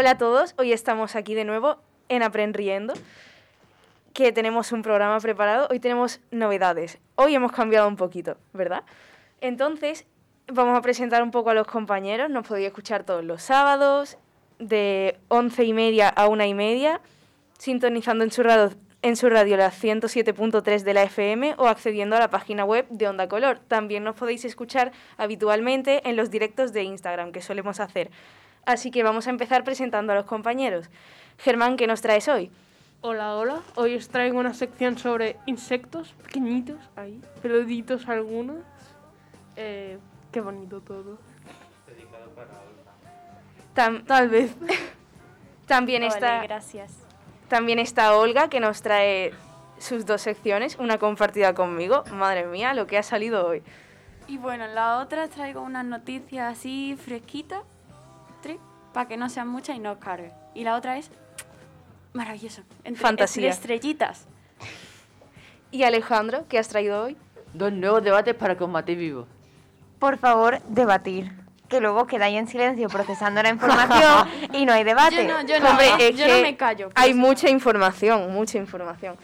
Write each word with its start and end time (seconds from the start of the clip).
Hola 0.00 0.12
a 0.12 0.16
todos, 0.16 0.54
hoy 0.58 0.72
estamos 0.72 1.16
aquí 1.16 1.34
de 1.34 1.44
nuevo 1.44 1.78
en 2.08 2.22
Aprendiendo, 2.22 2.94
que 4.14 4.30
tenemos 4.30 4.70
un 4.70 4.82
programa 4.82 5.18
preparado. 5.18 5.66
Hoy 5.72 5.80
tenemos 5.80 6.20
novedades. 6.30 7.00
Hoy 7.16 7.34
hemos 7.34 7.50
cambiado 7.50 7.88
un 7.88 7.96
poquito, 7.96 8.36
¿verdad? 8.52 8.84
Entonces, 9.40 10.06
vamos 10.46 10.78
a 10.78 10.82
presentar 10.82 11.20
un 11.24 11.32
poco 11.32 11.50
a 11.50 11.54
los 11.54 11.66
compañeros. 11.66 12.30
Nos 12.30 12.46
podéis 12.46 12.68
escuchar 12.68 13.02
todos 13.02 13.24
los 13.24 13.42
sábados, 13.42 14.18
de 14.60 15.18
once 15.26 15.64
y 15.64 15.72
media 15.72 16.08
a 16.08 16.28
una 16.28 16.46
y 16.46 16.54
media, 16.54 17.00
sintonizando 17.58 18.22
en 18.22 18.30
su 18.30 18.44
radio, 18.44 18.70
en 19.02 19.16
su 19.16 19.28
radio 19.28 19.56
la 19.56 19.72
107.3 19.72 20.84
de 20.84 20.94
la 20.94 21.02
FM 21.02 21.56
o 21.58 21.66
accediendo 21.66 22.14
a 22.14 22.20
la 22.20 22.30
página 22.30 22.64
web 22.64 22.86
de 22.88 23.08
Onda 23.08 23.28
Color. 23.28 23.58
También 23.66 24.04
nos 24.04 24.14
podéis 24.14 24.44
escuchar 24.44 24.92
habitualmente 25.16 26.08
en 26.08 26.14
los 26.14 26.30
directos 26.30 26.72
de 26.72 26.84
Instagram 26.84 27.32
que 27.32 27.40
solemos 27.40 27.80
hacer. 27.80 28.12
Así 28.64 28.90
que 28.90 29.02
vamos 29.02 29.26
a 29.26 29.30
empezar 29.30 29.64
presentando 29.64 30.12
a 30.12 30.16
los 30.16 30.24
compañeros. 30.26 30.90
Germán, 31.38 31.76
¿qué 31.76 31.86
nos 31.86 32.00
traes 32.02 32.28
hoy? 32.28 32.50
Hola, 33.00 33.36
hola. 33.36 33.60
Hoy 33.76 33.94
os 33.94 34.08
traigo 34.08 34.38
una 34.38 34.54
sección 34.54 34.98
sobre 34.98 35.36
insectos 35.46 36.14
pequeñitos, 36.24 36.76
ahí, 36.96 37.20
peluditos 37.40 38.08
algunos. 38.08 38.56
Eh, 39.56 39.98
qué 40.32 40.40
bonito 40.40 40.80
todo. 40.80 41.18
Dedicado 41.86 42.28
para 42.30 42.48
Olga. 42.48 42.92
Tam- 43.74 44.04
Tal 44.04 44.28
vez. 44.28 44.54
también, 45.66 46.02
está, 46.02 46.42
gracias. 46.42 46.92
también 47.48 47.78
está 47.78 48.16
Olga, 48.16 48.48
que 48.48 48.58
nos 48.60 48.82
trae 48.82 49.32
sus 49.78 50.04
dos 50.04 50.20
secciones, 50.22 50.76
una 50.80 50.98
compartida 50.98 51.54
conmigo. 51.54 52.02
Madre 52.12 52.46
mía, 52.46 52.74
lo 52.74 52.86
que 52.88 52.98
ha 52.98 53.02
salido 53.04 53.46
hoy. 53.46 53.62
Y 54.26 54.38
bueno, 54.38 54.64
en 54.64 54.74
la 54.74 54.98
otra 54.98 55.28
traigo 55.28 55.62
unas 55.62 55.84
noticias 55.84 56.52
así 56.58 56.96
fresquitas, 57.00 57.62
para 58.92 59.08
que 59.08 59.16
no 59.16 59.28
sean 59.28 59.48
muchas 59.48 59.76
y 59.76 59.78
no 59.78 59.92
os 59.92 59.98
cargue. 59.98 60.32
Y 60.54 60.64
la 60.64 60.74
otra 60.74 60.98
es 60.98 61.10
maravilloso. 62.12 62.62
Entre, 62.84 63.00
Fantasía. 63.00 63.42
entre 63.44 63.54
estrellitas. 63.54 64.26
¿Y 65.70 65.82
Alejandro, 65.82 66.44
qué 66.48 66.58
has 66.58 66.68
traído 66.68 67.04
hoy? 67.04 67.16
Dos 67.52 67.72
nuevos 67.72 68.02
debates 68.02 68.34
para 68.34 68.56
que 68.56 68.64
os 68.64 68.70
matéis 68.70 68.98
vivos. 68.98 69.26
Por 69.98 70.18
favor, 70.18 70.60
debatir. 70.68 71.32
Que 71.68 71.80
luego 71.80 72.06
quedáis 72.06 72.38
en 72.38 72.48
silencio 72.48 72.88
procesando 72.88 73.42
la 73.42 73.50
información 73.50 74.26
y 74.52 74.64
no 74.64 74.72
hay 74.72 74.84
debate. 74.84 75.26
Yo 75.26 75.34
no, 75.34 75.46
yo 75.46 75.60
no, 75.60 75.70
Hombre, 75.70 75.88
es 75.98 76.16
yo 76.16 76.24
que 76.24 76.36
no 76.36 76.42
me 76.42 76.56
callo. 76.56 76.90
Hay 76.94 77.12
mucha 77.12 77.50
información, 77.50 78.32
mucha 78.32 78.56
información. 78.56 79.16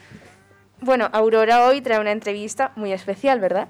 Bueno, 0.81 1.09
Aurora 1.13 1.65
hoy 1.65 1.81
trae 1.81 1.99
una 1.99 2.13
entrevista 2.13 2.73
muy 2.77 2.93
especial, 2.93 3.41
¿verdad? 3.41 3.69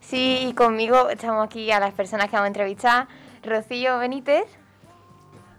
Sí, 0.00 0.46
y 0.48 0.54
conmigo 0.54 1.08
estamos 1.10 1.44
aquí 1.44 1.72
a 1.72 1.80
las 1.80 1.92
personas 1.94 2.26
que 2.26 2.36
vamos 2.36 2.44
a 2.44 2.48
entrevistar. 2.48 3.08
Rocío 3.42 3.98
Benítez 3.98 4.46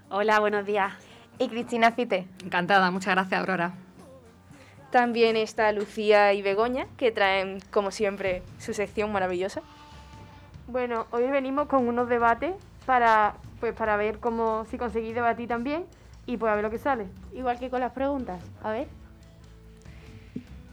Hola, 0.10 0.40
buenos 0.40 0.66
días. 0.66 0.94
y 1.40 1.50
Cristina 1.50 1.92
Fite. 1.92 2.28
Encantada, 2.44 2.90
muchas 2.92 3.14
gracias, 3.14 3.40
Aurora. 3.40 3.74
También 4.92 5.36
está 5.36 5.72
Lucía 5.72 6.34
y 6.34 6.42
Begoña, 6.42 6.88
que 6.98 7.12
traen, 7.12 7.60
como 7.72 7.92
siempre, 7.92 8.42
su 8.58 8.74
sección 8.74 9.12
maravillosa. 9.12 9.62
Bueno, 10.68 11.06
hoy 11.12 11.28
venimos 11.30 11.68
con 11.68 11.88
unos 11.88 12.10
debates 12.10 12.54
para, 12.86 13.36
pues, 13.60 13.74
para 13.74 13.98
ver 13.98 14.20
cómo 14.20 14.66
si 14.72 14.78
conseguís 14.78 15.14
debatir 15.14 15.48
también 15.48 15.86
y 16.26 16.38
pues 16.38 16.52
a 16.52 16.56
ver 16.56 16.64
lo 16.64 16.72
que 16.72 16.80
sale. 16.80 17.06
Igual 17.34 17.60
que 17.60 17.70
con 17.70 17.82
las 17.82 17.92
preguntas. 17.92 18.42
A 18.64 18.72
ver. 18.72 18.88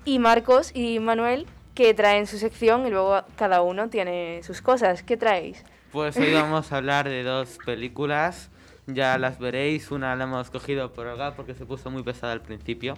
Y 0.04 0.18
Marcos 0.18 0.70
y 0.74 1.00
Manuel, 1.00 1.46
que 1.74 1.92
traen 1.92 2.26
su 2.26 2.38
sección 2.38 2.86
y 2.86 2.90
luego 2.90 3.22
cada 3.36 3.62
uno 3.62 3.88
tiene 3.88 4.42
sus 4.44 4.62
cosas. 4.62 5.02
¿Qué 5.02 5.16
traéis? 5.16 5.64
Pues 5.92 6.16
hoy 6.16 6.32
vamos 6.32 6.72
a 6.72 6.76
hablar 6.76 7.08
de 7.08 7.22
dos 7.22 7.58
películas. 7.64 8.50
Ya 8.86 9.16
las 9.18 9.38
veréis. 9.38 9.90
Una 9.90 10.14
la 10.16 10.24
hemos 10.24 10.50
cogido 10.50 10.92
por 10.92 11.06
Olga 11.06 11.34
porque 11.34 11.54
se 11.54 11.64
puso 11.64 11.90
muy 11.90 12.02
pesada 12.02 12.32
al 12.32 12.40
principio. 12.42 12.94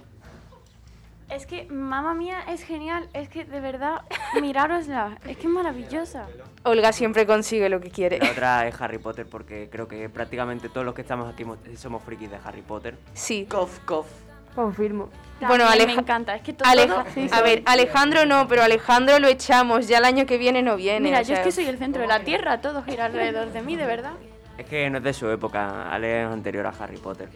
Es 1.30 1.44
que, 1.44 1.64
mamá 1.66 2.14
mía, 2.14 2.38
es 2.48 2.62
genial. 2.62 3.08
Es 3.12 3.28
que, 3.28 3.44
de 3.44 3.60
verdad, 3.60 4.02
mirárosla. 4.40 5.18
Es 5.26 5.36
que 5.36 5.44
es 5.44 5.52
maravillosa. 5.52 6.26
Olga 6.62 6.92
siempre 6.92 7.26
consigue 7.26 7.68
lo 7.68 7.80
que 7.80 7.90
quiere. 7.90 8.18
La 8.18 8.30
otra 8.30 8.68
es 8.68 8.80
Harry 8.80 8.98
Potter 8.98 9.26
porque 9.26 9.68
creo 9.70 9.88
que 9.88 10.08
prácticamente 10.08 10.68
todos 10.68 10.84
los 10.84 10.94
que 10.94 11.02
estamos 11.02 11.32
aquí 11.32 11.44
mo- 11.44 11.56
somos 11.76 12.02
frikis 12.04 12.30
de 12.30 12.38
Harry 12.44 12.62
Potter. 12.62 12.96
Sí. 13.14 13.46
Cof, 13.48 13.80
cof. 13.84 14.06
Confirmo. 14.54 15.10
Bueno, 15.40 15.64
También 15.64 15.68
Aleja- 15.82 15.94
me 15.96 16.02
encanta. 16.02 16.34
Es 16.36 16.42
que 16.42 16.52
todo... 16.52 16.68
Aleja- 16.68 17.04
todo- 17.04 17.34
a 17.34 17.42
ver, 17.42 17.62
Alejandro 17.66 18.24
no, 18.24 18.46
pero 18.48 18.62
Alejandro 18.62 19.18
lo 19.18 19.26
echamos. 19.28 19.86
Ya 19.88 19.98
el 19.98 20.04
año 20.04 20.26
que 20.26 20.38
viene 20.38 20.62
no 20.62 20.76
viene. 20.76 21.00
Mira, 21.00 21.22
yo 21.22 21.34
es 21.34 21.38
sea, 21.38 21.42
que 21.44 21.52
soy 21.52 21.66
el 21.66 21.78
centro 21.78 22.02
de 22.02 22.08
la 22.08 22.20
Tierra. 22.20 22.60
Todo 22.60 22.82
gira 22.84 23.06
alrededor 23.06 23.52
de 23.52 23.62
mí, 23.62 23.76
de 23.76 23.84
verdad. 23.86 24.12
Es 24.58 24.66
que 24.66 24.88
no 24.90 24.98
es 24.98 25.04
de 25.04 25.12
su 25.12 25.28
época, 25.28 25.90
Ale 25.92 26.22
es 26.22 26.28
anterior 26.28 26.66
a 26.66 26.70
Harry 26.70 26.96
Potter. 26.96 27.28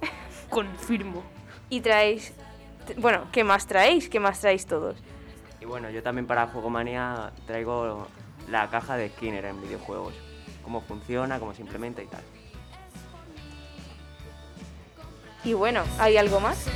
Confirmo. 0.50 1.22
Y 1.68 1.80
traéis... 1.80 2.32
Bueno, 2.98 3.26
¿qué 3.32 3.44
más 3.44 3.66
traéis? 3.66 4.08
¿Qué 4.08 4.20
más 4.20 4.40
traéis 4.40 4.66
todos? 4.66 4.96
Y 5.60 5.64
bueno, 5.64 5.90
yo 5.90 6.02
también 6.02 6.26
para 6.26 6.46
Juegomania 6.46 7.32
traigo 7.46 8.06
la 8.48 8.68
caja 8.68 8.96
de 8.96 9.08
Skinner 9.10 9.44
en 9.44 9.60
videojuegos. 9.60 10.14
Cómo 10.64 10.80
funciona, 10.80 11.38
cómo 11.38 11.54
se 11.54 11.62
implementa 11.62 12.02
y 12.02 12.06
tal. 12.06 12.22
Y 15.44 15.54
bueno, 15.54 15.82
¿hay 15.98 16.16
algo 16.16 16.40
más? 16.40 16.66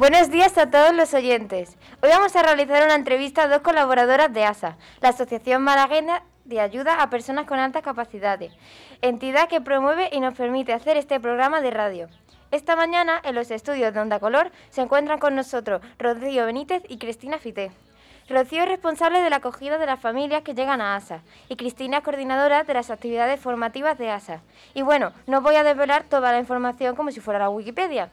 Buenos 0.00 0.30
días 0.30 0.56
a 0.56 0.70
todos 0.70 0.94
los 0.94 1.12
oyentes. 1.12 1.76
Hoy 2.02 2.08
vamos 2.08 2.34
a 2.34 2.42
realizar 2.42 2.82
una 2.86 2.94
entrevista 2.94 3.42
a 3.42 3.48
dos 3.48 3.60
colaboradoras 3.60 4.32
de 4.32 4.44
ASA, 4.44 4.78
la 5.02 5.10
Asociación 5.10 5.62
Malagueña 5.62 6.22
de 6.46 6.58
Ayuda 6.58 7.02
a 7.02 7.10
Personas 7.10 7.44
con 7.44 7.58
Altas 7.58 7.82
Capacidades, 7.82 8.50
entidad 9.02 9.46
que 9.50 9.60
promueve 9.60 10.08
y 10.10 10.20
nos 10.20 10.32
permite 10.32 10.72
hacer 10.72 10.96
este 10.96 11.20
programa 11.20 11.60
de 11.60 11.70
radio. 11.70 12.08
Esta 12.50 12.76
mañana, 12.76 13.20
en 13.24 13.34
los 13.34 13.50
estudios 13.50 13.92
de 13.92 14.00
Onda 14.00 14.20
Color, 14.20 14.50
se 14.70 14.80
encuentran 14.80 15.18
con 15.18 15.34
nosotros 15.34 15.82
Rocío 15.98 16.46
Benítez 16.46 16.82
y 16.88 16.96
Cristina 16.96 17.36
Fité. 17.36 17.70
Rocío 18.30 18.62
es 18.62 18.68
responsable 18.70 19.20
de 19.20 19.28
la 19.28 19.36
acogida 19.36 19.76
de 19.76 19.84
las 19.84 20.00
familias 20.00 20.40
que 20.40 20.54
llegan 20.54 20.80
a 20.80 20.96
ASA 20.96 21.20
y 21.50 21.56
Cristina 21.56 21.98
es 21.98 22.04
coordinadora 22.04 22.64
de 22.64 22.72
las 22.72 22.90
actividades 22.90 23.38
formativas 23.38 23.98
de 23.98 24.08
ASA. 24.08 24.40
Y 24.72 24.80
bueno, 24.80 25.12
no 25.26 25.42
voy 25.42 25.56
a 25.56 25.62
desvelar 25.62 26.04
toda 26.04 26.32
la 26.32 26.38
información 26.38 26.96
como 26.96 27.10
si 27.10 27.20
fuera 27.20 27.40
la 27.40 27.50
Wikipedia. 27.50 28.10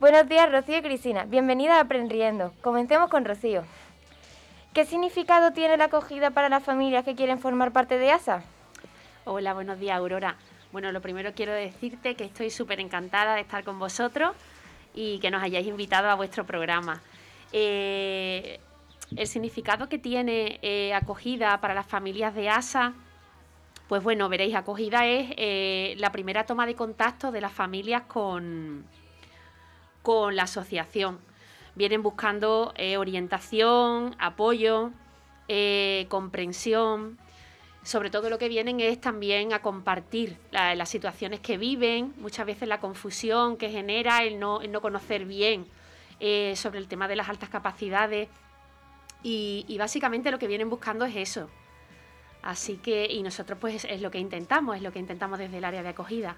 Buenos 0.00 0.28
días, 0.28 0.48
Rocío 0.52 0.78
y 0.78 0.82
Cristina. 0.82 1.24
Bienvenida 1.24 1.78
a 1.78 1.80
Aprendiendo. 1.80 2.52
Comencemos 2.60 3.10
con 3.10 3.24
Rocío. 3.24 3.64
¿Qué 4.72 4.84
significado 4.84 5.52
tiene 5.52 5.76
la 5.76 5.86
acogida 5.86 6.30
para 6.30 6.48
las 6.48 6.62
familias 6.62 7.04
que 7.04 7.16
quieren 7.16 7.40
formar 7.40 7.72
parte 7.72 7.98
de 7.98 8.12
ASA? 8.12 8.44
Hola, 9.24 9.54
buenos 9.54 9.80
días, 9.80 9.98
Aurora. 9.98 10.36
Bueno, 10.70 10.92
lo 10.92 11.02
primero 11.02 11.32
quiero 11.34 11.52
decirte 11.52 12.14
que 12.14 12.22
estoy 12.22 12.50
súper 12.50 12.78
encantada 12.78 13.34
de 13.34 13.40
estar 13.40 13.64
con 13.64 13.80
vosotros 13.80 14.36
y 14.94 15.18
que 15.18 15.32
nos 15.32 15.42
hayáis 15.42 15.66
invitado 15.66 16.08
a 16.08 16.14
vuestro 16.14 16.46
programa. 16.46 17.02
Eh, 17.52 18.60
el 19.16 19.26
significado 19.26 19.88
que 19.88 19.98
tiene 19.98 20.60
eh, 20.62 20.94
acogida 20.94 21.60
para 21.60 21.74
las 21.74 21.86
familias 21.86 22.36
de 22.36 22.48
ASA, 22.48 22.92
pues 23.88 24.00
bueno, 24.04 24.28
veréis, 24.28 24.54
acogida 24.54 25.06
es 25.06 25.34
eh, 25.36 25.96
la 25.98 26.12
primera 26.12 26.46
toma 26.46 26.66
de 26.66 26.76
contacto 26.76 27.32
de 27.32 27.40
las 27.40 27.52
familias 27.52 28.02
con, 28.02 28.84
con 30.02 30.36
la 30.36 30.44
asociación. 30.44 31.18
Vienen 31.74 32.02
buscando 32.02 32.72
eh, 32.76 32.96
orientación, 32.96 34.16
apoyo, 34.18 34.90
eh, 35.48 36.06
comprensión. 36.08 37.18
Sobre 37.84 38.10
todo 38.10 38.28
lo 38.28 38.38
que 38.38 38.48
vienen 38.48 38.80
es 38.80 39.00
también 39.00 39.52
a 39.52 39.60
compartir 39.62 40.36
la- 40.50 40.74
las 40.74 40.88
situaciones 40.88 41.40
que 41.40 41.56
viven, 41.56 42.12
muchas 42.18 42.44
veces 42.46 42.68
la 42.68 42.80
confusión 42.80 43.56
que 43.56 43.70
genera 43.70 44.22
el 44.24 44.38
no, 44.38 44.60
el 44.60 44.72
no 44.72 44.80
conocer 44.80 45.24
bien 45.24 45.66
eh, 46.20 46.54
sobre 46.56 46.80
el 46.80 46.88
tema 46.88 47.06
de 47.08 47.16
las 47.16 47.28
altas 47.28 47.48
capacidades. 47.48 48.28
Y, 49.22 49.64
y 49.68 49.78
básicamente 49.78 50.30
lo 50.30 50.38
que 50.38 50.46
vienen 50.48 50.68
buscando 50.70 51.04
es 51.04 51.16
eso. 51.16 51.48
Así 52.42 52.76
que, 52.76 53.06
y 53.06 53.22
nosotros 53.22 53.58
pues 53.60 53.84
es 53.84 54.00
lo 54.00 54.10
que 54.10 54.18
intentamos, 54.18 54.76
es 54.76 54.82
lo 54.82 54.92
que 54.92 54.98
intentamos 54.98 55.38
desde 55.38 55.58
el 55.58 55.64
área 55.64 55.82
de 55.82 55.88
acogida. 55.88 56.36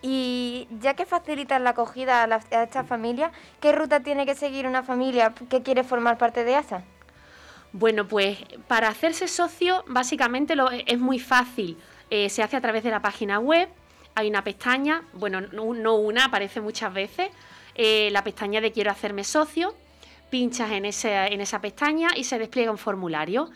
Y 0.00 0.68
ya 0.80 0.94
que 0.94 1.06
facilitan 1.06 1.64
la 1.64 1.70
acogida 1.70 2.22
a, 2.22 2.26
las- 2.26 2.50
a 2.52 2.62
estas 2.62 2.86
familias, 2.86 3.32
¿qué 3.60 3.72
ruta 3.72 4.00
tiene 4.00 4.26
que 4.26 4.34
seguir 4.34 4.66
una 4.66 4.82
familia 4.82 5.34
que 5.50 5.62
quiere 5.62 5.82
formar 5.82 6.18
parte 6.18 6.44
de 6.44 6.54
ASA? 6.54 6.82
Bueno, 7.72 8.06
pues 8.06 8.38
para 8.68 8.88
hacerse 8.88 9.26
socio, 9.28 9.84
básicamente 9.88 10.54
lo- 10.56 10.70
es 10.70 10.98
muy 10.98 11.18
fácil. 11.18 11.76
Eh, 12.10 12.28
se 12.30 12.42
hace 12.42 12.56
a 12.56 12.60
través 12.60 12.82
de 12.84 12.90
la 12.90 13.02
página 13.02 13.38
web. 13.40 13.68
Hay 14.14 14.28
una 14.28 14.42
pestaña, 14.42 15.02
bueno, 15.12 15.40
no, 15.40 15.64
una, 15.96 16.26
aparece 16.26 16.60
muchas 16.60 16.92
veces. 16.92 17.28
eh, 17.80 18.08
la 18.10 18.24
pestaña 18.24 18.60
de 18.60 18.72
Quiero 18.72 18.90
hacerme 18.90 19.22
socio. 19.24 19.74
Pinchas 20.30 20.70
en 20.72 20.84
esa 20.86 21.60
pestaña 21.60 22.08
y 22.16 22.24
se 22.24 22.38
despliega 22.38 22.70
un 22.70 22.78
formulario. 22.78 23.50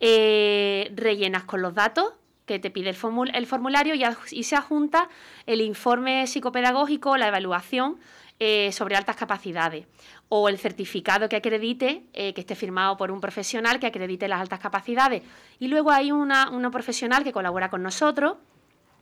Eh, 0.00 0.90
rellenas 0.94 1.44
con 1.44 1.62
los 1.62 1.72
datos 1.74 2.12
que 2.46 2.58
te 2.58 2.70
pide 2.70 2.90
el, 2.90 2.96
formu- 2.96 3.30
el 3.32 3.46
formulario 3.46 3.94
y 4.30 4.42
se 4.44 4.56
adjunta 4.56 5.08
el 5.46 5.60
informe 5.60 6.26
psicopedagógico, 6.26 7.16
la 7.16 7.28
evaluación 7.28 7.98
eh, 8.38 8.70
sobre 8.72 8.96
altas 8.96 9.16
capacidades 9.16 9.86
o 10.28 10.48
el 10.48 10.58
certificado 10.58 11.28
que 11.28 11.36
acredite, 11.36 12.04
eh, 12.12 12.34
que 12.34 12.40
esté 12.40 12.54
firmado 12.54 12.96
por 12.96 13.10
un 13.10 13.20
profesional 13.20 13.78
que 13.78 13.86
acredite 13.86 14.28
las 14.28 14.40
altas 14.40 14.58
capacidades. 14.58 15.22
Y 15.60 15.68
luego 15.68 15.90
hay 15.90 16.12
una, 16.12 16.50
una 16.50 16.70
profesional 16.70 17.24
que 17.24 17.32
colabora 17.32 17.70
con 17.70 17.82
nosotros, 17.82 18.36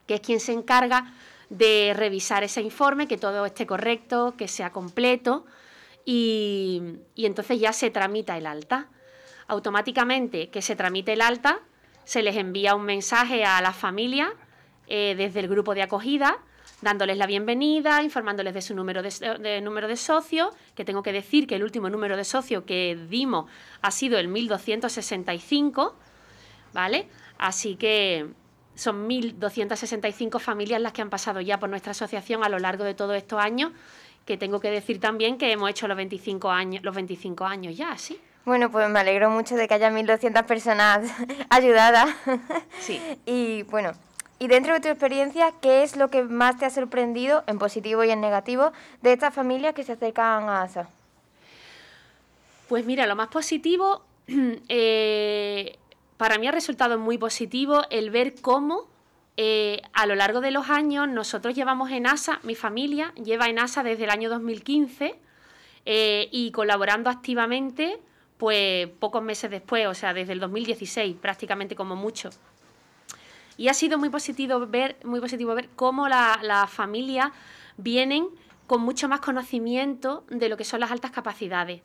que 0.06 0.14
es 0.14 0.20
quien 0.20 0.40
se 0.40 0.52
encarga 0.52 1.14
de 1.48 1.94
revisar 1.96 2.44
ese 2.44 2.60
informe, 2.60 3.08
que 3.08 3.16
todo 3.18 3.46
esté 3.46 3.66
correcto, 3.66 4.34
que 4.36 4.48
sea 4.48 4.70
completo, 4.70 5.46
y, 6.04 6.82
y 7.14 7.26
entonces 7.26 7.58
ya 7.60 7.72
se 7.72 7.90
tramita 7.90 8.36
el 8.36 8.46
alta. 8.46 8.88
Automáticamente 9.46 10.50
que 10.50 10.62
se 10.62 10.76
tramite 10.76 11.12
el 11.14 11.20
alta, 11.20 11.60
se 12.04 12.22
les 12.22 12.36
envía 12.36 12.74
un 12.74 12.84
mensaje 12.84 13.44
a 13.44 13.60
la 13.60 13.72
familia 13.72 14.32
eh, 14.86 15.14
desde 15.16 15.40
el 15.40 15.48
grupo 15.48 15.74
de 15.74 15.82
acogida, 15.82 16.38
dándoles 16.80 17.16
la 17.16 17.26
bienvenida, 17.26 18.02
informándoles 18.02 18.54
de 18.54 18.62
su 18.62 18.74
número 18.74 19.02
de, 19.02 19.10
de 19.40 19.60
número 19.60 19.88
de 19.88 19.96
socio, 19.96 20.50
que 20.74 20.84
tengo 20.84 21.02
que 21.02 21.12
decir 21.12 21.46
que 21.46 21.56
el 21.56 21.62
último 21.62 21.88
número 21.90 22.16
de 22.16 22.24
socio 22.24 22.64
que 22.64 22.98
dimos 23.08 23.48
ha 23.80 23.90
sido 23.90 24.18
el 24.18 24.28
1265, 24.28 25.94
¿vale? 26.72 27.08
Así 27.38 27.76
que 27.76 28.26
son 28.74 29.08
1.265 29.08 30.40
familias 30.40 30.80
las 30.80 30.92
que 30.92 31.02
han 31.02 31.10
pasado 31.10 31.40
ya 31.40 31.58
por 31.58 31.68
nuestra 31.68 31.92
asociación 31.92 32.42
a 32.44 32.48
lo 32.48 32.58
largo 32.58 32.84
de 32.84 32.94
todos 32.94 33.16
estos 33.16 33.38
años, 33.38 33.72
que 34.24 34.36
tengo 34.36 34.60
que 34.60 34.70
decir 34.70 35.00
también 35.00 35.38
que 35.38 35.52
hemos 35.52 35.70
hecho 35.70 35.88
los 35.88 35.96
25 35.96 36.50
años, 36.50 36.82
los 36.84 36.94
25 36.94 37.44
años 37.44 37.76
ya, 37.76 37.96
¿sí? 37.98 38.20
Bueno, 38.44 38.70
pues 38.70 38.88
me 38.90 38.98
alegro 38.98 39.30
mucho 39.30 39.54
de 39.54 39.68
que 39.68 39.74
haya 39.74 39.90
1.200 39.90 40.44
personas 40.44 41.08
ayudadas. 41.50 42.10
Sí. 42.80 43.00
y 43.24 43.62
bueno, 43.64 43.92
y 44.40 44.48
dentro 44.48 44.74
de 44.74 44.80
tu 44.80 44.88
experiencia, 44.88 45.52
¿qué 45.60 45.84
es 45.84 45.96
lo 45.96 46.08
que 46.08 46.24
más 46.24 46.58
te 46.58 46.66
ha 46.66 46.70
sorprendido, 46.70 47.44
en 47.46 47.60
positivo 47.60 48.02
y 48.02 48.10
en 48.10 48.20
negativo, 48.20 48.72
de 49.00 49.12
estas 49.12 49.32
familias 49.32 49.74
que 49.74 49.84
se 49.84 49.92
acercan 49.92 50.48
a 50.48 50.62
ASA? 50.62 50.88
Pues 52.68 52.84
mira, 52.84 53.06
lo 53.06 53.14
más 53.14 53.28
positivo, 53.28 54.02
eh, 54.68 55.78
para 56.16 56.38
mí 56.38 56.48
ha 56.48 56.52
resultado 56.52 56.98
muy 56.98 57.18
positivo 57.18 57.82
el 57.90 58.10
ver 58.10 58.34
cómo 58.40 58.88
eh, 59.36 59.80
a 59.92 60.06
lo 60.06 60.16
largo 60.16 60.40
de 60.40 60.50
los 60.50 60.68
años 60.68 61.08
nosotros 61.08 61.54
llevamos 61.54 61.92
en 61.92 62.08
ASA, 62.08 62.40
mi 62.42 62.56
familia 62.56 63.12
lleva 63.14 63.46
en 63.46 63.60
ASA 63.60 63.82
desde 63.82 64.04
el 64.04 64.10
año 64.10 64.28
2015 64.28 65.14
eh, 65.86 66.28
y 66.32 66.50
colaborando 66.50 67.10
activamente 67.10 67.98
pues 68.42 68.88
pocos 68.98 69.22
meses 69.22 69.52
después, 69.52 69.86
o 69.86 69.94
sea, 69.94 70.12
desde 70.12 70.32
el 70.32 70.40
2016 70.40 71.14
prácticamente 71.20 71.76
como 71.76 71.94
mucho. 71.94 72.28
Y 73.56 73.68
ha 73.68 73.72
sido 73.74 73.98
muy 73.98 74.08
positivo 74.10 74.66
ver, 74.66 74.96
muy 75.04 75.20
positivo 75.20 75.54
ver 75.54 75.68
cómo 75.76 76.08
la- 76.08 76.40
las 76.42 76.68
familias 76.68 77.30
vienen 77.76 78.26
con 78.66 78.80
mucho 78.80 79.08
más 79.08 79.20
conocimiento 79.20 80.24
de 80.28 80.48
lo 80.48 80.56
que 80.56 80.64
son 80.64 80.80
las 80.80 80.90
altas 80.90 81.12
capacidades. 81.12 81.82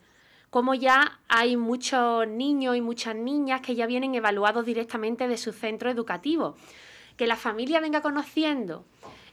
Cómo 0.49 0.73
ya 0.73 1.19
hay 1.27 1.57
muchos 1.57 2.27
niños 2.27 2.75
y 2.75 2.81
muchas 2.81 3.15
niñas 3.15 3.61
que 3.61 3.75
ya 3.75 3.85
vienen 3.85 4.15
evaluados 4.15 4.65
directamente 4.65 5.27
de 5.27 5.37
su 5.37 5.51
centro 5.51 5.91
educativo. 5.91 6.55
Que 7.17 7.27
la 7.27 7.35
familia 7.35 7.79
venga 7.81 8.01
conociendo 8.01 8.83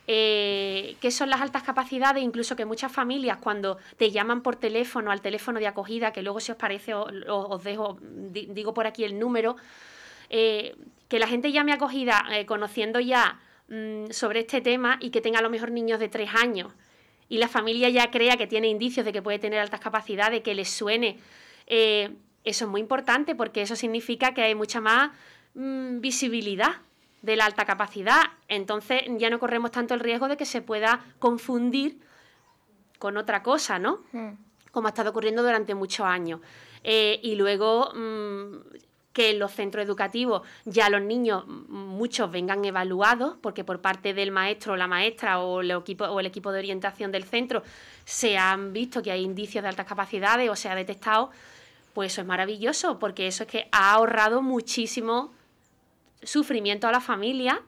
eh, 0.06 0.63
qué 1.00 1.10
son 1.10 1.28
las 1.30 1.40
altas 1.40 1.62
capacidades, 1.62 2.22
incluso 2.22 2.54
que 2.56 2.64
muchas 2.64 2.90
familias 2.92 3.38
cuando 3.38 3.78
te 3.96 4.10
llaman 4.10 4.42
por 4.42 4.56
teléfono 4.56 5.10
al 5.10 5.20
teléfono 5.20 5.58
de 5.58 5.66
acogida, 5.66 6.12
que 6.12 6.22
luego 6.22 6.40
si 6.40 6.52
os 6.52 6.58
parece 6.58 6.94
os, 6.94 7.64
dejo, 7.64 7.98
di- 8.00 8.46
digo 8.50 8.72
por 8.74 8.86
aquí 8.86 9.04
el 9.04 9.18
número, 9.18 9.56
eh, 10.30 10.74
que 11.08 11.18
la 11.18 11.26
gente 11.26 11.52
llame 11.52 11.72
acogida 11.72 12.24
eh, 12.32 12.46
conociendo 12.46 12.98
ya 13.00 13.38
mm, 13.68 14.10
sobre 14.10 14.40
este 14.40 14.60
tema 14.60 14.98
y 15.00 15.10
que 15.10 15.20
tenga 15.20 15.38
a 15.38 15.42
lo 15.42 15.50
mejor 15.50 15.70
niños 15.70 15.98
de 16.00 16.08
tres 16.08 16.30
años. 16.34 16.72
Y 17.28 17.38
la 17.38 17.48
familia 17.48 17.88
ya 17.88 18.10
crea 18.10 18.36
que 18.36 18.46
tiene 18.46 18.68
indicios 18.68 19.04
de 19.06 19.12
que 19.12 19.22
puede 19.22 19.38
tener 19.38 19.58
altas 19.58 19.80
capacidades, 19.80 20.42
que 20.42 20.54
les 20.54 20.68
suene, 20.70 21.18
eh, 21.66 22.10
eso 22.44 22.64
es 22.66 22.70
muy 22.70 22.80
importante 22.80 23.34
porque 23.34 23.62
eso 23.62 23.74
significa 23.76 24.34
que 24.34 24.42
hay 24.42 24.54
mucha 24.54 24.80
más 24.80 25.10
mm, 25.54 26.00
visibilidad 26.00 26.72
de 27.24 27.36
la 27.36 27.46
alta 27.46 27.64
capacidad. 27.64 28.22
Entonces 28.48 29.02
ya 29.18 29.30
no 29.30 29.38
corremos 29.38 29.70
tanto 29.70 29.94
el 29.94 30.00
riesgo 30.00 30.28
de 30.28 30.36
que 30.36 30.44
se 30.44 30.60
pueda 30.60 31.04
confundir 31.18 31.98
con 32.98 33.16
otra 33.16 33.42
cosa, 33.42 33.78
¿no? 33.78 34.00
como 34.70 34.88
ha 34.88 34.90
estado 34.90 35.10
ocurriendo 35.10 35.42
durante 35.42 35.74
muchos 35.74 36.04
años. 36.04 36.40
Eh, 36.82 37.20
y 37.22 37.36
luego 37.36 37.92
mm, 37.94 38.56
que 39.12 39.30
en 39.30 39.38
los 39.38 39.52
centros 39.52 39.84
educativos 39.84 40.42
ya 40.64 40.90
los 40.90 41.00
niños, 41.00 41.46
mm, 41.46 41.72
muchos 41.72 42.30
vengan 42.30 42.64
evaluados, 42.64 43.36
porque 43.40 43.64
por 43.64 43.80
parte 43.80 44.12
del 44.12 44.32
maestro 44.32 44.74
o 44.74 44.76
la 44.76 44.88
maestra 44.88 45.40
o 45.40 45.60
el 45.60 45.70
equipo, 45.70 46.04
o 46.04 46.20
el 46.20 46.26
equipo 46.26 46.50
de 46.52 46.58
orientación 46.58 47.12
del 47.12 47.24
centro 47.24 47.62
se 48.04 48.36
han 48.36 48.72
visto 48.72 49.00
que 49.00 49.12
hay 49.12 49.22
indicios 49.22 49.62
de 49.62 49.68
altas 49.68 49.86
capacidades 49.86 50.50
o 50.50 50.56
se 50.56 50.68
ha 50.68 50.74
detectado, 50.74 51.30
pues 51.94 52.12
eso 52.12 52.20
es 52.20 52.26
maravilloso, 52.26 52.98
porque 52.98 53.28
eso 53.28 53.44
es 53.44 53.48
que 53.48 53.68
ha 53.70 53.92
ahorrado 53.92 54.42
muchísimo 54.42 55.32
sufrimiento 56.26 56.86
a 56.88 56.92
la 56.92 57.00
familia 57.00 57.62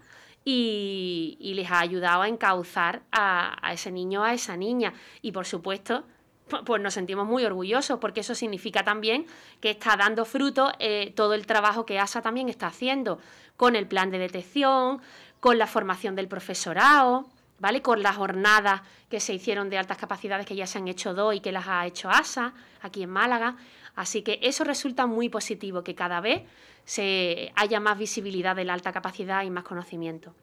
y, 0.44 1.52
les 1.54 1.70
ha 1.70 1.80
ayudado 1.80 2.22
a 2.22 2.28
encauzar 2.28 3.02
a, 3.12 3.56
a 3.66 3.72
ese 3.72 3.90
niño, 3.90 4.22
a 4.24 4.32
esa 4.32 4.56
niña. 4.56 4.92
Y 5.22 5.32
por 5.32 5.44
supuesto, 5.46 6.04
pu- 6.48 6.62
pues 6.64 6.80
nos 6.80 6.94
sentimos 6.94 7.26
muy 7.26 7.44
orgullosos 7.44 7.98
porque 7.98 8.20
eso 8.20 8.34
significa 8.34 8.84
también 8.84 9.26
que 9.60 9.70
está 9.70 9.96
dando 9.96 10.24
fruto 10.24 10.70
eh, 10.78 11.12
todo 11.16 11.34
el 11.34 11.46
trabajo 11.46 11.84
que 11.84 11.98
ASA 11.98 12.22
también 12.22 12.48
está 12.48 12.68
haciendo 12.68 13.18
con 13.56 13.74
el 13.74 13.86
plan 13.88 14.10
de 14.10 14.18
detección, 14.18 15.00
con 15.40 15.58
la 15.58 15.66
formación 15.66 16.14
del 16.14 16.28
profesorado, 16.28 17.26
¿vale? 17.58 17.82
Con 17.82 18.02
las 18.02 18.16
jornadas 18.16 18.82
que 19.08 19.18
se 19.18 19.34
hicieron 19.34 19.70
de 19.70 19.78
altas 19.78 19.96
capacidades 19.98 20.46
que 20.46 20.54
ya 20.56 20.66
se 20.66 20.78
han 20.78 20.88
hecho 20.88 21.14
dos 21.14 21.34
y 21.34 21.40
que 21.40 21.52
las 21.52 21.66
ha 21.66 21.86
hecho 21.86 22.08
ASA 22.10 22.52
aquí 22.82 23.02
en 23.02 23.10
Málaga. 23.10 23.56
Así 23.96 24.22
que 24.22 24.38
eso 24.42 24.62
resulta 24.62 25.06
muy 25.06 25.28
positivo, 25.28 25.82
que 25.82 25.94
cada 25.94 26.20
vez 26.20 26.42
se 26.84 27.50
haya 27.56 27.80
más 27.80 27.98
visibilidad 27.98 28.54
de 28.54 28.64
la 28.64 28.74
alta 28.74 28.92
capacidad 28.92 29.42
y 29.42 29.50
más 29.50 29.64
conocimiento. 29.64 30.34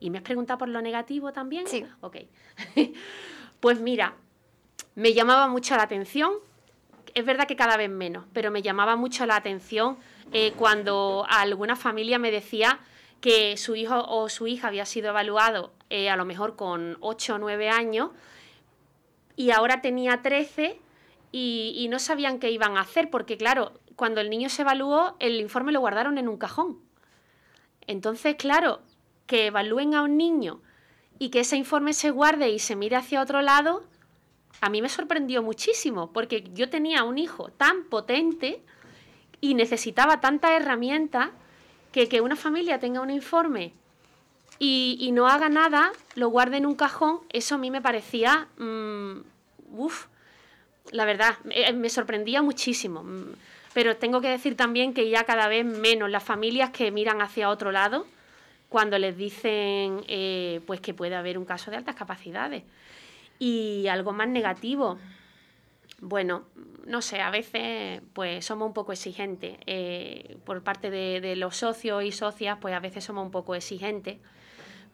¿Y 0.00 0.10
me 0.10 0.18
has 0.18 0.24
preguntado 0.24 0.58
por 0.58 0.68
lo 0.68 0.82
negativo 0.82 1.32
también? 1.32 1.66
Sí. 1.68 1.86
Ok. 2.00 2.16
pues 3.60 3.80
mira, 3.80 4.14
me 4.94 5.12
llamaba 5.12 5.46
mucho 5.46 5.76
la 5.76 5.84
atención, 5.84 6.32
es 7.14 7.24
verdad 7.24 7.46
que 7.46 7.54
cada 7.54 7.76
vez 7.76 7.90
menos, 7.90 8.24
pero 8.32 8.50
me 8.50 8.62
llamaba 8.62 8.96
mucho 8.96 9.26
la 9.26 9.36
atención 9.36 9.98
eh, 10.32 10.52
cuando 10.56 11.26
alguna 11.28 11.76
familia 11.76 12.18
me 12.18 12.30
decía 12.30 12.80
que 13.20 13.56
su 13.56 13.76
hijo 13.76 14.04
o 14.08 14.28
su 14.28 14.46
hija 14.46 14.68
había 14.68 14.86
sido 14.86 15.10
evaluado 15.10 15.72
eh, 15.90 16.10
a 16.10 16.16
lo 16.16 16.24
mejor 16.24 16.56
con 16.56 16.96
8 17.00 17.34
o 17.34 17.38
9 17.38 17.68
años 17.68 18.10
y 19.36 19.50
ahora 19.50 19.80
tenía 19.82 20.22
13 20.22 20.78
y, 21.32 21.88
no 21.90 21.98
sabían 21.98 22.38
qué 22.38 22.50
iban 22.50 22.76
a 22.76 22.82
hacer, 22.82 23.08
porque 23.10 23.38
claro, 23.38 23.72
cuando 23.96 24.20
el 24.20 24.28
niño 24.28 24.50
se 24.50 24.62
evaluó, 24.62 25.16
el 25.18 25.40
informe 25.40 25.72
lo 25.72 25.80
guardaron 25.80 26.18
en 26.18 26.28
un 26.28 26.36
cajón. 26.36 26.78
Entonces, 27.86 28.36
claro, 28.36 28.80
que 29.26 29.46
evalúen 29.46 29.94
a 29.94 30.02
un 30.02 30.18
niño 30.18 30.60
y 31.18 31.30
que 31.30 31.40
ese 31.40 31.56
informe 31.56 31.94
se 31.94 32.10
guarde 32.10 32.50
y 32.50 32.58
se 32.58 32.76
mire 32.76 32.96
hacia 32.96 33.22
otro 33.22 33.40
lado, 33.40 33.82
a 34.60 34.68
mí 34.68 34.82
me 34.82 34.90
sorprendió 34.90 35.42
muchísimo, 35.42 36.12
porque 36.12 36.44
yo 36.52 36.68
tenía 36.68 37.02
un 37.02 37.16
hijo 37.16 37.48
tan 37.50 37.84
potente 37.84 38.62
y 39.40 39.54
necesitaba 39.54 40.20
tantas 40.20 40.52
herramientas 40.52 41.30
que 41.92 42.08
que 42.08 42.20
una 42.20 42.36
familia 42.36 42.78
tenga 42.78 43.00
un 43.00 43.10
informe 43.10 43.74
y, 44.58 44.96
y 45.00 45.12
no 45.12 45.26
haga 45.26 45.48
nada, 45.48 45.92
lo 46.14 46.28
guarde 46.28 46.58
en 46.58 46.66
un 46.66 46.74
cajón, 46.74 47.20
eso 47.30 47.54
a 47.54 47.58
mí 47.58 47.70
me 47.70 47.82
parecía, 47.82 48.48
mm, 48.58 49.22
uf, 49.76 50.06
la 50.92 51.04
verdad, 51.04 51.36
me, 51.44 51.72
me 51.72 51.88
sorprendía 51.88 52.42
muchísimo. 52.42 53.02
Mm, 53.02 53.32
Pero 53.74 53.96
tengo 53.96 54.20
que 54.20 54.28
decir 54.28 54.56
también 54.56 54.92
que 54.94 55.08
ya 55.10 55.24
cada 55.24 55.48
vez 55.48 55.64
menos 55.64 56.10
las 56.10 56.22
familias 56.22 56.70
que 56.70 56.90
miran 56.90 57.20
hacia 57.22 57.48
otro 57.48 57.72
lado 57.72 58.06
cuando 58.68 58.98
les 58.98 59.16
dicen 59.16 60.02
eh, 60.08 60.60
pues 60.66 60.80
que 60.80 60.94
puede 60.94 61.14
haber 61.14 61.36
un 61.38 61.44
caso 61.44 61.70
de 61.70 61.76
altas 61.78 61.94
capacidades. 61.96 62.62
Y 63.38 63.86
algo 63.88 64.12
más 64.12 64.28
negativo, 64.28 64.98
bueno, 66.00 66.44
no 66.86 67.00
sé, 67.02 67.20
a 67.20 67.30
veces 67.30 68.00
pues 68.12 68.44
somos 68.44 68.66
un 68.66 68.72
poco 68.74 68.92
exigentes. 68.92 69.56
eh, 69.66 70.36
por 70.44 70.62
parte 70.62 70.90
de, 70.90 71.20
de 71.20 71.36
los 71.36 71.56
socios 71.56 72.04
y 72.04 72.12
socias, 72.12 72.58
pues 72.60 72.74
a 72.74 72.80
veces 72.80 73.04
somos 73.04 73.24
un 73.24 73.30
poco 73.30 73.54
exigentes. 73.54 74.18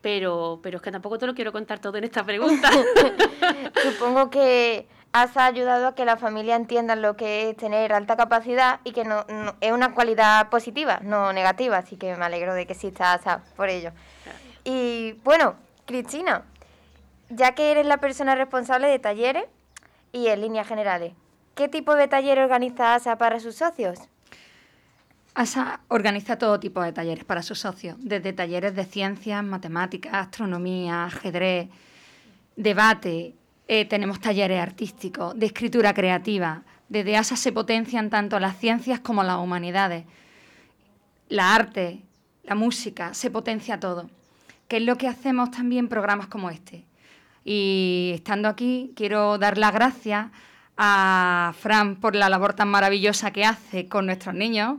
Pero, 0.01 0.61
pero 0.63 0.77
es 0.77 0.83
que 0.83 0.93
tampoco 0.93 1.19
te 1.19 1.27
lo 1.27 1.35
quiero 1.35 1.51
contar 1.53 1.81
todo 1.81 1.97
en 1.99 2.05
esta 2.05 2.25
pregunta. 2.25 2.71
Supongo 3.83 4.31
que 4.31 4.87
ASA 5.13 5.45
ha 5.45 5.47
ayudado 5.47 5.89
a 5.89 5.95
que 5.95 6.05
la 6.05 6.17
familia 6.17 6.55
entiendan 6.57 7.01
lo 7.03 7.17
que 7.17 7.49
es 7.51 7.57
tener 7.57 7.93
alta 7.93 8.17
capacidad 8.17 8.81
y 8.85 8.93
que 8.93 9.05
no, 9.05 9.25
no- 9.29 9.55
es 9.61 9.73
una 9.73 9.95
cualidad 9.95 10.49
positiva, 10.51 11.01
no 11.03 11.33
negativa, 11.33 11.79
así 11.79 11.97
que 11.97 12.15
me 12.17 12.25
alegro 12.25 12.55
de 12.55 12.67
que 12.67 12.75
exista 12.75 13.15
ASA 13.15 13.43
por 13.57 13.69
ello. 13.69 13.93
Y 14.65 15.13
bueno, 15.25 15.55
Cristina, 15.87 16.43
ya 17.31 17.55
que 17.55 17.71
eres 17.71 17.87
la 17.87 17.97
persona 17.99 18.35
responsable 18.35 18.87
de 18.89 18.99
talleres 18.99 19.45
y 20.13 20.27
en 20.29 20.41
líneas 20.43 20.67
generales, 20.69 21.15
¿qué 21.55 21.69
tipo 21.69 21.95
de 21.95 22.07
taller 22.09 22.39
organiza 22.39 22.95
ASA 22.95 23.17
para 23.17 23.41
sus 23.41 23.57
socios? 23.57 23.99
ASA 25.35 25.81
organiza 25.89 26.37
todo 26.37 26.59
tipo 26.61 26.83
de 26.83 26.93
talleres 26.93 27.25
para 27.25 27.43
sus 27.43 27.61
socios, 27.61 27.97
desde 28.01 28.33
talleres 28.33 28.75
de 28.75 28.85
ciencias, 28.85 29.43
matemáticas, 29.45 30.13
astronomía, 30.13 31.05
ajedrez, 31.05 31.69
debate, 32.57 33.35
eh, 33.71 33.85
tenemos 33.85 34.19
talleres 34.19 34.61
artísticos, 34.61 35.39
de 35.39 35.45
escritura 35.45 35.93
creativa. 35.93 36.63
Desde 36.89 37.19
ASA 37.19 37.37
se 37.37 37.53
potencian 37.53 38.09
tanto 38.09 38.41
las 38.41 38.57
ciencias 38.57 38.99
como 39.01 39.23
las 39.23 39.37
humanidades, 39.37 40.07
la 41.29 41.55
arte, 41.55 42.01
la 42.45 42.55
música, 42.55 43.13
se 43.13 43.31
potencia 43.31 43.79
todo, 43.79 44.09
que 44.69 44.79
es 44.79 44.83
lo 44.83 44.97
que 44.97 45.07
hacemos 45.07 45.51
también 45.51 45.89
programas 45.89 46.29
como 46.29 46.49
este. 46.49 46.87
Y 47.45 48.13
estando 48.15 48.49
aquí, 48.49 48.93
quiero 48.97 49.37
dar 49.37 49.59
las 49.59 49.75
gracias 49.75 50.29
a 50.79 51.53
Fran 51.61 51.97
por 51.97 52.17
la 52.17 52.31
labor 52.31 52.55
tan 52.55 52.69
maravillosa 52.69 53.33
que 53.33 53.45
hace 53.45 53.87
con 53.87 54.07
nuestros 54.07 54.35
niños, 54.35 54.79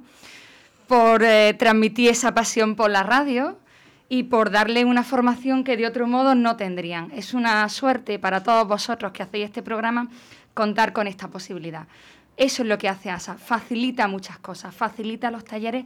por 0.87 1.21
eh, 1.23 1.53
transmitir 1.53 2.09
esa 2.09 2.33
pasión 2.33 2.75
por 2.75 2.89
la 2.89 3.03
radio 3.03 3.59
y 4.09 4.23
por 4.23 4.49
darle 4.49 4.83
una 4.85 5.03
formación 5.03 5.63
que 5.63 5.77
de 5.77 5.85
otro 5.85 6.07
modo 6.07 6.33
no 6.33 6.57
tendrían. 6.57 7.11
Es 7.11 7.35
una 7.35 7.69
suerte 7.69 8.17
para 8.17 8.43
todos 8.43 8.67
vosotros 8.67 9.11
que 9.11 9.23
hacéis 9.23 9.45
este 9.45 9.61
programa 9.61 10.09
contar 10.55 10.91
con 10.93 11.07
esta 11.07 11.27
posibilidad. 11.27 11.87
Eso 12.35 12.63
es 12.63 12.69
lo 12.69 12.77
que 12.77 12.89
hace 12.89 13.11
ASA, 13.11 13.35
facilita 13.35 14.07
muchas 14.07 14.39
cosas, 14.39 14.73
facilita 14.73 15.29
los 15.29 15.45
talleres 15.45 15.85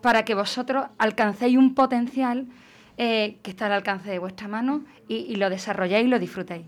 para 0.00 0.24
que 0.24 0.34
vosotros 0.34 0.86
alcancéis 0.96 1.58
un 1.58 1.74
potencial 1.74 2.46
eh, 2.96 3.38
que 3.42 3.50
está 3.50 3.66
al 3.66 3.72
alcance 3.72 4.10
de 4.10 4.18
vuestra 4.18 4.48
mano 4.48 4.84
y, 5.06 5.16
y 5.16 5.36
lo 5.36 5.50
desarrolléis 5.50 6.06
y 6.06 6.08
lo 6.08 6.18
disfrutéis. 6.18 6.64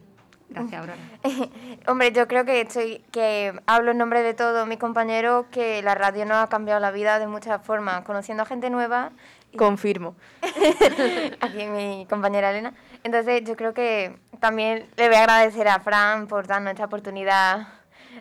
Gracias, 0.50 0.80
Aurora. 0.80 0.98
Hombre, 1.86 2.10
yo 2.12 2.26
creo 2.26 2.44
que 2.44 2.62
estoy, 2.62 3.04
que 3.12 3.54
hablo 3.66 3.92
en 3.92 3.98
nombre 3.98 4.22
de 4.22 4.34
todos 4.34 4.66
mis 4.66 4.78
compañeros 4.78 5.46
que 5.52 5.80
la 5.82 5.94
radio 5.94 6.26
nos 6.26 6.38
ha 6.38 6.48
cambiado 6.48 6.80
la 6.80 6.90
vida 6.90 7.20
de 7.20 7.28
muchas 7.28 7.64
formas, 7.64 8.02
conociendo 8.02 8.42
a 8.42 8.46
gente 8.46 8.68
nueva. 8.68 9.12
Confirmo. 9.56 10.14
Aquí 11.40 11.66
mi 11.66 12.06
compañera 12.08 12.50
Elena. 12.50 12.72
Entonces, 13.02 13.42
yo 13.44 13.56
creo 13.56 13.74
que 13.74 14.16
también 14.40 14.86
le 14.96 15.08
voy 15.08 15.16
a 15.16 15.20
agradecer 15.20 15.68
a 15.68 15.80
Fran 15.80 16.26
por 16.26 16.46
darnos 16.46 16.72
esta 16.72 16.84
oportunidad 16.84 17.68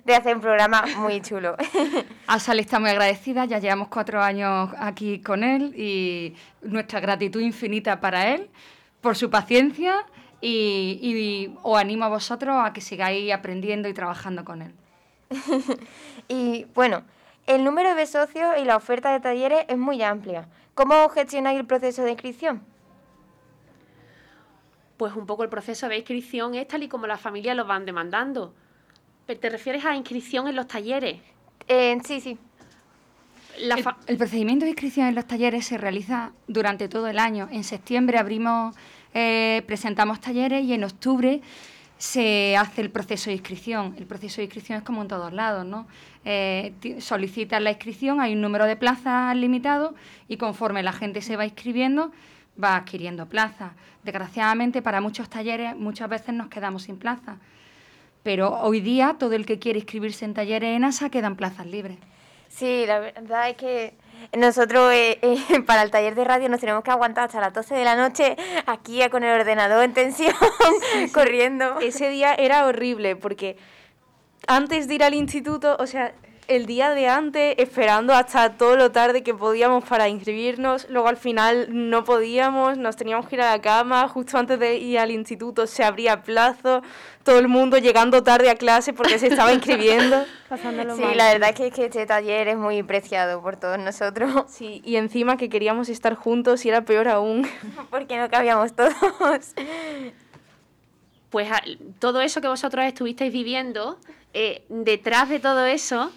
de 0.06 0.16
hacer 0.16 0.36
un 0.36 0.42
programa 0.42 0.84
muy 0.98 1.22
chulo. 1.22 1.56
ASA 2.28 2.54
le 2.54 2.62
está 2.62 2.80
muy 2.80 2.90
agradecida, 2.90 3.46
ya 3.46 3.60
llevamos 3.60 3.90
cuatro 3.90 4.22
años 4.22 4.70
aquí 4.78 5.20
con 5.20 5.44
él 5.44 5.74
y 5.76 6.36
nuestra 6.62 7.00
gratitud 7.00 7.42
infinita 7.42 8.00
para 8.00 8.34
él 8.34 8.50
por 9.02 9.16
su 9.16 9.30
paciencia 9.30 10.06
y, 10.42 11.00
y 11.02 11.58
os 11.64 11.80
animo 11.80 12.06
a 12.06 12.10
vosotros 12.10 12.56
a 12.64 12.74
que 12.74 12.82
sigáis 12.82 13.32
aprendiendo 13.34 13.90
y 13.90 13.94
trabajando 13.94 14.46
con 14.46 14.62
él. 14.62 14.74
y 16.28 16.66
bueno, 16.74 17.04
el 17.48 17.64
número 17.64 17.96
de 17.96 18.06
socios 18.06 18.56
y 18.62 18.66
la 18.66 18.76
oferta 18.76 19.12
de 19.12 19.20
talleres 19.20 19.66
es 19.68 19.78
muy 19.78 20.02
amplia. 20.02 20.48
¿Cómo 20.74 21.10
gestionáis 21.10 21.60
el 21.60 21.66
proceso 21.66 22.04
de 22.04 22.12
inscripción? 22.12 22.62
Pues 24.98 25.16
un 25.16 25.26
poco 25.26 25.44
el 25.44 25.50
proceso 25.50 25.88
de 25.88 25.98
inscripción 25.98 26.56
es 26.56 26.68
tal 26.68 26.84
y 26.84 26.88
como 26.90 27.08
las 27.08 27.22
familias 27.22 27.56
lo 27.56 27.66
van 27.66 27.86
demandando. 27.86 28.54
Pero 29.26 29.40
¿Te 29.40 29.50
refieres 29.50 29.86
a 29.86 29.96
inscripción 29.96 30.48
en 30.48 30.56
los 30.56 30.68
talleres? 30.68 31.22
Eh, 31.68 31.98
sí, 32.04 32.20
sí. 32.20 32.38
La 33.60 33.76
El, 33.76 33.84
fa- 33.84 33.98
el 34.08 34.18
procedimiento 34.18 34.66
de 34.66 34.72
inscripción 34.72 35.08
en 35.08 35.16
los 35.16 35.26
talleres 35.26 35.66
se 35.66 35.78
realiza 35.78 36.32
durante 36.48 36.88
todo 36.88 37.08
el 37.08 37.20
año. 37.20 37.48
En 37.52 37.64
septiembre 37.64 38.18
abrimos, 38.18 38.76
eh, 39.14 39.64
presentamos 39.68 40.20
talleres 40.20 40.64
y 40.64 40.74
en 40.74 40.84
octubre 40.84 41.42
se 42.00 42.56
hace 42.56 42.82
el 42.82 42.90
proceso 42.90 43.30
de 43.30 43.34
inscripción. 43.34 43.94
El 43.98 44.06
proceso 44.06 44.38
de 44.38 44.46
inscripción 44.46 44.78
es 44.78 44.84
como 44.86 45.02
en 45.02 45.10
todos 45.10 45.34
lados, 45.34 45.66
¿no? 45.66 45.86
Eh, 46.24 46.74
solicitas 47.00 47.62
la 47.62 47.72
inscripción, 47.72 48.22
hay 48.22 48.34
un 48.34 48.42
número 48.42 48.66
de 48.66 48.78
plazas 48.78 49.36
limitado 49.36 49.94
y 50.30 50.38
conforme 50.38 50.82
la 50.82 50.94
gente 50.94 51.22
se 51.22 51.36
va 51.36 51.46
inscribiendo 51.46 52.12
va 52.62 52.78
adquiriendo 52.78 53.26
plazas. 53.28 53.74
Desgraciadamente 54.04 54.82
para 54.82 55.02
muchos 55.02 55.30
talleres 55.30 55.76
muchas 55.76 56.10
veces 56.10 56.34
nos 56.34 56.48
quedamos 56.48 56.84
sin 56.84 56.98
plazas. 56.98 57.38
Pero 58.24 58.60
hoy 58.62 58.80
día 58.80 59.18
todo 59.20 59.34
el 59.34 59.46
que 59.46 59.60
quiere 59.60 59.80
inscribirse 59.80 60.24
en 60.24 60.34
talleres 60.34 60.76
en 60.76 60.86
ASA 60.86 61.10
quedan 61.10 61.36
plazas 61.36 61.68
libres. 61.68 61.98
Sí, 62.48 62.86
la 62.88 63.00
verdad 63.00 63.50
es 63.50 63.58
que 63.58 63.94
nosotros 64.38 64.92
eh, 64.94 65.20
eh, 65.22 65.62
para 65.66 65.84
el 65.84 65.92
taller 65.92 66.16
de 66.16 66.24
radio 66.24 66.50
nos 66.50 66.60
tenemos 66.60 66.84
que 66.84 66.92
aguantar 66.92 67.26
hasta 67.26 67.40
las 67.40 67.54
12 67.54 67.76
de 67.76 67.84
la 67.84 67.96
noche 67.96 68.36
aquí 68.66 69.02
con 69.10 69.24
el 69.24 69.40
ordenador 69.40 69.84
en 69.84 69.94
tensión, 69.94 70.36
corriendo. 71.14 71.80
Ese 71.80 72.10
día 72.10 72.34
era 72.36 72.66
horrible 72.66 73.16
porque 73.16 73.58
antes 74.48 74.88
de 74.88 74.96
ir 74.96 75.04
al 75.04 75.14
instituto, 75.14 75.78
o 75.80 75.88
sea, 75.88 76.14
el 76.50 76.66
día 76.66 76.90
de 76.90 77.08
antes, 77.08 77.56
esperando 77.60 78.14
hasta 78.14 78.58
todo 78.58 78.76
lo 78.76 78.92
tarde 78.92 79.22
que 79.24 79.34
podíamos 79.36 79.86
para 79.86 80.10
inscribirnos, 80.10 80.88
luego 80.90 81.08
al 81.08 81.18
final 81.18 81.68
no 81.70 82.04
podíamos, 82.04 82.78
nos 82.78 82.96
teníamos 82.96 83.28
que 83.28 83.36
ir 83.36 83.42
a 83.42 83.52
la 83.52 83.62
cama, 83.62 84.08
justo 84.08 84.38
antes 84.38 84.60
de 84.60 84.76
ir 84.78 84.98
al 84.98 85.12
instituto 85.12 85.68
se 85.68 85.84
abría 85.84 86.24
plazo, 86.24 86.82
todo 87.24 87.38
el 87.38 87.48
mundo 87.48 87.78
llegando 87.78 88.24
tarde 88.24 88.50
a 88.50 88.56
clase 88.56 88.94
porque 88.94 89.20
se 89.20 89.28
estaba 89.28 89.54
inscribiendo. 89.54 90.26
Pasándolo 90.50 90.96
Sí, 90.96 91.04
mal. 91.04 91.16
la 91.18 91.32
verdad 91.32 91.50
es 91.52 91.56
que, 91.56 91.70
que 91.70 91.86
este 91.86 92.06
taller 92.08 92.48
es 92.48 92.58
muy 92.58 92.82
preciado 92.82 93.42
por 93.42 93.56
todos 93.56 93.78
nosotros, 93.78 94.46
Sí, 94.50 94.82
y 94.84 94.96
encima 94.96 95.38
que 95.38 95.50
queríamos 95.50 95.88
estar 95.88 96.16
juntos 96.16 96.66
y 96.66 96.70
era 96.70 96.82
peor 96.82 97.08
aún. 97.08 97.48
porque 97.92 98.18
no 98.18 98.28
cabíamos 98.30 98.74
todos. 98.76 98.94
Pues 101.30 101.48
todo 102.00 102.22
eso 102.22 102.42
que 102.42 102.48
vosotros 102.48 102.86
estuvisteis 102.86 103.32
viviendo, 103.32 104.00
eh, 104.34 104.64
detrás 104.70 105.30
de 105.30 105.40
todo 105.40 105.66
eso 105.68 106.12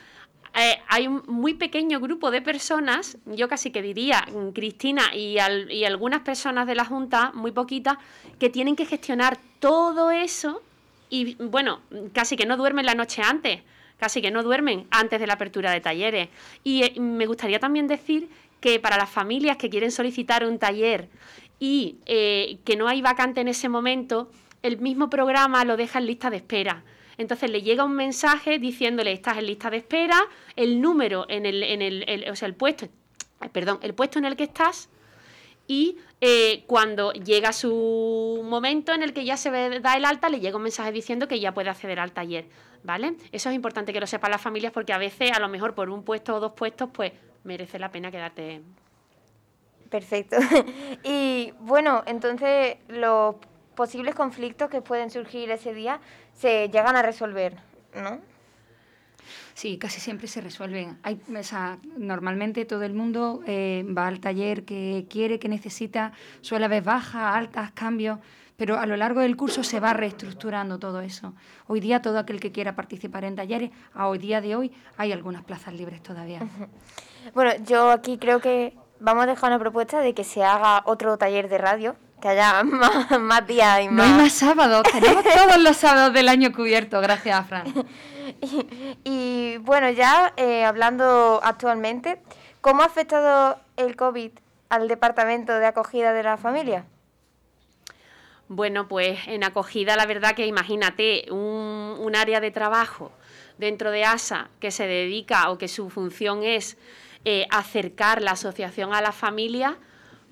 eh, 0.54 0.78
hay 0.88 1.06
un 1.06 1.22
muy 1.26 1.54
pequeño 1.54 1.98
grupo 2.00 2.30
de 2.30 2.42
personas, 2.42 3.16
yo 3.26 3.48
casi 3.48 3.70
que 3.70 3.80
diría 3.82 4.24
mm, 4.30 4.50
Cristina 4.50 5.14
y, 5.14 5.38
al- 5.38 5.70
y 5.72 5.84
algunas 5.84 6.20
personas 6.20 6.66
de 6.66 6.74
la 6.74 6.84
Junta, 6.84 7.30
muy 7.34 7.52
poquitas, 7.52 7.96
que 8.38 8.50
tienen 8.50 8.76
que 8.76 8.84
gestionar 8.86 9.38
todo 9.60 10.10
eso 10.10 10.62
y 11.08 11.34
bueno, 11.36 11.80
casi 12.12 12.36
que 12.36 12.46
no 12.46 12.56
duermen 12.56 12.86
la 12.86 12.94
noche 12.94 13.22
antes, 13.22 13.60
casi 13.98 14.20
que 14.22 14.30
no 14.30 14.42
duermen 14.42 14.86
antes 14.90 15.20
de 15.20 15.26
la 15.26 15.34
apertura 15.34 15.70
de 15.70 15.80
talleres. 15.80 16.28
Y 16.64 16.82
eh, 16.84 17.00
me 17.00 17.26
gustaría 17.26 17.60
también 17.60 17.86
decir 17.86 18.28
que 18.60 18.80
para 18.80 18.96
las 18.96 19.10
familias 19.10 19.56
que 19.56 19.68
quieren 19.70 19.90
solicitar 19.90 20.44
un 20.46 20.58
taller 20.58 21.08
y 21.60 21.96
eh, 22.06 22.58
que 22.64 22.76
no 22.76 22.88
hay 22.88 23.02
vacante 23.02 23.40
en 23.40 23.48
ese 23.48 23.68
momento, 23.68 24.30
el 24.62 24.78
mismo 24.78 25.08
programa 25.10 25.64
lo 25.64 25.76
deja 25.76 25.98
en 25.98 26.06
lista 26.06 26.30
de 26.30 26.36
espera. 26.38 26.82
Entonces 27.22 27.50
le 27.50 27.62
llega 27.62 27.84
un 27.84 27.94
mensaje 27.94 28.58
diciéndole 28.58 29.12
estás 29.12 29.38
en 29.38 29.46
lista 29.46 29.70
de 29.70 29.78
espera, 29.78 30.20
el 30.56 30.80
número 30.80 31.24
en 31.28 31.46
el, 31.46 31.62
en 31.62 31.80
el, 31.80 32.26
o 32.30 32.36
sea, 32.36 32.46
el 32.48 32.54
puesto, 32.54 32.84
eh, 32.84 33.48
perdón, 33.50 33.78
el 33.82 33.94
puesto 33.94 34.18
en 34.18 34.26
el 34.26 34.36
que 34.36 34.44
estás 34.44 34.88
y 35.66 35.96
eh, 36.20 36.64
cuando 36.66 37.12
llega 37.12 37.52
su 37.52 38.42
momento 38.44 38.92
en 38.92 39.02
el 39.02 39.12
que 39.12 39.24
ya 39.24 39.36
se 39.36 39.50
da 39.50 39.96
el 39.96 40.04
alta, 40.04 40.28
le 40.28 40.40
llega 40.40 40.56
un 40.56 40.64
mensaje 40.64 40.92
diciendo 40.92 41.28
que 41.28 41.40
ya 41.40 41.54
puede 41.54 41.70
acceder 41.70 42.00
al 42.00 42.12
taller, 42.12 42.46
¿vale? 42.82 43.14
Eso 43.30 43.48
es 43.48 43.54
importante 43.54 43.92
que 43.92 44.00
lo 44.00 44.06
sepan 44.06 44.32
las 44.32 44.40
familias 44.40 44.72
porque 44.72 44.92
a 44.92 44.98
veces, 44.98 45.32
a 45.32 45.40
lo 45.40 45.48
mejor 45.48 45.74
por 45.74 45.88
un 45.88 46.02
puesto 46.02 46.34
o 46.34 46.40
dos 46.40 46.52
puestos, 46.52 46.90
pues 46.92 47.12
merece 47.44 47.78
la 47.78 47.90
pena 47.90 48.10
quedarte. 48.10 48.60
Perfecto. 49.88 50.36
Y 51.04 51.52
bueno, 51.60 52.02
entonces 52.06 52.76
los 52.88 53.36
posibles 53.74 54.14
conflictos 54.14 54.68
que 54.70 54.80
pueden 54.80 55.10
surgir 55.10 55.50
ese 55.50 55.74
día 55.74 56.00
se 56.34 56.68
llegan 56.68 56.96
a 56.96 57.02
resolver, 57.02 57.56
¿no? 57.94 58.20
Sí, 59.54 59.76
casi 59.78 60.00
siempre 60.00 60.28
se 60.28 60.40
resuelven. 60.40 60.98
Hay, 61.02 61.20
o 61.38 61.42
sea, 61.42 61.78
normalmente 61.96 62.64
todo 62.64 62.82
el 62.82 62.94
mundo 62.94 63.42
eh, 63.46 63.84
va 63.96 64.06
al 64.06 64.20
taller 64.20 64.64
que 64.64 65.06
quiere, 65.10 65.38
que 65.38 65.48
necesita, 65.48 66.12
suele 66.40 66.64
haber 66.64 66.82
bajas, 66.82 67.36
altas, 67.36 67.70
cambios, 67.72 68.18
pero 68.56 68.78
a 68.78 68.86
lo 68.86 68.96
largo 68.96 69.20
del 69.20 69.36
curso 69.36 69.62
se 69.62 69.80
va 69.80 69.92
reestructurando 69.92 70.78
todo 70.78 71.00
eso. 71.00 71.34
Hoy 71.66 71.80
día 71.80 72.00
todo 72.00 72.18
aquel 72.18 72.40
que 72.40 72.52
quiera 72.52 72.74
participar 72.74 73.24
en 73.24 73.36
talleres, 73.36 73.70
a 73.94 74.08
hoy 74.08 74.18
día 74.18 74.40
de 74.40 74.56
hoy 74.56 74.72
hay 74.96 75.12
algunas 75.12 75.44
plazas 75.44 75.74
libres 75.74 76.02
todavía. 76.02 76.40
Bueno, 77.34 77.52
yo 77.64 77.90
aquí 77.90 78.18
creo 78.18 78.40
que 78.40 78.76
vamos 78.98 79.24
a 79.24 79.26
dejar 79.26 79.50
una 79.50 79.58
propuesta 79.58 80.00
de 80.00 80.12
que 80.12 80.24
se 80.24 80.42
haga 80.42 80.82
otro 80.86 81.16
taller 81.18 81.48
de 81.48 81.58
radio, 81.58 81.96
que 82.22 82.28
haya 82.28 82.62
más, 82.64 83.20
más 83.20 83.46
días 83.46 83.82
y 83.82 83.86
No 83.88 83.92
más. 83.92 84.06
hay 84.06 84.12
más 84.14 84.32
sábados, 84.32 84.82
tenemos 84.90 85.22
todos 85.36 85.58
los 85.60 85.76
sábados 85.76 86.14
del 86.14 86.28
año 86.30 86.52
cubiertos, 86.52 87.02
gracias 87.02 87.38
a 87.40 87.44
Fran. 87.44 87.66
Y, 88.40 88.66
y, 89.04 89.56
bueno, 89.58 89.90
ya 89.90 90.32
eh, 90.36 90.64
hablando 90.64 91.40
actualmente, 91.42 92.22
¿cómo 92.60 92.82
ha 92.82 92.86
afectado 92.86 93.58
el 93.76 93.94
COVID 93.96 94.30
al 94.70 94.88
departamento 94.88 95.52
de 95.58 95.66
acogida 95.66 96.12
de 96.12 96.22
la 96.22 96.36
familia? 96.38 96.86
Bueno, 98.48 98.86
pues 98.88 99.18
en 99.26 99.44
acogida, 99.44 99.96
la 99.96 100.06
verdad 100.06 100.34
que 100.34 100.46
imagínate, 100.46 101.26
un, 101.30 101.96
un 101.98 102.16
área 102.16 102.40
de 102.40 102.50
trabajo 102.50 103.12
dentro 103.58 103.90
de 103.90 104.04
ASA 104.04 104.48
que 104.60 104.70
se 104.70 104.86
dedica 104.86 105.50
o 105.50 105.58
que 105.58 105.68
su 105.68 105.90
función 105.90 106.42
es 106.42 106.78
eh, 107.24 107.46
acercar 107.50 108.22
la 108.22 108.32
asociación 108.32 108.94
a 108.94 109.00
la 109.02 109.12
familia, 109.12 109.78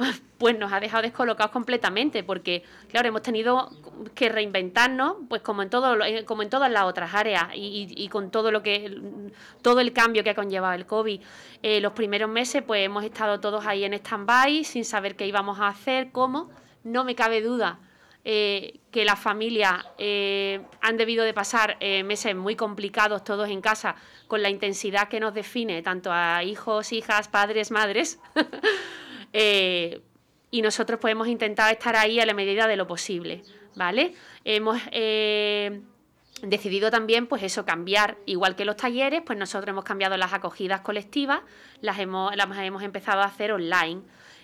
pues 0.38 0.59
nos 0.59 0.73
ha 0.73 0.80
dejado 0.80 1.02
descolocados 1.02 1.52
completamente, 1.52 2.23
porque 2.23 2.62
claro, 2.88 3.09
hemos 3.09 3.23
tenido 3.23 3.71
que 4.14 4.28
reinventarnos, 4.28 5.16
pues 5.28 5.42
como 5.42 5.62
en 5.62 5.71
todo, 5.71 6.02
eh, 6.04 6.25
como 6.25 6.42
en 6.42 6.50
todas 6.50 6.71
las 6.71 6.85
otras 6.85 7.14
áreas, 7.14 7.49
y, 7.54 8.09
con 8.09 8.30
todo 8.30 8.50
lo 8.50 8.62
que 8.62 9.00
todo 9.62 9.80
el 9.80 9.92
cambio 9.92 10.25
que 10.25 10.30
ha 10.30 10.35
conllevado 10.35 10.75
el 10.75 10.87
COVID. 10.87 11.21
Eh, 11.62 11.80
los 11.80 11.92
primeros 11.92 12.30
meses, 12.30 12.62
pues 12.62 12.85
hemos 12.85 13.04
estado 13.04 13.40
todos 13.40 13.66
ahí 13.66 13.85
en 13.85 13.95
stand-by, 13.95 14.64
sin 14.64 14.85
saber 14.85 15.16
qué 15.16 15.26
íbamos 15.26 15.61
a 15.61 15.69
hacer, 15.69 16.11
cómo. 16.11 16.50
No 16.83 17.04
me 17.04 17.14
cabe 17.14 17.42
duda 17.42 17.78
eh, 18.25 18.80
que 18.90 19.04
las 19.04 19.19
familias 19.19 19.85
han 20.80 20.97
debido 20.97 21.25
de 21.25 21.35
pasar 21.35 21.76
meses 22.04 22.35
muy 22.35 22.57
complicados 22.57 23.25
todos 23.25 23.50
en 23.50 23.61
casa 23.61 23.97
con 24.26 24.42
la 24.42 24.49
intensidad 24.49 25.09
que 25.09 25.21
nos 25.21 25.35
define 25.35 25.83
tanto 25.83 26.11
a 26.11 26.42
hijos, 26.42 26.92
hijas, 26.92 27.28
padres, 27.28 27.71
madres. 27.71 28.19
Eh, 29.32 30.00
y 30.50 30.62
nosotros 30.62 30.99
hemos 31.04 31.28
intentado 31.28 31.70
estar 31.70 31.96
ahí 31.96 32.18
a 32.18 32.26
la 32.26 32.34
medida 32.34 32.66
de 32.66 32.76
lo 32.76 32.87
posible, 32.87 33.42
¿vale? 33.76 34.14
Hemos 34.44 34.80
eh, 34.90 35.80
decidido 36.42 36.90
también, 36.90 37.28
pues 37.28 37.42
eso, 37.44 37.64
cambiar, 37.64 38.18
igual 38.26 38.56
que 38.56 38.64
los 38.64 38.76
talleres, 38.76 39.22
pues 39.25 39.38
nosotros 39.38 39.68
hemos 39.70 39.84
cambiado 39.84 40.16
las 40.16 40.32
acogidas 40.32 40.80
colectivas, 40.80 41.40
las 41.80 41.99
hemos, 42.00 42.34
las 42.34 42.49
hemos 42.58 42.82
empezado 42.82 43.20
a 43.20 43.26
hacer 43.26 43.52
online 43.52 44.02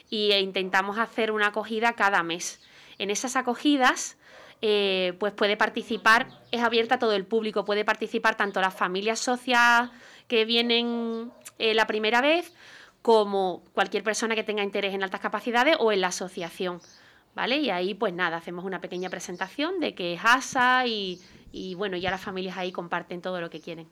y 0.08 0.30
e 0.30 0.40
intentamos 0.40 0.98
hacer 0.98 1.32
una 1.32 1.48
acogida 1.48 1.94
cada 1.94 2.22
mes. 2.22 2.60
En 2.98 3.10
esas 3.10 3.34
acogidas, 3.34 4.16
pues 4.60 5.32
puede 5.34 5.56
participar, 5.56 6.28
es 6.52 6.62
abierta 6.62 6.94
a 6.94 6.98
todo 7.00 7.12
el 7.12 7.26
público, 7.26 7.64
puede 7.64 7.84
participar 7.84 8.36
tanto 8.36 8.60
las 8.60 8.74
familias 8.74 9.18
socias 9.18 9.90
que 10.28 10.44
vienen 10.44 11.32
la 11.58 11.86
primera 11.86 12.20
vez, 12.20 12.54
como 13.06 13.62
cualquier 13.72 14.02
persona 14.02 14.34
que 14.34 14.42
tenga 14.42 14.64
interés 14.64 14.92
en 14.92 15.04
altas 15.04 15.20
capacidades 15.20 15.76
o 15.78 15.92
en 15.92 16.00
la 16.00 16.08
asociación. 16.08 16.80
¿Vale? 17.36 17.58
Y 17.58 17.70
ahí, 17.70 17.94
pues 17.94 18.12
nada, 18.12 18.38
hacemos 18.38 18.64
una 18.64 18.80
pequeña 18.80 19.08
presentación 19.10 19.78
de 19.78 19.94
qué 19.94 20.14
es 20.14 20.20
ASA 20.24 20.88
y, 20.88 21.20
y 21.52 21.76
bueno, 21.76 21.96
ya 21.96 22.10
las 22.10 22.20
familias 22.20 22.56
ahí 22.56 22.72
comparten 22.72 23.22
todo 23.22 23.40
lo 23.40 23.48
que 23.48 23.60
quieren. 23.60 23.86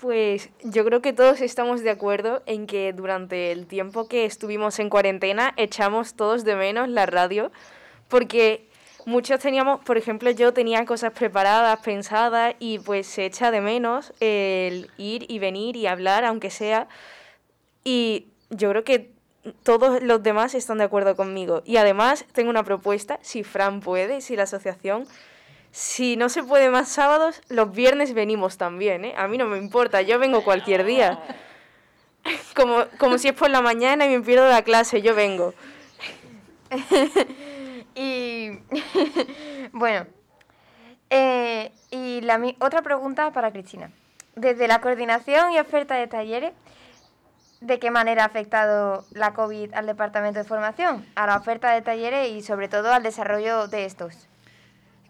Pues 0.00 0.48
yo 0.62 0.86
creo 0.86 1.02
que 1.02 1.12
todos 1.12 1.42
estamos 1.42 1.82
de 1.82 1.90
acuerdo 1.90 2.42
en 2.46 2.66
que 2.66 2.94
durante 2.94 3.52
el 3.52 3.66
tiempo 3.66 4.08
que 4.08 4.24
estuvimos 4.24 4.78
en 4.78 4.88
cuarentena 4.88 5.52
echamos 5.58 6.14
todos 6.14 6.44
de 6.44 6.56
menos 6.56 6.88
la 6.88 7.04
radio, 7.04 7.52
porque 8.08 8.70
muchos 9.04 9.38
teníamos, 9.38 9.84
por 9.84 9.98
ejemplo, 9.98 10.30
yo 10.30 10.54
tenía 10.54 10.86
cosas 10.86 11.12
preparadas, 11.12 11.78
pensadas, 11.80 12.54
y 12.58 12.78
pues 12.78 13.06
se 13.06 13.26
echa 13.26 13.50
de 13.50 13.60
menos 13.60 14.14
el 14.20 14.90
ir 14.96 15.30
y 15.30 15.38
venir 15.40 15.76
y 15.76 15.86
hablar, 15.86 16.24
aunque 16.24 16.48
sea. 16.48 16.88
Y 17.90 18.26
yo 18.50 18.68
creo 18.68 18.84
que 18.84 19.12
todos 19.62 20.02
los 20.02 20.22
demás 20.22 20.54
están 20.54 20.76
de 20.76 20.84
acuerdo 20.84 21.16
conmigo. 21.16 21.62
Y 21.64 21.78
además 21.78 22.26
tengo 22.34 22.50
una 22.50 22.62
propuesta, 22.62 23.18
si 23.22 23.44
Fran 23.44 23.80
puede, 23.80 24.20
si 24.20 24.36
la 24.36 24.42
asociación, 24.42 25.06
si 25.70 26.16
no 26.16 26.28
se 26.28 26.42
puede 26.42 26.68
más 26.68 26.90
sábados, 26.90 27.40
los 27.48 27.72
viernes 27.72 28.12
venimos 28.12 28.58
también, 28.58 29.06
¿eh? 29.06 29.14
A 29.16 29.26
mí 29.26 29.38
no 29.38 29.46
me 29.46 29.56
importa, 29.56 30.02
yo 30.02 30.18
vengo 30.18 30.44
cualquier 30.44 30.84
día. 30.84 31.18
Como, 32.54 32.84
como 32.98 33.16
si 33.16 33.28
es 33.28 33.34
por 33.34 33.48
la 33.48 33.62
mañana 33.62 34.04
y 34.04 34.10
me 34.10 34.20
pierdo 34.20 34.46
la 34.50 34.60
clase, 34.62 35.00
yo 35.00 35.14
vengo. 35.14 35.54
Y 37.94 38.50
bueno, 39.72 40.06
eh, 41.10 41.72
y 41.90 42.20
la 42.20 42.40
otra 42.60 42.82
pregunta 42.82 43.32
para 43.32 43.50
Cristina. 43.50 43.90
Desde 44.36 44.68
la 44.68 44.80
coordinación 44.80 45.52
y 45.52 45.58
oferta 45.58 45.96
de 45.96 46.06
talleres, 46.06 46.52
¿de 47.60 47.78
qué 47.78 47.90
manera 47.90 48.22
ha 48.22 48.26
afectado 48.26 49.04
la 49.12 49.34
COVID 49.34 49.74
al 49.74 49.86
departamento 49.86 50.38
de 50.38 50.44
formación, 50.44 51.04
a 51.14 51.26
la 51.26 51.36
oferta 51.36 51.72
de 51.72 51.82
talleres 51.82 52.30
y 52.30 52.42
sobre 52.42 52.68
todo 52.68 52.92
al 52.92 53.02
desarrollo 53.02 53.68
de 53.68 53.84
estos? 53.84 54.28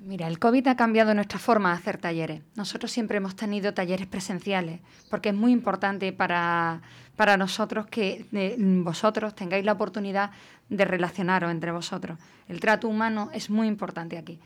Mira, 0.00 0.28
el 0.28 0.38
COVID 0.38 0.68
ha 0.68 0.76
cambiado 0.76 1.12
nuestra 1.12 1.40
forma 1.40 1.70
de 1.70 1.78
hacer 1.78 1.98
talleres. 1.98 2.42
Nosotros 2.54 2.92
siempre 2.92 3.16
hemos 3.16 3.34
tenido 3.34 3.74
talleres 3.74 4.06
presenciales, 4.06 4.80
porque 5.10 5.30
es 5.30 5.34
muy 5.34 5.50
importante 5.50 6.12
para, 6.12 6.82
para 7.16 7.36
nosotros 7.36 7.86
que 7.86 8.24
eh, 8.32 8.54
vosotros 8.58 9.34
tengáis 9.34 9.64
la 9.64 9.72
oportunidad 9.72 10.30
de 10.68 10.84
relacionaros 10.84 11.50
entre 11.50 11.72
vosotros. 11.72 12.16
El 12.48 12.60
trato 12.60 12.88
humano 12.88 13.30
es 13.34 13.50
muy 13.50 13.66
importante 13.66 14.16
aquí. 14.16 14.38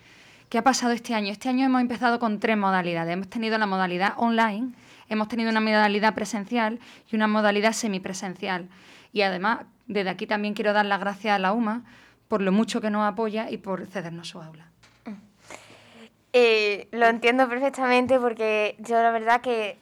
¿Qué 0.49 0.57
ha 0.57 0.65
pasado 0.65 0.93
este 0.93 1.15
año? 1.15 1.31
Este 1.31 1.51
año 1.51 1.67
hemos 1.67 1.83
empezado 1.83 2.19
con 2.19 2.38
tres 2.38 2.57
modalidades. 2.57 3.12
Hemos 3.12 3.29
tenido 3.29 3.59
la 3.59 3.67
modalidad 3.67 4.15
online, 4.17 4.73
hemos 5.12 5.29
tenido 5.29 5.51
una 5.51 5.61
modalidad 5.61 6.14
presencial 6.14 6.81
y 7.11 7.16
una 7.16 7.29
modalidad 7.29 7.72
semipresencial. 7.72 8.68
Y 9.12 9.22
además, 9.22 9.61
desde 9.87 10.11
aquí 10.11 10.27
también 10.27 10.55
quiero 10.55 10.72
dar 10.72 10.87
las 10.87 11.01
gracias 11.01 11.35
a 11.35 11.38
la 11.38 11.53
UMA 11.53 11.85
por 12.29 12.40
lo 12.40 12.51
mucho 12.51 12.81
que 12.81 12.90
nos 12.90 13.07
apoya 13.07 13.51
y 13.51 13.59
por 13.59 13.87
cedernos 13.87 14.29
su 14.29 14.40
aula. 14.40 14.66
Eh, 16.33 16.88
lo 16.92 17.07
entiendo 17.07 17.46
perfectamente 17.46 18.18
porque 18.18 18.75
yo 18.79 19.03
la 19.03 19.11
verdad 19.11 19.42
que 19.42 19.77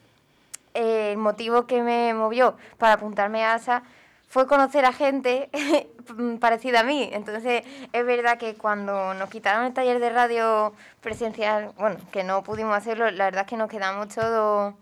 eh, 0.74 1.12
el 1.12 1.18
motivo 1.18 1.66
que 1.66 1.80
me 1.82 2.12
movió 2.12 2.56
para 2.76 2.94
apuntarme 2.94 3.44
a 3.44 3.54
ASA 3.54 3.84
fue 4.28 4.48
conocer 4.48 4.84
a 4.84 4.92
gente 4.92 5.48
parecida 6.40 6.80
a 6.80 6.82
mí. 6.84 7.08
Entonces 7.12 7.62
es 7.92 8.04
verdad 8.04 8.36
que 8.36 8.54
cuando 8.54 9.14
nos 9.14 9.30
quitaron 9.30 9.66
el 9.66 9.72
taller 9.72 10.00
de 10.00 10.10
radio 10.10 10.72
presencial, 11.00 11.72
bueno, 11.78 11.98
que 12.10 12.24
no 12.24 12.42
pudimos 12.42 12.76
hacerlo, 12.76 13.10
la 13.12 13.26
verdad 13.26 13.42
es 13.42 13.48
que 13.48 13.56
nos 13.56 13.70
quedamos 13.70 14.08
todos 14.08 14.74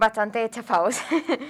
bastante 0.00 0.48
chafados. 0.50 0.98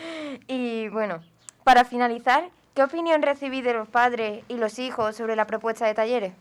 y 0.49 0.89
bueno, 0.89 1.23
para 1.65 1.85
finalizar, 1.85 2.51
¿qué 2.75 2.83
opinión 2.83 3.23
recibí 3.23 3.63
de 3.63 3.73
los 3.73 3.89
padres 3.89 4.45
y 4.49 4.57
los 4.57 4.79
hijos 4.79 5.17
sobre 5.17 5.37
la 5.37 5.47
propuesta 5.47 5.87
de 5.87 5.95
talleres? 5.95 6.35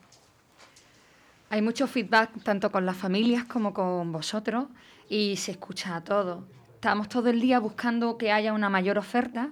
Hay 1.51 1.61
mucho 1.61 1.87
feedback 1.87 2.31
tanto 2.43 2.71
con 2.71 2.85
las 2.85 2.97
familias 2.97 3.45
como 3.45 3.73
con 3.73 4.11
vosotros 4.11 4.65
y 5.07 5.37
se 5.37 5.51
escucha 5.51 5.95
a 5.95 6.03
todos. 6.03 6.43
Estamos 6.75 7.09
todo 7.09 7.29
el 7.29 7.39
día 7.39 7.59
buscando 7.59 8.17
que 8.17 8.31
haya 8.31 8.53
una 8.53 8.69
mayor 8.69 8.97
oferta. 8.97 9.49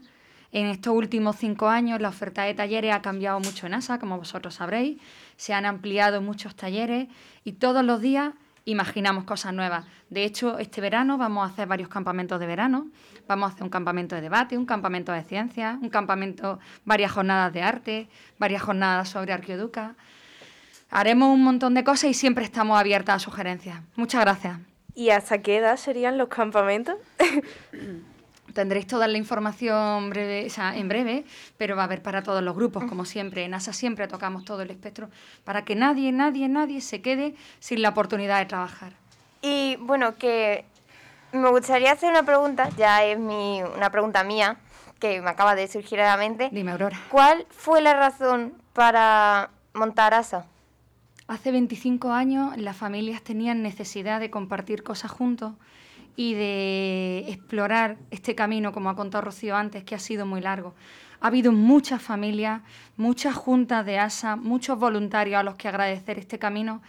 En 0.52 0.66
estos 0.68 0.94
últimos 0.96 1.36
cinco 1.36 1.68
años 1.68 2.02
la 2.02 2.10
oferta 2.10 2.44
de 2.44 2.54
talleres 2.54 2.94
ha 2.94 3.02
cambiado 3.02 3.40
mucho 3.40 3.68
en 3.68 3.76
ASA, 3.76 4.00
como 4.00 4.18
vosotros 4.18 4.56
sabréis. 4.56 5.00
Se 5.36 5.54
han 5.54 5.66
ampliado 5.66 6.22
muchos 6.22 6.56
talleres 6.56 7.08
y 7.44 7.54
todos 7.54 7.84
los 7.84 8.02
días 8.02 8.34
imaginamos 8.68 9.24
cosas 9.24 9.54
nuevas. 9.54 9.86
De 10.10 10.24
hecho, 10.24 10.60
este 10.60 10.82
verano 10.82 11.18
vamos 11.18 11.48
a 11.48 11.52
hacer 11.52 11.68
varios 11.68 11.90
campamentos 11.90 12.40
de 12.40 12.46
verano. 12.46 12.88
Vamos 13.28 13.50
a 13.50 13.54
hacer 13.54 13.64
un 13.64 13.70
campamento 13.70 14.16
de 14.16 14.22
debate, 14.22 14.58
un 14.58 14.66
campamento 14.66 15.12
de 15.12 15.24
ciencias, 15.24 15.78
un 15.82 15.90
campamento, 15.90 16.60
varias 16.84 17.12
jornadas 17.12 17.54
de 17.54 17.62
arte, 17.62 18.10
varias 18.38 18.62
jornadas 18.62 19.10
sobre 19.10 19.32
arqueoduca. 19.34 19.96
Haremos 20.90 21.34
un 21.34 21.44
montón 21.44 21.74
de 21.74 21.84
cosas 21.84 22.12
y 22.12 22.14
siempre 22.14 22.44
estamos 22.44 22.78
abiertas 22.80 23.16
a 23.16 23.20
sugerencias. 23.20 23.82
Muchas 23.96 24.22
gracias. 24.22 24.60
¿Y 24.96 25.12
hasta 25.12 25.42
qué 25.42 25.58
edad 25.58 25.78
serían 25.78 26.18
los 26.18 26.28
campamentos? 26.28 26.96
Tendréis 28.54 28.88
toda 28.88 29.08
la 29.08 29.18
información 29.18 30.10
breve, 30.10 30.46
o 30.48 30.50
sea, 30.50 30.76
en 30.76 30.88
breve, 30.88 31.26
pero 31.58 31.76
va 31.76 31.84
a 31.84 31.86
haber 31.86 32.02
para 32.02 32.24
todos 32.24 32.42
los 32.42 32.56
grupos, 32.56 32.86
como 32.86 33.06
siempre. 33.06 33.44
En 33.44 33.54
ASA 33.54 33.74
siempre 33.74 34.08
tocamos 34.08 34.46
todo 34.46 34.62
el 34.62 34.72
espectro 34.72 35.10
para 35.44 35.64
que 35.66 35.76
nadie, 35.76 36.12
nadie, 36.12 36.48
nadie 36.48 36.82
se 36.82 37.02
quede 37.02 37.36
sin 37.60 37.82
la 37.82 37.90
oportunidad 37.90 38.40
de 38.40 38.46
trabajar. 38.46 38.94
Y 39.42 39.76
bueno, 39.78 40.16
que 40.16 40.66
me 41.32 41.50
gustaría 41.50 41.92
hacer 41.92 42.10
una 42.10 42.24
pregunta, 42.24 42.70
ya 42.78 43.04
es 43.04 43.20
mi, 43.20 43.62
una 43.62 43.92
pregunta 43.92 44.24
mía, 44.24 44.58
que 45.00 45.22
me 45.22 45.30
acaba 45.30 45.56
de 45.56 45.68
surgir 45.68 46.00
a 46.02 46.06
la 46.08 46.18
mente. 46.18 46.50
Dime, 46.52 46.72
Aurora. 46.72 46.98
¿Cuál 47.10 47.46
fue 47.50 47.82
la 47.82 47.94
razón 47.94 48.54
para 48.74 49.52
montar 49.74 50.14
ASA? 50.14 50.46
Hace 51.28 51.52
25 51.52 52.12
años 52.12 52.56
las 52.58 52.78
familias 52.78 53.22
tenían 53.22 53.62
necesidad 53.62 54.20
de 54.20 54.32
compartir 54.32 54.84
cosas 54.84 55.12
juntos 55.12 55.54
y 56.20 56.34
de 56.34 57.26
explorar 57.30 57.98
este 58.10 58.34
camino, 58.34 58.74
como 58.74 58.90
ha 58.90 58.96
contado 58.96 59.26
Rocío 59.26 59.56
antes, 59.56 59.84
que 59.84 59.94
ha 59.94 60.00
sido 60.00 60.26
muy 60.26 60.42
largo. 60.42 60.74
Ha 61.22 61.28
habido 61.28 61.52
muchas 61.52 62.02
familias, 62.02 62.64
muchas 62.98 63.36
juntas 63.36 63.86
de 63.86 64.00
ASA, 64.00 64.36
muchos 64.36 64.80
voluntarios 64.80 65.40
a 65.40 65.44
los 65.44 65.56
que 65.56 65.68
agradecer 65.68 66.18
este 66.18 66.40
camino 66.40 66.82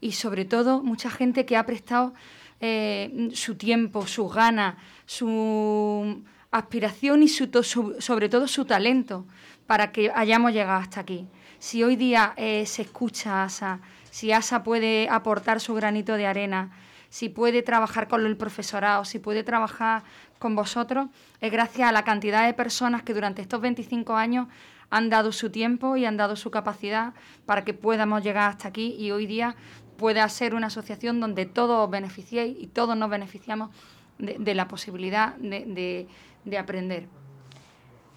y 0.00 0.12
sobre 0.12 0.46
todo 0.46 0.82
mucha 0.82 1.10
gente 1.10 1.44
que 1.44 1.58
ha 1.58 1.66
prestado 1.66 2.14
eh, 2.60 3.30
su 3.34 3.56
tiempo, 3.56 4.06
sus 4.06 4.32
ganas, 4.32 4.76
su 5.04 6.22
aspiración 6.50 7.22
y 7.22 7.28
su 7.28 7.50
sobre 7.98 8.28
todo 8.30 8.48
su 8.48 8.64
talento 8.64 9.26
para 9.66 9.92
que 9.92 10.10
hayamos 10.14 10.52
llegado 10.52 10.80
hasta 10.80 11.00
aquí. 11.00 11.26
Si 11.58 11.82
hoy 11.82 11.96
día 11.96 12.32
eh, 12.38 12.64
se 12.64 12.82
escucha 12.82 13.44
ASA, 13.44 13.80
si 14.10 14.32
ASA 14.32 14.62
puede 14.62 15.08
aportar 15.10 15.60
su 15.60 15.74
granito 15.74 16.14
de 16.14 16.26
arena, 16.26 16.70
si 17.14 17.28
puede 17.28 17.62
trabajar 17.62 18.08
con 18.08 18.26
el 18.26 18.36
profesorado, 18.36 19.04
si 19.04 19.20
puede 19.20 19.44
trabajar 19.44 20.02
con 20.40 20.56
vosotros, 20.56 21.06
es 21.40 21.52
gracias 21.52 21.88
a 21.88 21.92
la 21.92 22.02
cantidad 22.02 22.44
de 22.44 22.54
personas 22.54 23.04
que 23.04 23.14
durante 23.14 23.40
estos 23.40 23.60
25 23.60 24.16
años 24.16 24.48
han 24.90 25.10
dado 25.10 25.30
su 25.30 25.48
tiempo 25.50 25.96
y 25.96 26.06
han 26.06 26.16
dado 26.16 26.34
su 26.34 26.50
capacidad 26.50 27.12
para 27.46 27.64
que 27.64 27.72
podamos 27.72 28.24
llegar 28.24 28.50
hasta 28.50 28.66
aquí 28.66 28.96
y 28.98 29.12
hoy 29.12 29.26
día 29.26 29.54
pueda 29.96 30.28
ser 30.28 30.56
una 30.56 30.66
asociación 30.66 31.20
donde 31.20 31.46
todos 31.46 31.84
os 31.84 31.88
beneficiéis 31.88 32.56
y 32.60 32.66
todos 32.66 32.96
nos 32.96 33.08
beneficiamos 33.08 33.70
de, 34.18 34.34
de 34.40 34.54
la 34.56 34.66
posibilidad 34.66 35.36
de, 35.36 35.66
de- 35.66 36.08
de 36.44 36.58
aprender. 36.58 37.06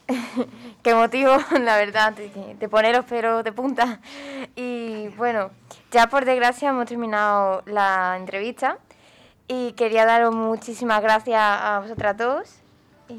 Qué 0.81 0.95
motivo, 0.95 1.37
la 1.61 1.75
verdad, 1.77 2.15
te, 2.15 2.29
te 2.59 2.67
pone 2.67 2.91
los 2.93 3.05
pelos 3.05 3.43
de 3.43 3.51
punta. 3.51 3.99
Y 4.55 5.09
bueno, 5.09 5.51
ya 5.91 6.07
por 6.09 6.25
desgracia 6.25 6.69
hemos 6.69 6.87
terminado 6.87 7.61
la 7.67 8.15
entrevista 8.17 8.79
y 9.47 9.71
quería 9.73 10.05
daros 10.05 10.33
muchísimas 10.35 11.01
gracias 11.01 11.39
a 11.41 11.79
vosotras 11.81 12.17
dos. 12.17 12.55
Y- 13.09 13.17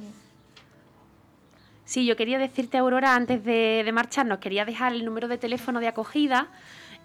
Sí, 1.85 2.05
yo 2.05 2.17
quería 2.17 2.39
decirte, 2.39 2.77
Aurora, 2.77 3.15
antes 3.15 3.43
de, 3.45 3.83
de 3.83 3.93
marcharnos, 3.93 4.39
quería 4.41 4.67
dejar 4.67 4.93
el 4.93 5.07
número 5.07 5.27
de 5.27 5.39
teléfono 5.39 5.81
de 5.81 5.89
acogida. 5.89 6.49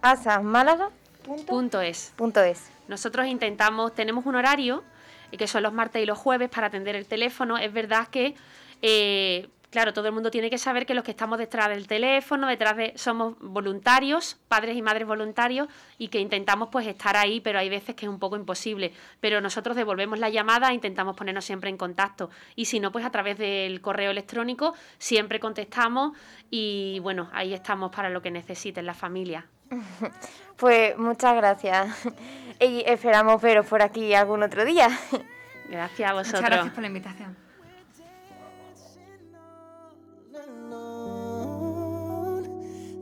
Punto 1.24 1.82
punto 2.15 2.41
es. 2.41 2.69
Nosotros 2.88 3.28
intentamos, 3.28 3.93
tenemos 3.93 4.26
un 4.26 4.36
horario, 4.36 4.84
eh, 5.32 5.38
que 5.38 5.47
son 5.47 5.63
los 5.63 5.71
martes 5.71 6.02
y 6.02 6.06
los 6.06 6.17
jueves, 6.17 6.50
para 6.50 6.67
atender 6.67 6.95
el 6.95 7.06
teléfono. 7.06 7.58
Es 7.58 7.71
verdad 7.71 8.08
que, 8.08 8.36
eh, 8.82 9.47
claro, 9.71 9.93
todo 9.93 10.07
el 10.07 10.13
mundo 10.13 10.29
tiene 10.29 10.49
que 10.49 10.57
saber 10.57 10.86
que 10.86 10.93
los 10.93 11.03
que 11.03 11.12
estamos 11.12 11.39
detrás 11.39 11.69
del 11.69 11.88
teléfono, 11.88 12.47
detrás 12.47 12.77
de, 12.77 12.93
somos 12.95 13.36
voluntarios, 13.39 14.38
padres 14.47 14.75
y 14.77 14.81
madres 14.81 15.07
voluntarios, 15.07 15.67
y 15.97 16.10
que 16.10 16.19
intentamos 16.19 16.69
pues 16.71 16.86
estar 16.86 17.17
ahí, 17.17 17.41
pero 17.41 17.57
hay 17.57 17.69
veces 17.69 17.95
que 17.95 18.05
es 18.05 18.10
un 18.10 18.19
poco 18.19 18.36
imposible. 18.36 18.93
Pero 19.19 19.41
nosotros 19.41 19.75
devolvemos 19.75 20.19
la 20.19 20.29
llamada 20.29 20.69
e 20.69 20.73
intentamos 20.73 21.15
ponernos 21.15 21.45
siempre 21.45 21.69
en 21.69 21.77
contacto. 21.77 22.29
Y 22.55 22.65
si 22.65 22.79
no, 22.79 22.91
pues 22.91 23.05
a 23.05 23.10
través 23.10 23.38
del 23.38 23.81
correo 23.81 24.12
electrónico 24.12 24.75
siempre 24.99 25.39
contestamos 25.39 26.15
y 26.49 26.99
bueno, 26.99 27.29
ahí 27.34 27.53
estamos 27.53 27.95
para 27.95 28.10
lo 28.10 28.21
que 28.21 28.29
necesiten 28.29 28.86
las 28.86 28.97
familias. 28.97 29.45
Pues 30.57 30.95
muchas 30.95 31.36
gracias 31.36 32.07
y 32.60 32.84
esperamos 32.86 33.41
veros 33.41 33.65
por 33.65 33.81
aquí 33.81 34.13
algún 34.13 34.43
otro 34.43 34.63
día. 34.63 34.89
Gracias 35.69 36.07
a 36.07 36.13
vosotros. 36.13 36.41
Muchas 36.41 36.51
gracias 36.51 36.73
por 36.75 36.81
la 36.81 36.88
invitación. 36.88 37.50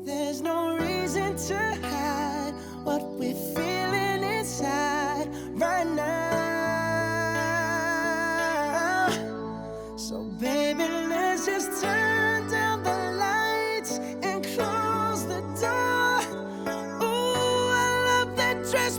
There's 0.09 0.41
no 0.41 0.75
reason 0.75 1.35
to 1.49 1.57
hide 1.83 2.53
what 2.83 3.03
we're 3.19 3.35
feeling 3.53 4.23
inside 4.23 5.27
right 5.53 5.85
now. 5.85 6.29
So, 9.95 10.23
baby, 10.39 10.87
let's 11.07 11.45
just 11.45 11.83
turn 11.83 12.49
down 12.49 12.81
the 12.81 13.11
lights 13.19 13.99
and 14.23 14.43
close 14.55 15.27
the 15.27 15.41
door. 15.61 16.21
Ooh, 17.03 17.69
I 17.85 17.87
love 18.09 18.35
that 18.35 18.65
dress, 18.71 18.97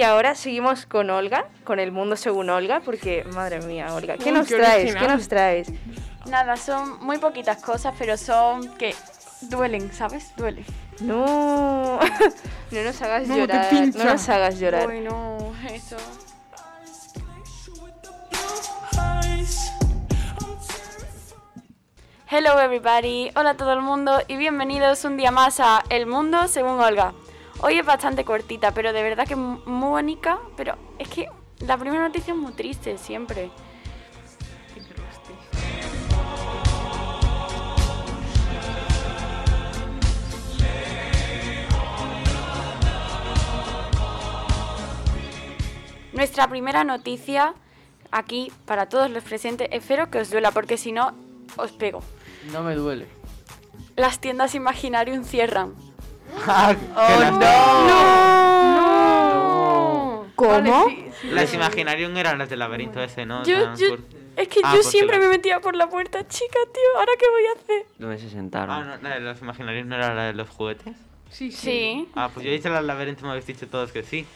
Y 0.00 0.02
ahora 0.02 0.34
seguimos 0.34 0.86
con 0.86 1.10
Olga, 1.10 1.44
con 1.62 1.78
el 1.78 1.92
mundo 1.92 2.16
según 2.16 2.48
Olga, 2.48 2.80
porque 2.80 3.22
madre 3.34 3.60
mía, 3.60 3.92
Olga, 3.92 4.16
¿qué 4.16 4.30
Uy, 4.30 4.38
nos 4.38 4.48
qué 4.48 4.56
traes? 4.56 4.94
¿Qué 4.94 5.06
nos 5.06 5.28
traes? 5.28 5.70
Nada, 6.24 6.56
son 6.56 7.04
muy 7.04 7.18
poquitas 7.18 7.60
cosas, 7.60 7.94
pero 7.98 8.16
son 8.16 8.66
que 8.78 8.94
duelen, 9.42 9.92
¿sabes? 9.92 10.34
Duelen. 10.38 10.64
No, 11.02 12.00
no 12.70 12.82
nos 12.82 13.02
hagas 13.02 13.28
No, 13.28 13.34
te 13.34 13.40
llorar, 13.42 13.72
no 13.94 14.04
nos 14.04 14.28
hagas 14.30 14.58
llorar. 14.58 14.88
Uy, 14.88 15.00
no, 15.00 15.52
eso. 15.70 15.98
Hello 22.30 22.58
everybody, 22.58 23.32
hola 23.36 23.50
a 23.50 23.56
todo 23.58 23.74
el 23.74 23.82
mundo 23.82 24.22
y 24.28 24.36
bienvenidos 24.36 25.04
un 25.04 25.18
día 25.18 25.30
más 25.30 25.60
a 25.60 25.84
El 25.90 26.06
Mundo 26.06 26.48
según 26.48 26.80
Olga. 26.80 27.12
Hoy 27.62 27.78
es 27.78 27.84
bastante 27.86 28.24
cortita, 28.24 28.72
pero 28.72 28.92
de 28.92 29.02
verdad 29.02 29.26
que 29.26 29.36
mu- 29.36 29.60
muy 29.66 29.90
bonita, 29.90 30.38
pero 30.56 30.76
es 30.98 31.08
que 31.08 31.28
la 31.60 31.76
primera 31.76 32.02
noticia 32.08 32.32
es 32.32 32.38
muy 32.40 32.52
triste 32.52 32.96
siempre. 32.98 33.50
Nuestra 46.12 46.48
primera 46.48 46.84
noticia 46.84 47.54
aquí 48.10 48.52
para 48.66 48.88
todos 48.88 49.10
los 49.10 49.22
presentes, 49.22 49.68
espero 49.70 50.10
que 50.10 50.18
os 50.18 50.30
duela 50.30 50.50
porque 50.50 50.76
si 50.76 50.92
no 50.92 51.12
os 51.56 51.72
pego. 51.72 52.02
No 52.52 52.62
me 52.62 52.74
duele. 52.74 53.06
Las 53.96 54.18
tiendas 54.20 54.54
Imaginarium 54.54 55.24
cierran. 55.24 55.74
Ah, 56.46 56.74
que 56.74 57.20
las- 57.20 57.32
¡No! 59.30 60.26
¿Cómo? 60.36 60.50
Vale, 60.50 60.72
sí, 60.88 61.10
sí. 61.20 61.28
Las 61.30 61.52
Imaginarium 61.54 62.16
eran 62.16 62.38
las 62.38 62.48
del 62.48 62.58
laberinto 62.60 63.02
ese, 63.02 63.26
¿no? 63.26 63.42
Yo, 63.44 63.74
yo- 63.74 63.96
es 64.36 64.48
que 64.48 64.60
Ah, 64.64 64.72
yo 64.74 64.82
siempre 64.82 65.18
las- 65.18 65.26
me 65.26 65.32
metía 65.36 65.60
por 65.60 65.76
la 65.76 65.88
puerta 65.88 66.26
chica, 66.26 66.58
tío. 66.72 66.98
¿Ahora 66.98 67.12
qué 67.18 67.26
voy 67.28 67.42
a 67.46 67.52
hacer? 67.60 67.86
¿Dónde 67.98 68.18
se 68.18 68.30
sentaron? 68.30 68.70
Ah, 68.70 68.84
no, 69.00 69.08
la 69.08 69.14
de 69.16 69.20
los 69.20 69.40
Imaginarium 69.42 69.88
no 69.88 69.96
era 69.96 70.14
la 70.14 70.24
de 70.24 70.32
los 70.32 70.48
juguetes. 70.48 70.96
Sí, 71.30 71.52
sí. 71.52 71.58
Sí. 71.60 72.08
Ah, 72.16 72.30
pues 72.32 72.44
yo 72.46 72.52
hice 72.52 72.68
la 72.70 72.76
del 72.76 72.86
laberinto, 72.86 73.22
me 73.24 73.30
habéis 73.30 73.46
dicho 73.46 73.68
todos 73.68 73.92
que 73.92 74.02
sí. 74.02 74.26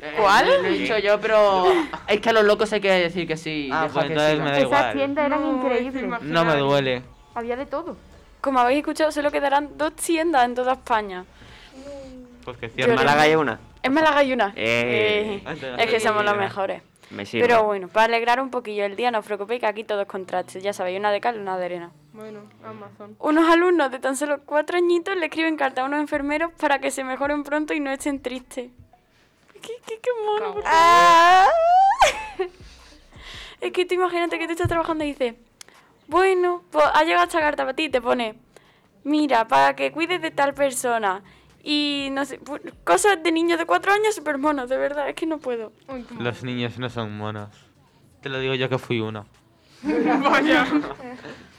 Eh, 0.00 0.14
¿Cuál? 0.18 0.46
Lo, 0.46 0.54
he 0.68 0.70
dicho 0.70 0.98
yo, 0.98 1.20
pero 1.20 1.64
es 2.08 2.20
que 2.20 2.28
a 2.30 2.32
los 2.32 2.44
locos 2.44 2.72
hay 2.72 2.80
que 2.80 2.90
decir 2.90 3.26
que 3.28 3.36
sí. 3.36 3.70
Ah, 3.72 3.88
pues 3.90 4.04
que 4.06 4.12
entonces 4.12 4.38
me 4.40 4.44
da 4.50 4.56
Esas 4.58 4.62
igual. 4.64 4.92
tiendas 4.94 5.26
eran 5.26 5.40
No, 5.42 5.52
increíbles. 5.58 6.02
es 6.12 6.22
No 6.22 6.44
me 6.44 6.56
duele. 6.56 7.02
Había 7.36 7.54
de 7.56 7.66
todo. 7.66 7.96
Como 8.40 8.58
habéis 8.58 8.80
escuchado, 8.80 9.12
solo 9.12 9.30
quedarán 9.30 9.78
dos 9.78 9.94
tiendas 9.94 10.44
en 10.44 10.56
toda 10.56 10.72
España. 10.72 11.24
Pues 12.44 12.56
que 12.58 12.66
¿En 12.66 12.72
cierren. 12.72 12.96
Málaga 12.96 13.22
hay 13.22 13.34
una? 13.34 13.60
En 13.82 13.92
Málaga 13.92 14.18
hay 14.18 14.32
una. 14.32 14.52
Eh. 14.56 15.42
Eh, 15.46 15.74
es 15.78 15.90
que 15.90 16.00
somos 16.00 16.24
los 16.24 16.36
mejores. 16.36 16.82
Me 17.10 17.26
sirve. 17.26 17.46
Pero 17.46 17.64
bueno, 17.64 17.88
para 17.88 18.06
alegrar 18.06 18.40
un 18.40 18.50
poquillo 18.50 18.84
el 18.86 18.96
día, 18.96 19.10
no 19.10 19.18
os 19.18 19.26
preocupéis 19.26 19.60
que 19.60 19.66
aquí 19.66 19.84
todos 19.84 20.06
contrastes. 20.06 20.62
Ya 20.62 20.72
sabéis, 20.72 20.98
una 20.98 21.10
de 21.12 21.20
cal 21.20 21.36
y 21.36 21.40
una 21.40 21.58
de 21.58 21.64
arena. 21.66 21.90
Bueno, 22.14 22.40
Amazon. 22.64 23.16
Unos 23.18 23.50
alumnos 23.50 23.90
de 23.90 23.98
tan 23.98 24.16
solo 24.16 24.40
cuatro 24.46 24.78
añitos 24.78 25.16
le 25.16 25.26
escriben 25.26 25.56
carta 25.56 25.82
a 25.82 25.84
unos 25.84 26.00
enfermeros 26.00 26.52
para 26.58 26.78
que 26.78 26.90
se 26.90 27.04
mejoren 27.04 27.42
pronto 27.44 27.74
y 27.74 27.80
no 27.80 27.90
estén 27.90 28.20
tristes. 28.22 28.70
¿Qué, 29.60 29.72
qué, 29.86 30.00
qué 30.00 30.10
mono, 30.26 30.60
Ah. 30.64 31.46
Es 33.60 33.70
que 33.72 33.84
tú 33.84 33.94
imagínate 33.94 34.38
que 34.38 34.46
tú 34.46 34.52
estás 34.52 34.66
trabajando 34.68 35.04
y 35.04 35.08
dices, 35.08 35.34
bueno, 36.08 36.64
pues 36.70 36.84
ha 36.92 37.04
llegado 37.04 37.24
esta 37.24 37.38
carta 37.40 37.62
para 37.62 37.74
ti 37.76 37.84
y 37.84 37.88
te 37.90 38.00
pone, 38.00 38.34
mira, 39.04 39.46
para 39.46 39.76
que 39.76 39.92
cuides 39.92 40.20
de 40.20 40.32
tal 40.32 40.52
persona. 40.52 41.22
Y 41.62 42.08
no 42.12 42.24
sé, 42.24 42.40
pu- 42.40 42.60
cosas 42.84 43.22
de 43.22 43.30
niños 43.32 43.58
de 43.58 43.66
cuatro 43.66 43.92
años 43.92 44.14
súper 44.14 44.38
monos, 44.38 44.68
de 44.68 44.76
verdad, 44.76 45.08
es 45.08 45.14
que 45.14 45.26
no 45.26 45.38
puedo. 45.38 45.72
Uy, 45.88 46.04
Los 46.18 46.42
niños 46.42 46.78
no 46.78 46.90
son 46.90 47.16
monos. 47.16 47.48
Te 48.20 48.28
lo 48.28 48.38
digo 48.40 48.54
yo 48.54 48.68
que 48.68 48.78
fui 48.78 49.00
uno. 49.00 49.26
Vaya. 49.82 50.66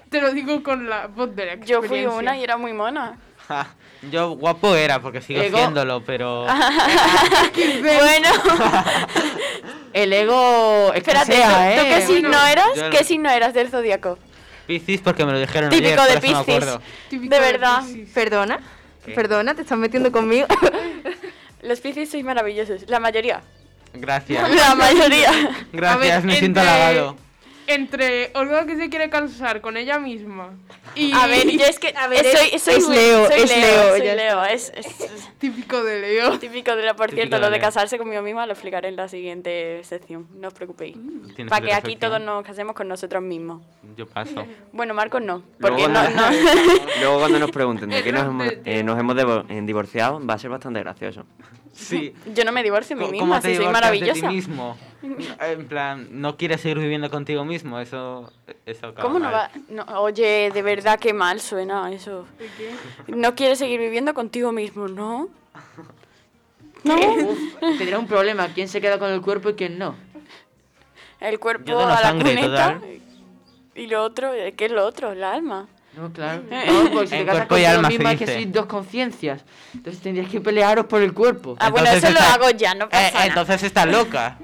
Te 0.09 0.21
lo 0.21 0.31
digo 0.31 0.61
con 0.63 0.89
la 0.89 1.07
voz 1.07 1.35
de 1.35 1.45
la 1.45 1.55
Yo 1.55 1.81
fui 1.81 2.05
una 2.05 2.37
y 2.37 2.43
era 2.43 2.57
muy 2.57 2.73
mona. 2.73 3.17
Yo 4.11 4.31
guapo 4.31 4.75
era 4.75 5.01
porque 5.01 5.21
sigo 5.21 5.41
Ego. 5.41 5.57
siéndolo, 5.57 6.03
pero... 6.05 6.45
bueno, 7.83 8.29
El 9.93 10.11
ego 10.13 10.91
espérate, 10.93 11.33
escasea, 11.33 11.75
¿tú, 11.75 11.81
tú 11.81 11.85
¿eh? 11.85 11.89
qué 11.89 12.01
signo 12.05 12.45
eras? 12.47 12.67
Yo 12.75 12.89
¿Qué 12.89 13.03
signo 13.03 13.29
eras 13.29 13.53
del 13.53 13.69
zodiaco? 13.69 14.17
Piscis 14.65 15.01
porque 15.01 15.25
me 15.25 15.33
lo 15.33 15.39
dijeron 15.39 15.69
Típico 15.69 16.01
ayer, 16.01 16.21
de 16.21 16.27
Piscis. 16.27 17.29
De 17.29 17.39
verdad. 17.39 17.83
Piscis. 17.83 18.09
Perdona, 18.11 18.59
¿Qué? 19.05 19.11
perdona, 19.13 19.53
te 19.53 19.61
estás 19.61 19.77
metiendo 19.77 20.11
conmigo. 20.11 20.47
Los 21.61 21.79
Piscis 21.79 22.11
sois 22.11 22.23
maravillosos, 22.23 22.89
la 22.89 22.99
mayoría. 22.99 23.41
Gracias. 23.93 24.49
La 24.55 24.75
mayoría. 24.75 25.31
Gracias, 25.71 26.23
ver, 26.23 26.23
me 26.25 26.35
siento 26.35 26.59
halagado. 26.59 27.15
Entre 27.67 28.31
Olga 28.35 28.65
que 28.65 28.75
se 28.75 28.89
quiere 28.89 29.09
casar 29.09 29.61
con 29.61 29.77
ella 29.77 29.97
misma 29.97 30.49
y 30.95 31.13
A 31.13 31.27
ver, 31.27 31.49
yo 31.49 31.65
es 31.65 31.79
que 31.79 31.93
A 31.97 32.07
ver, 32.07 32.25
soy, 32.25 32.49
es- 32.53 32.61
soy 32.61 32.75
es 32.75 32.89
Leo, 32.89 33.25
soy 33.27 33.39
es 33.41 33.57
Leo, 33.57 33.89
soy 33.97 34.05
ya 34.05 34.15
Leo, 34.15 34.43
es, 34.45 34.71
es 34.75 34.87
típico 35.39 35.81
de 35.83 36.01
Leo. 36.01 36.37
típico 36.39 36.75
de 36.75 36.83
la, 36.83 36.93
por 36.95 37.05
Típico 37.07 37.21
cierto, 37.21 37.35
de 37.37 37.41
lo 37.41 37.47
de 37.49 37.57
Leo. 37.57 37.61
casarse 37.65 37.97
conmigo 37.97 38.21
misma 38.21 38.45
lo 38.45 38.51
explicaré 38.53 38.89
en 38.89 38.97
la 38.97 39.07
siguiente 39.07 39.81
sección, 39.83 40.27
no 40.35 40.49
os 40.49 40.53
preocupéis. 40.53 40.95
Tienes 41.35 41.49
Para 41.49 41.65
que 41.65 41.73
aquí 41.73 41.91
sección. 41.93 42.11
todos 42.11 42.21
nos 42.21 42.43
casemos 42.45 42.75
con 42.75 42.87
nosotros 42.89 43.23
mismos. 43.23 43.61
Yo 43.95 44.05
paso. 44.07 44.45
Bueno, 44.73 44.93
Marcos 44.93 45.21
no, 45.21 45.43
Luego 45.59 45.77
porque 45.77 45.87
no, 45.87 45.93
cuando, 46.01 46.21
no. 46.21 46.37
luego 46.99 47.19
cuando 47.19 47.39
nos 47.39 47.51
pregunten 47.51 47.89
de 47.89 48.03
qué 48.03 48.11
nos 48.11 48.23
hemos, 48.25 48.53
eh, 48.65 48.83
nos 48.83 48.99
hemos 48.99 49.15
divorciado, 49.65 50.19
va 50.25 50.33
a 50.33 50.37
ser 50.39 50.49
bastante 50.49 50.79
gracioso. 50.81 51.25
Sí. 51.73 52.13
yo 52.33 52.45
no 52.45 52.51
me 52.51 52.61
divorcio 52.63 52.95
de 52.95 53.03
mí 53.03 53.11
misma, 53.13 53.27
¿Cómo 53.27 53.41
te 53.41 53.49
si 53.49 53.55
soy 53.55 53.65
divorcias 53.65 53.91
de 53.91 53.99
ti 53.99 54.21
maravillosa. 54.21 54.29
mismo? 54.29 54.77
En 55.41 55.67
plan, 55.67 56.07
no 56.11 56.37
quieres 56.37 56.61
seguir 56.61 56.79
viviendo 56.79 57.09
contigo 57.09 57.43
mismo, 57.43 57.79
eso... 57.79 58.31
eso 58.65 58.87
acaba 58.87 59.01
¿Cómo 59.01 59.19
no 59.19 59.25
mal. 59.25 59.33
va? 59.33 59.51
No, 59.69 59.83
oye, 60.01 60.49
de 60.53 60.61
verdad 60.61 60.99
que 60.99 61.13
mal 61.13 61.41
suena 61.41 61.91
eso. 61.91 62.25
No 63.07 63.35
quieres 63.35 63.59
seguir 63.59 63.79
viviendo 63.79 64.13
contigo 64.13 64.51
mismo, 64.51 64.87
¿no? 64.87 65.29
No. 66.83 66.95
Uf, 66.95 67.39
tendrá 67.77 67.97
un 67.99 68.07
problema. 68.07 68.47
¿Quién 68.53 68.67
se 68.69 68.79
queda 68.81 68.99
con 68.99 69.09
el 69.11 69.21
cuerpo 69.21 69.49
y 69.49 69.53
quién 69.55 69.77
no? 69.77 69.95
El 71.19 71.39
cuerpo 71.39 71.79
a 71.79 72.01
la 72.01 72.11
cuneta 72.13 72.41
total. 72.73 72.81
y 73.75 73.87
lo 73.87 74.03
otro, 74.03 74.31
¿qué 74.57 74.65
es 74.65 74.71
lo 74.71 74.85
otro? 74.85 75.13
El 75.13 75.23
alma. 75.23 75.67
No, 75.95 76.11
claro. 76.11 76.41
Eh. 76.49 76.63
No, 76.67 76.91
porque 76.91 77.07
si 77.07 77.15
En 77.15 77.21
te 77.21 77.25
casas 77.27 77.47
cuerpo 77.47 77.57
y 77.57 77.61
contigo 77.61 77.69
alma 77.77 77.87
misma 77.89 78.11
es 78.13 78.19
que 78.19 78.25
sois 78.27 78.51
dos 78.51 78.65
conciencias. 78.65 79.41
Entonces 79.73 80.01
tendrías 80.01 80.29
que 80.29 80.41
pelearos 80.41 80.85
por 80.87 81.01
el 81.01 81.13
cuerpo. 81.13 81.55
Ah, 81.59 81.69
bueno, 81.69 81.85
Entonces 81.87 82.09
eso 82.09 82.13
lo 82.13 82.19
está- 82.19 82.33
hago 82.33 82.49
ya, 82.51 82.73
no 82.75 82.89
pasa 82.89 83.07
Eh, 83.09 83.11
nada. 83.13 83.25
entonces 83.27 83.63
está 83.63 83.85
loca. 83.85 84.37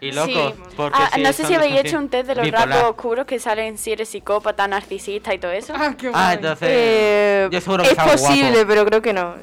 Y 0.00 0.12
loco, 0.12 0.26
Sí. 0.28 0.54
porque 0.76 0.98
Ah, 1.00 1.10
si 1.14 1.22
no 1.22 1.32
sé 1.32 1.46
si 1.46 1.54
habéis 1.54 1.76
hecho 1.80 1.98
un 1.98 2.08
test 2.10 2.26
de 2.28 2.34
los 2.34 2.44
bipolar. 2.44 2.68
rasgos 2.68 2.90
oscuros 2.90 3.24
que 3.26 3.38
salen 3.38 3.78
si 3.78 3.92
eres 3.92 4.08
psicópata, 4.08 4.68
narcisista 4.68 5.32
y 5.32 5.38
todo 5.38 5.52
eso. 5.52 5.72
Ah, 5.76 5.94
qué 5.96 6.08
Ah, 6.12 6.24
guay. 6.26 6.34
entonces... 6.36 6.68
Eh, 6.70 7.48
yo 7.50 7.60
seguro 7.60 7.84
que 7.84 7.90
es 7.90 7.94
posible, 7.96 8.50
guapo. 8.50 8.68
pero 8.68 8.84
creo 8.86 9.02
que 9.02 9.12
no. 9.14 9.34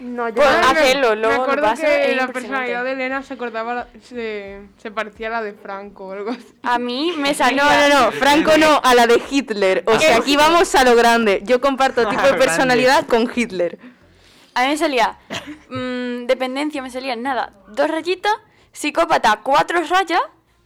No, 0.00 0.28
yo 0.30 0.36
me- 0.42 0.48
hacedlo, 0.48 1.14
me 1.14 1.34
acuerdo 1.34 1.74
que 1.74 2.10
es 2.10 2.16
la 2.16 2.28
personalidad 2.28 2.84
de 2.84 2.92
Elena 2.92 3.22
se 3.22 3.34
acordaba, 3.34 3.86
se, 4.02 4.62
se 4.78 4.90
parecía 4.90 5.26
a 5.28 5.30
la 5.30 5.42
de 5.42 5.52
Franco 5.52 6.06
o 6.06 6.12
algo 6.12 6.30
así. 6.30 6.46
A 6.62 6.78
mí 6.78 7.12
me 7.18 7.34
salía... 7.34 7.62
No, 7.64 7.88
no, 7.88 8.06
no, 8.06 8.12
Franco 8.12 8.56
no, 8.56 8.80
a 8.82 8.94
la 8.94 9.06
de 9.06 9.20
Hitler. 9.30 9.84
O 9.86 9.98
sea, 9.98 10.16
aquí 10.16 10.36
vamos 10.36 10.74
a 10.74 10.84
lo 10.84 10.96
grande. 10.96 11.40
Yo 11.44 11.60
comparto 11.60 12.08
tipo 12.08 12.22
de 12.22 12.34
personalidad 12.38 13.06
con 13.06 13.30
Hitler. 13.34 13.78
A 14.54 14.62
mí 14.62 14.68
me 14.68 14.76
salía 14.78 15.16
mm, 15.68 16.26
dependencia, 16.26 16.82
me 16.82 16.90
salían 16.90 17.22
nada, 17.22 17.52
dos 17.68 17.88
rayitas, 17.90 18.32
psicópata, 18.72 19.40
cuatro 19.42 19.80
rayas, 19.88 20.20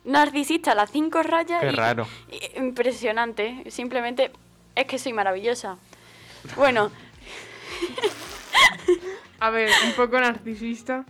narcisista, 0.05 0.75
las 0.75 0.90
cinco 0.90 1.23
rayas. 1.23 1.61
Qué 1.61 1.68
y- 1.68 1.77
raro. 1.77 2.07
y- 2.31 2.59
impresionante, 2.59 3.64
simplemente 3.68 4.31
es 4.75 4.87
que 4.87 4.99
soy 4.99 5.12
maravillosa. 5.12 5.77
Bueno, 6.57 6.90
A 9.44 9.50
ver, 9.50 9.68
un 9.87 9.92
poco 9.92 10.18
narcisista. 10.20 11.04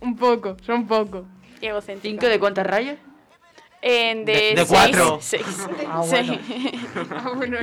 Un 0.00 0.16
poco, 0.16 0.56
son 0.64 0.86
poco. 0.86 1.26
y 1.60 1.66
egocéntrica. 1.66 2.08
¿Cinco 2.10 2.26
de 2.26 2.38
cuántas 2.38 2.66
rayas? 2.66 2.98
En 3.86 4.24
de, 4.24 4.32
De- 4.32 4.40
de 4.54 4.64
seis, 4.64 4.68
cuatro. 4.70 5.18
seis. 5.20 5.44
Ah, 5.88 6.02
Sí. 6.08 6.16
Ah, 7.10 7.30
bueno, 7.34 7.58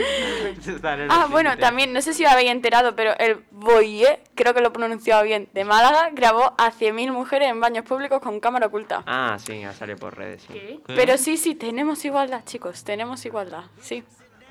Ah, 1.09 1.27
bueno, 1.31 1.57
también, 1.57 1.93
no 1.93 2.01
sé 2.01 2.13
si 2.13 2.25
os 2.25 2.31
habéis 2.31 2.51
enterado, 2.51 2.95
pero 2.95 3.17
el 3.17 3.43
Boye, 3.51 4.19
creo 4.35 4.53
que 4.53 4.61
lo 4.61 4.71
pronunciaba 4.71 5.23
bien, 5.23 5.49
de 5.53 5.65
Málaga, 5.65 6.09
grabó 6.13 6.53
a 6.59 6.71
100.000 6.71 7.11
mujeres 7.11 7.49
en 7.49 7.59
baños 7.59 7.85
públicos 7.85 8.19
con 8.21 8.39
cámara 8.39 8.67
oculta. 8.67 9.01
Ah, 9.07 9.37
sí, 9.43 9.63
ha 9.63 9.73
salido 9.73 9.97
por 9.97 10.15
redes, 10.17 10.43
sí. 10.43 10.53
¿Qué? 10.53 10.79
Pero 10.87 11.17
sí, 11.17 11.37
sí, 11.37 11.55
tenemos 11.55 12.03
igualdad, 12.05 12.43
chicos, 12.45 12.83
tenemos 12.83 13.25
igualdad, 13.25 13.63
sí. 13.79 14.03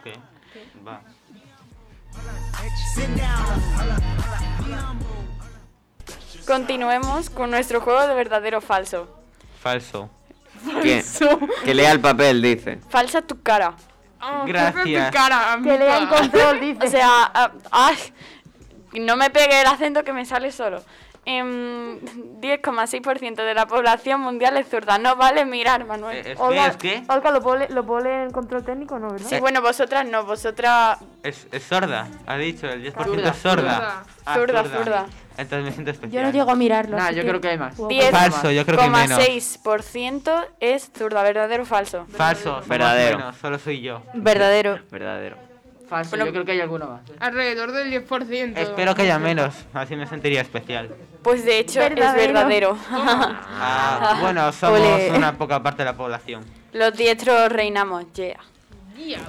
¿Qué? 0.02 0.14
Va. 0.86 1.02
Continuemos 6.46 7.30
con 7.30 7.50
nuestro 7.50 7.80
juego 7.80 8.06
de 8.06 8.14
verdadero 8.14 8.58
o 8.58 8.60
falso. 8.60 9.08
Falso. 9.60 10.10
¿Quién? 10.82 11.02
Que 11.64 11.74
lea 11.74 11.92
el 11.92 12.00
papel, 12.00 12.42
dice. 12.42 12.80
Falsa 12.88 13.22
tu 13.22 13.42
cara. 13.42 13.74
Gracias. 14.46 15.14
Que 15.62 15.78
lea 15.78 15.98
en 15.98 16.06
control, 16.08 16.60
dice. 16.60 16.86
O 16.86 16.90
sea, 16.90 17.08
ah, 17.34 17.50
ay, 17.70 17.96
no 18.94 19.16
me 19.16 19.30
pegue 19.30 19.60
el 19.60 19.66
acento 19.66 20.04
que 20.04 20.12
me 20.12 20.24
sale 20.24 20.52
solo. 20.52 20.82
Em, 21.26 22.00
10,6% 22.40 23.34
de 23.44 23.54
la 23.54 23.66
población 23.66 24.20
mundial 24.20 24.56
es 24.56 24.68
zurda. 24.68 24.98
No 24.98 25.16
vale 25.16 25.44
mirar, 25.44 25.84
Manuel. 25.84 26.16
Eh, 26.26 26.32
¿Es 26.32 26.40
Olga, 26.40 26.76
qué? 26.78 26.94
¿Es 26.94 27.00
qué? 27.06 27.12
Olga, 27.12 27.30
¿lo 27.30 27.42
puedo, 27.42 27.56
le- 27.58 27.68
¿lo 27.68 27.84
puedo 27.84 28.00
leer 28.00 28.22
en 28.22 28.30
control 28.30 28.64
técnico 28.64 28.98
no, 28.98 29.10
verdad? 29.10 29.26
Sí, 29.28 29.38
bueno, 29.38 29.60
vosotras 29.60 30.06
no, 30.06 30.24
vosotras 30.24 30.98
Es, 31.22 31.46
es 31.52 31.62
sorda, 31.62 32.08
ha 32.26 32.36
dicho, 32.36 32.66
el 32.68 32.82
10% 32.82 33.04
Zurda, 33.04 33.28
es 33.30 33.36
sorda. 33.36 34.04
Ah, 34.24 34.34
Zurda, 34.34 34.64
zurda. 34.64 35.06
Entonces 35.36 35.64
me 35.64 35.72
siento 35.72 35.90
especial. 35.90 36.12
Yo 36.22 36.26
no 36.26 36.32
llego 36.32 36.50
a 36.50 36.54
mirarlo. 36.54 36.96
Nah, 36.96 37.10
yo 37.10 37.22
que- 37.22 37.28
creo 37.28 37.40
que 37.40 37.48
hay 37.48 37.58
más. 37.58 37.76
Wow. 37.76 37.88
10,6% 37.90 38.10
Falso, 38.10 38.50
yo 38.50 38.64
creo 38.66 38.78
que 38.78 38.88
menos. 38.88 39.18
es 40.60 40.90
zurda, 40.96 41.22
verdadero 41.22 41.62
o 41.62 41.66
falso. 41.66 42.06
Falso, 42.16 42.60
Verdadero. 42.66 43.18
menos, 43.18 43.36
solo 43.36 43.58
soy 43.58 43.80
yo. 43.80 44.02
Verdadero. 44.14 44.78
Verdadero. 44.90 45.49
Falso, 45.90 46.10
Bueno, 46.10 46.26
yo 46.26 46.30
creo 46.32 46.44
que 46.44 46.52
hay 46.52 46.60
alguno 46.60 46.86
más. 46.86 47.00
Alrededor 47.18 47.72
del 47.72 47.90
10%. 47.90 48.56
Espero 48.56 48.94
que 48.94 49.02
haya 49.02 49.18
menos, 49.18 49.52
así 49.74 49.96
me 49.96 50.06
sentiría 50.06 50.40
especial. 50.40 50.94
Pues 51.24 51.44
de 51.44 51.58
hecho 51.58 51.80
Verdadero. 51.80 52.20
es 52.20 52.26
verdadero. 52.28 52.78
Ah, 52.88 54.18
bueno, 54.20 54.52
somos 54.52 54.78
Ole. 54.78 55.10
una 55.10 55.36
poca 55.36 55.60
parte 55.60 55.78
de 55.78 55.86
la 55.86 55.96
población. 55.96 56.44
Los 56.72 56.96
diestros 56.96 57.50
reinamos, 57.50 58.04
yeah. 58.12 58.38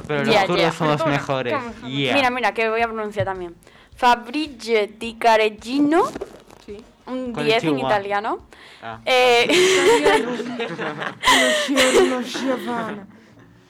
Pero 0.08 0.24
los 0.24 0.36
zurdos 0.46 0.76
somos 0.76 1.04
mejores. 1.08 1.56
Yeah. 1.84 2.14
Mira, 2.14 2.30
mira, 2.30 2.54
que 2.54 2.70
voy 2.70 2.82
a 2.82 2.88
pronunciar 2.88 3.26
también. 3.26 3.56
Fabrizio 3.96 4.88
di 5.00 5.16
Careggino, 5.16 6.04
Sí. 6.64 6.78
un 7.08 7.34
10 7.34 7.64
en 7.64 7.80
italiano. 7.80 8.46
Ah. 8.84 9.00
Eh, 9.04 9.48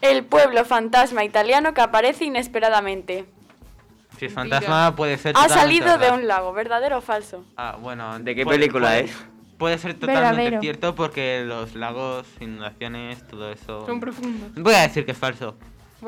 el 0.01 0.23
pueblo 0.25 0.65
fantasma 0.65 1.23
italiano 1.23 1.73
que 1.73 1.81
aparece 1.81 2.25
inesperadamente. 2.25 3.25
Si 4.17 4.25
es 4.25 4.33
fantasma 4.33 4.95
puede 4.95 5.17
ser 5.17 5.35
Ha 5.37 5.49
salido 5.49 5.97
de 5.97 6.11
un 6.11 6.27
lago, 6.27 6.53
¿verdadero 6.53 6.97
o 6.99 7.01
falso? 7.01 7.43
Ah, 7.57 7.77
bueno. 7.79 8.19
¿De 8.19 8.35
qué 8.35 8.43
puede- 8.43 8.59
película 8.59 8.87
puede- 8.89 9.01
es? 9.05 9.15
Puede 9.57 9.77
ser 9.77 9.93
totalmente 9.93 10.29
Verdadero. 10.29 10.61
cierto 10.61 10.95
porque 10.95 11.43
los 11.45 11.75
lagos, 11.75 12.25
inundaciones, 12.39 13.25
todo 13.27 13.51
eso... 13.51 13.85
Son 13.85 13.99
profundos. 13.99 14.51
Voy 14.55 14.73
a 14.73 14.81
decir 14.81 15.05
que 15.05 15.11
es 15.11 15.17
falso. 15.17 15.55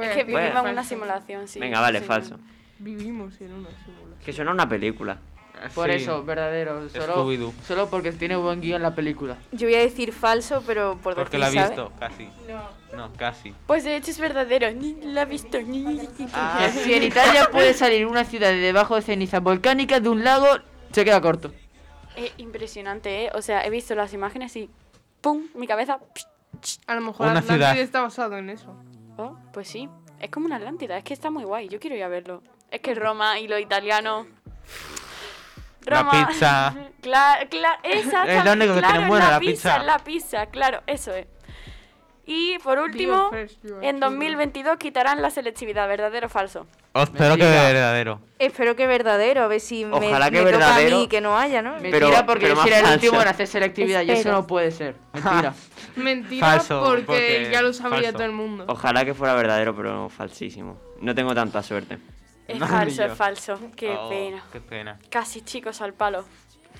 Es 0.01 0.09
que 0.15 0.23
vivimos 0.23 0.65
en 0.65 0.71
una 0.71 0.83
simulación, 0.83 1.47
sí. 1.47 1.59
Venga, 1.59 1.79
vale, 1.79 1.99
Sí. 1.99 2.05
falso. 2.05 2.39
Vivimos 2.79 3.39
en 3.41 3.53
una 3.53 3.69
simulación. 3.85 4.19
Que 4.25 4.33
suena 4.33 4.51
una 4.51 4.67
película. 4.67 5.17
Por 5.75 5.89
Sí. 5.91 5.97
eso, 5.97 6.23
verdadero. 6.23 6.89
Solo, 6.89 7.53
solo 7.67 7.87
porque 7.91 8.11
tiene 8.11 8.35
buen 8.35 8.59
guion 8.59 8.81
la 8.81 8.95
película. 8.95 9.37
Yo 9.51 9.67
voy 9.67 9.75
a 9.75 9.79
decir 9.81 10.11
falso, 10.13 10.63
pero 10.65 10.97
por 11.03 11.13
Porque 11.13 11.37
decir, 11.37 11.39
lo 11.39 11.45
ha 11.45 11.51
¿sabes? 11.67 11.77
visto, 11.77 11.91
casi. 11.99 12.25
No, 12.49 12.63
casi. 13.17 13.53
Pues 13.67 13.83
de 13.83 13.95
hecho 13.95 14.11
es 14.11 14.19
verdadero, 14.19 14.71
ni 14.71 14.93
la 15.01 15.21
ha 15.21 15.25
visto. 15.25 15.59
ni- 15.61 15.99
Que 16.07 16.69
si 16.71 16.93
en 16.93 17.03
Italia 17.03 17.49
puede 17.51 17.73
salir 17.73 18.05
una 18.05 18.23
ciudad 18.23 18.49
de 18.49 18.57
debajo 18.57 18.95
de 18.95 19.01
cenizas 19.01 19.41
volcánicas 19.41 20.01
de 20.01 20.09
un 20.09 20.23
lago, 20.23 20.47
se 20.91 21.03
queda 21.05 21.21
corto. 21.21 21.51
Es 22.15 22.31
impresionante, 22.37 23.25
¿eh? 23.25 23.31
O 23.33 23.41
sea, 23.41 23.65
he 23.65 23.69
visto 23.69 23.95
las 23.95 24.13
imágenes 24.13 24.55
y 24.55 24.69
¡pum! 25.21 25.47
Mi 25.55 25.65
cabeza... 25.67 25.99
A 26.87 26.95
lo 26.95 27.01
mejor 27.01 27.27
Una 27.27 27.39
Atlántida 27.39 27.71
ciudad. 27.71 27.77
está 27.83 28.01
basado 28.01 28.37
en 28.37 28.49
eso. 28.49 28.75
Oh, 29.17 29.35
pues 29.51 29.67
sí. 29.67 29.89
Es 30.19 30.29
como 30.29 30.45
una 30.45 30.57
Atlántida, 30.57 30.97
es 30.97 31.03
que 31.03 31.13
está 31.13 31.29
muy 31.31 31.43
guay. 31.43 31.67
Yo 31.67 31.79
quiero 31.79 31.95
ir 31.95 32.03
a 32.03 32.07
verlo. 32.07 32.41
Es 32.71 32.79
que 32.81 32.93
Roma 32.95 33.39
y 33.39 33.47
lo 33.47 33.57
italiano. 33.59 34.27
La 35.85 36.09
pizza. 36.09 36.75
Claro, 37.03 37.49
claro, 37.49 37.79
exactamente. 37.83 38.37
Es 38.37 38.45
lo 38.45 38.51
único 38.53 38.73
que 38.75 38.79
claro, 38.79 38.93
tiene 38.93 39.07
buena, 39.09 39.25
la 39.25 39.31
la 39.33 39.39
pizza. 39.41 39.73
pizza. 39.73 39.83
La 39.83 39.99
pizza, 39.99 40.45
claro, 40.45 40.83
eso 40.87 41.13
es. 41.13 41.27
Y 42.25 42.57
por 42.59 42.79
último, 42.79 43.29
en 43.33 43.47
children. 43.49 43.99
2022 43.99 44.77
quitarán 44.77 45.21
la 45.21 45.29
selectividad, 45.29 45.87
¿verdadero 45.89 46.27
o 46.27 46.29
falso? 46.29 46.65
Os 46.93 47.03
espero 47.03 47.35
que 47.35 47.43
verdadero. 47.43 48.21
Espero 48.39 48.75
que 48.77 48.87
verdadero, 48.87 49.43
a 49.43 49.47
ver 49.47 49.59
si 49.59 49.83
me, 49.83 49.99
que 49.99 50.31
me 50.43 50.51
toca 50.53 50.75
a 50.75 50.79
mí 50.79 51.07
que 51.09 51.19
no 51.19 51.37
haya, 51.37 51.61
¿no? 51.61 51.73
Mentira, 51.73 51.99
Pero- 51.99 52.25
porque 52.25 52.45
pero 52.45 52.55
yo 52.55 52.63
seré 52.63 52.79
el 52.79 52.85
último 52.93 53.21
en 53.21 53.27
hacer 53.27 53.47
selectividad 53.47 54.01
y 54.03 54.11
eso 54.11 54.19
Espero. 54.19 54.35
no 54.37 54.47
puede 54.47 54.71
ser. 54.71 54.95
Mentira. 55.13 55.53
Mentira 55.97 56.47
Falso, 56.47 56.81
porque, 56.85 57.03
porque 57.05 57.49
ya 57.51 57.61
lo 57.61 57.73
sabría 57.73 57.99
falso. 58.03 58.13
todo 58.13 58.23
el 58.25 58.31
mundo. 58.31 58.65
Ojalá 58.69 59.03
que 59.03 59.13
fuera 59.13 59.33
verdadero, 59.35 59.75
pero 59.75 60.07
falsísimo. 60.09 60.79
No 61.01 61.13
tengo 61.13 61.35
tanta 61.35 61.61
suerte. 61.61 61.97
Es 62.47 62.57
No, 62.59 62.67
falso, 62.67 63.03
es 63.03 63.13
falso. 63.13 63.59
Qué 63.75 63.89
Oh, 63.97 64.09
pena. 64.09 64.43
Qué 64.51 64.61
pena. 64.61 64.97
Casi 65.09 65.41
chicos 65.41 65.81
al 65.81 65.93
palo. 65.93 66.23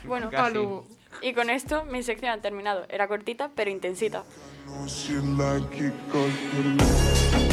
Bueno, 0.06 0.30
Casi. 0.30 0.54
Palo. 0.54 0.86
y 1.22 1.34
con 1.34 1.50
esto 1.50 1.86
mi 1.86 2.02
sección 2.02 2.32
ha 2.32 2.42
terminado. 2.42 2.86
Era 2.90 3.08
cortita, 3.08 3.50
pero 3.56 3.70
intensita. 3.70 4.24
know 4.68 4.88
she 4.88 5.18
like 5.18 5.82
it 5.82 5.94
cause 6.10 6.32
the 6.54 7.53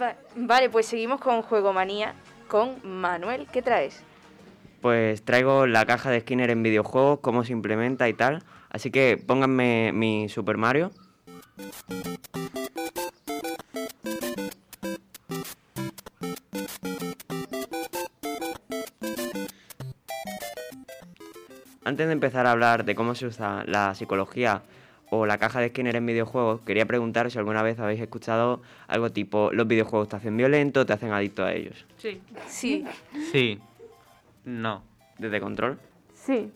Va- 0.00 0.16
vale, 0.36 0.70
pues 0.70 0.86
seguimos 0.86 1.20
con 1.20 1.42
Juego 1.42 1.72
Manía 1.72 2.14
con 2.48 2.76
Manuel. 2.84 3.46
¿Qué 3.52 3.62
traes? 3.62 4.02
Pues 4.80 5.22
traigo 5.24 5.66
la 5.66 5.84
caja 5.86 6.10
de 6.10 6.20
Skinner 6.20 6.50
en 6.50 6.62
videojuegos, 6.62 7.20
cómo 7.20 7.44
se 7.44 7.52
implementa 7.52 8.08
y 8.08 8.14
tal. 8.14 8.42
Así 8.70 8.90
que 8.90 9.16
pónganme 9.18 9.92
mi 9.92 10.28
Super 10.28 10.56
Mario. 10.56 10.90
Antes 21.84 22.06
de 22.06 22.12
empezar 22.12 22.46
a 22.46 22.52
hablar 22.52 22.84
de 22.84 22.94
cómo 22.94 23.14
se 23.14 23.26
usa 23.26 23.64
la 23.66 23.94
psicología 23.94 24.62
o 25.10 25.26
la 25.26 25.38
caja 25.38 25.60
de 25.60 25.68
Skinner 25.68 25.96
en 25.96 26.06
videojuegos, 26.06 26.60
quería 26.62 26.86
preguntar 26.86 27.30
si 27.30 27.38
alguna 27.38 27.62
vez 27.62 27.78
habéis 27.78 28.00
escuchado 28.00 28.62
algo 28.86 29.10
tipo 29.10 29.50
los 29.52 29.66
videojuegos 29.66 30.08
te 30.08 30.16
hacen 30.16 30.36
violento, 30.36 30.86
te 30.86 30.92
hacen 30.92 31.12
adicto 31.12 31.44
a 31.44 31.52
ellos. 31.52 31.84
Sí. 31.98 32.20
Sí. 32.46 32.84
Sí. 33.32 33.60
No. 34.44 34.82
¿Desde 35.18 35.40
control? 35.40 35.78
Sí. 36.14 36.52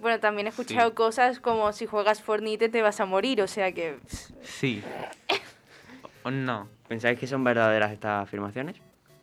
Bueno, 0.00 0.20
también 0.20 0.46
he 0.46 0.50
escuchado 0.50 0.94
cosas 0.94 1.38
como 1.40 1.72
si 1.72 1.86
juegas 1.86 2.22
Fortnite 2.22 2.68
te 2.68 2.82
vas 2.82 3.00
a 3.00 3.06
morir, 3.06 3.40
o 3.40 3.46
sea 3.46 3.72
que... 3.72 3.98
Sí. 4.42 4.82
O 6.26 6.30
no. 6.30 6.68
¿Pensáis 6.88 7.18
que 7.18 7.26
son 7.26 7.44
verdaderas 7.44 7.92
estas 7.92 8.22
afirmaciones? 8.22 8.76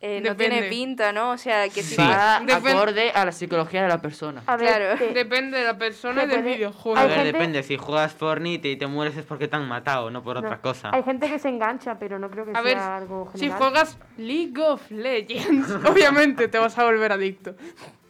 Eh, 0.04 0.20
no 0.20 0.30
Depende. 0.30 0.56
tiene 0.56 0.68
pinta, 0.68 1.12
¿no? 1.12 1.30
O 1.30 1.38
sea, 1.38 1.68
que 1.68 1.80
si 1.82 1.94
Sí. 1.94 1.96
Va 2.02 2.40
Depen- 2.40 2.74
acorde 2.74 3.12
a 3.12 3.24
la 3.24 3.30
psicología 3.30 3.82
de 3.82 3.88
la 3.88 3.98
persona. 4.02 4.42
A 4.46 4.56
ver, 4.56 4.68
Claro. 4.68 4.98
que- 4.98 5.14
Depende 5.14 5.58
de 5.58 5.64
la 5.64 5.78
persona 5.78 6.24
y 6.24 6.26
que 6.28 6.32
del 6.36 6.42
videojuego. 6.44 6.98
A 6.98 7.04
ver, 7.06 7.14
gente- 7.18 7.32
depende. 7.32 7.62
Si 7.62 7.76
juegas 7.76 8.12
Fortnite 8.12 8.68
y 8.68 8.76
te 8.76 8.86
mueres 8.88 9.16
es 9.16 9.24
porque 9.24 9.46
te 9.46 9.54
han 9.56 9.68
matado, 9.68 10.10
no 10.10 10.22
por 10.22 10.34
no. 10.34 10.40
otra 10.40 10.60
cosa. 10.60 10.90
Hay 10.92 11.04
gente 11.04 11.28
que 11.30 11.38
se 11.38 11.48
engancha, 11.48 11.98
pero 11.98 12.18
no 12.18 12.28
creo 12.30 12.44
que 12.44 12.50
A 12.50 12.54
sea 12.54 12.62
ver, 12.62 12.78
algo 12.78 13.30
si 13.34 13.38
general. 13.40 13.58
juegas 13.58 13.98
League 14.16 14.60
of 14.60 14.90
Legends, 14.90 15.68
obviamente 15.86 16.48
te 16.48 16.58
vas 16.58 16.76
a 16.78 16.84
volver 16.84 17.12
adicto. 17.12 17.54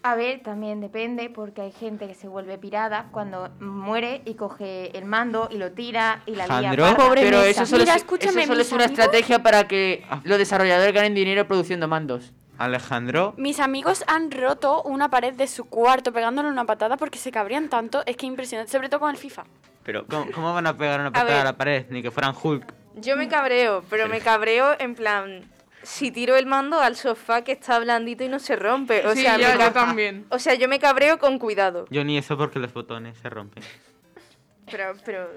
A 0.04 0.16
ver, 0.16 0.42
también 0.42 0.80
depende, 0.80 1.30
porque 1.30 1.60
hay 1.62 1.70
gente 1.72 2.08
que 2.08 2.14
se 2.14 2.26
vuelve 2.26 2.58
pirada 2.58 3.06
cuando 3.12 3.50
muere 3.60 4.22
y 4.24 4.34
coge 4.34 4.96
el 4.98 5.04
mando 5.04 5.48
y 5.50 5.58
lo 5.58 5.70
tira 5.72 6.22
y 6.26 6.34
la 6.34 6.46
lía. 6.46 6.70
Jandro. 6.70 6.84
parda. 6.84 6.96
Pobre 6.96 7.22
Pero 7.22 7.38
mesa. 7.38 7.50
eso 7.62 7.66
solo, 7.66 7.82
Mira, 7.84 7.94
es, 7.94 8.02
escúchame, 8.02 8.42
eso 8.42 8.48
solo 8.48 8.58
mis 8.58 8.66
es 8.66 8.72
una 8.72 8.84
amigos- 8.84 8.98
estrategia 8.98 9.42
para 9.44 9.68
que 9.68 10.04
los 10.24 10.38
desarrolladores 10.38 10.92
ganen 10.92 11.14
dinero 11.14 11.46
produciendo 11.46 11.86
mandos. 11.86 12.32
Alejandro. 12.58 13.34
Mis 13.38 13.60
amigos 13.60 14.04
han 14.06 14.30
roto 14.30 14.82
una 14.82 15.08
pared 15.10 15.34
de 15.34 15.46
su 15.46 15.64
cuarto 15.64 16.12
pegándole 16.12 16.48
una 16.48 16.64
patada 16.64 16.96
porque 16.96 17.18
se 17.18 17.30
cabrían 17.32 17.68
tanto. 17.68 18.02
Es 18.06 18.16
que 18.16 18.26
impresionante, 18.26 18.70
sobre 18.72 18.88
todo 18.88 19.00
con 19.00 19.10
el 19.10 19.16
FIFA. 19.16 19.44
Pero, 19.84 20.06
¿Cómo, 20.06 20.26
cómo 20.32 20.52
van 20.54 20.66
a 20.66 20.76
pegar 20.76 21.00
una 21.00 21.10
patada 21.12 21.40
a, 21.40 21.44
la 21.44 21.56
pared? 21.56 21.86
Ni 21.90 22.02
que 22.02 22.10
fueran 22.10 22.34
Hulk. 22.40 22.72
Yo 22.96 23.16
me 23.16 23.26
cabreo, 23.28 23.82
pero 23.88 24.06
me 24.08 24.20
cabreo 24.20 24.74
en 24.78 24.94
plan. 24.94 25.42
Si 25.82 26.10
tiro 26.10 26.36
el 26.36 26.46
mando 26.46 26.80
al 26.80 26.96
sofá 26.96 27.42
que 27.42 27.52
está 27.52 27.78
blandito 27.78 28.22
y 28.24 28.28
no 28.28 28.38
se 28.38 28.56
rompe. 28.56 29.06
O 29.06 29.14
Sí, 29.14 29.22
sea, 29.22 29.36
ya, 29.38 29.58
yo 29.66 29.72
también. 29.72 30.26
O 30.30 30.38
sea, 30.38 30.54
yo 30.54 30.68
me 30.68 30.78
cabreo 30.78 31.18
con 31.18 31.38
cuidado. 31.38 31.86
Yo 31.90 32.04
ni 32.04 32.18
eso 32.18 32.36
porque 32.36 32.58
los 32.58 32.72
botones 32.72 33.18
se 33.18 33.28
rompen. 33.30 33.62
Pero, 34.70 34.92
pero. 35.04 35.28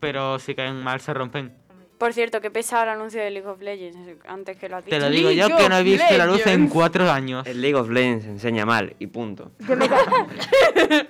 Pero 0.00 0.38
si 0.38 0.54
caen 0.54 0.82
mal 0.82 1.00
se 1.00 1.12
rompen. 1.12 1.52
Por 1.98 2.12
cierto, 2.12 2.42
que 2.42 2.50
pesa 2.50 2.82
el 2.82 2.90
anuncio 2.90 3.22
de 3.22 3.30
League 3.30 3.48
of 3.48 3.60
Legends 3.62 3.98
antes 4.28 4.58
que 4.58 4.68
lo 4.68 4.76
has 4.76 4.84
Te 4.84 4.90
dicho. 4.96 5.00
lo 5.06 5.10
digo 5.10 5.30
yo 5.30 5.56
que 5.56 5.66
no 5.68 5.78
he 5.78 5.82
visto 5.82 6.14
la 6.18 6.26
luz 6.26 6.46
en 6.46 6.68
cuatro 6.68 7.10
años. 7.10 7.46
El 7.46 7.62
League 7.62 7.74
of 7.74 7.88
Legends 7.88 8.26
enseña 8.26 8.66
mal 8.66 8.94
y 8.98 9.06
punto. 9.06 9.52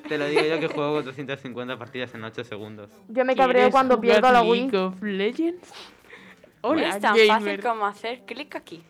Te 0.09 0.16
lo 0.18 0.27
digo 0.29 0.43
yo 0.43 0.61
que 0.61 0.68
juego 0.68 1.03
250 1.03 1.77
partidas 1.77 2.14
en 2.14 2.22
8 2.22 2.45
segundos. 2.45 2.89
Yo 3.09 3.24
me 3.24 3.35
cabreo 3.35 3.70
cuando 3.72 4.01
pierdo 4.01 4.31
la 4.31 4.43
Wii. 4.43 4.61
League 4.62 4.79
of 4.79 5.03
Legends? 5.03 5.72
No 6.75 6.81
Hola, 6.81 6.89
es 6.89 7.01
tan 7.01 7.17
fácil 7.17 7.61
como 7.61 7.87
hacer 7.87 8.23
clic 8.27 8.57
aquí. 8.57 8.83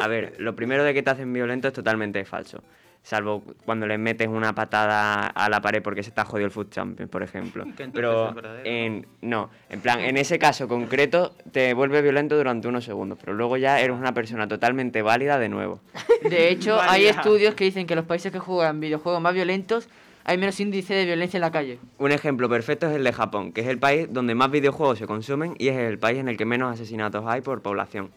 A 0.00 0.08
ver, 0.08 0.34
lo 0.38 0.56
primero 0.56 0.82
de 0.82 0.94
que 0.94 1.02
te 1.02 1.10
hacen 1.10 1.32
violento 1.32 1.68
es 1.68 1.74
totalmente 1.74 2.24
falso. 2.24 2.62
Salvo 3.02 3.42
cuando 3.64 3.86
le 3.86 3.96
metes 3.96 4.28
una 4.28 4.54
patada 4.54 5.28
a 5.28 5.48
la 5.48 5.60
pared 5.60 5.82
porque 5.82 6.02
se 6.02 6.10
te 6.10 6.20
ha 6.20 6.24
jodido 6.24 6.46
el 6.46 6.50
Food 6.50 6.68
Champion, 6.70 7.08
por 7.08 7.22
ejemplo. 7.22 7.64
Que 7.76 7.84
entonces 7.84 7.92
Pero 7.92 8.34
en, 8.64 9.06
no, 9.22 9.50
en 9.70 9.80
plan, 9.80 10.00
en 10.00 10.16
ese 10.16 10.38
caso 10.38 10.68
concreto 10.68 11.34
te 11.52 11.72
vuelve 11.74 12.02
violento 12.02 12.36
durante 12.36 12.68
unos 12.68 12.84
segundos, 12.84 13.18
pero 13.20 13.34
luego 13.34 13.56
ya 13.56 13.80
eres 13.80 13.96
una 13.96 14.12
persona 14.12 14.48
totalmente 14.48 15.00
válida 15.00 15.38
de 15.38 15.48
nuevo. 15.48 15.80
De 16.28 16.50
hecho, 16.50 16.80
hay 16.80 17.06
estudios 17.06 17.54
que 17.54 17.64
dicen 17.64 17.86
que 17.86 17.94
los 17.94 18.04
países 18.04 18.32
que 18.32 18.40
juegan 18.40 18.80
videojuegos 18.80 19.22
más 19.22 19.32
violentos 19.32 19.88
hay 20.24 20.38
menos 20.38 20.58
índice 20.60 20.94
de 20.94 21.04
violencia 21.06 21.38
en 21.38 21.42
la 21.42 21.50
calle. 21.50 21.78
Un 21.98 22.12
ejemplo 22.12 22.48
perfecto 22.48 22.88
es 22.88 22.96
el 22.96 23.04
de 23.04 23.12
Japón, 23.12 23.52
que 23.52 23.60
es 23.62 23.66
el 23.66 23.78
país 23.78 24.08
donde 24.10 24.34
más 24.34 24.50
videojuegos 24.50 24.98
se 24.98 25.06
consumen 25.06 25.54
y 25.58 25.68
es 25.68 25.76
el 25.76 25.98
país 25.98 26.18
en 26.18 26.28
el 26.28 26.36
que 26.36 26.44
menos 26.44 26.72
asesinatos 26.72 27.24
hay 27.26 27.40
por 27.40 27.62
población. 27.62 28.10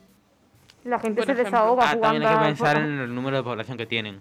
La 0.84 1.00
gente 1.00 1.18
Por 1.22 1.26
se 1.28 1.32
ejemplo. 1.34 1.52
desahoga 1.60 1.84
Ah, 1.84 1.94
jugando 1.94 2.02
también 2.20 2.24
hay 2.26 2.36
que 2.38 2.44
a- 2.44 2.48
pensar 2.48 2.78
en 2.78 3.00
el 3.00 3.14
número 3.16 3.38
de 3.38 3.44
población 3.44 3.78
que 3.78 3.86
tienen. 3.86 4.20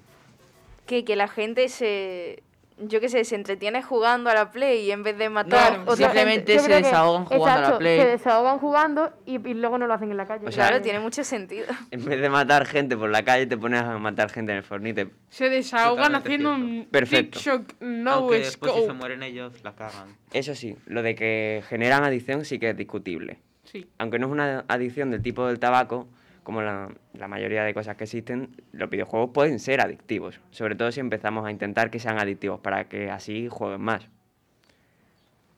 Que, 0.86 1.04
que 1.04 1.16
la 1.16 1.28
gente 1.28 1.68
se. 1.68 2.42
Yo 2.82 3.00
qué 3.00 3.08
sé, 3.08 3.24
se 3.24 3.34
entretiene 3.34 3.82
jugando 3.82 4.30
a 4.30 4.34
la 4.34 4.50
Play 4.50 4.86
y 4.86 4.90
en 4.90 5.02
vez 5.02 5.16
de 5.18 5.28
matar. 5.28 5.78
No, 5.78 5.82
otra 5.92 5.96
simplemente 6.06 6.52
gente- 6.58 6.74
se 6.74 6.82
desahogan 6.82 7.24
jugando 7.26 7.66
a 7.66 7.70
la 7.72 7.78
Play. 7.78 7.98
Se 8.00 8.06
desahogan 8.06 8.58
jugando 8.58 9.12
y, 9.26 9.34
y 9.48 9.54
luego 9.54 9.76
no 9.78 9.86
lo 9.86 9.94
hacen 9.94 10.10
en 10.10 10.16
la 10.16 10.26
calle. 10.26 10.46
O 10.46 10.50
sea, 10.52 10.68
Claro, 10.68 10.82
tiene 10.82 11.00
mucho 11.00 11.22
sentido. 11.24 11.66
En 11.90 12.04
vez 12.04 12.20
de 12.20 12.30
matar 12.30 12.64
gente 12.66 12.96
por 12.96 13.10
la 13.10 13.22
calle, 13.24 13.46
te 13.46 13.56
pones 13.56 13.82
a 13.82 13.98
matar 13.98 14.30
gente 14.30 14.52
en 14.52 14.58
el 14.58 14.64
Fornite. 14.64 15.08
Se 15.28 15.48
desahogan 15.48 16.14
haciendo 16.14 16.52
un 16.54 16.88
Perfecto. 16.90 17.38
TikTok 17.38 17.80
no 17.80 18.10
Aunque 18.12 18.38
después 18.38 18.72
si 18.72 18.84
se 18.86 18.92
mueren 18.92 19.22
ellos, 19.22 19.62
la 19.62 19.74
cagan. 19.74 20.16
Eso 20.32 20.54
sí, 20.54 20.76
lo 20.86 21.02
de 21.02 21.14
que 21.14 21.62
generan 21.68 22.04
adicción 22.04 22.44
sí 22.44 22.58
que 22.58 22.70
es 22.70 22.76
discutible. 22.76 23.38
Sí. 23.64 23.88
Aunque 23.98 24.18
no 24.18 24.26
es 24.26 24.32
una 24.32 24.64
adicción 24.68 25.10
del 25.10 25.22
tipo 25.22 25.46
del 25.46 25.58
tabaco, 25.60 26.08
como 26.42 26.62
la, 26.62 26.88
la 27.14 27.28
mayoría 27.28 27.62
de 27.64 27.74
cosas 27.74 27.96
que 27.96 28.04
existen, 28.04 28.56
los 28.72 28.88
videojuegos 28.90 29.30
pueden 29.32 29.58
ser 29.58 29.80
adictivos. 29.80 30.40
Sobre 30.50 30.74
todo 30.74 30.90
si 30.92 31.00
empezamos 31.00 31.46
a 31.46 31.50
intentar 31.50 31.90
que 31.90 31.98
sean 31.98 32.18
adictivos 32.18 32.60
para 32.60 32.84
que 32.84 33.10
así 33.10 33.48
jueguen 33.50 33.80
más. 33.82 34.08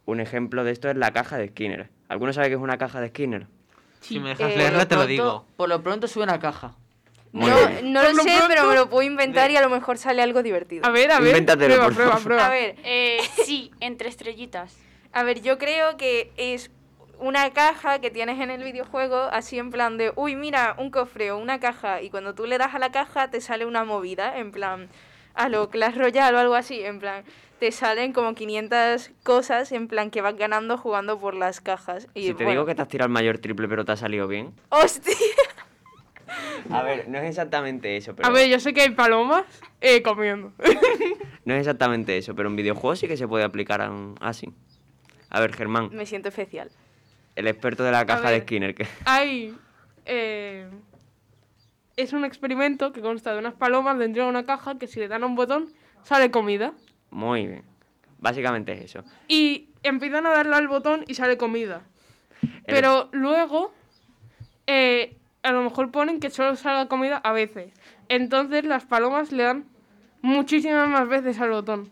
Un 0.05 0.21
ejemplo 0.21 0.65
de 0.65 0.73
esto 0.73 0.91
es 0.91 0.97
la 0.97 1.13
caja 1.13 1.39
de 1.39 1.49
Skinner. 1.49 1.89
¿Alguno 2.09 2.33
sabe 2.33 2.49
qué 2.49 2.55
es 2.55 2.61
una 2.61 2.77
caja 2.79 3.01
de 3.01 3.09
Skinner? 3.09 3.47
Si 4.01 4.19
me 4.19 4.31
dejas 4.31 4.53
Eh, 4.53 4.57
leerla, 4.57 4.87
te 4.89 4.97
lo 4.97 5.07
digo. 5.07 5.47
Por 5.57 5.69
lo 5.69 5.83
pronto 5.83 6.09
sube 6.09 6.25
una 6.25 6.41
caja. 6.41 6.75
Muy 7.31 7.49
no 7.49 7.57
bien. 7.69 7.93
no 7.93 8.01
Por 8.01 8.11
lo 8.11 8.17
lo 8.17 8.23
sé, 8.25 8.29
pronto- 8.31 8.47
pero 8.49 8.67
me 8.67 8.75
lo 8.75 8.91
puedo 8.91 9.03
inventar 9.07 9.51
y 9.51 9.57
a 9.57 9.63
lo 9.63 9.71
mejor 9.71 9.97
sale 9.97 10.21
algo 10.21 10.43
divertido. 10.43 10.85
A 10.85 10.91
ver, 10.91 11.11
a 11.13 11.19
ver. 11.21 11.29
Invéntatelo, 11.29 11.75
prueba, 11.77 11.85
por 11.87 11.95
prueba, 11.95 12.11
favor. 12.13 12.25
prueba. 12.25 12.47
A 12.47 12.51
ver, 12.51 12.77
Eh, 12.85 13.19
sí, 13.45 13.71
entre 13.81 14.09
estrellitas. 14.09 14.77
A 15.13 15.23
ver, 15.23 15.41
yo 15.41 15.57
creo 15.57 15.97
que 15.97 16.33
es 16.37 16.71
una 17.23 17.51
caja 17.53 18.01
que 18.01 18.11
tienes 18.11 18.41
en 18.41 18.51
el 18.51 18.63
videojuego, 18.65 19.17
así 19.17 19.59
en 19.59 19.71
plan 19.71 19.97
de, 19.97 20.13
uy, 20.17 20.35
mira, 20.37 20.75
un 20.79 20.91
cofre 20.91 21.31
o 21.31 21.39
una 21.39 21.61
caja, 21.61 22.03
y 22.03 22.11
cuando 22.11 22.35
tú 22.35 22.47
le 22.47 22.59
das 22.59 22.75
a 22.75 22.79
la 22.79 22.91
caja 22.91 23.31
te 23.31 23.41
sale 23.41 23.65
una 23.65 23.85
movida, 23.85 24.39
en 24.39 24.51
plan, 24.51 24.89
a 25.35 25.49
lo 25.49 25.71
Clash 25.71 25.97
Royale 25.97 26.37
o 26.37 26.41
algo 26.41 26.55
así, 26.57 26.83
en 26.83 26.99
plan, 26.99 27.25
te 27.61 27.71
salen 27.71 28.13
como 28.13 28.35
500 28.35 29.13
cosas, 29.23 29.71
en 29.71 29.87
plan, 29.87 30.11
que 30.11 30.21
vas 30.21 30.37
ganando 30.37 30.77
jugando 30.77 31.19
por 31.21 31.35
las 31.35 31.61
cajas. 31.61 32.09
Y 32.13 32.23
Si 32.23 32.35
te 32.35 32.43
bueno, 32.45 32.51
digo 32.51 32.67
que 32.67 32.75
te 32.75 32.83
has 32.83 32.89
tirado 32.89 33.07
el 33.07 33.13
mayor 33.13 33.39
triple 33.39 33.69
pero 33.69 33.85
te 33.85 33.93
ha 33.93 33.97
salido 33.97 34.27
bien. 34.27 34.53
¡Hostia! 34.71 35.15
A 36.71 36.83
ver, 36.83 37.09
no 37.09 37.19
es 37.19 37.25
exactamente 37.29 37.97
eso, 37.97 38.17
pero... 38.17 38.29
A 38.29 38.33
ver, 38.33 38.49
yo 38.49 38.59
sé 38.59 38.73
que 38.75 38.83
hay 38.83 38.91
palomas 38.91 39.45
eh, 39.81 40.03
comiendo. 40.03 40.53
No 41.45 41.55
es 41.55 41.61
exactamente 41.61 42.17
eso, 42.17 42.37
pero 42.37 42.49
en 42.49 42.55
videojuegos 42.55 43.01
sí 43.01 43.09
que 43.09 43.17
se 43.17 43.27
puede 43.27 43.43
aplicar 43.43 43.81
a 43.83 43.91
un- 43.91 44.15
así. 44.21 44.53
A 45.29 45.41
ver, 45.41 45.53
Germán, 45.53 45.89
Me 45.93 46.07
siento 46.07 46.29
especial. 46.29 46.71
El 47.37 47.47
experto 47.49 47.83
de 47.85 47.93
la 47.93 48.05
caja 48.07 48.31
de. 48.31 48.41
Skinner, 48.43 48.75
que... 48.75 48.87
hay. 49.05 49.55
eh, 50.05 50.69
es 51.97 52.13
un 52.13 52.25
experimento 52.25 52.93
que 52.93 53.01
consta 53.03 53.33
de 53.33 53.39
unas 53.39 53.55
palomas 53.55 53.99
dentro 53.99 54.25
de 54.25 54.31
una 54.31 54.45
caja 54.45 54.79
que 54.79 54.87
si 54.87 54.99
le 54.99 55.09
dan 55.09 55.23
a 55.23 55.27
un 55.27 55.35
botón 55.35 55.73
sale 56.03 56.31
comida. 56.31 56.73
Muy 57.11 57.47
bien. 57.47 57.65
Básicamente 58.19 58.73
es 58.73 58.81
eso. 58.83 59.05
Y 59.29 59.69
empiezan 59.83 60.27
a 60.27 60.31
darle 60.31 60.57
al 60.57 60.69
botón 60.69 61.05
y 61.07 61.15
sale 61.15 61.37
comida. 61.37 61.83
El- 62.43 62.51
Pero 62.67 63.09
luego, 63.13 63.73
eh, 64.67 65.17
a 65.43 65.53
lo 65.53 65.63
mejor 65.63 65.91
ponen 65.91 66.19
que 66.21 66.31
solo 66.31 66.57
salga 66.57 66.89
comida 66.89 67.19
a 67.19 67.33
veces. 67.33 67.73
Entonces 68.09 68.65
las 68.65 68.85
palomas 68.85 69.31
le 69.33 69.43
dan 69.43 69.65
muchísimas 70.23 70.89
más 70.89 71.09
veces 71.09 71.39
al 71.41 71.51
botón. 71.51 71.91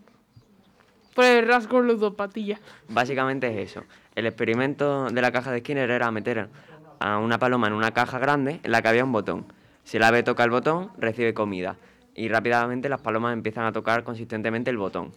Por 1.15 1.25
el 1.25 1.47
rasgo 1.47 1.81
ludopatía. 1.81 2.59
Básicamente 2.89 3.49
es 3.49 3.71
eso. 3.73 3.85
El 4.21 4.27
experimento 4.27 5.07
de 5.07 5.23
la 5.23 5.33
caja 5.33 5.51
de 5.51 5.61
Skinner 5.61 5.91
era 5.91 6.11
meter 6.11 6.51
a 6.99 7.17
una 7.17 7.39
paloma 7.39 7.69
en 7.69 7.73
una 7.73 7.93
caja 7.93 8.19
grande 8.19 8.61
en 8.63 8.71
la 8.71 8.83
que 8.83 8.89
había 8.89 9.03
un 9.03 9.13
botón. 9.13 9.51
Si 9.83 9.97
el 9.97 10.03
ave 10.03 10.23
toca 10.23 10.45
el 10.45 10.51
botón, 10.51 10.91
recibe 10.99 11.33
comida. 11.33 11.77
Y 12.15 12.29
rápidamente 12.29 12.91
las 12.91 13.01
palomas 13.01 13.33
empiezan 13.33 13.65
a 13.65 13.73
tocar 13.73 14.05
consistentemente 14.05 14.69
el 14.69 14.77
botón. 14.77 15.15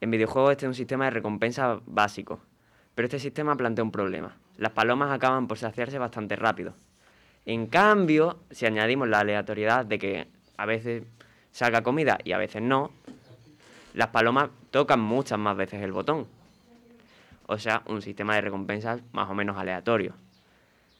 En 0.00 0.12
videojuegos 0.12 0.52
este 0.52 0.66
es 0.66 0.68
un 0.68 0.74
sistema 0.76 1.06
de 1.06 1.10
recompensa 1.10 1.80
básico. 1.84 2.38
Pero 2.94 3.06
este 3.06 3.18
sistema 3.18 3.56
plantea 3.56 3.82
un 3.82 3.90
problema. 3.90 4.36
Las 4.56 4.70
palomas 4.70 5.10
acaban 5.10 5.48
por 5.48 5.58
saciarse 5.58 5.98
bastante 5.98 6.36
rápido. 6.36 6.74
En 7.44 7.66
cambio, 7.66 8.38
si 8.52 8.66
añadimos 8.66 9.08
la 9.08 9.18
aleatoriedad 9.18 9.84
de 9.84 9.98
que 9.98 10.28
a 10.56 10.64
veces 10.64 11.02
salga 11.50 11.82
comida 11.82 12.18
y 12.22 12.30
a 12.30 12.38
veces 12.38 12.62
no, 12.62 12.92
las 13.94 14.10
palomas 14.10 14.50
tocan 14.70 15.00
muchas 15.00 15.40
más 15.40 15.56
veces 15.56 15.82
el 15.82 15.90
botón. 15.90 16.37
O 17.50 17.58
sea, 17.58 17.82
un 17.86 18.02
sistema 18.02 18.34
de 18.34 18.42
recompensas 18.42 19.02
más 19.12 19.28
o 19.30 19.34
menos 19.34 19.56
aleatorio. 19.56 20.12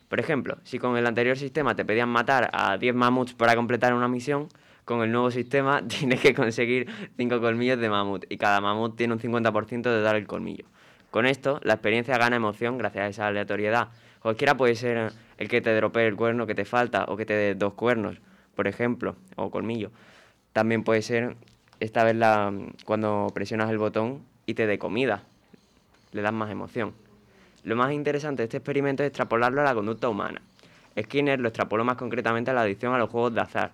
Por 0.08 0.18
ejemplo, 0.18 0.56
si 0.64 0.78
con 0.78 0.96
el 0.96 1.06
anterior 1.06 1.36
sistema 1.36 1.76
te 1.76 1.84
pedían 1.84 2.08
matar 2.08 2.48
a 2.54 2.78
10 2.78 2.94
mamuts 2.94 3.34
para 3.34 3.54
completar 3.54 3.92
una 3.92 4.08
misión, 4.08 4.48
con 4.86 5.02
el 5.02 5.12
nuevo 5.12 5.30
sistema 5.30 5.82
tienes 5.86 6.20
que 6.20 6.34
conseguir 6.34 6.88
5 7.18 7.40
colmillos 7.42 7.78
de 7.78 7.90
mamut 7.90 8.24
y 8.30 8.38
cada 8.38 8.62
mamut 8.62 8.96
tiene 8.96 9.12
un 9.12 9.20
50% 9.20 9.82
de 9.82 10.00
dar 10.00 10.16
el 10.16 10.26
colmillo. 10.26 10.64
Con 11.10 11.26
esto, 11.26 11.60
la 11.62 11.74
experiencia 11.74 12.16
gana 12.16 12.36
emoción 12.36 12.78
gracias 12.78 13.04
a 13.04 13.08
esa 13.08 13.26
aleatoriedad. 13.26 13.88
Cualquiera 14.20 14.56
puede 14.56 14.74
ser 14.74 15.12
el 15.36 15.48
que 15.48 15.60
te 15.60 15.74
dropee 15.76 16.06
el 16.06 16.16
cuerno 16.16 16.46
que 16.46 16.54
te 16.54 16.64
falta 16.64 17.04
o 17.08 17.18
que 17.18 17.26
te 17.26 17.34
dé 17.34 17.54
dos 17.54 17.74
cuernos, 17.74 18.16
por 18.56 18.66
ejemplo, 18.66 19.16
o 19.36 19.50
colmillo. 19.50 19.90
También 20.54 20.82
puede 20.82 21.02
ser 21.02 21.36
esta 21.80 22.04
vez 22.04 22.16
la, 22.16 22.50
cuando 22.86 23.26
presionas 23.34 23.68
el 23.70 23.76
botón 23.76 24.22
y 24.46 24.54
te 24.54 24.66
dé 24.66 24.78
comida. 24.78 25.24
Le 26.12 26.22
das 26.22 26.32
más 26.32 26.50
emoción. 26.50 26.92
Lo 27.64 27.76
más 27.76 27.92
interesante 27.92 28.42
de 28.42 28.44
este 28.44 28.56
experimento 28.58 29.02
es 29.02 29.08
extrapolarlo 29.08 29.60
a 29.60 29.64
la 29.64 29.74
conducta 29.74 30.08
humana. 30.08 30.40
Skinner 31.00 31.38
lo 31.40 31.48
extrapoló 31.48 31.84
más 31.84 31.96
concretamente 31.96 32.50
a 32.50 32.54
la 32.54 32.62
adicción 32.62 32.94
a 32.94 32.98
los 32.98 33.10
juegos 33.10 33.34
de 33.34 33.40
azar, 33.40 33.72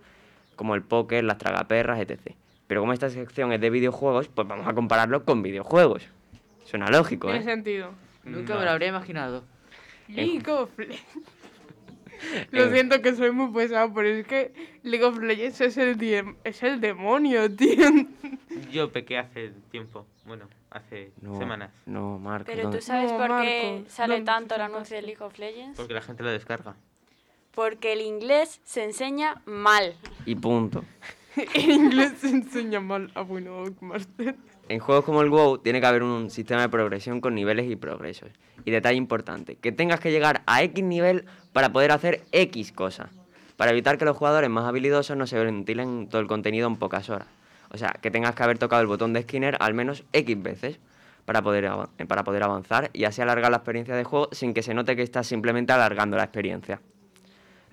como 0.56 0.74
el 0.74 0.82
póker, 0.82 1.24
las 1.24 1.38
tragaperras, 1.38 2.00
etc. 2.00 2.34
Pero 2.66 2.80
como 2.80 2.92
esta 2.92 3.08
sección 3.10 3.52
es 3.52 3.60
de 3.60 3.70
videojuegos, 3.70 4.28
pues 4.28 4.46
vamos 4.48 4.66
a 4.66 4.72
compararlo 4.74 5.24
con 5.24 5.42
videojuegos. 5.42 6.02
Suena 6.64 6.88
lógico, 6.90 7.28
Tiene 7.28 7.40
¿eh? 7.40 7.44
sentido. 7.44 7.90
Nunca 8.24 8.54
No. 8.54 8.60
me 8.60 8.64
lo 8.64 8.70
habría 8.72 8.88
imaginado. 8.88 9.44
League 10.08 10.50
of 10.50 10.70
Legends. 10.78 11.02
Lo 12.50 12.64
Eh. 12.64 12.72
siento 12.72 13.00
que 13.02 13.14
soy 13.14 13.30
muy 13.32 13.52
pesado, 13.52 13.92
pero 13.94 14.08
es 14.08 14.26
que 14.26 14.52
League 14.82 15.04
of 15.04 15.18
Legends 15.18 15.60
es 15.60 15.76
el, 15.76 15.96
es 16.44 16.62
el 16.62 16.80
demonio, 16.80 17.50
tío. 17.56 17.88
Yo 18.72 18.90
pequé 18.92 19.18
hace 19.18 19.52
tiempo, 19.70 20.06
bueno, 20.26 20.48
hace 20.70 21.12
No, 21.20 21.36
semanas, 21.38 21.72
no, 21.86 22.18
Marco. 22.18 22.46
Pero 22.46 22.62
¿dónde- 22.64 22.78
tú 22.78 22.84
sabes 22.84 23.10
No, 23.12 23.18
por 23.18 23.40
qué 23.42 23.84
sale 23.88 24.14
¿dónde 24.16 24.26
tanto 24.26 24.54
el 24.54 24.60
el 24.60 24.66
anuncio 24.66 24.96
de 24.96 25.02
League 25.02 25.22
of 25.22 25.38
Legends. 25.38 25.76
porque 25.76 25.94
la 25.94 26.02
gente 26.02 26.22
lo 26.22 26.30
descarga. 26.30 26.74
Porque 27.54 27.92
el 27.92 28.00
inglés 28.00 28.60
se 28.64 28.82
enseña 28.84 29.40
mal. 29.44 29.94
Y 30.26 30.34
punto. 30.34 30.84
en 31.54 31.70
inglés 31.70 32.14
se 32.18 32.28
enseña 32.30 32.80
mal. 32.80 33.10
Ah, 33.14 33.22
bueno, 33.22 33.64
Master. 33.80 34.34
En 34.68 34.78
juegos 34.80 35.04
como 35.04 35.20
el 35.20 35.28
WoW 35.30 35.58
tiene 35.58 35.80
que 35.80 35.86
haber 35.86 36.02
un 36.02 36.30
sistema 36.30 36.62
de 36.62 36.68
progresión 36.68 37.20
con 37.20 37.34
niveles 37.34 37.70
y 37.70 37.76
progresos. 37.76 38.30
Y 38.64 38.70
detalle 38.70 38.96
importante, 38.96 39.56
que 39.56 39.72
tengas 39.72 40.00
que 40.00 40.10
llegar 40.10 40.42
a 40.46 40.62
X 40.62 40.84
nivel 40.84 41.26
para 41.52 41.72
poder 41.72 41.92
hacer 41.92 42.22
X 42.32 42.72
cosa. 42.72 43.10
Para 43.56 43.70
evitar 43.70 43.98
que 43.98 44.04
los 44.04 44.16
jugadores 44.16 44.50
más 44.50 44.64
habilidosos 44.64 45.16
no 45.16 45.26
se 45.26 45.38
ventilen 45.38 46.08
todo 46.08 46.20
el 46.20 46.26
contenido 46.26 46.66
en 46.66 46.76
pocas 46.76 47.10
horas. 47.10 47.28
O 47.70 47.78
sea, 47.78 47.94
que 48.00 48.10
tengas 48.10 48.34
que 48.34 48.42
haber 48.42 48.58
tocado 48.58 48.82
el 48.82 48.88
botón 48.88 49.12
de 49.12 49.22
Skinner 49.22 49.56
al 49.60 49.74
menos 49.74 50.04
X 50.12 50.42
veces. 50.42 50.78
para 51.24 51.42
poder, 51.42 51.70
para 52.06 52.24
poder 52.24 52.42
avanzar 52.42 52.90
y 52.92 53.04
así 53.04 53.22
alargar 53.22 53.50
la 53.50 53.58
experiencia 53.58 53.94
de 53.94 54.04
juego 54.04 54.28
sin 54.32 54.54
que 54.54 54.62
se 54.62 54.74
note 54.74 54.96
que 54.96 55.02
estás 55.02 55.26
simplemente 55.26 55.72
alargando 55.72 56.16
la 56.16 56.24
experiencia. 56.24 56.80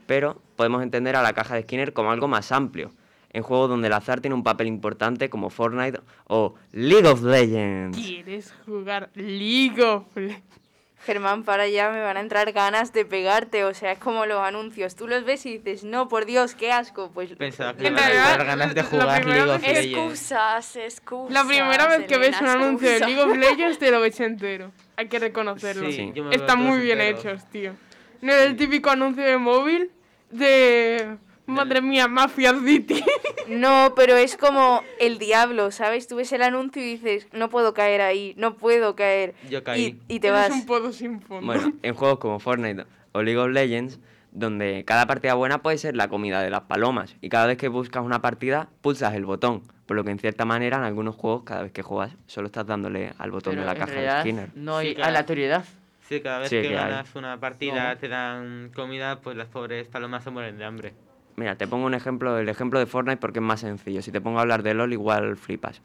Pero 0.08 0.42
podemos 0.56 0.84
entender 0.84 1.16
a 1.16 1.22
la 1.22 1.34
caja 1.34 1.56
de 1.56 1.64
Skinner 1.64 1.94
como 1.94 2.12
algo 2.12 2.28
más 2.28 2.52
amplio, 2.52 2.92
en 3.32 3.44
juegos 3.44 3.70
donde 3.70 3.88
el 3.88 3.94
azar 3.94 4.22
tiene 4.22 4.36
un 4.36 4.44
papel 4.44 4.68
importante 4.68 5.30
como 5.30 5.50
Fortnite 5.50 6.00
o 6.28 6.56
League 6.72 7.08
of 7.08 7.24
Legends. 7.24 7.98
¿Quieres 7.98 8.54
jugar 8.66 9.10
League 9.16 9.82
of 9.82 10.06
Legends? 10.16 10.61
Germán, 11.06 11.44
para 11.44 11.64
allá 11.64 11.90
me 11.90 12.00
van 12.02 12.18
a 12.18 12.20
entrar 12.20 12.52
ganas 12.52 12.94
de 12.94 13.06
pegarte. 13.06 13.64
O 13.66 13.74
sea, 13.74 13.92
es 13.94 14.00
como 14.00 14.26
los 14.26 14.40
anuncios. 14.40 14.96
Tú 14.96 15.08
los 15.08 15.24
ves 15.26 15.46
y 15.46 15.58
dices, 15.58 15.84
no, 15.84 16.08
por 16.08 16.26
Dios, 16.26 16.54
qué 16.54 16.72
asco. 16.72 17.10
Pues 17.14 17.32
Pensaba 17.36 17.76
que 17.76 17.88
iban 17.88 17.98
a 18.04 18.14
dar 18.14 18.46
ganas 18.46 18.76
de 18.76 18.84
jugar 18.84 19.26
League 19.26 19.50
of 19.50 19.62
Legends. 19.62 19.86
Excusas, 19.88 20.76
excusas. 20.76 21.34
La 21.34 21.44
primera 21.44 21.88
vez 21.88 22.06
que 22.08 22.18
ves 22.18 22.40
un 22.40 22.48
anuncio 22.48 22.90
de. 22.90 23.00
League 23.00 23.20
of 23.22 23.36
Legends 23.38 23.80
te 23.80 23.90
lo 23.92 24.00
ves 24.02 24.20
entero. 24.20 24.72
Hay 24.96 25.08
que 25.08 25.18
reconocerlo. 25.20 25.90
Sí, 25.92 26.14
Están 26.32 26.60
muy 26.60 26.80
bien 26.80 27.02
enteros. 27.02 27.26
hechos, 27.42 27.50
tío. 27.50 27.74
No 28.22 28.32
es 28.34 28.42
el 28.46 28.56
típico 28.56 28.92
anuncio 28.92 29.24
de 29.24 29.38
móvil 29.38 29.92
de... 30.30 31.18
Madre 31.46 31.82
mía, 31.82 32.08
Mafia 32.08 32.54
City. 32.60 33.04
No, 33.48 33.94
pero 33.96 34.16
es 34.16 34.38
como 34.38 34.82
el 35.00 35.18
diablo, 35.18 35.72
¿sabes? 35.72 36.08
Tú 36.08 36.16
ves 36.18 36.32
el 36.32 36.42
anuncio 36.44 36.82
y 36.82 36.86
dices, 36.86 37.28
no 37.34 37.50
puedo 37.50 37.74
caer 37.74 38.02
ahí, 38.02 38.34
no 38.38 38.56
puedo 38.56 38.96
caer. 38.96 39.34
Yo 39.50 39.64
caí. 39.64 40.00
Y, 40.08 40.16
y 40.16 40.20
te 40.20 40.28
Eres 40.30 40.40
vas. 40.40 40.52
un 40.52 40.66
pozo 40.66 40.94
sin 40.94 41.22
fondo. 41.22 41.46
Bueno, 41.48 41.74
en 41.82 41.94
juegos 41.96 42.20
como 42.20 42.40
Fortnite 42.40 42.86
o 43.12 43.22
League 43.24 43.40
of 43.40 43.50
Legends, 43.50 44.00
donde 44.32 44.84
cada 44.86 45.08
partida 45.08 45.34
buena 45.34 45.62
puede 45.62 45.78
ser 45.78 45.96
la 45.98 46.08
comida 46.08 46.42
de 46.42 46.50
las 46.50 46.62
palomas, 46.62 47.16
y 47.20 47.28
cada 47.28 47.48
vez 47.48 47.58
que 47.58 47.68
buscas 47.68 48.04
una 48.04 48.22
partida, 48.22 48.70
pulsas 48.82 49.14
el 49.16 49.26
botón, 49.26 49.64
por 49.86 49.98
lo 49.98 50.06
que 50.06 50.12
en 50.12 50.20
cierta 50.20 50.46
manera 50.46 50.78
en 50.78 50.84
algunos 50.84 51.16
juegos, 51.16 51.44
cada 51.44 51.64
vez 51.64 51.74
que 51.74 51.82
juegas, 51.82 52.16
solo 52.28 52.46
estás 52.48 52.66
dándole 52.66 53.12
al 53.18 53.32
botón 53.32 53.56
Pero 53.56 53.64
de 53.64 53.68
la 53.68 53.76
caja 53.76 53.92
realidad 53.92 54.16
de 54.18 54.22
Skinner. 54.22 54.50
no 54.56 54.78
hay 54.78 54.90
Sí, 54.90 54.96
claro. 54.96 55.10
aleatoriedad. 55.10 55.66
Sí, 56.08 56.22
cada 56.22 56.40
vez 56.40 56.50
Sí, 56.50 56.62
que, 56.62 56.70
ganas 56.70 57.14
una 57.16 57.38
partida 57.42 57.94
No. 57.94 57.98
te 58.00 58.08
dan 58.08 58.72
comida, 58.74 59.20
pues 59.20 59.36
las 59.36 59.48
pobres 59.48 59.88
palomas 59.90 60.24
se 60.24 60.30
mueren 60.30 60.58
de 60.58 60.64
hambre. 60.64 60.94
Mira, 61.42 61.56
te 61.56 61.66
pongo 61.66 61.88
un 61.88 61.96
ejemplo, 61.96 62.38
el 62.38 62.48
ejemplo 62.50 62.78
de 62.78 62.86
Fortnite 62.86 63.18
porque 63.18 63.40
es 63.40 63.44
más 63.44 63.62
sencillo. 63.62 64.04
Si 64.04 64.12
te 64.12 64.22
pongo 64.22 64.38
a 64.38 64.42
hablar 64.44 64.62
de 64.62 64.76
LOL, 64.76 64.94
igual 64.94 65.38
flipas. 65.38 65.82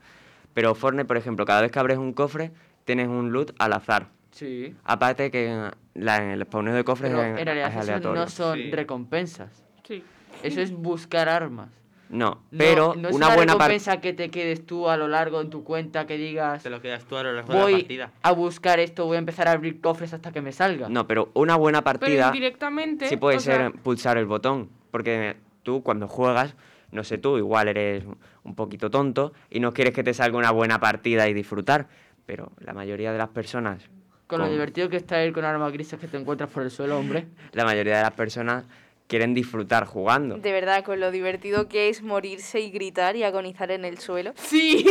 Pero 0.52 0.74
Fortnite, 0.74 1.06
por 1.06 1.16
ejemplo, 1.16 1.46
cada 1.46 1.62
vez 1.62 1.72
que 1.72 1.78
abres 1.78 1.96
un 1.96 2.12
cofre, 2.12 2.52
tienes 2.84 3.08
un 3.08 3.32
loot 3.32 3.52
al 3.58 3.72
azar. 3.72 4.08
Sí. 4.32 4.74
Aparte 4.84 5.30
que 5.30 5.70
la- 5.94 6.32
el 6.34 6.44
spawneo 6.44 6.74
de 6.74 6.84
cofres 6.84 7.10
Pero 7.10 7.22
es, 7.22 7.28
en 7.30 7.38
es 7.38 7.44
realidad 7.46 7.70
eso 7.70 7.80
aleatorio. 7.80 8.20
no 8.20 8.28
son 8.28 8.58
Sí. 8.58 8.70
recompensas. 8.70 9.64
Sí. 9.82 10.04
Eso 10.42 10.60
es 10.60 10.72
buscar 10.72 11.30
armas. 11.30 11.70
No, 12.10 12.42
No- 12.50 12.58
pero 12.58 12.94
no, 12.94 13.08
es 13.08 13.14
una, 13.16 13.28
una, 13.28 13.34
buena 13.36 13.52
recompensa 13.54 14.00
que 14.02 14.12
te 14.12 14.30
quedes 14.30 14.64
tú 14.66 14.88
a 14.90 14.96
lo 14.98 15.08
largo 15.08 15.40
en 15.40 15.48
tu 15.50 15.64
cuenta 15.64 16.06
que 16.06 16.16
digas 16.18 16.62
Te 16.62 16.70
lo 16.70 16.80
quedas 16.82 17.02
tú 17.04 17.16
a 17.16 17.22
lo 17.24 17.32
largo 17.32 17.52
de 17.52 17.58
la 17.58 17.64
voy 17.64 17.72
partida. 17.80 18.10
a 18.22 18.30
buscar 18.32 18.78
esto, 18.78 19.06
voy 19.06 19.16
a 19.16 19.18
empezar 19.18 19.48
a 19.48 19.52
abrir 19.52 19.80
cofres 19.80 20.12
hasta 20.12 20.30
que 20.32 20.40
me 20.42 20.52
salga. 20.52 20.88
No, 20.90 21.06
pero 21.08 21.30
una 21.34 21.56
buena 21.56 21.82
Pero 21.82 21.98
partida 21.98 22.26
indirectamente... 22.28 23.08
sí 23.08 23.16
puede 23.16 23.38
o 23.38 23.40
sea, 23.40 23.56
ser 23.56 23.72
pulsar 23.72 24.18
el 24.18 24.26
botón. 24.26 24.68
Porque 24.92 25.36
tú 25.66 25.82
cuando 25.82 26.06
juegas, 26.06 26.54
no 26.92 27.02
sé 27.02 27.18
tú, 27.18 27.36
igual 27.36 27.66
eres 27.66 28.04
un 28.44 28.54
poquito 28.54 28.88
tonto 28.88 29.32
y 29.50 29.58
no 29.58 29.74
quieres 29.74 29.92
que 29.92 30.04
te 30.04 30.14
salga 30.14 30.38
una 30.38 30.52
buena 30.52 30.78
partida 30.78 31.28
y 31.28 31.34
disfrutar. 31.34 31.88
Pero 32.24 32.52
la 32.60 32.72
mayoría 32.72 33.10
de 33.12 33.18
las 33.18 33.28
personas, 33.30 33.82
Con 34.28 34.40
lo 34.40 34.48
divertido 34.48 34.88
que 34.88 34.96
está 34.96 35.22
ir 35.24 35.32
con 35.32 35.44
armas 35.44 35.72
grises 35.72 35.98
que 35.98 36.06
te 36.06 36.16
encuentras 36.16 36.48
por 36.50 36.62
el 36.62 36.70
suelo, 36.70 36.98
hombre. 36.98 37.26
la 37.52 37.64
mayoría 37.64 37.96
de 37.96 38.02
las 38.02 38.12
personas 38.12 38.64
quieren 39.08 39.34
disfrutar 39.34 39.86
jugando. 39.86 40.36
De 40.36 40.52
verdad, 40.52 40.84
con 40.84 41.00
lo 41.00 41.10
divertido 41.10 41.68
que 41.68 41.88
es 41.88 42.02
morirse 42.02 42.60
y 42.60 42.70
gritar 42.70 43.16
y 43.16 43.24
agonizar 43.24 43.70
en 43.72 43.84
el 43.84 43.98
suelo. 43.98 44.32
Sí. 44.36 44.86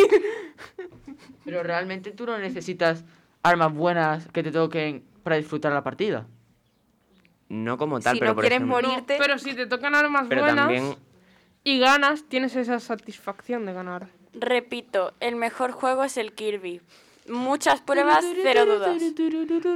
Pero 1.46 1.64
realmente 1.64 2.12
tú 2.12 2.26
no 2.26 2.38
necesitas 2.38 3.06
armas 3.44 3.74
buenas 3.74 4.28
que 4.30 4.44
te 4.44 4.52
toquen 4.52 5.04
para 5.24 5.38
disfrutar 5.38 5.72
la 5.72 5.84
partida. 5.84 6.28
No 7.50 7.78
como 7.78 8.00
tal, 8.00 8.14
Si 8.16 8.20
pero 8.20 8.32
no 8.32 8.36
por 8.36 8.44
quieres 8.44 8.58
ejemplo, 8.58 8.82
No, 8.82 8.88
morirte, 8.88 9.18
pero 9.20 9.38
si 9.38 9.54
te 9.54 9.68
tocan 9.68 9.94
armas 9.94 10.26
pero 10.28 10.42
buenas 10.42 10.66
también 10.66 10.96
y 11.64 11.80
ganas, 11.80 12.24
tienes 12.28 12.56
esa 12.56 12.80
satisfacción 12.80 13.66
de 13.66 13.74
ganar. 13.74 14.08
Repito, 14.34 15.14
el 15.20 15.36
mejor 15.36 15.72
juego 15.72 16.04
es 16.04 16.18
el 16.18 16.34
Kirby. 16.34 16.82
Muchas 17.28 17.82
pruebas, 17.82 18.24
cero 18.44 18.66
dudas. 18.66 19.02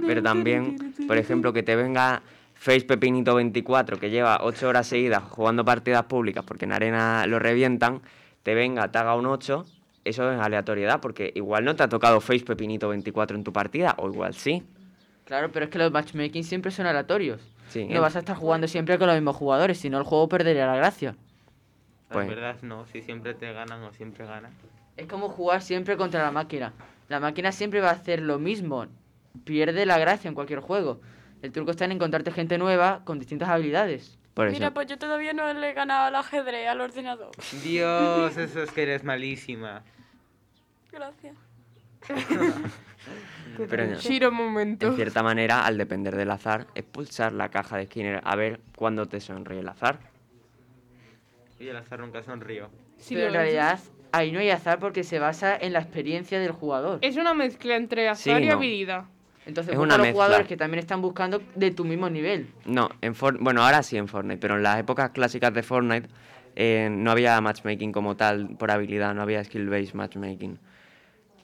Pero 0.06 0.22
también, 0.22 0.94
por 1.08 1.18
ejemplo, 1.18 1.52
que 1.52 1.64
te 1.64 1.76
venga 1.76 2.22
Face 2.54 2.82
Pepinito 2.82 3.36
24, 3.36 4.00
que 4.00 4.10
lleva 4.10 4.40
8 4.42 4.68
horas 4.68 4.86
seguidas 4.88 5.24
jugando 5.24 5.66
partidas 5.66 6.04
públicas 6.04 6.44
porque 6.46 6.66
en 6.66 6.74
arena 6.74 7.26
lo 7.26 7.40
revientan, 7.40 8.02
te 8.44 8.54
venga, 8.54 8.92
te 8.92 8.98
haga 9.00 9.16
un 9.16 9.26
8, 9.26 9.66
eso 10.06 10.32
es 10.32 10.40
aleatoriedad, 10.40 11.00
porque 11.00 11.32
igual 11.36 11.66
no 11.66 11.76
te 11.76 11.84
ha 11.84 11.90
tocado 11.90 12.22
Face 12.22 12.46
Pepinito 12.46 12.90
24 12.90 13.38
en 13.38 13.44
tu 13.44 13.54
partida, 13.54 13.96
o 13.98 14.10
igual 14.10 14.34
sí. 14.36 14.64
Claro, 15.26 15.52
pero 15.52 15.66
es 15.66 15.72
que 15.72 15.78
los 15.78 15.92
matchmaking 15.92 16.44
siempre 16.44 16.70
son 16.72 16.86
aleatorios. 16.86 17.42
Sí, 17.70 17.86
No 17.86 18.02
vas 18.02 18.16
a 18.16 18.20
estar 18.20 18.36
jugando 18.36 18.68
siempre 18.68 18.98
con 18.98 19.08
los 19.08 19.16
mismos 19.16 19.36
jugadores, 19.36 19.78
si 19.80 19.90
no 19.90 19.98
el 19.98 20.04
juego 20.04 20.28
perdería 20.28 20.66
la 20.68 20.76
gracia. 20.76 21.16
Pues- 22.10 22.28
La 22.28 22.34
verdad 22.36 22.62
no, 22.64 22.86
si 22.88 23.02
siempre 23.02 23.34
te 23.36 23.54
ganan 23.54 23.84
o 23.84 23.94
siempre 23.94 24.26
ganan. 24.26 24.52
Es 24.98 25.08
como 25.08 25.30
jugar 25.30 25.62
siempre 25.62 25.96
contra 25.96 26.22
la 26.24 26.32
máquina. 26.32 26.74
La 27.08 27.20
máquina 27.20 27.52
siempre 27.52 27.80
va 27.80 27.90
a 27.90 27.94
hacer 27.94 28.22
lo 28.22 28.40
mismo. 28.40 28.86
Pierde 29.46 29.86
la 29.86 29.98
gracia 30.00 30.28
en 30.28 30.36
cualquier 30.36 30.60
juego. 30.60 31.00
El 31.42 31.52
truco 31.52 31.72
está 31.72 31.86
en 31.86 31.94
encontrarte 31.94 32.32
gente 32.32 32.58
nueva 32.58 33.02
con 33.06 33.18
distintas 33.20 33.48
habilidades. 33.50 34.18
Por 34.34 34.48
eso. 34.48 34.54
Mira, 34.56 34.72
pues 34.74 34.88
yo 34.88 34.98
todavía 34.98 35.34
no 35.34 35.52
le 35.54 35.70
he 35.70 35.74
ganado 35.74 36.06
al 36.08 36.16
ajedrez 36.16 36.68
al 36.68 36.82
ordenador. 36.82 37.32
Dios, 37.64 38.38
eso 38.38 38.64
es 38.64 38.72
que 38.72 38.84
eres 38.84 39.04
malísima. 39.04 39.84
Gracias. 40.92 41.36
Pero 43.70 43.84
en- 43.84 43.96
Shiro 43.98 44.32
momento. 44.32 44.88
en 44.88 44.96
cierta 44.96 45.22
manera, 45.24 45.66
al 45.66 45.78
depender 45.78 46.16
del 46.16 46.32
azar, 46.32 46.68
es 46.76 46.84
pulsar 46.84 47.34
la 47.34 47.50
caja 47.50 47.78
de 47.78 47.86
Skinner 47.86 48.22
a 48.24 48.36
ver 48.36 48.60
cuándo 48.76 49.06
te 49.08 49.20
sonríe 49.20 49.60
el 49.60 49.68
azar. 49.68 50.00
Y 51.60 51.68
el 51.68 51.76
azar 51.76 52.00
nunca 52.00 52.24
sonrío. 52.24 52.70
Sí, 52.98 53.16
pero 53.16 53.28
en 53.28 53.34
realidad 53.34 53.80
ahí 54.12 54.32
no 54.32 54.40
hay 54.40 54.50
azar 54.50 54.80
porque 54.80 55.04
se 55.04 55.20
basa 55.20 55.56
en 55.58 55.74
la 55.74 55.80
experiencia 55.80 56.40
del 56.40 56.52
jugador. 56.52 57.00
Es 57.02 57.18
una 57.18 57.34
mezcla 57.34 57.76
entre 57.76 58.08
azar 58.08 58.38
Sí, 58.40 58.44
y 58.44 58.48
no. 58.48 58.54
habilidad. 58.54 59.06
Entonces 59.46 59.74
es 59.74 59.80
una 59.80 59.98
los 59.98 60.06
mezcla. 60.08 60.14
jugadores 60.14 60.48
que 60.48 60.58
también 60.58 60.80
están 60.80 61.02
buscando 61.02 61.42
de 61.56 61.72
tu 61.72 61.84
mismo 61.84 62.10
nivel. 62.10 62.48
No, 62.66 62.90
en 63.02 63.16
For- 63.16 63.38
bueno, 63.40 63.64
ahora 63.66 63.84
sí 63.84 63.98
en 63.98 64.08
Fortnite, 64.08 64.38
pero 64.40 64.56
en 64.58 64.64
las 64.64 64.80
épocas 64.80 65.10
clásicas 65.10 65.54
de 65.54 65.64
Fortnite 65.64 66.08
eh, 66.56 66.88
no 66.92 67.12
había 67.12 67.40
matchmaking 67.42 67.92
como 67.92 68.16
tal 68.16 68.50
por 68.58 68.70
habilidad, 68.72 69.14
no 69.16 69.22
había 69.22 69.44
skill-based 69.44 69.96
matchmaking. 69.96 70.60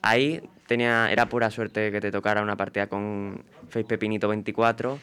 Ahí 0.02 0.40
tenía, 0.66 1.10
era 1.10 1.26
pura 1.26 1.50
suerte 1.50 1.90
que 1.90 2.00
te 2.00 2.10
tocara 2.10 2.42
una 2.42 2.56
partida 2.56 2.86
con 2.86 3.44
Face 3.68 3.84
Pepinito 3.84 4.28
24 4.28 4.98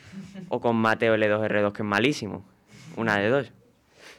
o 0.49 0.61
con 0.61 0.75
Mateo 0.75 1.15
L2R2 1.15 1.71
que 1.71 1.81
es 1.81 1.87
malísimo. 1.87 2.45
Una 2.95 3.17
de 3.17 3.29
dos. 3.29 3.51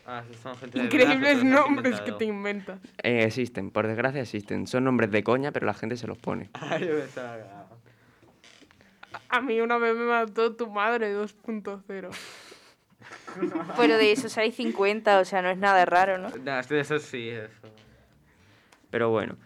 Ah, 0.07 0.23
son 0.43 0.57
gente 0.57 0.79
de 0.79 0.85
verdad, 0.85 1.01
Increíbles 1.01 1.45
nombres 1.45 2.01
que 2.03 2.13
te 2.13 2.25
inventas. 2.27 2.79
Eh, 3.03 3.25
existen, 3.25 3.71
por 3.71 3.87
desgracia 3.87 4.21
existen. 4.21 4.67
Son 4.67 4.85
nombres 4.85 5.11
de 5.11 5.23
coña, 5.23 5.51
pero 5.51 5.67
la 5.67 5.75
gente 5.75 5.97
se 5.97 6.07
los 6.07 6.19
pone. 6.19 6.51
Ay, 6.55 6.87
yo 6.87 6.99
pensaba 6.99 7.69
A 9.29 9.41
mí 9.41 9.61
una 9.61 9.79
vez 9.79 9.97
me 9.97 10.05
mató 10.05 10.55
tu 10.55 10.69
madre 10.69 11.17
2.0. 11.17 12.11
pero 13.77 13.97
de 13.97 14.13
esos 14.13 14.37
hay 14.37 14.53
50, 14.53 15.21
o 15.21 15.25
sea, 15.25 15.43
no 15.43 15.51
es 15.51 15.59
nada 15.59 15.85
raro, 15.85 16.19
¿no? 16.19 16.31
No, 16.31 16.63
de 16.63 16.81
eso 16.81 16.99
sí, 16.99 17.29
eso. 17.29 17.69
Pero 18.91 19.11
bueno, 19.11 19.37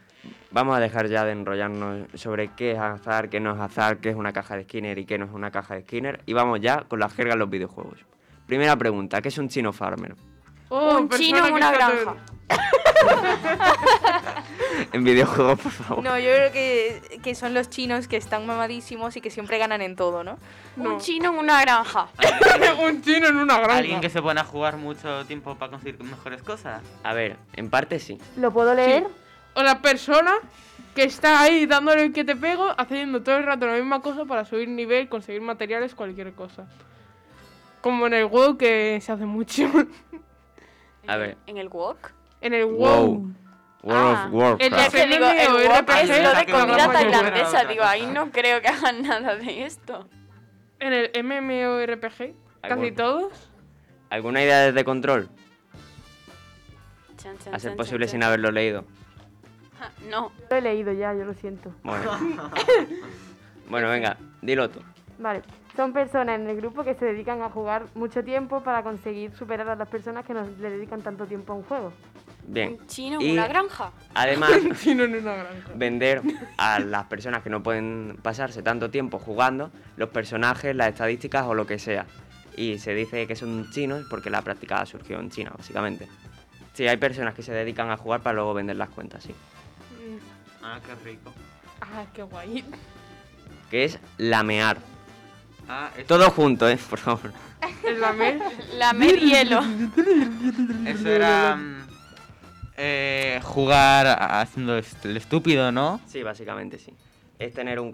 vamos 0.50 0.76
a 0.76 0.80
dejar 0.80 1.08
ya 1.08 1.24
de 1.24 1.32
enrollarnos 1.32 2.06
sobre 2.14 2.48
qué 2.54 2.72
es 2.72 2.78
azar, 2.78 3.28
qué 3.28 3.40
no 3.40 3.54
es 3.54 3.60
azar, 3.60 3.98
qué 3.98 4.10
es 4.10 4.16
una 4.16 4.32
caja 4.32 4.56
de 4.56 4.64
Skinner 4.64 4.98
y 4.98 5.04
qué 5.04 5.18
no 5.18 5.26
es 5.26 5.32
una 5.32 5.50
caja 5.50 5.74
de 5.74 5.82
Skinner. 5.82 6.20
Y 6.26 6.32
vamos 6.32 6.60
ya 6.60 6.84
con 6.88 7.00
la 7.00 7.08
jerga 7.08 7.34
en 7.34 7.38
los 7.38 7.50
videojuegos. 7.50 7.98
Primera 8.46 8.76
pregunta, 8.76 9.20
¿qué 9.20 9.28
es 9.28 9.38
un 9.38 9.48
chino 9.48 9.72
farmer? 9.72 10.14
Oh, 10.70 10.98
Un 10.98 11.08
chino 11.10 11.46
en 11.46 11.54
una 11.54 11.72
granja. 11.72 12.16
En 14.92 15.04
videojuegos, 15.04 15.60
por 15.60 15.72
favor. 15.72 16.04
No, 16.04 16.18
yo 16.18 16.26
creo 16.26 16.52
que, 16.52 17.20
que 17.22 17.34
son 17.34 17.52
los 17.52 17.68
chinos 17.68 18.06
que 18.06 18.16
están 18.16 18.46
mamadísimos 18.46 19.16
y 19.16 19.20
que 19.20 19.30
siempre 19.30 19.58
ganan 19.58 19.82
en 19.82 19.96
todo, 19.96 20.22
¿no? 20.22 20.38
No. 20.76 20.94
Un 20.94 21.00
chino 21.00 21.32
en 21.32 21.38
una 21.38 21.60
granja. 21.60 22.08
un 22.82 23.02
chino 23.02 23.26
en 23.26 23.36
una 23.36 23.58
granja. 23.58 23.78
Alguien 23.78 24.00
que 24.00 24.08
se 24.08 24.22
pone 24.22 24.40
a 24.40 24.44
jugar 24.44 24.76
mucho 24.76 25.24
tiempo 25.26 25.56
para 25.56 25.72
conseguir 25.72 26.02
mejores 26.02 26.42
cosas. 26.42 26.82
A 27.02 27.12
ver, 27.12 27.36
en 27.54 27.70
parte 27.70 27.98
sí. 27.98 28.18
¿Lo 28.36 28.52
puedo 28.52 28.74
leer? 28.74 29.06
O 29.54 29.62
la 29.62 29.80
persona 29.82 30.32
que 30.94 31.04
está 31.04 31.40
ahí 31.40 31.66
dándole 31.66 32.04
el 32.04 32.12
que 32.12 32.24
te 32.24 32.34
pego, 32.36 32.74
haciendo 32.76 33.22
todo 33.22 33.36
el 33.36 33.44
rato 33.44 33.66
la 33.66 33.74
misma 33.74 34.00
cosa 34.00 34.24
para 34.24 34.44
subir 34.44 34.68
nivel, 34.68 35.08
conseguir 35.08 35.40
materiales, 35.42 35.94
cualquier 35.94 36.32
cosa. 36.32 36.66
Como 37.80 38.06
en 38.06 38.14
el 38.14 38.26
WoW 38.26 38.56
que 38.56 38.98
se 39.00 39.12
hace 39.12 39.24
mucho. 39.24 39.64
A 41.06 41.16
ver. 41.16 41.36
¿En 41.46 41.56
el 41.58 41.68
wok? 41.68 42.12
en 42.40 42.54
el 42.54 42.66
WoW. 42.66 42.78
Wow. 42.78 43.34
World 43.82 44.16
Ah, 44.16 44.24
of 44.26 44.34
Warcraft. 44.34 44.62
el 44.72 44.74
Es 44.74 44.88
que 44.92 45.06
digo, 45.06 45.26
el 45.26 45.38
es 46.10 46.22
lo 46.22 46.34
de 46.34 46.46
comida 46.46 46.92
tailandesa. 46.92 47.64
Digo, 47.64 47.84
ahí 47.84 48.06
no 48.06 48.30
creo 48.30 48.60
que 48.60 48.68
hagan 48.68 49.02
nada 49.06 49.36
de 49.36 49.64
esto. 49.64 50.08
En 50.80 50.92
el 50.92 51.10
MMORPG, 51.24 52.34
casi 52.60 52.92
todos. 52.92 53.48
¿Alguna 54.10 54.42
idea 54.42 54.58
desde 54.66 54.84
control? 54.84 55.28
Chan, 57.16 57.38
chan, 57.38 57.54
A 57.54 57.58
ser 57.58 57.70
chan, 57.70 57.76
posible 57.76 58.06
chan, 58.06 58.10
sin 58.12 58.20
chan. 58.20 58.26
haberlo 58.28 58.50
leído. 58.50 58.84
No. 60.10 60.32
Lo 60.50 60.56
he 60.56 60.60
leído 60.60 60.92
ya, 60.92 61.14
yo 61.14 61.24
lo 61.24 61.34
siento. 61.34 61.72
Bueno. 61.82 62.10
bueno, 63.68 63.88
venga, 63.88 64.16
dilo 64.42 64.68
tú. 64.70 64.80
Vale. 65.18 65.42
Son 65.76 65.92
personas 65.92 66.40
en 66.40 66.48
el 66.48 66.56
grupo 66.56 66.82
que 66.82 66.94
se 66.94 67.04
dedican 67.04 67.40
a 67.42 67.50
jugar 67.50 67.86
mucho 67.94 68.24
tiempo 68.24 68.62
para 68.62 68.82
conseguir 68.82 69.32
superar 69.36 69.68
a 69.68 69.76
las 69.76 69.88
personas 69.88 70.24
que 70.24 70.34
no 70.34 70.42
le 70.60 70.70
dedican 70.70 71.02
tanto 71.02 71.24
tiempo 71.26 71.52
a 71.52 71.56
un 71.56 71.62
juego. 71.62 71.92
Bien. 72.48 72.78
Chino, 72.88 73.20
Y 73.20 73.32
una 73.32 73.46
granja. 73.46 73.92
Además, 74.14 74.50
Chino 74.80 75.04
en 75.04 75.14
una 75.16 75.34
granja. 75.34 75.70
vender 75.76 76.22
a 76.56 76.80
las 76.80 77.04
personas 77.06 77.42
que 77.42 77.50
no 77.50 77.62
pueden 77.62 78.18
pasarse 78.22 78.62
tanto 78.62 78.90
tiempo 78.90 79.18
jugando 79.18 79.70
los 79.96 80.08
personajes, 80.08 80.74
las 80.74 80.88
estadísticas 80.88 81.44
o 81.46 81.54
lo 81.54 81.66
que 81.66 81.78
sea. 81.78 82.06
Y 82.56 82.78
se 82.78 82.94
dice 82.94 83.28
que 83.28 83.36
son 83.36 83.70
chinos 83.70 84.04
porque 84.10 84.30
la 84.30 84.42
práctica 84.42 84.84
surgió 84.86 85.20
en 85.20 85.30
China, 85.30 85.52
básicamente. 85.56 86.08
Sí, 86.72 86.88
hay 86.88 86.96
personas 86.96 87.34
que 87.34 87.42
se 87.42 87.52
dedican 87.52 87.90
a 87.90 87.96
jugar 87.96 88.20
para 88.20 88.34
luego 88.34 88.54
vender 88.54 88.76
las 88.76 88.88
cuentas, 88.88 89.22
sí. 89.22 89.34
Ah, 90.70 90.80
qué 90.84 90.94
rico. 90.96 91.32
Ah, 91.80 92.04
qué 92.12 92.22
guay. 92.22 92.62
Que 93.70 93.84
es 93.84 93.98
lamear. 94.18 94.76
Ah, 95.66 95.90
eso, 95.96 96.06
Todo 96.06 96.30
junto, 96.30 96.68
¿eh? 96.68 96.78
Por 96.90 96.98
favor. 96.98 97.32
El 97.84 98.00
lamer. 98.00 98.38
Lamer 98.74 99.18
hielo. 99.18 99.60
eso 100.86 101.08
era 101.08 101.56
mm, 101.56 101.86
eh, 102.76 103.40
jugar 103.42 104.06
haciendo 104.20 104.76
el 104.76 105.16
estúpido, 105.16 105.72
¿no? 105.72 106.00
Sí, 106.06 106.22
básicamente 106.22 106.78
sí. 106.78 106.92
Es 107.38 107.54
tener 107.54 107.80
un, 107.80 107.86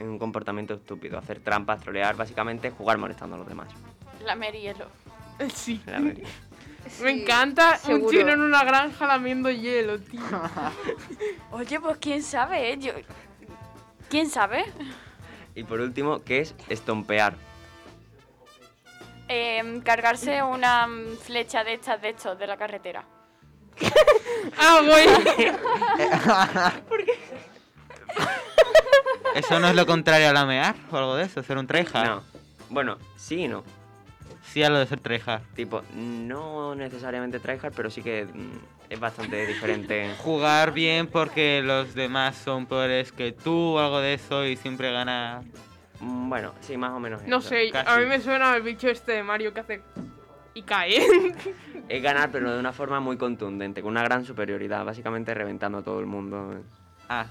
un 0.00 0.18
comportamiento 0.18 0.74
estúpido, 0.74 1.18
hacer 1.18 1.40
trampas, 1.40 1.80
trolear, 1.80 2.14
básicamente 2.16 2.70
jugar 2.70 2.98
molestando 2.98 3.34
a 3.34 3.38
los 3.40 3.48
demás. 3.48 3.68
Lamer 4.24 4.54
hielo. 4.54 4.86
Sí. 5.54 5.80
Lamer. 5.86 6.22
Me 7.02 7.10
encanta 7.10 7.78
un 7.88 8.08
chino 8.08 8.32
en 8.32 8.40
una 8.40 8.64
granja 8.64 9.06
lamiendo 9.06 9.50
hielo, 9.50 9.98
tío. 9.98 10.20
Oye, 11.50 11.80
pues 11.80 11.98
quién 11.98 12.22
sabe, 12.22 12.72
¿eh? 12.72 12.78
Yo... 12.78 12.92
¿Quién 14.08 14.28
sabe? 14.28 14.64
Y 15.54 15.64
por 15.64 15.80
último, 15.80 16.22
¿qué 16.24 16.40
es 16.40 16.54
estompear? 16.68 17.34
Em, 19.28 19.80
cargarse 19.80 20.42
una 20.42 20.86
mm, 20.86 21.16
flecha 21.18 21.62
de 21.62 21.74
estas 21.74 22.02
de 22.02 22.10
estos 22.10 22.38
de 22.38 22.46
la 22.46 22.56
carretera. 22.56 23.04
Ah, 24.58 24.80
güey. 24.84 25.06
¿Eso 29.34 29.60
no 29.60 29.68
es 29.68 29.74
lo 29.74 29.86
contrario 29.86 30.30
a 30.30 30.32
lamear 30.32 30.74
o 30.90 30.96
algo 30.96 31.16
de 31.16 31.24
eso? 31.24 31.42
¿Ser 31.42 31.58
un 31.58 31.66
tryhard? 31.66 32.06
No. 32.06 32.22
Bueno, 32.68 32.98
sí 33.16 33.44
y 33.44 33.48
no. 33.48 33.64
Sí 34.52 34.62
a 34.64 34.68
lo 34.70 34.78
de 34.78 34.86
ser 34.86 34.98
tryhard. 35.00 35.42
Tipo, 35.54 35.82
no 35.94 36.74
necesariamente 36.74 37.38
tryhard, 37.38 37.72
pero 37.74 37.88
sí 37.88 38.02
que 38.02 38.24
mm, 38.24 38.58
es 38.90 38.98
bastante 38.98 39.46
diferente. 39.46 40.12
Jugar 40.18 40.72
bien 40.72 41.06
porque 41.06 41.62
los 41.64 41.94
demás 41.94 42.36
son 42.36 42.66
peores 42.66 43.12
que 43.12 43.30
tú 43.32 43.76
o 43.76 43.78
algo 43.78 44.00
de 44.00 44.14
eso 44.14 44.44
y 44.44 44.56
siempre 44.56 44.90
ganar. 44.90 45.42
Mm, 46.00 46.28
Bueno, 46.28 46.52
sí, 46.60 46.76
más 46.76 46.90
o 46.90 46.98
menos. 46.98 47.22
No 47.28 47.38
eso. 47.38 47.48
sé, 47.50 47.70
a 47.74 47.96
mí 47.98 48.06
me 48.06 48.20
suena 48.20 48.56
el 48.56 48.62
bicho 48.62 48.88
este 48.88 49.12
de 49.12 49.22
Mario 49.22 49.54
que 49.54 49.60
hace. 49.60 49.82
y 50.54 50.62
cae. 50.62 50.98
Es 51.88 52.02
ganar, 52.02 52.30
pero 52.30 52.52
de 52.52 52.60
una 52.60 52.72
forma 52.72 53.00
muy 53.00 53.16
contundente, 53.16 53.82
con 53.82 53.90
una 53.90 54.04
gran 54.04 54.24
superioridad, 54.24 54.84
básicamente 54.84 55.34
reventando 55.34 55.78
a 55.78 55.82
todo 55.82 55.98
el 55.98 56.06
mundo. 56.06 56.54
Ah, 57.08 57.26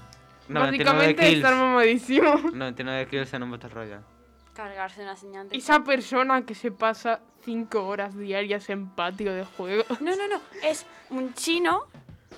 99 0.48 0.94
Básicamente 0.94 1.32
estar 1.32 1.54
mamadísimo. 1.54 2.34
99 2.52 3.06
kills 3.06 3.32
en 3.32 3.42
un 3.42 3.50
Battle 3.52 3.70
Royale. 3.70 4.02
Cargarse 4.54 5.02
una 5.02 5.16
señal 5.16 5.48
de... 5.48 5.56
Esa 5.56 5.84
persona 5.84 6.44
que 6.44 6.54
se 6.54 6.70
pasa 6.70 7.20
5 7.44 7.86
horas 7.86 8.16
diarias 8.16 8.68
en 8.70 8.90
patio 8.90 9.34
de 9.34 9.44
juego. 9.44 9.84
No, 10.00 10.16
no, 10.16 10.28
no. 10.28 10.40
Es 10.62 10.86
un 11.10 11.34
chino 11.34 11.86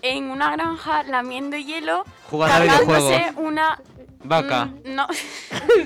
en 0.03 0.31
una 0.31 0.53
granja 0.53 1.03
lamiendo 1.05 1.57
hielo, 1.57 2.05
Jugando 2.31 2.55
a 2.55 2.59
cargándose 2.59 3.33
una... 3.37 3.81
Vaca. 4.25 4.67
mm, 4.67 4.95
no. 4.95 5.07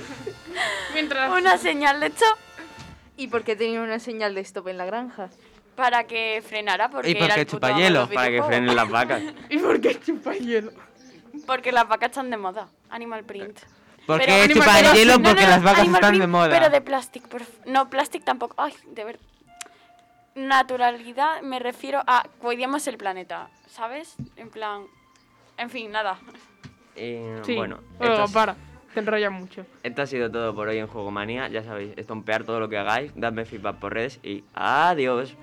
Mientras. 0.94 1.30
una 1.30 1.58
señal 1.58 2.00
de 2.00 2.06
esto 2.08 2.24
¿Y 3.16 3.28
por 3.28 3.44
qué 3.44 3.56
tenía 3.56 3.80
una 3.80 3.98
señal 3.98 4.34
de 4.34 4.42
stop 4.42 4.68
en 4.68 4.78
la 4.78 4.84
granja? 4.84 5.30
para 5.76 6.04
que 6.04 6.42
frenara 6.44 6.90
porque 6.90 7.10
¿Y 7.10 7.14
por 7.14 7.24
era 7.24 7.34
qué 7.34 7.46
chupa 7.46 7.76
hielo? 7.76 8.08
Para 8.08 8.30
que 8.30 8.42
frenen 8.42 8.74
las 8.74 8.88
vacas. 8.88 9.22
¿Y 9.50 9.58
por 9.58 9.80
qué 9.80 10.00
chupa 10.00 10.34
hielo? 10.34 10.72
Porque 11.46 11.70
las 11.70 11.86
vacas 11.86 12.10
están 12.10 12.30
de 12.30 12.38
moda. 12.38 12.68
Animal 12.88 13.24
print. 13.24 13.60
¿Por 14.06 14.18
Pero- 14.20 14.26
qué 14.26 14.42
Animal- 14.42 14.54
chupan 14.66 14.76
pero- 14.82 14.94
hielo? 14.94 15.18
No, 15.18 15.22
Porque 15.24 15.42
no, 15.42 15.48
las 15.48 15.62
vacas 15.62 15.80
animal 15.80 15.94
están 15.96 16.10
print, 16.10 16.20
de 16.22 16.26
moda. 16.28 16.48
Pero 16.50 16.70
de 16.70 16.80
plástico. 16.80 17.28
No, 17.66 17.90
plástico 17.90 18.24
tampoco. 18.24 18.54
Ay, 18.58 18.72
de 18.92 19.04
ver. 19.04 19.18
Naturalidad 20.34 21.40
me 21.42 21.58
refiero 21.58 22.02
a 22.06 22.24
cuidemos 22.40 22.86
el 22.88 22.98
planeta, 22.98 23.48
¿sabes? 23.68 24.16
En 24.36 24.50
plan. 24.50 24.82
En 25.56 25.70
fin, 25.70 25.90
nada. 25.90 26.18
Eh, 26.94 27.40
Sí. 27.44 27.54
Bueno, 27.56 27.78
Bueno, 27.98 28.12
esto, 28.14 28.24
es- 28.26 28.32
para. 28.32 28.56
Te 28.92 29.00
enrollas 29.00 29.30
mucho. 29.32 29.66
esto 29.82 30.02
ha 30.02 30.06
sido 30.06 30.30
todo 30.30 30.54
por 30.54 30.68
hoy 30.68 30.78
en 30.78 30.86
Juego 30.86 31.10
Manía. 31.10 31.48
Ya 31.48 31.62
sabéis, 31.62 31.92
estompear 31.96 32.44
todo 32.44 32.60
lo 32.60 32.68
que 32.68 32.78
hagáis, 32.78 33.12
dadme 33.14 33.44
feedback 33.44 33.76
por 33.76 33.92
redes 33.94 34.20
y 34.22 34.44
adiós. 34.54 35.34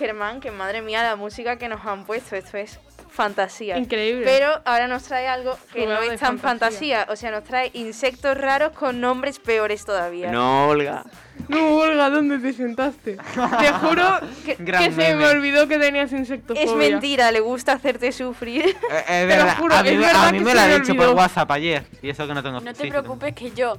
Germán, 0.00 0.40
que 0.40 0.50
madre 0.50 0.80
mía, 0.80 1.02
la 1.02 1.14
música 1.14 1.56
que 1.56 1.68
nos 1.68 1.84
han 1.84 2.04
puesto, 2.06 2.34
esto 2.34 2.56
es 2.56 2.80
fantasía. 3.10 3.76
Increíble. 3.76 4.24
Pero 4.24 4.48
ahora 4.64 4.88
nos 4.88 5.02
trae 5.02 5.28
algo 5.28 5.58
que 5.74 5.86
no 5.86 6.00
es 6.00 6.18
tan 6.18 6.38
fantasía. 6.38 7.00
fantasía. 7.00 7.06
o 7.12 7.16
sea, 7.16 7.30
nos 7.30 7.44
trae 7.44 7.70
insectos 7.74 8.34
raros 8.38 8.72
con 8.72 8.98
nombres 8.98 9.38
peores 9.38 9.84
todavía. 9.84 10.30
No, 10.30 10.68
Olga. 10.68 11.04
No, 11.48 11.76
Olga, 11.76 12.08
¿dónde 12.08 12.38
te 12.38 12.54
sentaste? 12.54 13.16
Te 13.16 13.72
juro 13.82 14.20
que, 14.46 14.56
se 14.92 15.14
me 15.16 15.26
olvidó 15.26 15.68
que 15.68 15.78
tenías 15.78 16.12
insectofobia. 16.12 16.64
Es 16.64 16.74
mentira, 16.74 17.30
le 17.30 17.40
gusta 17.40 17.72
hacerte 17.72 18.10
sufrir. 18.12 18.64
Eh, 18.90 19.04
es 19.06 19.28
Te 19.28 19.36
lo 19.44 19.50
juro, 19.56 19.74
a 19.74 19.82
mí, 19.82 19.88
es 19.90 19.94
me- 19.96 20.06
verdad 20.06 20.28
a 20.28 20.32
mí 20.32 20.38
que 20.38 20.44
me 20.44 20.50
se 20.50 20.56
lo 20.56 20.62
ha 20.62 20.66
dicho 20.78 20.94
por. 20.94 21.08
WhatsApp 21.10 21.50
ayer. 21.50 21.84
Y 22.00 22.08
eso 22.08 22.26
que 22.26 22.32
no 22.32 22.42
tengo 22.42 22.60
No 22.60 22.72
te 22.72 22.88
preocupes 22.88 23.34
que 23.34 23.50
yo. 23.50 23.76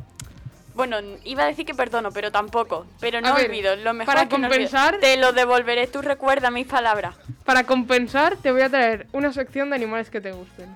Bueno, 0.73 0.97
iba 1.25 1.43
a 1.43 1.47
decir 1.47 1.65
que 1.65 1.73
perdono, 1.73 2.11
pero 2.11 2.31
tampoco. 2.31 2.85
Pero 2.99 3.19
no 3.21 3.29
A 3.29 3.33
ver, 3.33 3.47
olvido. 3.47 3.75
Lo 3.75 3.93
mejor 3.93 4.05
para 4.13 4.23
es 4.23 4.29
que 4.29 4.37
no 4.37 4.47
compensar- 4.47 4.99
Te 4.99 5.17
lo 5.17 5.33
devolveré. 5.33 5.87
Tú 5.87 6.01
recuerda 6.01 6.49
mis 6.51 6.65
palabras. 6.67 7.15
Para 7.45 7.65
compensar, 7.65 8.37
te 8.37 8.51
voy 8.51 8.61
a 8.61 8.69
traer 8.69 9.07
una 9.11 9.33
sección 9.33 9.69
de 9.69 9.75
animales 9.75 10.09
que 10.09 10.21
te 10.21 10.31
gusten. 10.31 10.73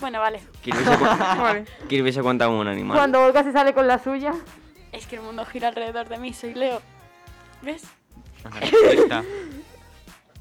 Bueno, 0.00 0.20
vale. 0.20 0.40
Kirby 0.62 0.84
se, 0.84 0.96
cu- 0.96 1.04
Vale. 1.42 1.64
Kirby 1.88 2.12
se 2.12 2.22
cuenta 2.22 2.46
como 2.46 2.60
un 2.60 2.68
animal. 2.68 2.96
Cuando 2.96 3.20
Olga 3.22 3.42
se 3.42 3.52
sale 3.52 3.72
con 3.72 3.86
la 3.88 3.98
suya. 3.98 4.32
Es 4.92 5.06
que 5.06 5.16
el 5.16 5.22
mundo 5.22 5.44
gira 5.44 5.68
alrededor 5.68 6.08
de 6.08 6.18
mí, 6.18 6.32
soy 6.32 6.54
Leo. 6.54 6.80
¿Ves? 7.62 7.82
Ajá, 8.44 8.58
ahí 8.60 8.96
está. 8.96 9.24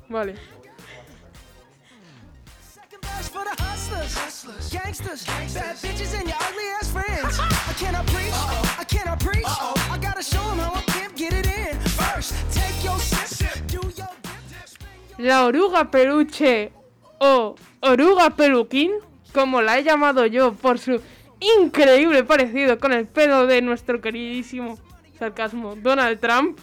Vale. 0.09 0.35
Best 3.17 3.33
for 3.33 3.43
the 3.45 3.63
hustlers, 3.63 4.69
gangsters, 4.69 5.25
bad 5.25 5.75
bitches, 5.77 6.13
and 6.13 6.27
your 6.29 6.37
ugly 6.39 6.67
ass 6.79 6.91
friends. 6.91 7.39
I 7.39 7.73
cannot 7.73 8.05
preach, 8.13 8.37
I 8.77 8.83
cannot 8.83 9.19
preach. 9.19 9.43
I 9.89 9.97
gotta 9.99 10.21
show 10.21 10.43
'em 10.51 10.59
how 10.59 10.77
a 10.77 10.83
pimp 10.91 11.15
get 11.15 11.33
it 11.33 11.47
in. 11.47 11.79
First, 11.97 12.35
take 12.53 12.77
your 12.83 12.99
sip, 12.99 13.65
do 13.65 13.81
your 13.97 14.07
La 15.17 15.45
oruga 15.45 15.89
peluche 15.89 16.71
o 17.17 17.55
oruga 17.79 18.35
peluquín, 18.35 18.91
como 19.33 19.63
la 19.63 19.79
he 19.79 19.83
llamado 19.83 20.27
yo 20.27 20.53
por 20.53 20.77
su 20.77 21.01
increíble 21.39 22.23
parecido 22.23 22.77
con 22.77 22.93
el 22.93 23.07
pelo 23.07 23.47
de 23.47 23.63
nuestro 23.63 23.99
queridísimo 23.99 24.77
sarcasmo 25.17 25.75
Donald 25.75 26.19
Trump, 26.19 26.59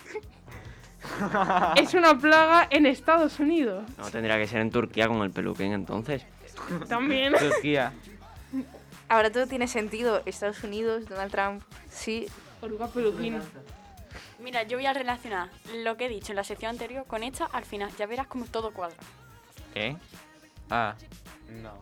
es 1.76 1.94
una 1.94 2.16
plaga 2.16 2.68
en 2.70 2.86
Estados 2.86 3.40
Unidos. 3.40 3.82
No, 3.98 4.08
tendría 4.08 4.38
que 4.38 4.46
ser 4.46 4.60
en 4.60 4.70
Turquía 4.70 5.08
con 5.08 5.20
el 5.22 5.32
peluquín 5.32 5.72
entonces. 5.72 6.24
También. 6.88 7.34
Turquía. 7.34 7.92
Ahora 9.08 9.30
todo 9.30 9.46
tiene 9.46 9.68
sentido. 9.68 10.22
Estados 10.26 10.62
Unidos, 10.64 11.08
Donald 11.08 11.30
Trump. 11.30 11.62
Sí. 11.90 12.26
Oruga 12.60 12.88
peluquín. 12.88 13.40
Mira, 14.40 14.64
yo 14.64 14.76
voy 14.76 14.86
a 14.86 14.92
relacionar 14.92 15.48
lo 15.74 15.96
que 15.96 16.06
he 16.06 16.08
dicho 16.08 16.32
en 16.32 16.36
la 16.36 16.44
sección 16.44 16.70
anterior 16.70 17.06
con 17.06 17.22
esta 17.22 17.46
al 17.46 17.64
final. 17.64 17.90
Ya 17.98 18.06
verás 18.06 18.26
como 18.26 18.46
todo 18.46 18.72
cuadra. 18.72 18.96
¿Qué? 19.72 19.96
Ah, 20.70 20.94
no. 21.62 21.74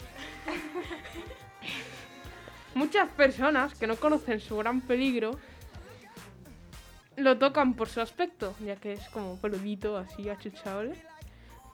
Muchas 2.75 3.09
personas 3.11 3.75
que 3.75 3.87
no 3.87 3.97
conocen 3.97 4.41
su 4.41 4.57
gran 4.57 4.81
peligro 4.81 5.39
lo 7.17 7.39
tocan 7.39 7.75
por 7.75 7.89
su 7.89 8.01
aspecto, 8.01 8.55
ya 8.65 8.77
que 8.77 8.95
es 8.95 9.09
como 9.11 9.37
peludito, 9.37 9.99
así 9.99 10.29
achuchable. 10.29 10.95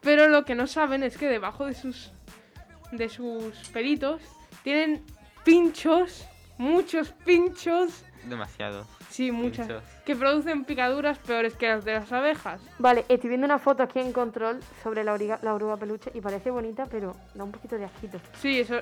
Pero 0.01 0.29
lo 0.29 0.45
que 0.45 0.55
no 0.55 0.67
saben 0.67 1.03
es 1.03 1.17
que 1.17 1.29
debajo 1.29 1.67
de 1.67 1.75
sus 1.75 2.13
de 2.93 3.09
sus 3.09 3.55
pelitos 3.73 4.21
tienen 4.63 5.05
pinchos, 5.45 6.27
muchos 6.59 7.11
pinchos, 7.25 8.05
Demasiado. 8.25 8.85
sí, 9.11 9.31
muchas, 9.33 9.67
Pinchos. 9.67 9.85
que 10.05 10.17
producen 10.17 10.65
picaduras 10.65 11.19
peores 11.19 11.55
que 11.55 11.69
las 11.69 11.85
de 11.85 11.95
las 11.95 12.13
abejas. 12.13 12.61
Vale, 12.79 13.05
estoy 13.09 13.29
viendo 13.29 13.45
una 13.47 13.59
foto 13.59 13.83
aquí 13.83 14.01
en 14.01 14.13
control 14.13 14.61
sobre 14.83 15.05
la, 15.05 15.15
origa- 15.17 15.39
la 15.43 15.55
oruga 15.55 15.77
peluche 15.77 16.11
y 16.15 16.21
parece 16.21 16.51
bonita, 16.51 16.87
pero 16.91 17.15
da 17.35 17.45
un 17.45 17.53
poquito 17.53 17.77
de 17.77 17.85
asquito. 17.87 18.19
Sí, 18.41 18.61
eso, 18.61 18.79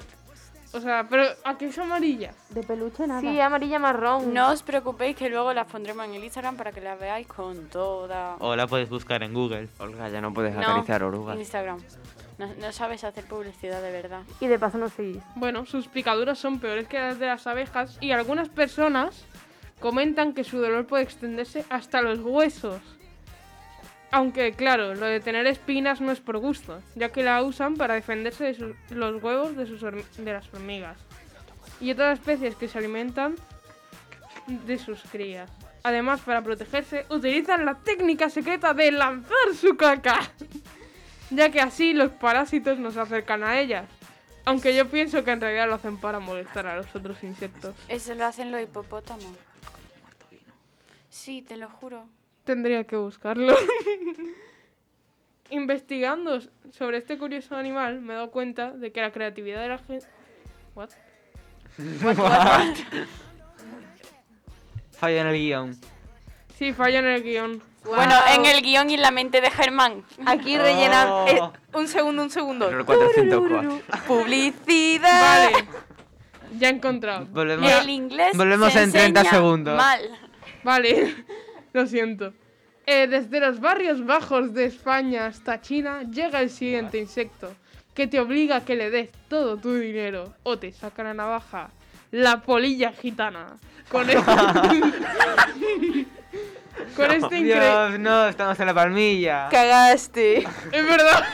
o 0.73 0.81
sea, 0.81 1.07
pero 1.09 1.23
aquí 1.45 1.67
es 1.67 1.79
amarilla. 1.79 2.33
De 2.51 2.63
peluche 2.63 3.07
nada. 3.07 3.21
Sí, 3.21 3.39
amarilla 3.41 3.79
marrón. 3.79 4.35
No 4.35 4.51
os 4.51 4.63
preocupéis 4.63 5.15
que 5.17 5.29
luego 5.29 5.53
las 5.55 5.67
pondremos 5.71 6.05
en 6.07 6.15
el 6.15 6.25
Instagram 6.25 6.57
para 6.57 6.73
que 6.73 6.81
las 6.81 6.99
veáis 6.99 7.27
con 7.29 7.69
toda... 7.69 8.37
O 8.41 8.57
la 8.57 8.67
puedes 8.67 8.89
buscar 8.89 9.23
en 9.23 9.33
Google. 9.33 9.69
Olga, 9.79 10.09
ya 10.09 10.21
no 10.21 10.35
puedes 10.35 10.55
No, 10.55 10.63
acariciar 10.63 11.03
orugas. 11.05 11.39
Instagram. 11.39 11.79
No, 12.39 12.53
no 12.61 12.71
sabes 12.73 13.03
hacer 13.05 13.25
publicidad 13.25 13.81
de 13.83 13.91
verdad. 13.93 14.23
Y 14.41 14.47
de 14.47 14.59
paso 14.59 14.77
no 14.79 14.89
seguís. 14.91 15.23
Bueno, 15.37 15.65
sus 15.65 15.89
picaduras 15.89 16.39
son 16.39 16.59
peores 16.61 16.87
que 16.87 16.99
las 16.99 17.19
de 17.19 17.27
las 17.27 17.47
abejas 17.47 17.97
y 18.01 18.11
algunas 18.13 18.49
personas 18.51 19.25
comentan 19.81 20.35
que 20.35 20.45
su 20.45 20.59
dolor 20.59 20.87
puede 20.87 21.03
extenderse 21.05 21.65
hasta 21.71 22.03
los 22.03 22.19
huesos. 22.21 22.81
Aunque, 24.11 24.53
claro, 24.53 24.95
lo 24.95 25.07
de 25.07 25.21
tener 25.21 25.47
espinas 25.47 26.01
no 26.01 26.13
es 26.13 26.21
por 26.21 26.39
gusto, 26.39 26.81
ya 26.95 27.11
que 27.11 27.23
la 27.23 27.43
usan 27.43 27.75
para 27.77 27.95
defenderse 27.95 28.45
de 28.45 28.55
sus- 28.55 28.77
los 28.91 29.23
huevos 29.23 29.57
de, 29.57 29.67
sus 29.67 29.81
de 29.83 30.33
las 30.33 30.53
hormigas 30.55 30.97
y 31.81 31.91
otras 31.91 32.19
especies 32.19 32.55
que 32.55 32.69
se 32.69 32.79
alimentan 32.79 33.35
de 34.47 34.79
sus 34.79 35.03
crías. 35.11 35.51
Además, 35.83 36.21
para 36.21 36.43
protegerse, 36.43 37.05
utilizan 37.11 37.65
la 37.67 37.75
técnica 37.75 38.31
secreta 38.31 38.73
de 38.75 38.93
lanzar 38.93 39.55
su 39.61 39.77
caca, 39.77 40.21
ya 41.31 41.51
que 41.51 41.61
así 41.61 41.93
los 41.93 42.11
parásitos 42.11 42.79
nos 42.79 42.97
acercan 42.97 43.45
a 43.45 43.61
ellas. 43.61 43.87
Aunque 44.45 44.77
yo 44.77 44.89
pienso 44.89 45.25
que 45.25 45.33
en 45.33 45.41
realidad 45.41 45.67
lo 45.67 45.75
hacen 45.75 45.97
para 45.99 46.21
molestar 46.21 46.67
a 46.67 46.77
los 46.77 46.95
otros 46.95 47.23
insectos. 47.25 47.75
Eso 47.89 48.15
lo 48.15 48.27
hacen 48.27 48.53
los 48.53 48.63
hipopótamos. 48.63 49.27
Sí, 51.11 51.43
te 51.43 51.57
lo 51.57 51.69
juro. 51.69 52.07
Tendría 52.45 52.85
que 52.85 52.97
buscarlo. 52.97 53.57
Investigando 55.51 56.41
sobre 56.71 56.99
este 56.99 57.19
curioso 57.19 57.57
animal, 57.57 58.01
me 58.01 58.13
he 58.13 58.17
dado 58.17 58.31
cuenta 58.31 58.71
de 58.71 58.93
que 58.93 59.01
la 59.01 59.11
creatividad 59.11 59.63
de 59.63 59.69
la 59.69 59.79
gente. 59.79 60.07
¿What? 60.75 60.91
Falla 64.93 65.21
en 65.23 65.27
el 65.27 65.35
guion. 65.35 65.77
Sí, 66.57 66.73
falla 66.73 67.01
en 67.01 67.07
el 67.07 67.23
guion. 67.23 67.63
Bueno, 67.87 68.15
en 68.35 68.47
el 68.47 68.63
guion 68.63 68.91
y 68.91 68.95
en 68.95 69.03
la 69.03 69.11
mente 69.11 69.41
de 69.41 69.51
Germán. 69.51 70.05
Aquí 70.25 70.59
rellenan. 70.59 71.09
Oh. 71.09 71.27
eh, 71.29 71.41
un 71.75 71.89
segundo, 71.89 72.23
un 72.23 72.31
segundo. 72.31 72.69
Error 72.69 72.85
404. 72.85 73.81
Publicidad. 74.07 75.51
Vale. 75.51 75.69
Ya 76.59 76.69
he 76.69 76.73
encontrado. 76.73 77.27
Volvemos, 77.27 77.71
El 77.71 77.91
inglés 77.91 78.37
volvemos 78.37 78.73
se 78.73 78.83
en 78.83 78.93
30 78.93 79.21
enseña 79.21 79.39
segundos. 79.39 79.77
Mal. 79.77 80.01
Vale, 80.63 81.15
lo 81.73 81.87
siento. 81.87 82.33
Eh, 82.87 83.07
desde 83.09 83.41
los 83.41 83.61
barrios 83.61 84.05
bajos 84.07 84.55
de 84.55 84.67
España 84.67 85.27
hasta 85.27 85.61
China 85.61 86.03
llega 86.03 86.41
el 86.41 86.51
siguiente 86.51 86.99
insecto 86.99 87.53
que 87.95 88.07
te 88.07 88.21
obliga 88.21 88.57
a 88.57 88.65
que 88.65 88.77
le 88.77 88.91
des 88.91 89.11
todo 89.29 89.57
tu 89.57 89.75
dinero 89.75 90.35
o 90.43 90.59
te 90.59 90.71
saca 90.73 91.03
la 91.03 91.15
navaja. 91.15 91.71
La 92.11 92.43
polilla 92.43 92.93
gitana. 92.93 93.57
Con 93.91 94.09
este, 94.11 94.23
con 96.95 97.11
este 97.11 97.39
increíble... 97.39 97.61
Dios, 97.61 97.99
no, 97.99 98.29
estamos 98.29 98.59
en 98.61 98.67
la 98.67 98.75
palmilla. 98.75 99.49
Cagaste. 99.51 100.39
Es 100.73 100.85
verdad. 100.85 101.25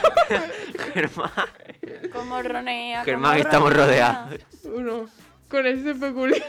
Germán. 0.93 1.31
Como 2.11 2.41
ronea. 2.41 3.03
Germán, 3.03 3.33
como 3.33 3.43
estamos 3.43 3.73
ronea. 3.73 3.85
rodeados. 3.85 4.39
Uno. 4.63 5.09
Con 5.49 5.67
este 5.67 5.95
peculiar... 5.95 6.41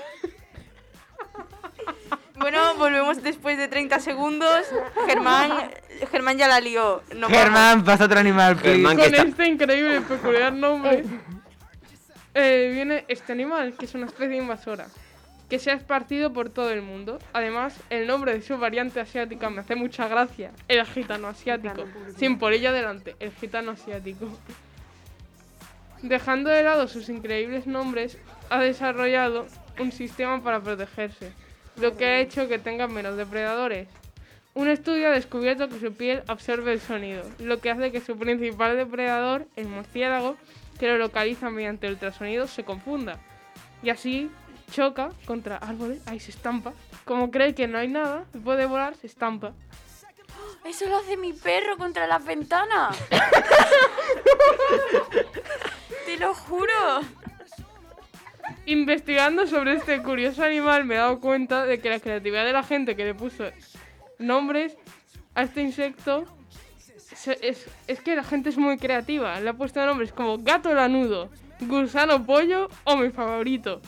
Bueno, 2.36 2.74
volvemos 2.76 3.22
después 3.22 3.56
de 3.56 3.68
30 3.68 4.00
segundos. 4.00 4.66
Germán, 5.06 5.70
Germán 6.10 6.36
ya 6.36 6.48
la 6.48 6.60
lió. 6.60 7.02
Nos 7.16 7.30
Germán, 7.30 7.84
pasa 7.84 8.04
otro 8.04 8.18
animal, 8.18 8.56
please. 8.56 8.76
Germán, 8.76 8.96
Con 8.96 9.06
está... 9.06 9.22
este 9.22 9.46
increíble 9.46 10.00
peculiar 10.02 10.52
nombre 10.52 11.04
eh, 12.34 12.70
viene 12.72 13.04
este 13.08 13.32
animal, 13.32 13.74
que 13.78 13.84
es 13.86 13.94
una 13.94 14.06
especie 14.06 14.36
invasora, 14.36 14.86
que 15.48 15.58
se 15.58 15.70
ha 15.70 15.74
esparcido 15.74 16.32
por 16.32 16.48
todo 16.50 16.70
el 16.70 16.82
mundo. 16.82 17.18
Además, 17.32 17.78
el 17.90 18.06
nombre 18.06 18.32
de 18.34 18.42
su 18.42 18.56
variante 18.58 19.00
asiática 19.00 19.50
me 19.50 19.60
hace 19.60 19.76
mucha 19.76 20.08
gracia, 20.08 20.52
el 20.68 20.84
gitano 20.86 21.28
asiático, 21.28 21.84
sin 22.16 22.38
polilla 22.38 22.72
delante, 22.72 23.16
el 23.20 23.32
gitano 23.32 23.72
asiático. 23.72 24.28
Dejando 26.02 26.50
de 26.50 26.62
lado 26.62 26.88
sus 26.88 27.08
increíbles 27.08 27.66
nombres, 27.66 28.18
ha 28.50 28.60
desarrollado 28.60 29.46
un 29.78 29.92
sistema 29.92 30.42
para 30.42 30.60
protegerse, 30.60 31.32
lo 31.76 31.96
que 31.96 32.04
ha 32.06 32.20
hecho 32.20 32.48
que 32.48 32.58
tenga 32.58 32.88
menos 32.88 33.16
depredadores. 33.16 33.88
Un 34.54 34.68
estudio 34.68 35.08
ha 35.08 35.12
descubierto 35.12 35.68
que 35.68 35.80
su 35.80 35.92
piel 35.92 36.22
absorbe 36.28 36.72
el 36.72 36.80
sonido, 36.80 37.24
lo 37.40 37.60
que 37.60 37.70
hace 37.70 37.90
que 37.90 38.00
su 38.00 38.16
principal 38.16 38.76
depredador, 38.76 39.46
el 39.56 39.66
murciélago, 39.66 40.36
que 40.78 40.86
lo 40.88 40.98
localiza 40.98 41.50
mediante 41.50 41.88
ultrasonidos, 41.88 42.50
se 42.50 42.64
confunda. 42.64 43.18
Y 43.82 43.90
así 43.90 44.30
choca 44.74 45.10
contra 45.24 45.56
árboles, 45.58 46.02
ahí 46.06 46.18
se 46.18 46.32
estampa. 46.32 46.72
Como 47.04 47.30
cree 47.30 47.54
que 47.54 47.68
no 47.68 47.78
hay 47.78 47.86
nada 47.88 48.24
puede 48.42 48.66
volar, 48.66 48.96
se 48.96 49.06
estampa. 49.06 49.52
Eso 50.64 50.88
lo 50.88 50.96
hace 50.96 51.16
mi 51.16 51.32
perro 51.32 51.76
contra 51.76 52.06
las 52.08 52.24
ventanas. 52.24 52.96
Te 56.06 56.16
lo 56.18 56.34
juro. 56.34 57.00
Investigando 58.66 59.46
sobre 59.46 59.74
este 59.74 60.02
curioso 60.02 60.42
animal 60.42 60.84
me 60.84 60.94
he 60.94 60.98
dado 60.98 61.20
cuenta 61.20 61.64
de 61.66 61.80
que 61.80 61.90
la 61.90 62.00
creatividad 62.00 62.44
de 62.44 62.52
la 62.52 62.62
gente 62.62 62.96
que 62.96 63.04
le 63.04 63.14
puso 63.14 63.44
nombres 64.18 64.76
a 65.34 65.42
este 65.42 65.62
insecto 65.62 66.24
se- 66.98 67.38
es, 67.46 67.66
es 67.86 68.00
que 68.00 68.16
la 68.16 68.24
gente 68.24 68.48
es 68.48 68.56
muy 68.58 68.78
creativa. 68.78 69.38
Le 69.40 69.50
ha 69.50 69.54
puesto 69.54 69.84
nombres 69.84 70.12
como 70.12 70.38
gato 70.38 70.72
lanudo, 70.74 71.30
gusano 71.60 72.24
pollo 72.24 72.68
o 72.84 72.96
mi 72.96 73.10
favorito, 73.10 73.80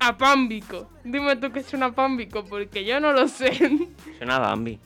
apámbico. 0.00 0.88
Dime 1.04 1.36
tú 1.36 1.52
qué 1.52 1.60
es 1.60 1.72
un 1.74 1.84
apámbico 1.84 2.44
porque 2.44 2.84
yo 2.84 2.98
no 2.98 3.12
lo 3.12 3.28
sé. 3.28 3.52
Suena 4.18 4.36
a 4.36 4.38
Bambi. 4.40 4.80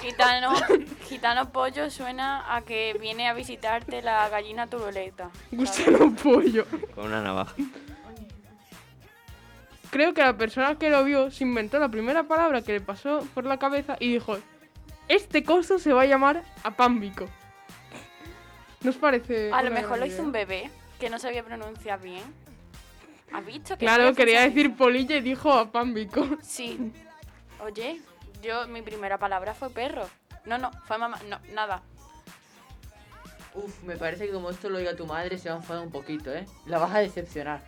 Gitano, 0.00 0.52
gitano 1.08 1.52
pollo 1.52 1.88
suena 1.88 2.56
a 2.56 2.62
que 2.62 2.96
viene 3.00 3.28
a 3.28 3.34
visitarte 3.34 4.02
la 4.02 4.28
gallina 4.28 4.66
turuleta. 4.66 5.30
gusano 5.52 6.12
pollo. 6.16 6.66
Con 6.94 7.06
una 7.06 7.22
navaja. 7.22 7.54
Creo 9.90 10.12
que 10.12 10.22
la 10.22 10.36
persona 10.36 10.76
que 10.76 10.90
lo 10.90 11.04
vio 11.04 11.30
se 11.30 11.44
inventó 11.44 11.78
la 11.78 11.88
primera 11.88 12.24
palabra 12.24 12.62
que 12.62 12.72
le 12.72 12.80
pasó 12.80 13.24
por 13.32 13.44
la 13.44 13.58
cabeza 13.58 13.96
y 14.00 14.12
dijo, 14.12 14.36
este 15.06 15.44
coso 15.44 15.78
se 15.78 15.92
va 15.92 16.02
a 16.02 16.06
llamar 16.06 16.42
apámbico. 16.64 17.26
¿No 18.80 18.90
os 18.90 18.96
parece? 18.96 19.52
A 19.52 19.62
lo 19.62 19.70
mejor 19.70 19.98
lo 19.98 20.06
hizo 20.06 20.22
un 20.22 20.32
bebé 20.32 20.68
que 20.98 21.08
no 21.10 21.20
sabía 21.20 21.44
pronunciar 21.44 22.00
bien. 22.00 22.24
¿Has 23.34 23.44
visto? 23.44 23.74
que 23.76 23.84
Claro, 23.84 24.14
quería 24.14 24.42
decir 24.42 24.76
polilla 24.76 25.16
y 25.16 25.20
dijo 25.20 25.52
apámbico. 25.52 26.24
Sí. 26.42 26.92
Oye, 27.60 28.00
yo, 28.42 28.66
mi 28.68 28.80
primera 28.82 29.18
palabra 29.18 29.54
fue 29.54 29.70
perro. 29.70 30.08
No, 30.44 30.56
no, 30.58 30.70
fue 30.86 30.98
mamá. 30.98 31.18
No, 31.28 31.38
nada. 31.52 31.82
Uf, 33.54 33.82
me 33.82 33.96
parece 33.96 34.26
que 34.26 34.32
como 34.32 34.50
esto 34.50 34.68
lo 34.68 34.78
diga 34.78 34.94
tu 34.96 35.06
madre 35.06 35.38
se 35.38 35.48
va 35.48 35.56
a 35.56 35.58
enfadar 35.58 35.82
un 35.84 35.90
poquito, 35.90 36.32
¿eh? 36.32 36.46
La 36.66 36.78
vas 36.78 36.92
a 36.94 36.98
decepcionar. 36.98 37.60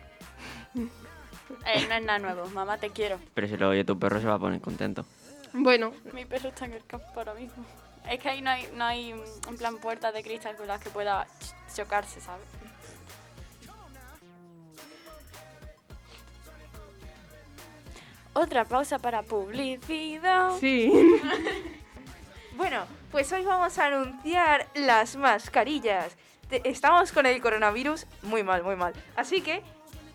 Eh, 0.75 1.85
no 1.87 1.95
es 1.95 2.03
nada 2.03 2.19
nuevo. 2.19 2.45
Mamá, 2.49 2.77
te 2.77 2.89
quiero. 2.89 3.19
Pero 3.33 3.47
si 3.47 3.57
lo 3.57 3.69
oye 3.69 3.83
tu 3.83 3.97
perro 3.97 4.19
se 4.21 4.27
va 4.27 4.35
a 4.35 4.39
poner 4.39 4.61
contento. 4.61 5.05
Bueno, 5.53 5.93
Mi 6.13 6.25
perro 6.25 6.49
está 6.49 6.65
en 6.65 6.73
el 6.73 6.85
campo 6.85 7.07
ahora 7.15 7.33
mismo. 7.33 7.65
Es 8.09 8.19
que 8.19 8.29
ahí 8.29 8.41
no 8.41 8.49
hay, 8.51 8.69
no 8.73 8.85
hay 8.85 9.11
en 9.11 9.57
plan 9.57 9.77
puertas 9.79 10.13
de 10.13 10.23
cristal 10.23 10.55
con 10.55 10.67
las 10.67 10.81
que 10.81 10.89
pueda 10.89 11.25
ch- 11.25 11.75
chocarse, 11.75 12.21
¿sabes? 12.21 12.45
Otra 18.37 18.65
pausa 18.65 18.99
para 18.99 19.23
publicidad. 19.23 20.51
sí. 20.59 20.91
Bueno, 22.55 22.85
pues 23.11 23.31
hoy 23.33 23.43
vamos 23.45 23.77
a 23.77 23.85
anunciar 23.85 24.67
las 24.73 25.15
mascarillas. 25.15 26.15
Te- 26.49 26.67
Estamos 26.67 27.11
con 27.11 27.27
el 27.27 27.39
coronavirus 27.39 28.07
muy 28.23 28.41
mal, 28.41 28.63
muy 28.63 28.75
mal. 28.75 28.93
Así 29.15 29.41
que, 29.41 29.61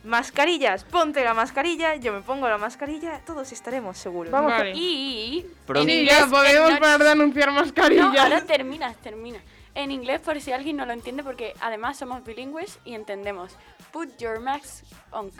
mascarillas, 0.02 0.82
ponte 0.82 1.22
la 1.22 1.34
mascarilla, 1.34 1.94
yo 1.94 2.12
me 2.12 2.20
pongo 2.20 2.48
la 2.48 2.58
mascarilla, 2.58 3.20
todos 3.24 3.52
estaremos 3.52 3.96
seguros. 3.96 4.32
Vamos 4.32 4.50
Vale. 4.50 4.72
Y... 4.74 5.46
Pronto. 5.66 5.88
Sí, 5.88 6.00
inglés, 6.00 6.18
ya 6.18 6.26
podemos 6.26 6.72
parar 6.80 7.00
de 7.04 7.10
anunciar 7.10 7.48
No, 7.52 7.60
mascarillas. 7.60 8.18
ahora 8.18 8.44
terminas, 8.44 8.96
termina. 8.96 9.38
En 9.76 9.92
inglés, 9.92 10.20
por 10.20 10.40
si 10.40 10.50
alguien 10.50 10.76
no 10.76 10.84
lo 10.84 10.92
entiende, 10.94 11.22
porque 11.22 11.54
además 11.60 11.96
somos 11.96 12.24
bilingües 12.24 12.80
y 12.84 12.94
entendemos. 12.94 13.52
Put 13.92 14.18
your 14.18 14.40
mask 14.40 14.84
on. 15.12 15.30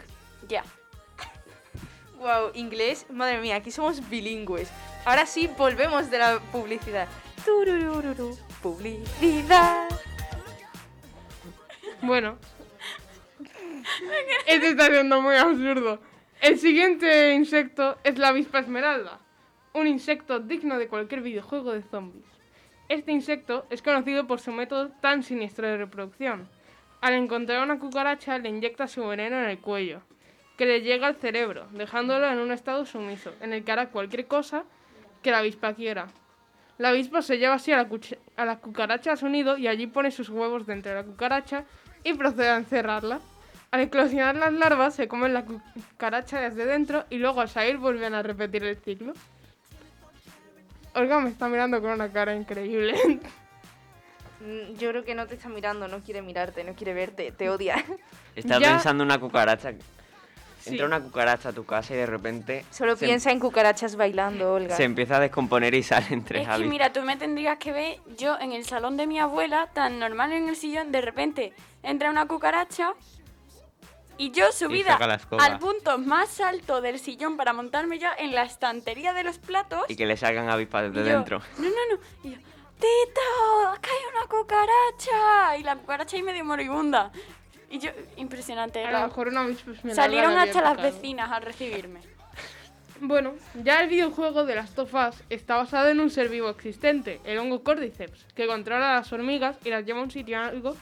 Ya. 0.47 0.63
Wow, 2.23 2.51
inglés, 2.53 3.05
madre 3.09 3.41
mía, 3.41 3.57
aquí 3.57 3.69
somos 3.69 4.09
bilingües. 4.09 4.71
Ahora 5.03 5.25
sí, 5.25 5.49
volvemos 5.57 6.09
de 6.09 6.19
la 6.19 6.39
publicidad. 6.53 7.09
Tururururu, 7.43 8.37
publicidad. 8.61 9.89
Bueno. 12.01 12.37
Este 14.47 14.69
está 14.69 14.85
siendo 14.85 15.21
muy 15.21 15.35
absurdo. 15.35 15.99
El 16.39 16.57
siguiente 16.59 17.33
insecto 17.33 17.97
es 18.05 18.17
la 18.17 18.29
avispa 18.29 18.59
esmeralda. 18.59 19.19
Un 19.73 19.87
insecto 19.87 20.39
digno 20.39 20.77
de 20.77 20.87
cualquier 20.87 21.19
videojuego 21.19 21.73
de 21.73 21.81
zombies. 21.81 22.25
Este 22.87 23.11
insecto 23.11 23.65
es 23.69 23.81
conocido 23.81 24.27
por 24.27 24.39
su 24.39 24.53
método 24.53 24.91
tan 25.01 25.23
siniestro 25.23 25.67
de 25.67 25.75
reproducción. 25.75 26.47
Al 27.01 27.15
encontrar 27.15 27.61
una 27.61 27.79
cucaracha 27.79 28.37
le 28.37 28.47
inyecta 28.47 28.87
su 28.87 29.05
veneno 29.05 29.43
en 29.43 29.49
el 29.49 29.59
cuello, 29.59 30.03
que 30.57 30.65
le 30.65 30.81
llega 30.81 31.07
al 31.07 31.15
cerebro, 31.15 31.67
dejándolo 31.71 32.27
en 32.27 32.37
un 32.39 32.51
estado 32.51 32.85
sumiso, 32.85 33.33
en 33.41 33.53
el 33.53 33.63
que 33.63 33.71
hará 33.71 33.87
cualquier 33.89 34.27
cosa 34.27 34.63
que 35.21 35.31
la 35.31 35.39
avispa 35.39 35.73
quiera. 35.73 36.07
La 36.77 36.89
avispa 36.89 37.21
se 37.21 37.37
lleva 37.37 37.55
así 37.55 37.71
a 37.71 37.77
la, 37.77 37.89
a 38.37 38.45
la 38.45 38.57
cucaracha 38.57 39.13
a 39.13 39.17
su 39.17 39.29
nido 39.29 39.57
y 39.57 39.67
allí 39.67 39.87
pone 39.87 40.11
sus 40.11 40.29
huevos 40.29 40.65
dentro 40.65 40.91
de 40.91 40.97
la 40.97 41.03
cucaracha 41.03 41.63
y 42.03 42.13
procede 42.13 42.49
a 42.49 42.57
encerrarla. 42.57 43.19
Al 43.71 43.79
eclosionar 43.81 44.35
las 44.35 44.53
larvas 44.53 44.93
se 44.95 45.07
comen 45.07 45.33
la 45.33 45.45
cucaracha 45.45 46.39
desde 46.41 46.65
dentro 46.65 47.05
y 47.09 47.17
luego 47.17 47.41
al 47.41 47.49
salir 47.49 47.77
vuelven 47.77 48.13
a 48.13 48.21
repetir 48.21 48.63
el 48.63 48.77
ciclo. 48.77 49.13
Olga 50.95 51.19
me 51.19 51.29
está 51.29 51.47
mirando 51.47 51.81
con 51.81 51.91
una 51.91 52.11
cara 52.11 52.35
increíble. 52.35 52.95
Mm, 54.41 54.75
Yo 54.77 54.89
creo 54.89 55.05
que 55.05 55.15
no 55.15 55.25
te 55.25 55.35
está 55.35 55.47
mirando, 55.47 55.87
no 55.87 56.01
quiere 56.01 56.21
mirarte, 56.21 56.65
no 56.65 56.73
quiere 56.73 56.93
verte, 56.93 57.31
te 57.31 57.49
odia. 57.49 57.75
Estás 58.35 58.59
Ya- 58.59 58.71
pensando 58.73 59.03
en 59.03 59.09
una 59.09 59.17
cucaracha. 59.17 59.71
Sí. 60.63 60.69
Entra 60.69 60.85
una 60.85 61.01
cucaracha 61.01 61.49
a 61.49 61.51
tu 61.51 61.65
casa 61.65 61.93
y 61.93 61.97
de 61.97 62.05
repente 62.05 62.65
Solo 62.71 62.95
se, 62.95 63.05
piensa 63.05 63.31
en 63.31 63.41
cucarachas 63.41 63.97
bailando, 63.97 64.53
Olga. 64.53 64.77
se 64.77 64.85
empieza 64.85 65.17
a 65.17 65.19
descomponer 65.19 65.73
y 65.73 65.83
salen 65.83 66.23
tres 66.23 66.43
Es 66.43 66.47
que 66.47 66.53
avispas. 66.53 66.71
mira, 66.71 66.93
tú 66.93 67.01
me 67.01 67.17
tendrías 67.17 67.57
que 67.57 67.73
ver 67.73 67.99
yo 68.17 68.39
en 68.39 68.53
el 68.53 68.63
salón 68.63 68.95
de 68.95 69.05
mi 69.05 69.19
abuela, 69.19 69.69
tan 69.73 69.99
normal 69.99 70.31
en 70.31 70.47
el 70.47 70.55
sillón, 70.55 70.93
de 70.93 71.01
repente 71.01 71.51
entra 71.81 72.09
una 72.09 72.27
cucaracha 72.27 72.93
y 74.17 74.31
yo 74.31 74.53
subida 74.53 74.97
al 75.39 75.59
punto 75.59 75.97
más 75.97 76.39
alto 76.39 76.79
del 76.79 76.97
sillón 76.99 77.35
para 77.35 77.51
montarme 77.51 77.99
ya 77.99 78.13
en 78.17 78.33
la 78.33 78.43
estantería 78.43 79.11
de 79.11 79.25
los 79.25 79.39
platos. 79.39 79.83
Y 79.89 79.97
que 79.97 80.05
le 80.05 80.15
salgan 80.15 80.49
avispas 80.49 80.93
yo, 80.93 81.03
dentro. 81.03 81.41
No, 81.57 81.63
no, 81.63 81.69
no. 81.69 81.99
Y 82.23 82.31
yo, 82.31 82.37
¡Tito! 82.77 83.81
¡Que 83.81 83.89
hay 83.89 83.97
una 84.11 84.27
cucaracha! 84.27 85.57
Y 85.57 85.63
la 85.63 85.75
cucaracha 85.75 86.15
ahí 86.15 86.23
medio 86.23 86.45
moribunda. 86.45 87.11
Y 87.73 87.79
yo, 87.79 87.89
impresionante. 88.17 88.83
A 88.85 88.91
la- 88.91 88.99
lo 89.01 89.07
mejor 89.07 89.29
una 89.29 89.41
avispa 89.41 89.71
esmeralda 89.71 90.03
Salieron 90.03 90.31
había 90.37 90.43
hasta 90.43 90.61
las 90.61 90.77
vecinas 90.81 91.31
a 91.31 91.39
recibirme. 91.39 92.01
Bueno, 93.01 93.33
ya 93.63 93.81
el 93.81 93.89
videojuego 93.89 94.45
de 94.45 94.53
las 94.53 94.75
tofas 94.75 95.23
está 95.31 95.55
basado 95.57 95.89
en 95.89 95.99
un 95.99 96.11
ser 96.11 96.29
vivo 96.29 96.49
existente, 96.49 97.19
el 97.25 97.39
hongo 97.39 97.63
Cordyceps, 97.63 98.25
que 98.35 98.45
controla 98.45 98.91
a 98.91 98.95
las 98.99 99.11
hormigas 99.11 99.57
y 99.65 99.71
las 99.71 99.85
lleva 99.85 100.01
a 100.01 100.03
un 100.03 100.11
sitio 100.11 100.39
algo 100.39 100.77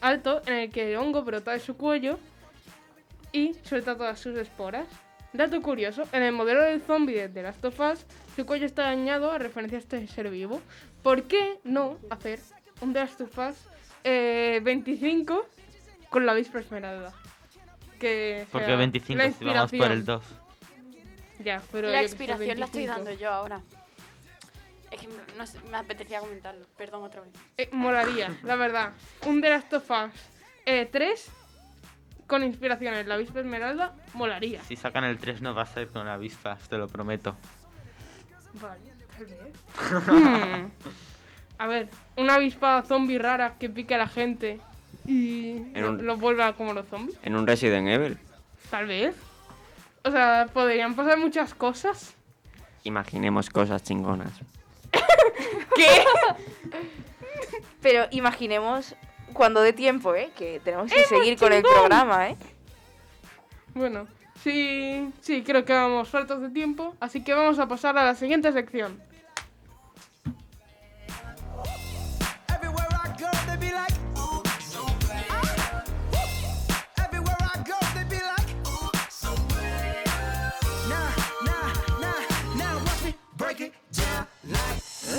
alto 0.00 0.40
en 0.46 0.54
el 0.54 0.70
que 0.70 0.92
el 0.92 0.98
hongo 0.98 1.22
brota 1.24 1.50
de 1.50 1.58
su 1.58 1.76
cuello 1.76 2.20
y 3.32 3.54
suelta 3.64 3.96
todas 3.96 4.20
sus 4.20 4.38
esporas. 4.38 4.86
Dato 5.32 5.60
curioso, 5.60 6.04
en 6.12 6.22
el 6.22 6.32
modelo 6.32 6.62
del 6.62 6.80
zombie 6.80 7.26
de 7.26 7.48
of 7.48 7.80
Us, 7.80 8.06
su 8.36 8.46
cuello 8.46 8.66
está 8.66 8.84
dañado 8.84 9.32
a 9.32 9.38
referencia 9.38 9.78
a 9.78 9.80
este 9.80 10.06
ser 10.06 10.30
vivo. 10.30 10.62
¿Por 11.02 11.24
qué 11.24 11.58
no 11.64 11.98
hacer 12.08 12.38
un 12.80 12.96
of 12.96 13.38
Us 13.38 13.56
eh, 14.04 14.60
25 14.62 15.44
con 16.10 16.26
la 16.26 16.32
avispa 16.32 16.58
esmeralda? 16.58 17.14
Que 17.98 18.46
Porque 18.52 18.66
sea 18.66 18.76
25 18.76 19.22
la 19.22 19.32
si 19.32 19.44
vamos 19.44 19.70
por 19.70 19.90
el 19.90 19.98
inspiración. 19.98 20.04
2. 20.04 20.24
Ya, 21.44 21.62
pero 21.72 21.88
la 21.88 22.02
expiración 22.02 22.58
la 22.60 22.66
estoy 22.66 22.86
25. 22.86 22.94
dando 22.94 23.20
yo 23.20 23.30
ahora. 23.30 23.60
Es 24.90 25.00
que 25.00 25.08
no 25.38 25.46
sé, 25.46 25.58
me 25.70 25.78
apetecía 25.78 26.20
comentarlo. 26.20 26.66
Perdón 26.76 27.04
otra 27.04 27.22
vez. 27.22 27.30
Eh, 27.56 27.68
molaría, 27.72 28.36
la 28.42 28.56
verdad. 28.56 28.92
Un 29.26 29.40
The 29.40 29.50
Last 29.50 29.72
of 29.72 29.90
Us 29.90 30.12
eh, 30.66 30.88
3 30.90 31.30
con 32.26 32.44
inspiración 32.44 32.94
en 32.94 33.08
la 33.08 33.14
avispa 33.14 33.40
esmeralda, 33.40 33.94
molaría. 34.14 34.62
Si 34.62 34.76
sacan 34.76 35.04
el 35.04 35.18
3 35.18 35.42
no 35.42 35.54
va 35.54 35.62
a 35.62 35.66
ser 35.66 35.88
con 35.88 36.06
avispas, 36.06 36.68
te 36.68 36.76
lo 36.76 36.86
prometo. 36.88 37.36
Vale, 38.54 38.80
tal 39.16 39.26
vez. 39.26 39.54
Hmm. 40.06 40.70
A 41.58 41.66
ver, 41.66 41.88
una 42.16 42.36
avispa 42.36 42.82
zombie 42.82 43.18
rara 43.18 43.56
que 43.58 43.68
pique 43.68 43.94
a 43.94 43.98
la 43.98 44.08
gente 44.08 44.60
y 45.10 45.56
En 45.74 45.82
lo, 45.82 45.90
un- 45.90 46.06
lo 46.06 46.16
vuelva 46.16 46.52
como 46.54 46.72
los 46.72 46.86
zombies. 46.86 47.18
En 47.22 47.34
un 47.36 47.46
Resident 47.46 47.88
Evil. 47.88 48.18
Tal 48.70 48.86
vez. 48.86 49.14
O 50.04 50.10
sea, 50.10 50.48
podrían 50.52 50.94
pasar 50.94 51.18
muchas 51.18 51.52
cosas. 51.54 52.14
Imaginemos 52.84 53.50
cosas 53.50 53.82
chingonas. 53.82 54.32
¿Qué? 55.76 55.86
Pero 57.82 58.06
imaginemos 58.10 58.94
cuando 59.32 59.62
dé 59.62 59.72
tiempo, 59.72 60.14
¿eh? 60.14 60.30
Que 60.36 60.60
tenemos 60.64 60.92
que 60.92 61.04
seguir 61.04 61.38
con 61.38 61.52
el 61.52 61.62
programa, 61.62 62.30
¿eh? 62.30 62.36
Bueno, 63.74 64.06
sí, 64.42 65.10
sí, 65.20 65.42
creo 65.42 65.64
que 65.64 65.72
vamos 65.72 66.08
faltos 66.08 66.40
de 66.42 66.50
tiempo, 66.50 66.94
así 67.00 67.22
que 67.22 67.32
vamos 67.34 67.58
a 67.58 67.68
pasar 67.68 67.96
a 67.98 68.04
la 68.04 68.14
siguiente 68.14 68.52
sección. 68.52 69.00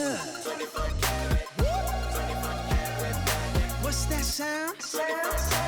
Like, 0.04 0.20
uh. 0.20 0.42
24 0.44 0.82
karat, 1.02 1.48
24 1.58 1.72
karat 2.98 3.18
magic. 3.26 3.84
What's 3.84 4.06
that 4.06 4.24
sound? 4.24 4.78
Come 4.80 5.61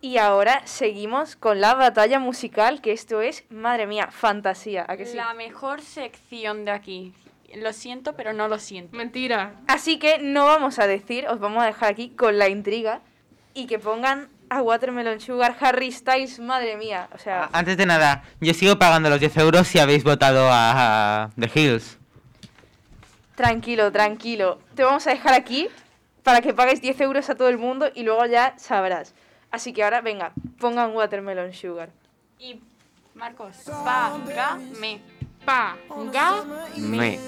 Y 0.00 0.16
ahora 0.18 0.62
seguimos 0.64 1.34
con 1.34 1.60
la 1.60 1.74
batalla 1.74 2.20
musical, 2.20 2.80
que 2.80 2.92
esto 2.92 3.20
es, 3.20 3.44
madre 3.50 3.86
mía, 3.86 4.08
fantasía. 4.12 4.86
¿a 4.88 4.96
que 4.96 5.06
sí? 5.06 5.16
La 5.16 5.34
mejor 5.34 5.82
sección 5.82 6.64
de 6.64 6.70
aquí. 6.70 7.12
Lo 7.56 7.72
siento, 7.72 8.14
pero 8.14 8.32
no 8.32 8.46
lo 8.46 8.58
siento. 8.58 8.96
Mentira. 8.96 9.54
Así 9.66 9.98
que 9.98 10.18
no 10.18 10.44
vamos 10.46 10.78
a 10.78 10.86
decir, 10.86 11.26
os 11.28 11.40
vamos 11.40 11.62
a 11.62 11.66
dejar 11.66 11.90
aquí 11.90 12.10
con 12.10 12.38
la 12.38 12.48
intriga 12.48 13.00
y 13.54 13.66
que 13.66 13.78
pongan 13.78 14.28
a 14.50 14.62
Watermelon 14.62 15.20
Sugar, 15.20 15.56
Harry 15.60 15.90
Styles, 15.90 16.38
madre 16.38 16.76
mía. 16.76 17.08
O 17.12 17.18
sea, 17.18 17.48
Antes 17.52 17.76
de 17.76 17.86
nada, 17.86 18.22
yo 18.40 18.54
sigo 18.54 18.78
pagando 18.78 19.10
los 19.10 19.18
10 19.18 19.36
euros 19.38 19.66
si 19.66 19.78
habéis 19.78 20.04
votado 20.04 20.48
a, 20.48 21.24
a 21.24 21.30
The 21.38 21.50
Hills. 21.54 21.98
Tranquilo, 23.38 23.92
tranquilo. 23.92 24.58
Te 24.74 24.82
vamos 24.82 25.06
a 25.06 25.10
dejar 25.10 25.32
aquí 25.32 25.68
para 26.24 26.40
que 26.40 26.52
pagues 26.52 26.80
10 26.80 27.00
euros 27.02 27.30
a 27.30 27.36
todo 27.36 27.48
el 27.48 27.56
mundo 27.56 27.88
y 27.94 28.02
luego 28.02 28.26
ya 28.26 28.58
sabrás. 28.58 29.14
Así 29.52 29.72
que 29.72 29.84
ahora, 29.84 30.00
venga, 30.00 30.32
pongan 30.58 30.94
Watermelon 30.94 31.52
Sugar. 31.52 31.90
Y 32.40 32.60
Marcos, 33.14 33.56
págame. 33.84 35.00
Págame. 35.46 37.18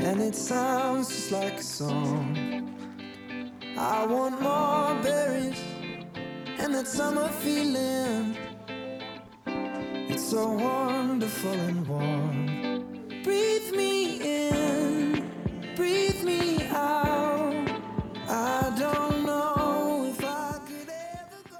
And 0.00 0.20
it 0.20 0.34
sounds 0.34 1.08
just 1.08 1.30
like 1.30 1.58
a 1.58 1.62
song. 1.62 2.36
I 3.78 4.04
want 4.04 4.42
more 4.42 5.00
berries 5.00 5.62
and 6.58 6.74
that 6.74 6.88
summer 6.88 7.28
feeling. 7.40 8.36
It's 10.08 10.28
so 10.28 10.48
wonderful 10.48 11.52
and 11.52 11.86
warm. 11.86 12.41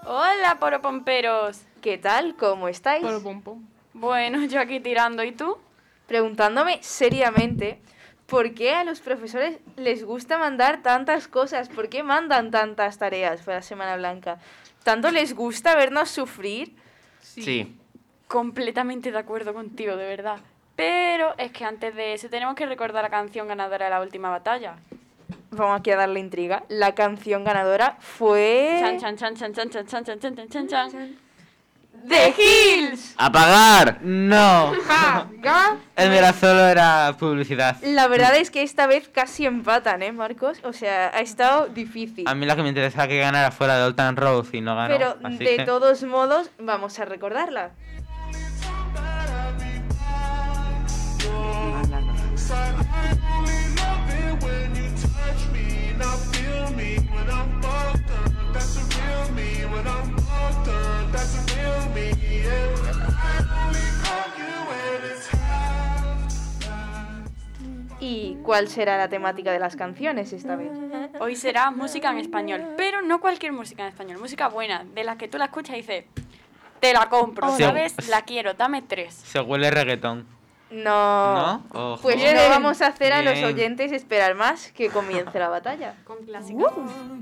Hola, 0.05 0.59
poropomperos. 0.59 1.63
¿Qué 1.81 1.99
tal? 1.99 2.35
¿Cómo 2.37 2.69
estáis? 2.69 3.03
Polo 3.03 3.23
pom 3.23 3.43
pom. 3.43 3.65
Bueno, 3.93 4.45
yo 4.47 4.61
aquí 4.61 4.81
tirando. 4.81 5.23
¿Y 5.23 5.33
tú? 5.33 5.57
Preguntándome 6.09 6.83
seriamente 6.83 7.81
por 8.27 8.55
qué 8.55 8.75
a 8.75 8.83
los 8.83 9.01
profesores 9.01 9.59
les 9.77 10.05
gusta 10.05 10.39
mandar 10.39 10.83
tantas 10.83 11.29
cosas, 11.29 11.69
por 11.69 11.89
qué 11.89 12.03
mandan 12.03 12.51
tantas 12.51 12.99
tareas 12.99 13.43
para 13.43 13.63
Semana 13.63 13.97
Blanca. 13.97 14.39
¿Tanto 14.83 15.11
les 15.11 15.35
gusta 15.35 15.77
vernos 15.77 16.11
sufrir? 16.11 16.75
Sí. 17.21 17.79
Completamente 18.27 19.13
de 19.13 19.19
acuerdo 19.19 19.55
contigo, 19.55 19.97
de 19.97 20.07
verdad. 20.07 20.41
Pero 20.77 21.35
es 21.39 21.53
que 21.53 21.65
antes 21.65 21.95
de 21.95 22.15
eso 22.15 22.29
tenemos 22.29 22.55
que 22.55 22.67
recordar 22.67 23.03
la 23.03 23.11
canción 23.11 23.49
ganadora 23.49 23.87
de 23.87 23.91
la 23.91 24.01
última 24.01 24.31
batalla. 24.31 24.77
Vamos 25.51 25.81
aquí 25.81 25.91
a 25.91 25.97
darle 25.97 26.21
intriga. 26.21 26.65
La 26.69 26.95
canción 26.95 27.45
ganadora 27.45 27.97
fue... 28.01 28.79
Chan, 28.81 28.99
chan, 28.99 29.17
chan, 29.17 29.37
chan, 29.37 29.71
chan, 29.71 29.87
chan, 29.87 30.05
chan, 30.05 30.19
chan, 30.37 30.49
chan, 30.49 30.69
chan. 30.69 31.17
¡The 32.05 32.35
Hills! 32.37 33.15
¡A 33.17 33.31
pagar! 33.31 33.99
No. 34.03 34.73
El 35.95 36.11
de 36.11 36.33
solo 36.33 36.67
era 36.67 37.15
publicidad. 37.19 37.77
La 37.83 38.09
verdad 38.09 38.35
es 38.37 38.51
que 38.51 38.63
esta 38.63 38.87
vez 38.87 39.09
casi 39.09 39.47
empatan, 39.47 40.03
¿eh, 40.03 40.11
Marcos? 40.11 40.59
O 40.65 40.73
sea, 40.73 41.13
ha 41.15 41.21
estado 41.21 41.69
difícil. 41.69 42.27
A 42.27 42.35
mí 42.35 42.45
lo 42.45 42.57
que 42.57 42.63
me 42.63 42.71
interesa 42.71 43.07
que 43.07 43.19
ganara 43.19 43.53
fuera 43.53 43.77
de 43.79 43.85
Old 43.85 43.95
Town 43.95 44.17
Road 44.17 44.47
y 44.53 44.61
no 44.61 44.75
ganó. 44.75 44.89
Pero 44.93 45.17
así 45.23 45.39
de 45.39 45.57
que- 45.59 45.65
todos 45.65 46.03
modos, 46.03 46.51
vamos 46.59 46.99
a 46.99 47.05
recordarla. 47.05 47.71
¿Y 68.05 68.37
cuál 68.43 68.67
será 68.67 68.99
la 68.99 69.09
temática 69.09 69.53
de 69.53 69.61
las 69.61 69.77
canciones 69.77 70.33
esta 70.33 70.57
vez? 70.57 70.73
Hoy 71.21 71.37
será 71.37 71.71
música 71.71 72.11
en 72.11 72.19
español, 72.19 72.75
pero 72.77 73.01
no 73.01 73.21
cualquier 73.21 73.53
música 73.53 73.85
en 73.85 73.91
español, 73.91 74.19
música 74.19 74.49
buena, 74.49 74.85
de 74.93 75.05
la 75.05 75.17
que 75.17 75.29
tú 75.29 75.39
la 75.39 75.45
escuchas 75.45 75.77
y 75.77 75.83
dices, 75.83 76.05
te 76.81 76.93
la 76.93 77.09
compro. 77.09 77.57
¿sabes? 77.57 78.09
La 78.09 78.23
quiero, 78.23 78.55
dame 78.55 78.83
tres. 78.83 79.15
Se 79.15 79.41
huele 79.41 79.71
reggaetón. 79.71 80.27
No. 80.73 81.63
¿No? 81.73 81.99
Pues 82.01 82.17
Bien. 82.17 82.35
no 82.35 82.49
vamos 82.49 82.81
a 82.81 82.87
hacer 82.89 83.13
a 83.13 83.23
los 83.23 83.35
Bien. 83.35 83.45
oyentes 83.47 83.93
esperar 83.93 84.35
más 84.35 84.73
que 84.73 84.89
comience 84.89 85.39
la 85.39 85.49
batalla. 85.49 85.95
Con 86.05 86.19
warm. 86.51 87.21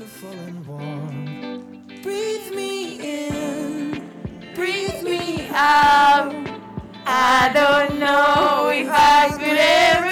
Breathe 2.02 2.50
me 2.54 2.94
in, 2.94 4.02
breathe 4.54 5.02
me 5.02 5.48
out. 5.54 6.32
I 7.06 7.50
don't 7.52 7.98
know 7.98 8.70
if 8.70 8.88
I 8.88 9.28
could 9.30 9.58
ever 9.58 10.09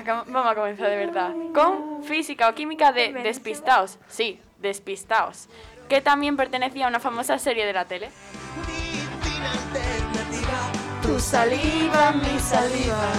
Venga, 0.00 0.24
que 0.24 0.30
vamos 0.32 0.50
a 0.50 0.54
comenzar 0.54 0.88
de 0.88 0.96
verdad. 0.96 1.30
Con 1.54 2.02
física 2.02 2.48
o 2.48 2.54
química 2.54 2.90
de 2.92 3.12
Despistaos. 3.12 3.98
Sí, 4.08 4.40
Despistaos. 4.58 5.48
Que 5.88 6.00
también 6.00 6.36
pertenecía 6.36 6.86
a 6.86 6.88
una 6.88 7.00
famosa 7.00 7.38
serie 7.38 7.66
de 7.66 7.72
la 7.74 7.84
tele. 7.84 8.10
Tu 11.02 11.20
saliva, 11.20 12.12
mi 12.12 12.38
saliva. 12.38 13.10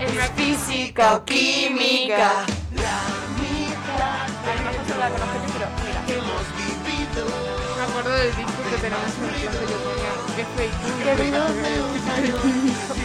Es 0.00 0.30
física 0.32 1.14
o 1.16 1.24
química. 1.24 2.44
La 4.98 5.10
conozco 5.10 5.36
yo, 5.36 5.46
pero 5.52 5.68
mira. 5.84 6.00
Me 7.76 7.82
acuerdo 7.82 8.10
del 8.16 8.34
disco 8.34 8.62
que 8.70 8.76
tenemos 8.78 9.04
en 9.04 9.28
clase 9.40 9.64
yo. 9.70 9.78
Que 10.34 10.44
fake. 12.90 13.03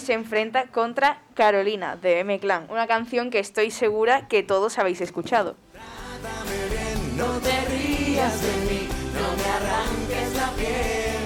Se 0.00 0.14
enfrenta 0.14 0.68
contra 0.68 1.20
Carolina 1.34 1.96
de 1.96 2.20
M 2.20 2.38
Clan, 2.40 2.66
una 2.70 2.86
canción 2.86 3.30
que 3.30 3.40
estoy 3.40 3.70
segura 3.70 4.26
que 4.26 4.42
todos 4.42 4.78
habéis 4.78 5.02
escuchado. 5.02 5.56
No 7.16 7.38
te 7.40 7.50
rías 7.66 8.40
de 8.40 8.56
mí, 8.70 8.88
no 9.12 9.36
me 9.36 9.44
arranques 9.50 10.34
la 10.34 10.50
piel. 10.52 11.18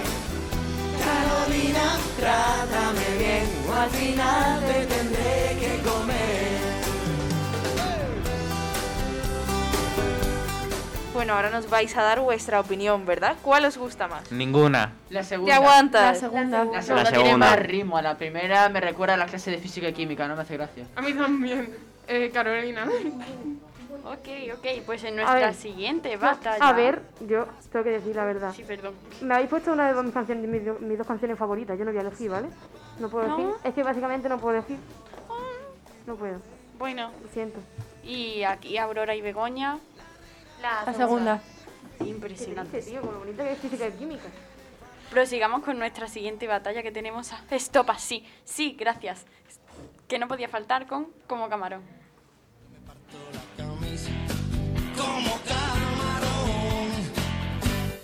Carolina, 1.05 1.97
trátame 2.19 3.19
bien, 3.19 3.47
o 3.69 3.73
al 3.73 3.91
final 3.91 4.61
te 4.67 4.87
tendré 4.87 5.59
que 5.61 5.89
comer. 5.89 6.22
Bueno, 11.13 11.35
ahora 11.35 11.51
nos 11.51 11.69
vais 11.69 11.95
a 11.97 12.03
dar 12.03 12.21
vuestra 12.21 12.59
opinión, 12.61 13.05
¿verdad? 13.05 13.37
¿Cuál 13.43 13.67
os 13.67 13.77
gusta 13.77 14.09
más? 14.09 14.33
Ninguna. 14.33 14.93
La 15.11 15.21
¿Te 15.21 15.27
segunda. 15.27 15.57
aguantas? 15.57 16.19
segunda. 16.19 16.65
La 16.65 16.83
segunda 16.83 17.05
La 17.05 17.11
tiene 17.11 17.25
segunda. 17.27 17.51
más 17.51 17.59
ritmo. 17.59 17.97
A 17.99 18.03
la 18.03 18.17
primera 18.17 18.69
me 18.71 18.81
recuerda 18.81 19.15
a 19.15 19.17
la 19.19 19.27
clase 19.27 19.51
de 19.51 19.59
física 19.59 19.89
y 19.89 19.93
química, 19.93 20.27
no 20.27 20.37
me 20.37 20.43
hace 20.43 20.57
gracia. 20.57 20.87
A 20.97 21.03
mí 21.03 21.13
también. 21.13 21.77
Eh, 22.09 22.31
Carolina. 22.33 22.87
Ok, 24.05 24.29
ok, 24.59 24.67
pues 24.87 25.05
en 25.05 25.17
nuestra 25.17 25.35
ver. 25.39 25.55
siguiente 25.55 26.17
batalla. 26.17 26.67
A 26.67 26.73
ver, 26.73 27.03
yo 27.21 27.47
tengo 27.71 27.85
que 27.85 27.91
decir 27.91 28.17
la 28.17 28.25
verdad. 28.25 28.53
Sí, 28.57 28.65
perdón. 28.65 28.95
Me 29.21 29.35
habéis 29.35 29.51
puesto 29.51 29.71
una 29.73 29.87
de 29.89 29.93
dos 29.93 30.05
mis 30.05 30.15
canciones, 30.15 30.49
mis, 30.49 30.65
do- 30.65 30.79
mis 30.81 30.97
dos 30.99 31.07
canciones 31.07 31.39
favoritas. 31.39 31.79
Yo 31.79 31.85
no 31.85 31.93
voy 31.93 31.99
a 31.99 32.03
elegir, 32.03 32.31
¿vale? 32.31 32.49
No 32.99 33.09
puedo 33.11 33.29
¿No? 33.29 33.37
elegir. 33.39 33.55
Es 33.65 33.75
que 33.75 33.83
básicamente 33.83 34.29
no 34.31 34.39
puedo 34.39 34.57
elegir. 34.57 34.79
No 36.07 36.17
puedo. 36.17 36.39
Bueno, 36.79 37.13
Lo 37.23 37.29
siento. 37.33 37.61
y 38.03 38.43
aquí 38.43 38.77
Aurora 38.79 39.15
y 39.15 39.21
Begoña. 39.21 39.79
La, 40.63 40.95
segunda. 40.95 41.43
Impresionante. 42.07 42.79
¿Qué 42.79 42.85
tío? 42.85 43.01
Con 43.01 43.15
lo 43.15 43.19
bonito 43.19 43.43
que 43.43 43.53
es 43.53 43.59
física 43.59 43.89
y 43.89 43.93
química. 43.93 44.29
Prosigamos 45.11 45.65
con 45.65 45.77
nuestra 45.77 46.07
siguiente 46.07 46.47
batalla 46.47 46.85
que 46.85 46.93
tenemos 46.93 47.33
a 47.33 47.43
Estopa. 47.51 47.99
Sí, 47.99 48.25
sí, 48.45 48.77
gracias. 48.79 49.25
Que 50.07 50.21
no 50.21 50.29
podía 50.29 50.49
faltar 50.49 50.87
con 50.87 51.09
Como 51.27 51.49
Camarón. 51.49 51.83
Como 54.97 55.41
camarón, 55.43 56.91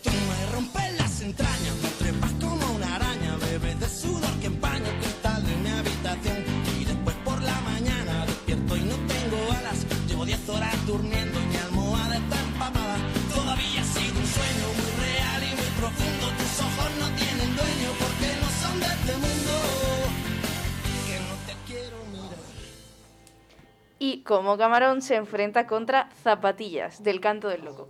tú 0.03 0.11
me 0.11 0.53
rompes 0.53 0.99
las 0.99 1.21
entrañas, 1.23 1.77
me 1.83 1.89
trepas 1.91 2.33
como 2.33 2.75
una 2.75 2.97
araña, 2.97 3.37
bebes 3.37 3.79
de 3.79 3.89
sudor 3.89 4.33
que 4.41 4.47
empaña 4.47 4.89
el 4.89 4.99
cristal 4.99 5.47
de 5.47 5.57
mi 5.57 5.71
habitación. 5.71 6.45
Y 6.81 6.85
después 6.85 7.17
por 7.25 7.41
la 7.41 7.61
mañana 7.61 8.27
despierto 8.27 8.77
y 8.77 8.81
no 8.81 8.97
tengo 9.07 9.53
alas, 9.53 9.87
llevo 10.09 10.25
10 10.27 10.49
horas 10.49 10.87
durmiendo 10.87 11.48
Y 24.01 24.23
como 24.23 24.57
camarón 24.57 25.03
se 25.03 25.17
enfrenta 25.17 25.67
contra 25.67 26.09
Zapatillas, 26.23 27.03
del 27.03 27.21
canto 27.21 27.49
del 27.49 27.65
loco. 27.65 27.89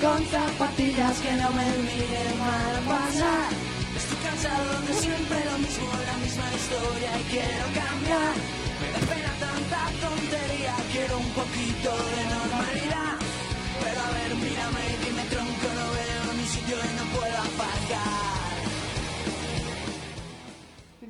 Con 0.00 0.24
zapatillas 0.26 1.18
que 1.20 1.32
no 1.32 1.50
me 1.50 1.64
miren 1.64 2.38
mal 2.38 2.82
pasar. 2.86 3.50
Estoy 3.96 4.18
cansado 4.18 4.80
de 4.86 4.92
siempre 4.92 5.44
lo 5.50 5.58
mismo, 5.58 5.88
la 6.06 6.16
misma 6.18 6.44
historia 6.54 7.18
y 7.18 7.22
quiero 7.24 7.64
cambiar. 7.74 8.34
Me 8.80 8.88
da 8.92 9.00
pena 9.12 9.32
tanta 9.40 9.80
tontería, 10.06 10.74
quiero 10.92 11.18
un 11.18 11.30
poquito 11.30 11.90
de 11.90 12.22
normalidad. 12.22 12.37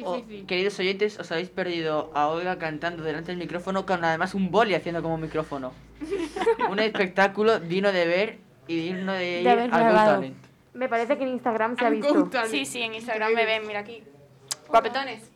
Oh, 0.09 0.47
queridos 0.47 0.79
oyentes, 0.79 1.19
os 1.19 1.31
habéis 1.33 1.49
perdido 1.51 2.11
a 2.15 2.29
Olga 2.29 2.59
cantando 2.59 3.03
delante 3.03 3.33
del 3.33 3.39
micrófono 3.39 3.85
con 3.87 4.05
además 4.05 4.35
un 4.35 4.51
boli 4.51 4.75
haciendo 4.75 5.03
como 5.03 5.19
micrófono. 5.19 5.73
un 6.71 6.79
espectáculo 6.79 7.61
digno 7.61 7.93
de 7.93 8.07
ver 8.07 8.39
y 8.67 8.77
digno 8.77 9.13
de 9.13 9.41
ir 9.41 9.45
De 9.45 9.51
al 9.51 9.73
haber. 9.73 9.95
Talent. 9.95 10.37
Me 10.75 10.89
parece 10.89 11.17
que 11.17 11.25
en 11.25 11.31
Instagram 11.31 11.77
se 11.77 11.85
ha 11.85 11.91
visto. 11.91 12.31
Sí, 12.47 12.65
sí, 12.65 12.83
en 12.83 12.95
Instagram 12.95 13.33
me 13.35 13.45
ven, 13.45 13.67
mira 13.67 13.81
aquí. 13.81 14.03
Guapetones. 14.69 15.31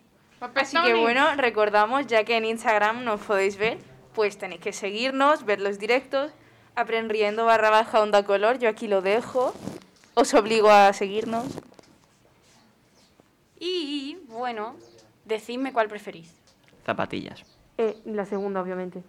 Así 0.54 0.76
que 0.84 0.94
bueno, 0.94 1.36
recordamos, 1.36 2.06
ya 2.06 2.24
que 2.24 2.36
en 2.36 2.44
Instagram 2.44 3.04
nos 3.04 3.20
podéis 3.20 3.56
ver, 3.56 3.78
pues 4.12 4.38
tenéis 4.38 4.60
que 4.60 4.72
seguirnos, 4.72 5.44
ver 5.44 5.60
los 5.60 5.78
directos, 5.78 6.32
aprendiendo 6.74 7.44
barra 7.44 7.70
baja 7.70 8.00
onda 8.00 8.24
color, 8.24 8.58
yo 8.58 8.68
aquí 8.68 8.88
lo 8.88 9.02
dejo, 9.02 9.54
os 10.14 10.34
obligo 10.34 10.70
a 10.70 10.92
seguirnos. 10.92 11.46
Y 13.64 14.18
bueno, 14.26 14.74
decidme 15.24 15.72
cuál 15.72 15.86
preferís. 15.86 16.34
Zapatillas. 16.84 17.44
Eh, 17.78 17.96
la 18.06 18.26
segunda, 18.26 18.60
obviamente. 18.60 19.04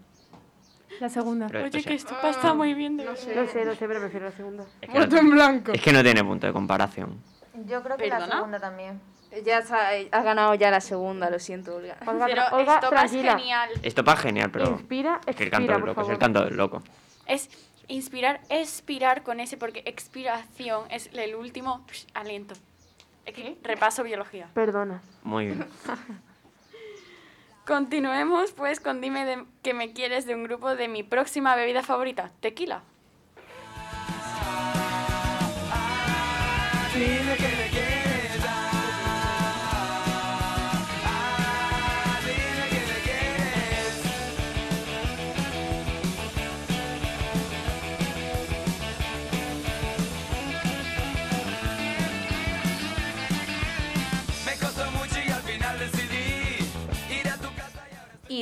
La 0.99 1.09
segunda. 1.09 1.47
Pero 1.47 1.65
esto 1.65 1.77
Oye, 1.77 1.81
sí. 1.81 1.89
que 1.89 1.95
esto 1.95 2.15
está 2.23 2.53
muy 2.53 2.75
bien 2.75 2.95
de 2.95 3.03
No 3.03 3.15
sé, 3.15 3.33
no 3.33 3.47
sé, 3.47 3.87
pero 3.87 3.99
prefiero 3.99 4.27
la 4.27 4.31
segunda. 4.31 4.63
Es 4.79 4.89
que, 4.91 4.99
no, 4.99 5.73
es 5.73 5.81
que 5.81 5.91
no 5.91 6.03
tiene 6.03 6.23
punto 6.23 6.45
de 6.45 6.53
comparación. 6.53 7.19
Yo 7.65 7.81
creo 7.81 7.97
que 7.97 8.07
la 8.07 8.27
segunda 8.27 8.59
también. 8.59 9.01
Ya 9.43 9.57
está, 9.57 9.97
eh, 9.97 10.07
ha 10.11 10.21
ganado 10.21 10.53
ya 10.53 10.69
la 10.69 10.81
segunda, 10.81 11.31
lo 11.31 11.39
siento, 11.39 11.75
Olga. 11.77 11.97
Olga, 12.05 12.27
Pero 12.27 12.43
Olga, 12.51 12.75
esto 12.75 12.91
va 12.91 12.99
tranquila. 12.99 13.37
genial. 13.39 13.69
Esto 13.81 14.03
va 14.03 14.15
genial, 14.17 14.51
pero. 14.51 14.69
Inspira, 14.69 15.19
es 15.25 15.35
que 15.35 15.45
el 15.45 15.49
canto 15.49 15.71
del 15.71 15.81
loco, 15.81 15.91
es 15.93 15.97
el 15.97 16.03
favor. 16.05 16.19
canto 16.19 16.45
del 16.45 16.55
loco. 16.55 16.83
Es 17.25 17.49
inspirar, 17.87 18.41
expirar 18.49 19.23
con 19.23 19.39
ese, 19.39 19.57
porque 19.57 19.81
expiración 19.87 20.83
es 20.91 21.09
el 21.13 21.33
último 21.33 21.83
psh, 21.87 22.05
aliento. 22.13 22.53
Repaso 23.63 24.03
biología. 24.03 24.49
Perdona. 24.53 25.01
Muy 25.23 25.45
bien. 25.47 25.65
Continuemos 27.65 28.51
pues 28.51 28.79
con 28.81 28.99
Dime 28.99 29.25
de- 29.25 29.45
que 29.61 29.73
me 29.73 29.93
quieres 29.93 30.25
de 30.25 30.35
un 30.35 30.43
grupo 30.43 30.75
de 30.75 30.87
mi 30.89 31.01
próxima 31.03 31.55
bebida 31.55 31.81
favorita, 31.81 32.31
tequila. 32.41 32.83
Dime 36.93 37.35
que 37.37 37.52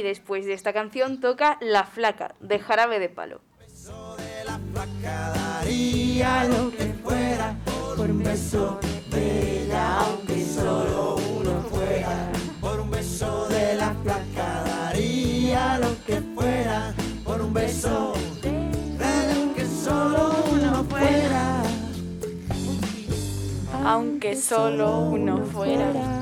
Y 0.01 0.03
después 0.03 0.47
de 0.47 0.53
esta 0.53 0.73
canción 0.73 1.19
toca 1.19 1.59
La 1.61 1.83
Flaca, 1.83 2.33
de 2.39 2.57
Jarabe 2.57 2.97
de 2.97 3.07
Palo. 3.07 3.39
Daría 5.03 6.45
lo 6.45 6.71
que 6.71 6.85
fuera 7.03 7.55
por 7.63 8.09
un 8.09 8.23
beso 8.23 8.79
de 9.11 9.65
ella, 9.65 9.99
aunque 9.99 10.43
solo 10.43 11.17
uno 11.17 11.61
fuera. 11.69 12.31
Por 12.59 12.79
un 12.79 12.89
beso 12.89 13.47
de 13.49 13.75
la 13.75 13.93
flaca 14.01 14.63
daría 14.65 15.77
lo 15.77 15.95
que 16.03 16.19
fuera 16.33 16.95
por 17.23 17.39
un 17.39 17.53
beso 17.53 18.13
de 18.41 18.49
ella, 18.49 19.35
aunque 19.35 19.67
solo 19.67 20.33
uno 20.51 20.83
fuera. 20.85 21.61
Aunque 23.85 24.35
solo 24.35 24.99
uno 25.01 25.45
fuera. 25.45 26.20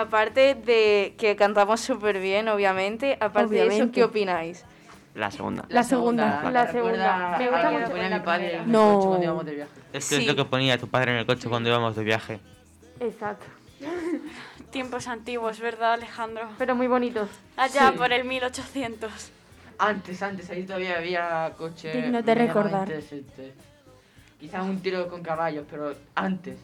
Aparte 0.00 0.54
de 0.54 1.14
que 1.18 1.36
cantamos 1.36 1.80
súper 1.80 2.18
bien, 2.20 2.48
obviamente, 2.48 3.16
aparte 3.20 3.54
de 3.54 3.60
eso, 3.60 3.66
Obviamente. 3.68 3.92
¿qué 3.94 4.04
opináis? 4.04 4.64
La 5.14 5.30
segunda. 5.30 5.64
La 5.68 5.82
segunda. 5.82 6.40
La 6.44 6.50
La 6.50 6.70
segunda. 6.72 7.36
Me 7.38 7.48
gusta 7.50 7.70
mucho. 7.70 7.90
ponía 7.90 8.10
mi 8.10 8.20
padre 8.20 8.54
en 8.54 8.60
el 8.62 8.70
No. 8.72 8.94
coche 8.94 9.06
cuando 9.08 9.24
íbamos 9.24 9.44
de 9.46 9.54
viaje. 9.54 9.70
Es 9.92 10.08
que 10.08 10.14
Sí. 10.16 10.20
es 10.22 10.26
lo 10.28 10.36
que 10.36 10.44
ponía 10.44 10.78
tu 10.78 10.88
padre 10.88 11.12
en 11.12 11.18
el 11.18 11.26
coche 11.26 11.48
cuando 11.48 11.68
íbamos 11.68 11.96
de 11.96 12.04
viaje. 12.04 12.40
Exacto. 13.00 13.46
Tiempos 14.70 15.08
antiguos, 15.08 15.58
¿verdad, 15.58 15.94
Alejandro? 15.94 16.48
Pero 16.58 16.74
muy 16.76 16.86
bonitos. 16.86 17.28
Allá 17.56 17.90
Sí. 17.90 17.96
por 17.98 18.12
el 18.12 18.24
1800. 18.24 19.32
Antes, 19.78 20.22
antes, 20.22 20.48
ahí 20.50 20.64
todavía 20.64 20.98
había 20.98 21.52
coche. 21.56 21.90
Digno 21.92 22.22
de 22.22 22.34
recordar. 22.34 22.86
decente. 22.86 23.52
Quizás 24.38 24.62
un 24.62 24.80
tiro 24.80 25.08
con 25.08 25.22
caballos, 25.22 25.64
pero 25.70 25.94
antes. 26.14 26.56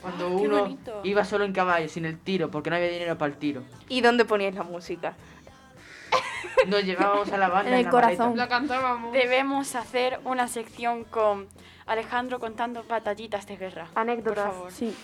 Cuando 0.00 0.26
Ah, 0.26 0.30
uno 0.30 0.78
iba 1.04 1.24
solo 1.24 1.44
en 1.44 1.52
caballo, 1.52 1.88
sin 1.88 2.04
el 2.04 2.18
tiro, 2.18 2.50
porque 2.50 2.70
no 2.70 2.76
había 2.76 2.88
dinero 2.88 3.18
para 3.18 3.32
el 3.32 3.38
tiro. 3.38 3.62
¿Y 3.88 4.00
dónde 4.00 4.24
poníais 4.24 4.54
la 4.54 4.62
música? 4.62 5.14
Nos 6.68 6.84
llevábamos 6.84 7.30
a 7.32 7.38
la 7.38 7.48
banda 7.48 7.70
En 7.72 7.78
el 7.78 7.84
la 7.84 7.90
corazón. 7.90 8.18
maleta. 8.30 8.36
La 8.44 8.48
cantábamos. 8.48 9.12
Debemos 9.12 9.74
hacer 9.74 10.20
una 10.24 10.48
sección 10.48 11.04
con 11.04 11.48
Alejandro 11.86 12.38
contando 12.38 12.84
batallitas 12.84 13.46
de 13.46 13.56
guerra. 13.56 13.88
Anécdotas. 13.94 14.44
Por 14.46 14.54
favor. 14.54 14.72
Sí. 14.72 14.94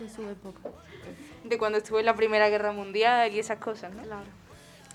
De 0.00 0.08
su 0.08 0.22
época. 0.28 0.68
De 1.44 1.58
cuando 1.58 1.78
estuve 1.78 2.00
en 2.00 2.06
la 2.06 2.14
Primera 2.14 2.48
Guerra 2.48 2.72
Mundial 2.72 3.32
y 3.32 3.38
esas 3.38 3.58
cosas, 3.58 3.92
¿no? 3.94 4.02
Claro. 4.02 4.22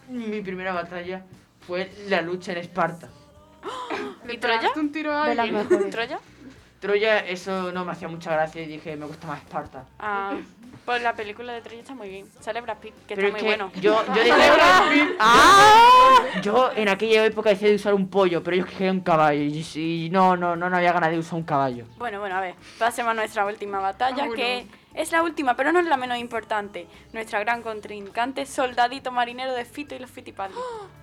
Mi 0.10 0.42
primera 0.42 0.74
batalla 0.74 1.24
fue 1.66 1.92
la 2.08 2.22
lucha 2.22 2.52
en 2.52 2.58
Esparta. 2.60 3.10
¿Le 4.26 4.34
¿Y 4.34 4.38
Troya? 4.38 4.70
un 4.76 4.92
tiro 4.92 5.14
a 5.14 5.28
De 5.30 5.36
las 5.36 5.46
alguien? 5.46 5.68
mejores. 5.70 5.90
¿Troya? 5.92 6.20
Troya, 6.84 7.20
eso 7.20 7.72
no 7.72 7.86
me 7.86 7.94
hacía 7.94 8.10
mucha 8.10 8.34
gracia 8.34 8.62
y 8.62 8.66
dije, 8.66 8.98
me 8.98 9.06
gusta 9.06 9.26
más 9.26 9.40
Esparta. 9.40 9.86
Ah, 10.00 10.34
pues 10.84 11.02
la 11.02 11.14
película 11.14 11.54
de 11.54 11.62
Troya 11.62 11.80
está 11.80 11.96
muy 11.96 12.10
bien. 12.10 12.28
Sale 12.42 12.60
Brad 12.60 12.76
Pitt, 12.80 12.94
que 13.08 13.16
Pero 13.16 13.30
está 13.30 13.38
es 13.38 13.44
muy 13.44 13.52
que 13.54 13.58
bueno. 13.58 13.72
yo, 13.82 14.06
yo 14.14 14.22
dije, 14.22 15.16
¡Ah! 15.18 16.18
Yo 16.42 16.72
en 16.76 16.90
aquella 16.90 17.24
época 17.26 17.52
decía 17.52 17.70
de 17.70 17.76
usar 17.76 17.94
un 17.94 18.10
pollo, 18.10 18.44
pero 18.44 18.56
ellos 18.58 18.68
querían 18.68 18.98
un 18.98 19.02
caballo 19.02 19.40
y, 19.42 19.66
y 19.76 20.10
no, 20.10 20.36
no, 20.36 20.58
no, 20.58 20.70
no 20.70 20.76
había 20.76 20.92
ganas 20.92 21.12
de 21.12 21.20
usar 21.20 21.36
un 21.36 21.44
caballo. 21.44 21.86
Bueno, 21.98 22.20
bueno, 22.20 22.36
a 22.36 22.42
ver, 22.42 22.56
pasemos 22.78 23.12
a 23.12 23.14
nuestra 23.14 23.46
última 23.46 23.80
batalla, 23.80 24.26
Ah, 24.26 24.36
que 24.36 24.68
es 24.94 25.14
la 25.14 25.24
última, 25.24 25.56
pero 25.56 25.72
no 25.72 25.80
es 25.80 25.86
la 25.86 25.96
menos 25.96 26.18
importante. 26.18 26.88
Nuestra 27.14 27.40
gran 27.40 27.62
contrincante, 27.62 28.46
Soldadito 28.46 29.10
Marinero 29.10 29.54
de 29.54 29.64
Fito 29.64 29.96
y 29.96 30.00
los 30.00 30.12
Fitipaldi. 30.12 30.56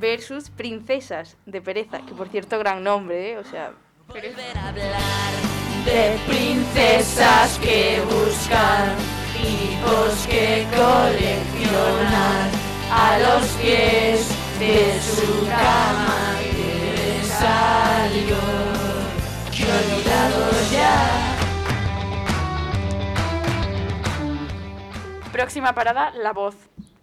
Versus 0.00 0.50
Princesas 0.50 1.36
de 1.46 1.60
Pereza, 1.60 2.00
que 2.06 2.14
por 2.14 2.28
cierto, 2.28 2.58
gran 2.58 2.84
nombre, 2.84 3.32
¿eh? 3.32 3.38
O 3.38 3.44
sea, 3.44 3.72
de 5.84 6.18
princesas 6.26 7.58
que 7.58 8.00
buscan 8.02 8.94
tipos 9.34 10.26
que 10.26 10.66
coleccionan 10.70 12.50
a 12.90 13.18
los 13.18 13.46
pies 13.60 14.28
de 14.58 15.00
su 15.00 15.46
cama 15.46 16.36
que 16.50 17.24
salió 17.24 18.36
que 19.50 19.64
olvidado 19.64 20.50
ya 20.72 21.38
Próxima 25.32 25.72
parada, 25.74 26.10
La 26.12 26.32
Voz. 26.32 26.56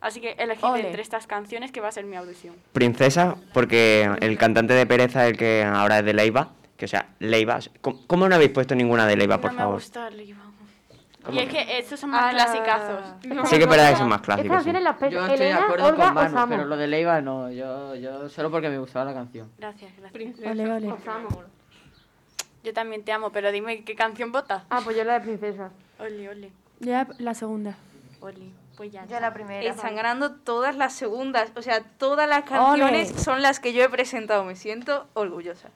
Así 0.06 0.22
que 0.22 0.34
elegid 0.38 0.64
Ole. 0.64 0.86
entre 0.88 1.02
estas 1.02 1.26
canciones 1.26 1.72
que 1.72 1.82
va 1.82 1.88
a 1.88 1.92
ser 1.92 2.06
mi 2.06 2.16
audición. 2.16 2.54
Princesa, 2.74 3.36
porque 3.54 4.08
el 4.22 4.38
cantante 4.38 4.74
de 4.76 4.86
Pereza 4.86 5.26
es 5.26 5.32
el 5.32 5.38
que 5.38 5.64
ahora 5.64 5.98
es 6.00 6.06
de 6.06 6.14
Leiva. 6.14 6.50
Que 6.78 6.86
o 6.86 6.88
sea, 6.88 7.08
Leiva. 7.20 7.58
¿Cómo, 7.82 8.06
cómo 8.06 8.30
no 8.30 8.36
habéis 8.36 8.52
puesto 8.52 8.76
ninguna 8.76 9.08
de 9.08 9.16
Leiva, 9.18 9.40
por 9.40 9.52
no 9.52 9.56
me 9.58 9.64
favor? 9.64 9.76
gusta 9.76 10.08
el 10.10 10.18
Leiva. 10.18 10.42
Y 11.32 11.40
es 11.40 11.50
que 11.50 11.80
estos 11.80 12.00
son 12.00 12.12
más 12.12 12.26
Ah, 12.26 12.30
clasicazos. 12.30 13.04
Sí 13.50 13.58
que 13.58 13.64
es 13.64 13.68
verdad 13.70 13.90
que 13.90 13.96
son 13.98 14.10
más 14.10 14.22
clásicos. 14.22 14.64
sí. 14.64 14.72
las 14.72 15.00
Yo 15.10 15.26
estoy 15.26 15.38
de 15.48 15.54
acuerdo 15.54 15.86
Olga 15.88 16.06
con 16.06 16.14
Manu, 16.14 16.50
pero 16.50 16.66
lo 16.66 16.78
de 16.78 16.86
Leiva 16.88 17.20
no. 17.22 17.50
Yo, 17.52 17.96
yo 17.96 18.30
solo 18.30 18.52
porque 18.52 18.70
me 18.70 18.78
gustaba 18.78 19.06
la 19.06 19.14
canción. 19.16 19.50
Gracias, 19.58 19.90
gracias. 19.94 20.12
Princesa. 20.14 20.52
Ole, 20.52 20.72
ole. 20.72 20.94
Yo 22.64 22.74
también 22.74 23.04
te 23.04 23.12
amo, 23.12 23.32
pero 23.32 23.52
dime 23.52 23.84
qué 23.84 23.96
canción 23.96 24.32
votas. 24.32 24.64
Ah, 24.70 24.82
pues 24.84 24.96
yo 24.98 25.04
la 25.04 25.14
de 25.16 25.22
princesa. 25.22 25.72
Oli, 26.00 26.28
oli, 26.28 26.52
Ya 26.80 27.08
la 27.18 27.34
segunda. 27.34 27.76
oli. 28.22 28.54
Pues 28.78 28.92
ya. 28.92 29.06
Yo 29.06 29.20
la 29.20 29.34
primera. 29.34 29.62
Están 29.70 29.96
ganando 29.96 30.36
todas 30.36 30.76
las 30.76 30.94
segundas. 30.94 31.52
O 31.56 31.62
sea, 31.62 31.82
todas 31.82 32.28
las 32.28 32.44
canciones 32.44 33.12
Ole. 33.12 33.20
son 33.20 33.42
las 33.42 33.60
que 33.60 33.74
yo 33.74 33.84
he 33.84 33.90
presentado. 33.90 34.44
Me 34.44 34.56
siento 34.56 35.08
orgullosa. 35.14 35.70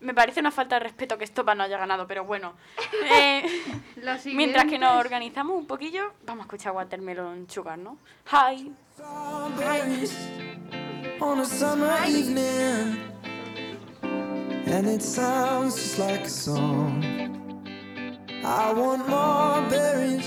Me 0.00 0.14
parece 0.14 0.40
una 0.40 0.50
falta 0.50 0.76
de 0.76 0.80
respeto 0.80 1.18
que 1.18 1.24
Estopa 1.24 1.54
no 1.54 1.62
haya 1.62 1.78
ganado, 1.78 2.06
pero 2.06 2.24
bueno. 2.24 2.54
Eh, 3.12 3.42
mientras 4.26 4.66
que 4.66 4.78
nos 4.78 4.98
organizamos 4.98 5.56
un 5.56 5.66
poquillo, 5.66 6.12
vamos 6.24 6.42
a 6.42 6.46
escuchar 6.46 6.72
Watermelon 6.72 7.48
Sugar, 7.50 7.78
¿no? 7.78 7.98
Hi. 8.30 8.72
on 11.20 11.40
a 11.40 11.44
summer 11.44 11.94
evening, 12.06 12.98
and 14.02 14.86
it 14.86 15.02
sounds 15.02 15.76
just 15.76 15.98
like 15.98 16.22
a 16.22 16.28
song. 16.28 17.04
I 18.42 18.72
want 18.72 19.06
more 19.06 19.60
berries 19.68 20.26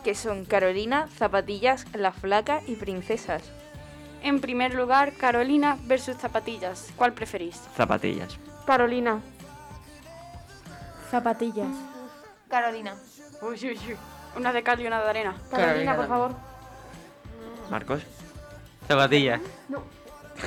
Que 0.00 0.14
son 0.14 0.44
Carolina, 0.44 1.08
Zapatillas, 1.16 1.86
La 1.94 2.12
Flaca 2.12 2.60
y 2.66 2.76
Princesas. 2.76 3.42
En 4.22 4.40
primer 4.40 4.74
lugar, 4.74 5.12
Carolina 5.12 5.78
versus 5.84 6.16
Zapatillas. 6.16 6.92
¿Cuál 6.96 7.12
preferís? 7.12 7.60
Zapatillas. 7.76 8.38
Carolina. 8.66 9.20
Zapatillas. 11.10 11.68
Carolina. 12.48 12.94
Uy, 13.42 13.58
uy, 13.62 13.78
uy. 13.88 13.96
Una 14.36 14.52
de 14.52 14.62
cal 14.62 14.80
y 14.80 14.86
una 14.86 15.02
de 15.02 15.10
arena. 15.10 15.36
Carolina, 15.50 15.96
por 15.96 16.08
favor. 16.08 16.34
Marcos. 17.70 18.02
Zapatillas. 18.88 19.40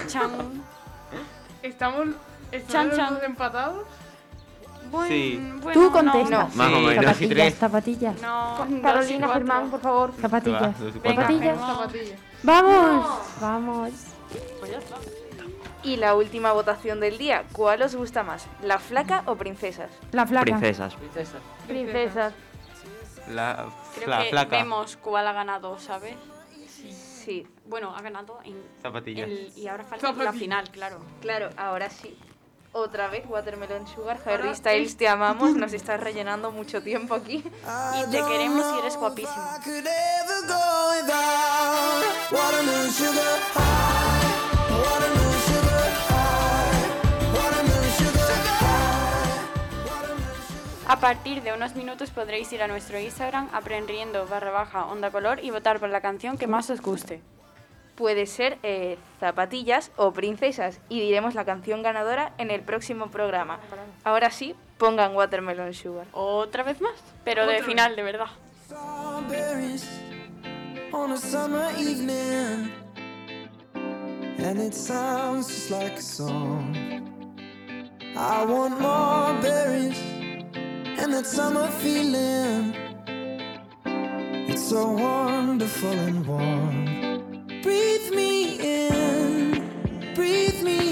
Chan. 0.07 0.31
¿Estamos, 1.63 2.07
Chan, 2.07 2.15
están 2.51 2.87
los 2.89 2.97
chan. 2.97 3.13
dos 3.13 3.23
empatados? 3.23 3.87
Bueno, 4.91 5.07
Sí. 5.07 5.37
bueno, 5.61 5.73
Tú 5.73 5.81
no. 5.85 5.91
contestas. 5.91 6.55
Más 6.55 6.73
o 6.73 6.79
menos. 6.79 7.17
tres. 7.17 7.55
zapatillas. 7.55 8.21
No, 8.21 8.67
Carolina. 8.81 9.27
Germán, 9.29 9.69
por 9.69 9.81
favor. 9.81 10.13
Zapatillas. 10.19 10.75
Zapatillas. 11.03 11.57
Vamos. 12.43 13.19
Vamos. 13.41 13.91
Pues. 14.59 14.71
Y 15.83 15.95
la 15.97 16.15
última 16.15 16.51
votación 16.51 16.99
del 16.99 17.17
día, 17.17 17.45
¿cuál 17.53 17.81
os 17.81 17.95
gusta 17.95 18.23
más? 18.23 18.47
¿La 18.61 18.77
Flaca 18.79 19.23
o 19.25 19.35
Princesas? 19.35 19.89
La 20.11 20.25
flaca. 20.25 20.43
Princesas. 20.43 20.95
Princesa. 20.95 21.37
Princesas. 21.67 22.33
La, 23.29 23.67
Creo 23.95 24.09
la 24.09 24.23
que 24.23 24.29
flaca. 24.29 24.57
vemos 24.57 24.97
cuál 24.97 25.27
ha 25.27 25.33
ganado, 25.33 25.77
¿sabes? 25.79 26.15
Sí, 27.23 27.45
Bueno, 27.67 27.93
ha 27.95 28.01
ganado 28.01 28.39
en 28.45 28.55
Zapatillas. 28.81 29.27
el- 29.29 29.51
y 29.57 29.67
ahora 29.67 29.83
falta 29.83 30.07
la 30.07 30.13
Zapatillas. 30.13 30.35
final, 30.35 30.69
claro. 30.71 30.99
claro, 31.21 31.49
ahora 31.57 31.89
sí. 31.89 32.17
Otra 32.79 33.07
vez 33.07 33.25
Watermelon 33.27 33.87
Sugar, 33.87 34.19
Harry 34.23 34.53
Styles, 34.53 34.97
te 34.97 35.07
amamos, 35.07 35.55
nos 35.55 35.73
estás 35.73 35.99
rellenando 35.99 36.51
mucho 36.51 36.83
tiempo 36.83 37.15
aquí. 37.15 37.43
Y 37.43 38.11
te 38.11 38.23
queremos 38.23 38.75
y 38.75 38.79
eres 38.79 38.95
guapísimo. 38.97 39.33
A 50.87 50.99
partir 50.99 51.41
de 51.41 51.53
unos 51.53 51.75
minutos 51.75 52.11
podréis 52.11 52.53
ir 52.53 52.61
a 52.61 52.67
nuestro 52.67 52.99
Instagram, 52.99 53.49
aprendiendo 53.53 54.27
barra 54.27 54.51
baja 54.51 54.85
onda 54.85 55.09
color 55.09 55.43
y 55.43 55.49
votar 55.49 55.79
por 55.79 55.89
la 55.89 56.01
canción 56.01 56.37
que 56.37 56.45
más 56.45 56.69
os 56.69 56.79
guste. 56.81 57.23
Puede 57.97 58.27
ser 58.27 58.59
eh, 58.61 58.95
Zapatillas 59.19 59.91
o 59.95 60.13
Princesas 60.13 60.79
y 60.87 61.01
diremos 61.01 61.33
la 61.33 61.45
canción 61.45 61.81
ganadora 61.81 62.31
en 62.37 62.51
el 62.51 62.61
próximo 62.61 63.07
programa. 63.07 63.59
Ahora 64.03 64.29
sí, 64.29 64.55
pongan 64.77 65.15
Watermelon 65.15 65.73
Sugar. 65.73 66.05
Otra 66.11 66.61
vez 66.61 66.79
más, 66.79 66.93
pero 67.23 67.47
de 67.47 67.63
final, 67.63 67.95
de 67.95 68.03
verdad. 68.03 68.27
Strawberries 68.67 69.89
on 70.93 71.11
a 71.11 71.17
summer 71.17 71.71
evening, 71.79 72.71
and 73.73 74.59
it 74.59 74.75
sounds 74.75 75.47
just 75.47 75.71
like 75.71 75.97
a 75.97 76.01
song. 76.01 76.75
I 78.15 78.45
want 78.45 78.79
more 78.79 79.33
berries 79.41 79.99
and 80.99 81.13
that 81.13 81.25
summer 81.25 81.67
feeling. 81.81 82.75
It's 84.47 84.69
so 84.69 84.87
wonderful 84.87 85.91
and 85.91 86.25
warm. 86.27 86.96
Breathe 87.67 88.11
me 88.11 88.87
in, 88.87 90.13
breathe 90.15 90.63
me 90.63 90.86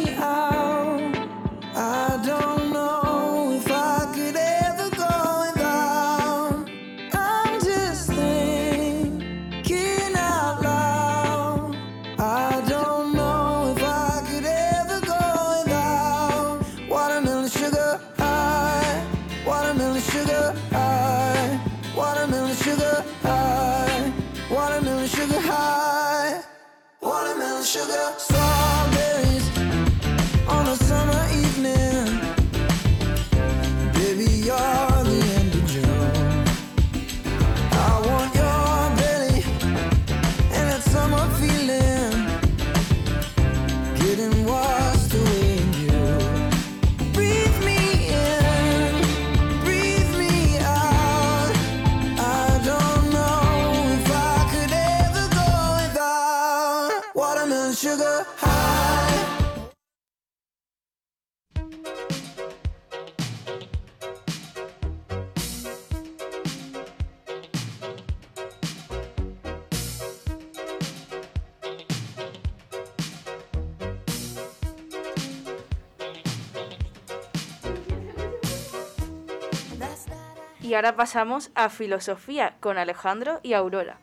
Y 80.66 80.74
ahora 80.74 80.96
pasamos 80.96 81.52
a 81.54 81.70
Filosofía 81.70 82.56
con 82.60 82.80
Alejandro 82.80 83.40
y 83.44 83.54
Aurora. 83.54 84.00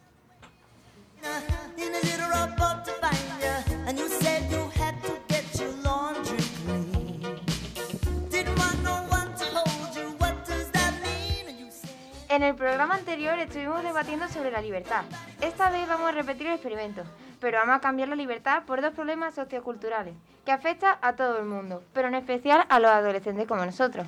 En 12.29 12.45
el 12.45 12.55
programa 12.55 12.95
anterior 12.95 13.37
estuvimos 13.41 13.83
debatiendo 13.83 14.29
sobre 14.29 14.53
la 14.53 14.63
libertad. 14.63 15.03
Esta 15.41 15.69
vez 15.69 15.89
vamos 15.89 16.11
a 16.11 16.13
repetir 16.13 16.47
el 16.47 16.53
experimento, 16.53 17.03
pero 17.41 17.59
vamos 17.59 17.75
a 17.75 17.81
cambiar 17.81 18.09
la 18.09 18.15
libertad 18.15 18.63
por 18.67 18.81
dos 18.81 18.95
problemas 18.95 19.35
socioculturales 19.35 20.15
que 20.45 20.53
afectan 20.53 20.95
a 21.03 21.17
todo 21.17 21.39
el 21.39 21.45
mundo, 21.45 21.83
pero 21.93 22.07
en 22.07 22.15
especial 22.15 22.65
a 22.69 22.79
los 22.79 22.93
adolescentes 22.93 23.49
como 23.49 23.67
nosotros. 23.67 24.07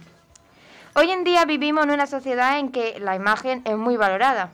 Hoy 0.96 1.10
en 1.10 1.24
día 1.24 1.44
vivimos 1.44 1.82
en 1.82 1.90
una 1.90 2.06
sociedad 2.06 2.56
en 2.60 2.70
que 2.70 3.00
la 3.00 3.16
imagen 3.16 3.62
es 3.64 3.76
muy 3.76 3.96
valorada. 3.96 4.52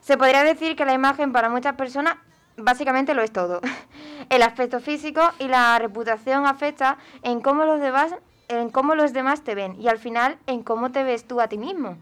Se 0.00 0.16
podría 0.16 0.42
decir 0.42 0.76
que 0.76 0.86
la 0.86 0.94
imagen 0.94 1.30
para 1.30 1.50
muchas 1.50 1.74
personas 1.74 2.16
básicamente 2.56 3.12
lo 3.12 3.20
es 3.20 3.30
todo. 3.30 3.60
El 4.30 4.42
aspecto 4.42 4.80
físico 4.80 5.20
y 5.38 5.46
la 5.46 5.78
reputación 5.78 6.46
afecta 6.46 6.96
en 7.22 7.42
cómo 7.42 7.66
los 7.66 7.80
demás, 7.80 8.14
en 8.48 8.70
cómo 8.70 8.94
los 8.94 9.12
demás 9.12 9.42
te 9.44 9.54
ven 9.54 9.78
y 9.78 9.88
al 9.88 9.98
final 9.98 10.38
en 10.46 10.62
cómo 10.62 10.90
te 10.90 11.04
ves 11.04 11.28
tú 11.28 11.42
a 11.42 11.48
ti 11.48 11.58
mismo. 11.58 11.98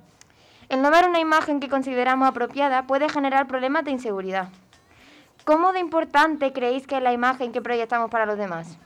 El 0.68 0.80
no 0.80 0.92
ver 0.92 1.08
una 1.08 1.18
imagen 1.18 1.58
que 1.58 1.68
consideramos 1.68 2.28
apropiada 2.28 2.86
puede 2.86 3.08
generar 3.08 3.48
problemas 3.48 3.84
de 3.84 3.90
inseguridad. 3.90 4.48
¿Cómo 5.42 5.72
de 5.72 5.80
importante 5.80 6.52
creéis 6.52 6.86
que 6.86 6.98
es 6.98 7.02
la 7.02 7.12
imagen 7.12 7.50
que 7.50 7.60
proyectamos 7.60 8.12
para 8.12 8.26
los 8.26 8.38
demás? 8.38 8.78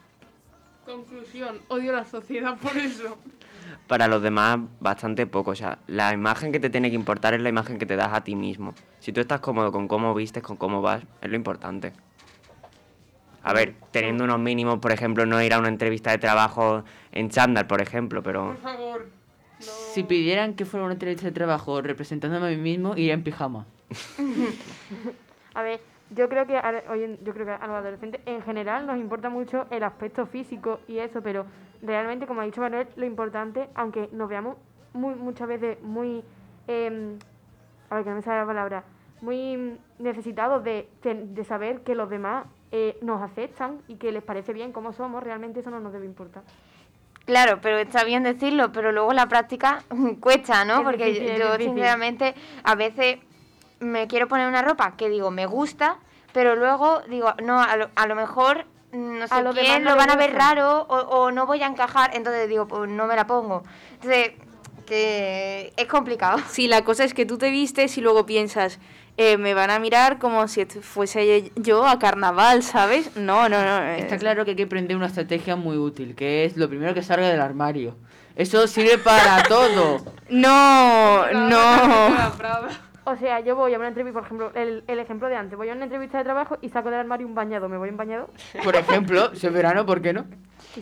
Conclusión, 0.86 1.60
odio 1.68 1.92
la 1.92 2.04
sociedad 2.06 2.56
por 2.56 2.78
eso. 2.78 3.18
Para 3.86 4.08
los 4.08 4.20
demás, 4.22 4.58
bastante 4.80 5.26
poco. 5.26 5.52
O 5.52 5.54
sea, 5.54 5.78
la 5.86 6.12
imagen 6.12 6.52
que 6.52 6.60
te 6.60 6.70
tiene 6.70 6.90
que 6.90 6.96
importar 6.96 7.34
es 7.34 7.40
la 7.40 7.48
imagen 7.48 7.78
que 7.78 7.86
te 7.86 7.96
das 7.96 8.12
a 8.12 8.24
ti 8.24 8.34
mismo. 8.34 8.74
Si 8.98 9.12
tú 9.12 9.20
estás 9.20 9.40
cómodo 9.40 9.70
con 9.70 9.86
cómo 9.86 10.14
vistes, 10.14 10.42
con 10.42 10.56
cómo 10.56 10.82
vas, 10.82 11.04
es 11.20 11.30
lo 11.30 11.36
importante. 11.36 11.92
A 13.42 13.52
ver, 13.52 13.74
teniendo 13.92 14.24
unos 14.24 14.40
mínimos, 14.40 14.80
por 14.80 14.90
ejemplo, 14.90 15.24
no 15.24 15.40
ir 15.40 15.54
a 15.54 15.60
una 15.60 15.68
entrevista 15.68 16.10
de 16.10 16.18
trabajo 16.18 16.82
en 17.12 17.30
chándal, 17.30 17.68
por 17.68 17.80
ejemplo, 17.80 18.22
pero... 18.22 18.46
Por 18.48 18.56
favor. 18.58 19.06
Si 19.60 20.02
pidieran 20.02 20.54
que 20.54 20.64
fuera 20.64 20.84
una 20.84 20.94
entrevista 20.94 21.26
de 21.26 21.32
trabajo 21.32 21.80
representándome 21.80 22.48
a 22.48 22.50
mí 22.50 22.56
mismo, 22.56 22.94
iría 22.96 23.14
en 23.14 23.22
pijama. 23.22 23.66
A 25.54 25.62
ver, 25.62 25.80
yo 26.10 26.28
creo 26.28 26.46
que 26.46 26.56
a, 26.56 26.82
yo 26.96 27.32
creo 27.32 27.46
que 27.46 27.52
a 27.52 27.66
los 27.66 27.76
adolescentes 27.76 28.20
en 28.26 28.42
general 28.42 28.86
nos 28.86 28.98
importa 28.98 29.30
mucho 29.30 29.66
el 29.70 29.82
aspecto 29.82 30.26
físico 30.26 30.80
y 30.86 30.98
eso, 30.98 31.22
pero 31.22 31.46
realmente, 31.82 32.26
como 32.26 32.40
ha 32.40 32.44
dicho 32.44 32.60
Manuel, 32.60 32.88
lo 32.96 33.06
importante, 33.06 33.68
aunque 33.74 34.08
nos 34.12 34.28
veamos 34.28 34.56
muy, 34.92 35.14
muchas 35.14 35.48
veces 35.48 35.80
muy, 35.82 36.22
em, 36.68 37.18
a 37.90 37.94
ver 37.96 38.04
que 38.04 38.10
no 38.10 38.16
me 38.16 38.22
sale 38.22 38.40
la 38.40 38.46
palabra, 38.46 38.84
muy 39.20 39.78
necesitados 39.98 40.62
de, 40.64 40.88
de- 41.02 41.44
saber 41.44 41.80
que 41.82 41.94
los 41.94 42.10
demás 42.10 42.46
eh, 42.72 42.98
nos 43.00 43.22
aceptan 43.22 43.78
y 43.88 43.96
que 43.96 44.12
les 44.12 44.22
parece 44.22 44.52
bien 44.52 44.72
cómo 44.72 44.92
somos, 44.92 45.22
realmente 45.22 45.60
eso 45.60 45.70
no 45.70 45.80
nos 45.80 45.92
debe 45.92 46.04
importar. 46.06 46.42
Claro, 47.24 47.58
pero 47.60 47.78
está 47.78 48.04
bien 48.04 48.22
decirlo, 48.22 48.70
pero 48.72 48.92
luego 48.92 49.12
la 49.12 49.26
práctica 49.26 49.82
cuesta, 50.20 50.64
¿no? 50.64 50.78
Es 50.78 50.84
Porque 50.84 51.06
difícil, 51.06 51.36
yo 51.38 51.56
sinceramente 51.56 52.34
a 52.62 52.74
veces 52.74 53.18
me 53.80 54.06
quiero 54.06 54.28
poner 54.28 54.48
una 54.48 54.62
ropa 54.62 54.96
que 54.96 55.08
digo 55.08 55.30
me 55.30 55.46
gusta, 55.46 55.98
pero 56.32 56.54
luego 56.56 57.00
digo, 57.08 57.32
no, 57.42 57.60
a 57.60 57.76
lo, 57.76 57.88
a 57.96 58.06
lo 58.06 58.14
mejor 58.14 58.64
no 58.92 59.26
sé 59.26 59.34
A 59.34 59.38
demás 59.42 59.54
quién 59.58 59.84
no 59.84 59.90
lo 59.90 59.96
van 59.96 60.10
a 60.10 60.16
ver 60.16 60.32
raro 60.34 60.82
o, 60.88 60.96
o 60.96 61.30
no 61.30 61.46
voy 61.46 61.62
a 61.62 61.66
encajar, 61.66 62.10
entonces 62.14 62.48
digo, 62.48 62.66
pues 62.68 62.88
no 62.90 63.06
me 63.06 63.16
la 63.16 63.26
pongo. 63.26 63.62
Entonces, 63.94 64.32
que 64.86 65.72
es 65.76 65.86
complicado. 65.86 66.38
Sí, 66.48 66.68
la 66.68 66.82
cosa 66.84 67.04
es 67.04 67.12
que 67.14 67.26
tú 67.26 67.38
te 67.38 67.50
vistes 67.50 67.98
y 67.98 68.00
luego 68.00 68.24
piensas, 68.26 68.78
eh, 69.16 69.36
me 69.36 69.52
van 69.54 69.70
a 69.70 69.78
mirar 69.78 70.18
como 70.18 70.46
si 70.48 70.64
fuese 70.66 71.50
yo 71.56 71.86
a 71.86 71.98
carnaval, 71.98 72.62
¿sabes? 72.62 73.16
No, 73.16 73.48
no, 73.48 73.62
no. 73.64 73.82
eh, 73.82 73.98
Está 73.98 74.16
claro 74.18 74.44
que 74.44 74.52
hay 74.52 74.56
que 74.56 74.62
aprender 74.64 74.96
una 74.96 75.06
estrategia 75.06 75.56
muy 75.56 75.76
útil, 75.76 76.14
que 76.14 76.44
es 76.44 76.56
lo 76.56 76.68
primero 76.68 76.94
que 76.94 77.02
salga 77.02 77.28
del 77.28 77.40
armario. 77.40 77.96
Eso 78.36 78.66
sirve 78.68 78.98
para 78.98 79.42
todo. 79.48 80.04
No, 80.28 81.32
no. 81.32 82.32
O 83.08 83.14
sea, 83.16 83.38
yo 83.38 83.54
voy 83.54 83.72
a 83.72 83.78
una 83.78 83.86
entrevista, 83.86 84.18
por 84.18 84.26
ejemplo, 84.26 84.50
el, 84.56 84.82
el 84.88 84.98
ejemplo 84.98 85.28
de 85.28 85.36
antes, 85.36 85.56
voy 85.56 85.70
a 85.70 85.74
una 85.74 85.84
entrevista 85.84 86.18
de 86.18 86.24
trabajo 86.24 86.58
y 86.60 86.68
saco 86.70 86.90
del 86.90 86.98
armario 86.98 87.24
un 87.24 87.36
bañado, 87.36 87.68
¿me 87.68 87.78
voy 87.78 87.88
en 87.88 87.96
bañado? 87.96 88.28
Por 88.64 88.74
ejemplo, 88.74 89.32
si 89.32 89.46
es 89.46 89.52
verano, 89.52 89.86
¿por 89.86 90.02
qué 90.02 90.12
no? 90.12 90.26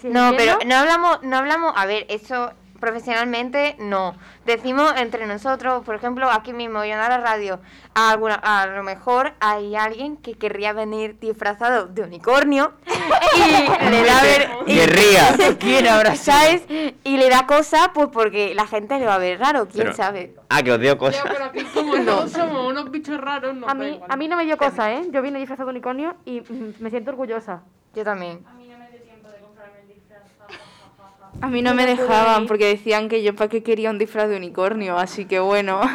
Si 0.01 0.09
No, 0.09 0.33
pero 0.35 0.59
no 0.67 0.75
hablamos, 0.75 1.23
no 1.23 1.37
hablamos, 1.37 1.75
a 1.77 1.85
ver, 1.85 2.07
eso 2.09 2.51
profesionalmente 2.85 3.77
no. 3.79 4.15
Decimos 4.45 4.93
entre 4.99 5.27
nosotros, 5.27 5.83
por 5.85 5.95
ejemplo, 5.95 6.31
aquí 6.31 6.53
mismo, 6.53 6.85
yo 6.85 6.93
en 6.93 6.99
la 6.99 7.19
radio, 7.19 7.61
a, 7.95 8.11
alguna, 8.11 8.35
a 8.35 8.67
lo 8.67 8.83
mejor 8.83 9.33
hay 9.41 9.75
alguien 9.75 10.17
que 10.19 10.35
querría 10.35 10.73
venir 10.75 11.19
disfrazado 11.19 11.87
de 11.87 12.03
unicornio 12.03 12.73
y 13.37 13.41
le 13.91 14.05
da 14.05 14.23
ver... 14.23 14.49
y- 14.67 14.75
Querría. 14.75 15.35
¿Quién 15.59 15.87
habrá? 15.89 16.15
¿Sabes? 16.17 16.63
Y 17.05 17.17
le 17.17 17.31
da 17.31 17.47
cosa, 17.47 17.93
pues 17.95 18.09
porque 18.13 18.55
la 18.55 18.67
gente 18.67 18.99
le 18.99 19.07
va 19.07 19.15
a 19.15 19.19
ver 19.19 19.39
raro, 19.41 19.67
quién 19.67 19.85
Pero- 19.85 19.97
sabe. 19.97 20.35
Ah, 20.51 20.63
que 20.63 20.73
os 20.73 20.79
dio 20.81 20.93
Ya, 20.93 20.99
cosas. 20.99 21.23
pero 21.27 21.45
aquí 21.47 21.65
como 21.75 21.97
no 22.09 22.29
somos 22.29 22.67
unos 22.71 22.91
bichos 22.91 23.19
raros, 23.21 23.55
no 23.55 23.67
a 23.69 23.75
mí, 23.75 23.99
a 24.09 24.17
mí 24.17 24.29
no 24.29 24.37
me 24.37 24.45
dio 24.45 24.57
cosa, 24.59 24.93
¿eh? 24.93 25.03
Yo 25.11 25.23
vine 25.23 25.39
disfrazado 25.39 25.69
de 25.69 25.73
unicornio 25.73 26.17
y 26.25 26.43
me 26.81 26.91
siento 26.91 27.11
orgullosa. 27.13 27.63
Yo 27.95 28.05
también. 28.05 28.45
A 31.45 31.49
mí 31.49 31.61
no 31.61 31.75
me 31.75 31.85
dejaban 31.85 32.47
porque 32.47 32.65
decían 32.67 33.11
que 33.11 33.23
yo 33.23 33.37
para 33.37 33.51
qué 33.51 33.63
quería 33.63 33.91
un 33.91 33.99
disfraz 33.99 34.31
de 34.31 34.37
unicornio, 34.39 34.97
así 34.97 35.27
que 35.27 35.41
bueno. 35.41 35.81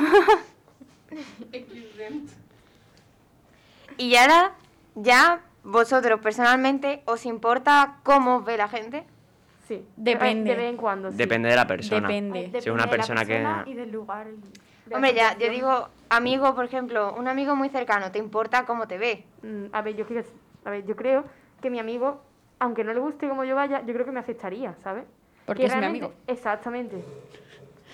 Y 3.97 4.15
ahora, 4.15 4.51
ya 4.95 5.41
vosotros 5.63 6.19
personalmente, 6.21 7.01
¿os 7.05 7.25
importa 7.25 7.97
cómo 8.03 8.37
os 8.37 8.45
ve 8.45 8.57
la 8.57 8.67
gente? 8.69 9.03
Sí. 9.67 9.83
Depende. 9.97 10.51
De 10.51 10.55
vez 10.55 10.69
en 10.69 10.77
cuando, 10.77 11.09
sí. 11.11 11.17
Depende 11.17 11.49
de 11.49 11.55
la 11.55 11.65
persona. 11.67 12.07
Depende. 12.07 12.39
Depende 12.39 12.61
Si 12.61 12.69
es 12.69 12.73
una 12.73 12.85
de 12.85 12.91
la 12.91 12.95
persona 12.95 13.25
que- 13.25 13.71
Y 13.71 13.73
del 13.73 13.91
lugar. 13.91 14.27
de 14.85 14.95
Hombre, 14.95 15.13
ya, 15.15 15.35
yo 15.37 15.49
digo, 15.49 15.89
amigo, 16.09 16.53
por 16.55 16.65
ejemplo, 16.65 17.13
un 17.17 17.27
amigo 17.27 17.55
muy 17.55 17.69
cercano, 17.69 18.11
¿te 18.11 18.19
importa 18.19 18.65
cómo 18.65 18.87
te 18.87 18.97
ve? 18.99 19.25
Mm, 19.41 19.65
A 19.73 19.81
ver, 19.81 19.95
yo 19.95 20.05
creo, 20.05 20.23
a 20.63 20.69
ver, 20.69 20.85
yo 20.85 20.95
creo 20.95 21.25
que 21.61 21.69
mi 21.71 21.79
amigo, 21.79 22.21
aunque 22.59 22.83
no 22.83 22.93
le 22.93 22.99
guste 22.99 23.27
como 23.27 23.43
yo 23.43 23.55
vaya, 23.55 23.81
yo 23.85 23.93
creo 23.93 24.05
que 24.05 24.11
me 24.11 24.19
aceptaría, 24.21 24.75
¿sabes? 24.83 25.05
Porque 25.49 25.63
Que 25.63 25.69
es 25.69 25.75
mi 25.77 25.85
amigo. 25.85 26.13
Exactamente. 26.27 27.03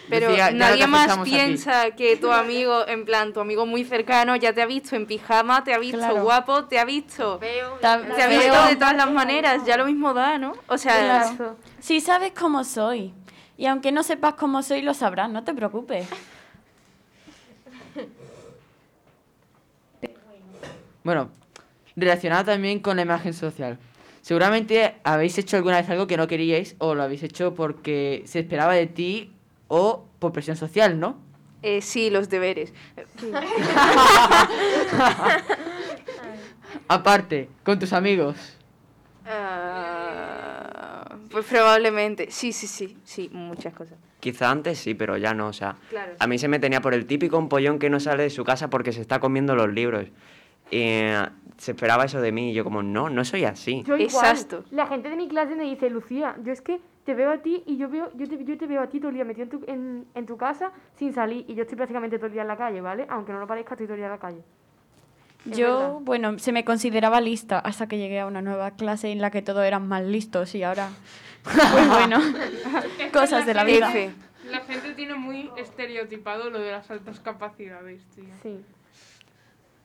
Pero 0.10 0.28
Decía, 0.28 0.52
nadie 0.52 0.86
más 0.88 1.10
aquí. 1.18 1.32
piensa 1.32 1.92
que 1.92 2.18
tu 2.18 2.30
amigo, 2.30 2.86
en 2.86 3.06
plan, 3.06 3.32
tu 3.32 3.40
amigo 3.40 3.66
muy 3.66 3.86
cercano, 3.86 4.36
ya 4.36 4.52
te 4.52 4.62
ha 4.62 4.66
visto 4.66 4.98
en 4.98 5.06
pijama, 5.06 5.64
te 5.64 5.74
ha 5.74 5.78
visto 5.80 5.98
Claro. 6.00 6.22
guapo, 6.22 6.66
te 6.66 6.78
ha 6.80 6.84
visto. 6.84 7.40
Ta- 7.80 8.02
Te 8.02 8.22
ha 8.24 8.28
visto 8.28 8.66
de 8.68 8.76
todas 8.76 8.98
las 8.98 9.10
maneras, 9.10 9.64
ya 9.66 9.78
lo 9.78 9.86
mismo 9.86 10.14
da, 10.14 10.38
¿no? 10.38 10.52
O 10.68 10.78
sea, 10.78 11.24
Claro. 11.30 11.56
Si 11.80 12.02
sabes 12.02 12.34
cómo 12.38 12.66
soy. 12.66 13.14
Y 13.58 13.68
aunque 13.68 13.94
no 13.94 14.04
sepas 14.04 14.34
cómo 14.34 14.62
soy, 14.64 14.82
lo 14.82 14.94
sabrás, 14.94 15.30
no 15.30 15.46
te 15.46 15.54
preocupes. 15.54 16.06
Bueno, 21.04 21.30
relacionado 21.96 22.46
también 22.46 22.80
con 22.80 22.96
la 22.98 23.04
imagen 23.04 23.34
social. 23.34 23.78
Seguramente 24.26 24.96
habéis 25.04 25.38
hecho 25.38 25.56
alguna 25.56 25.78
vez 25.78 25.88
algo 25.88 26.08
que 26.08 26.18
no 26.18 26.26
queríais 26.26 26.76
o 26.80 26.96
lo 26.96 27.04
habéis 27.04 27.22
hecho 27.22 27.54
porque 27.54 28.24
se 28.26 28.40
esperaba 28.40 28.74
de 28.74 28.88
ti 28.88 29.32
o 29.68 30.08
por 30.18 30.32
presión 30.32 30.58
social, 30.58 31.00
¿no? 31.00 31.20
eh, 31.62 31.80
sí, 31.84 32.10
los 32.10 32.28
deberes. 32.28 32.74
Aparte, 36.88 37.50
con 37.64 37.78
tus 37.78 37.94
amigos. 37.94 38.58
Ah, 39.28 41.06
pues 41.30 41.46
probablemente, 41.46 42.32
sí, 42.32 42.52
sí, 42.52 42.66
sí, 42.66 42.98
sí, 43.04 43.30
muchas 43.32 43.76
cosas. 43.76 44.00
Quizá 44.20 44.50
antes 44.50 44.80
sí, 44.80 44.96
pero 44.96 45.18
ya 45.18 45.36
no. 45.36 45.50
O 45.50 45.54
sea, 45.54 45.76
Claro. 45.92 46.14
a 46.18 46.26
mí 46.26 46.40
se 46.40 46.48
me 46.48 46.58
tenía 46.58 46.82
por 46.82 46.96
el 46.96 47.06
típico 47.06 47.38
empollón 47.38 47.78
que 47.78 47.92
no 47.92 48.00
sale 48.00 48.24
de 48.24 48.32
su 48.32 48.44
casa 48.44 48.72
porque 48.72 48.92
se 48.92 49.02
está 49.02 49.20
comiendo 49.20 49.56
los 49.56 49.72
libros. 49.72 50.08
Eh, 50.72 51.26
se 51.58 51.72
esperaba 51.72 52.06
eso 52.06 52.20
de 52.20 52.32
mí 52.32 52.52
y 52.52 52.54
yo 52.54 52.64
como, 52.64 52.84
no, 52.84 53.10
no 53.10 53.24
soy 53.24 53.46
así. 53.46 53.84
Yo 53.84 53.96
igual. 53.98 54.26
Exacto. 54.26 54.64
La 54.72 54.88
gente 54.88 55.10
de 55.10 55.16
mi 55.16 55.28
clase 55.28 55.56
me 55.56 55.64
dice, 55.64 55.90
Lucía, 55.90 56.36
yo 56.44 56.52
es 56.52 56.62
que 56.62 56.80
te 57.06 57.14
veo 57.14 57.32
a 57.32 57.38
ti 57.38 57.64
y 57.66 57.78
yo 57.78 57.88
veo, 57.88 58.12
yo 58.16 58.28
te, 58.28 58.44
yo 58.44 58.58
te 58.58 58.68
veo 58.68 58.82
a 58.82 58.88
ti 58.88 59.00
todo 59.00 59.10
el 59.10 59.16
día 59.16 59.24
metido 59.26 59.44
en 59.44 59.50
tu, 59.50 59.64
en, 59.68 60.06
en 60.16 60.26
tu 60.26 60.38
casa 60.38 60.72
sin 60.96 61.14
salir 61.14 61.46
y 61.48 61.54
yo 61.56 61.62
estoy 61.62 61.78
prácticamente 61.78 62.18
todo 62.18 62.28
el 62.28 62.34
día 62.34 62.42
en 62.42 62.48
la 62.48 62.58
calle, 62.58 62.82
¿vale? 62.82 63.06
Aunque 63.10 63.32
no 63.32 63.40
lo 63.40 63.48
parezca, 63.48 63.76
estoy 63.76 63.86
todo 63.88 63.94
el 63.94 64.00
día 64.00 64.08
en 64.08 64.12
la 64.12 64.20
calle. 64.20 64.42
Es 65.50 65.58
Yo, 65.58 65.78
verdad. 65.78 65.94
bueno, 66.02 66.40
se 66.40 66.52
me 66.52 66.66
consideraba 66.66 67.22
lista 67.22 67.60
hasta 67.60 67.88
que 67.88 68.00
llegué 68.00 68.20
a 68.20 68.26
una 68.26 68.42
nueva 68.42 68.72
clase 68.72 69.12
en 69.12 69.22
la 69.22 69.30
que 69.30 69.44
todos 69.44 69.64
eran 69.64 69.88
más 69.88 70.04
listos 70.04 70.56
y 70.56 70.64
ahora, 70.64 70.90
pues 71.44 71.88
bueno, 71.88 72.20
cosas 73.14 73.46
de 73.46 73.54
la 73.54 73.64
vida. 73.64 73.94
La 74.50 74.60
gente 74.62 74.94
tiene 74.94 75.14
muy 75.16 75.52
estereotipado 75.58 76.50
lo 76.50 76.60
de 76.60 76.72
las 76.72 76.90
altas 76.90 77.20
capacidades, 77.20 78.04
tío. 78.16 78.26
Sí. 78.42 78.60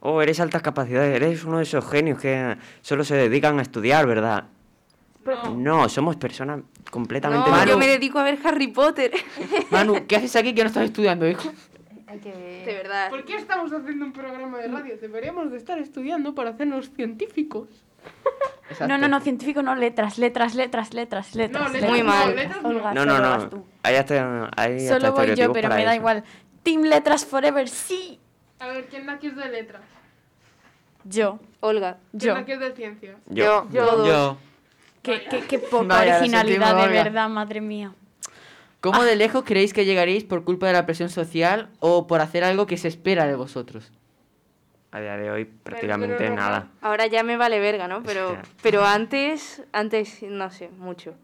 Oh, 0.01 0.23
eres 0.23 0.41
altas 0.41 0.63
capacidades, 0.63 1.15
eres 1.15 1.45
uno 1.45 1.59
de 1.59 1.65
esos 1.65 1.89
genios 1.89 2.19
que 2.19 2.57
solo 2.81 3.05
se 3.05 3.17
dedican 3.17 3.59
a 3.59 3.63
estudiar, 3.63 4.07
¿verdad? 4.07 4.45
Pero- 5.25 5.55
No, 5.55 5.89
somos 5.91 6.17
personas 6.17 6.61
completamente... 6.91 7.41
No, 7.41 7.47
normales. 7.51 7.75
yo 7.75 7.79
me 7.79 7.87
dedico 7.87 8.19
a 8.19 8.23
ver 8.23 8.39
Harry 8.43 8.69
Potter. 8.69 9.13
Manu, 9.71 10.07
¿qué 10.07 10.17
haces 10.17 10.35
aquí 10.37 10.55
que 10.55 10.63
no 10.63 10.69
estás 10.69 10.85
estudiando, 10.85 11.29
hijo? 11.29 11.53
Hay 12.07 12.19
que 12.19 12.33
ver. 12.33 12.65
De 12.67 12.75
verdad. 12.75 13.11
¿Por 13.11 13.25
qué 13.25 13.37
estamos 13.37 13.71
haciendo 13.73 14.07
un 14.07 14.13
programa 14.13 14.59
de 14.59 14.69
radio? 14.69 14.97
Deberíamos 15.01 15.51
de 15.51 15.59
estar 15.59 15.79
estudiando 15.79 16.35
para 16.35 16.51
hacernos 16.51 16.91
científicos. 16.91 17.69
No, 18.89 18.97
no, 18.97 19.07
no, 19.09 19.21
científico 19.21 19.63
no, 19.63 19.75
letras, 19.75 20.17
letras, 20.17 20.55
letras, 20.55 20.95
letras, 20.95 21.35
letras. 21.35 21.35
letras 21.35 21.73
letras. 21.73 21.91
Muy 21.91 22.03
mal. 22.03 22.35
letras 22.35 22.65
Olga, 22.65 22.95
No, 22.95 23.05
no, 23.05 23.19
no. 23.19 23.49
tú. 23.51 23.65
Ahí 23.83 23.97
hasta, 23.97 24.49
ahí 24.57 24.89
Solo 24.89 25.13
voy 25.13 25.35
yo, 25.37 25.53
pero 25.53 25.69
me 25.69 25.85
da 25.85 25.93
eso. 25.93 26.01
igual. 26.01 26.25
Team 26.63 26.83
Letras 26.83 27.27
Forever, 27.27 27.69
sí. 27.69 28.19
A 28.61 28.67
ver, 28.69 28.87
¿quién 28.89 29.07
de 29.07 29.13
aquí 29.13 29.27
es 29.29 29.37
de 29.37 29.49
letras? 29.49 29.83
Yo, 31.05 31.41
Olga. 31.61 31.97
¿Quién 32.11 32.21
yo. 32.21 32.35
de 32.35 32.41
aquí 32.41 32.53
es 32.53 32.61
de 32.61 32.73
ciencias? 32.73 33.17
Yo. 33.27 33.67
Yo. 33.71 34.07
Yo. 34.07 34.37
Qué, 35.03 35.25
qué, 35.31 35.41
qué 35.47 35.59
poca 35.59 35.87
Vaya, 35.87 36.19
originalidad, 36.19 36.77
de 36.77 36.83
Olga. 36.83 37.05
verdad, 37.05 37.29
madre 37.31 37.63
mía. 37.63 37.95
¿Cómo 38.83 39.03
de 39.03 39.17
lejos 39.17 39.45
creéis 39.45 39.73
que 39.73 39.87
llegaréis 39.87 40.25
por 40.25 40.45
culpa 40.45 40.67
de 40.67 40.75
la 40.75 40.85
presión 40.85 41.09
social 41.09 41.71
o 41.81 42.07
por 42.07 42.21
hacer 42.21 42.45
algo 42.45 42.67
que 42.67 42.77
se 42.77 42.89
espera 42.89 43.27
de 43.27 43.35
vosotros? 43.35 43.91
A 44.93 45.01
día 45.01 45.17
de 45.17 45.31
hoy 45.31 45.45
prácticamente 45.45 46.17
pero 46.19 46.31
no, 46.31 46.37
nada. 46.37 46.69
Ahora 46.83 47.07
ya 47.07 47.23
me 47.23 47.37
vale 47.37 47.61
verga, 47.61 47.89
¿no? 47.89 48.03
Pero, 48.03 48.33
Hostia. 48.33 48.43
pero 48.63 48.85
antes, 48.85 49.63
antes, 49.73 50.23
no 50.23 50.51
sé, 50.51 50.69
mucho. 50.79 51.15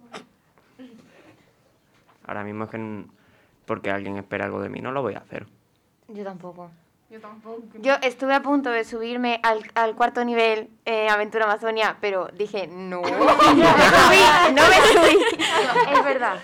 Ahora 2.26 2.44
mismo 2.44 2.64
es 2.64 2.70
que 2.70 3.04
porque 3.66 3.90
alguien 3.90 4.16
espera 4.16 4.46
algo 4.46 4.60
de 4.60 4.68
mí, 4.68 4.80
no 4.80 4.92
lo 4.92 5.02
voy 5.02 5.14
a 5.14 5.18
hacer. 5.18 5.46
Yo 6.08 6.24
tampoco. 6.24 6.70
Yo 7.08 7.20
tampoco. 7.20 7.62
Yo 7.74 7.94
estuve 8.02 8.34
a 8.34 8.42
punto 8.42 8.70
de 8.70 8.84
subirme 8.84 9.38
al, 9.44 9.62
al 9.74 9.94
cuarto 9.94 10.24
nivel 10.24 10.70
eh, 10.84 11.08
Aventura 11.08 11.44
Amazonia, 11.44 11.98
pero 12.00 12.28
dije, 12.34 12.66
no. 12.66 13.00
no 13.02 13.08
me 13.08 13.24
subí, 13.54 14.54
no 14.54 14.62
me 14.68 14.76
subí. 14.92 15.24
Es 15.92 16.04
verdad. 16.04 16.40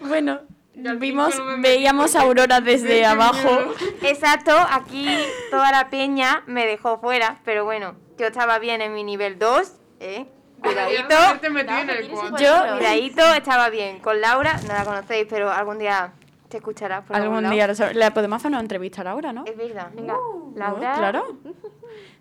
Bueno, 0.00 0.40
vimos, 0.74 1.40
veíamos 1.58 2.14
a 2.16 2.20
Aurora 2.22 2.60
desde 2.60 3.06
abajo. 3.06 3.72
Exacto, 4.02 4.54
aquí 4.70 5.08
toda 5.50 5.70
la 5.70 5.88
peña 5.88 6.42
me 6.46 6.66
dejó 6.66 6.98
fuera, 6.98 7.40
pero 7.44 7.64
bueno, 7.64 7.96
yo 8.18 8.26
estaba 8.26 8.58
bien 8.58 8.82
en 8.82 8.92
mi 8.92 9.04
nivel 9.04 9.38
2, 9.38 9.72
¿eh? 10.00 10.26
Cuidadito. 10.60 11.16
El 11.42 12.08
cuarto. 12.10 12.36
Yo, 12.38 12.76
Cuidadito, 12.76 13.34
estaba 13.34 13.68
bien. 13.70 14.00
Con 14.00 14.20
Laura, 14.20 14.60
no 14.66 14.74
la 14.74 14.84
conocéis, 14.84 15.26
pero 15.28 15.50
algún 15.50 15.78
día 15.78 16.12
te 16.52 16.58
escucharás 16.58 17.04
por 17.04 17.16
algún 17.16 17.38
algún 17.38 17.50
día 17.50 17.66
lo 17.66 17.74
sabré. 17.74 17.94
Le 17.94 18.10
podemos 18.10 18.36
hacer 18.36 18.50
una 18.50 18.60
entrevista 18.60 19.02
ahora, 19.02 19.32
¿no? 19.32 19.44
Es 19.46 19.56
verdad. 19.56 19.90
Venga, 19.94 20.14
Oh, 20.18 20.52
Laura. 20.54 20.94
claro. 20.96 21.38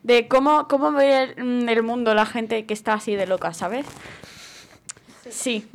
De 0.03 0.27
cómo, 0.27 0.67
cómo 0.67 0.91
ve 0.93 1.23
el, 1.35 1.43
mm, 1.43 1.69
el 1.69 1.83
mundo 1.83 2.13
la 2.15 2.25
gente 2.25 2.65
que 2.65 2.73
está 2.73 2.93
así 2.93 3.15
de 3.15 3.27
loca, 3.27 3.53
¿sabes? 3.53 3.85
Sí. 5.29 5.67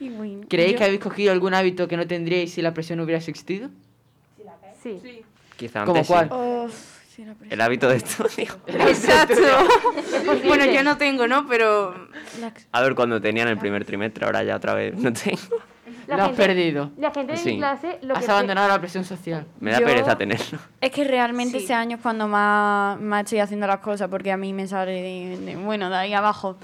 Y 0.00 0.08
bueno, 0.10 0.40
¿Creéis 0.48 0.72
yo- 0.72 0.78
que 0.78 0.84
habéis 0.84 1.00
cogido 1.00 1.32
algún 1.32 1.54
hábito 1.54 1.86
que 1.88 1.96
no 1.96 2.06
tendríais 2.06 2.52
si 2.52 2.62
la 2.62 2.74
presión 2.74 2.98
no 2.98 3.04
hubiera 3.04 3.18
existido? 3.18 3.70
Sí. 4.82 4.98
Sí. 5.02 5.22
Quizá 5.56 5.84
¿Cómo 5.84 5.92
antes 5.98 6.06
sí. 6.08 6.12
cuál? 6.12 6.28
Oh, 6.32 6.68
sí, 7.14 7.24
la. 7.24 7.34
El 7.50 7.60
hábito 7.60 7.88
de 7.88 7.96
estudio. 7.96 8.52
Exacto. 8.66 9.34
bueno, 10.46 10.64
yo 10.66 10.82
no 10.82 10.96
tengo, 10.96 11.26
¿no? 11.28 11.46
Pero 11.46 11.94
A 12.72 12.80
ver, 12.82 12.94
cuando 12.96 13.20
tenían 13.20 13.46
el 13.48 13.58
primer 13.58 13.84
trimestre, 13.84 14.24
ahora 14.26 14.42
ya 14.42 14.56
otra 14.56 14.74
vez 14.74 14.94
no 14.96 15.12
tengo. 15.12 15.38
La 16.12 16.16
Lo 16.18 16.22
has 16.24 16.28
gente- 16.36 16.46
perdido. 16.46 16.90
La 16.98 17.10
gente 17.10 17.32
de 17.32 17.38
Sí. 17.38 17.52
mi 17.52 17.58
clase 17.58 17.98
lo 18.02 18.14
Has 18.14 18.24
que... 18.24 18.30
abandonado 18.30 18.68
la 18.68 18.78
presión 18.78 19.04
social. 19.04 19.46
Me 19.60 19.70
da 19.72 19.80
Yo- 19.80 19.86
pereza 19.86 20.16
tenerlo. 20.16 20.58
Es 20.80 20.90
que 20.90 21.04
realmente 21.04 21.58
Sí. 21.58 21.64
ese 21.64 21.74
año 21.74 21.96
es 21.96 22.02
cuando 22.02 22.28
más, 22.28 23.00
más 23.00 23.24
estoy 23.24 23.38
haciendo 23.40 23.66
las 23.66 23.78
cosas, 23.80 24.08
porque 24.08 24.30
a 24.32 24.36
mí 24.36 24.52
me 24.52 24.66
sale, 24.66 24.92
de, 24.92 25.38
de- 25.38 25.56
bueno, 25.56 25.88
de 25.90 25.96
ahí 25.96 26.14
abajo. 26.14 26.56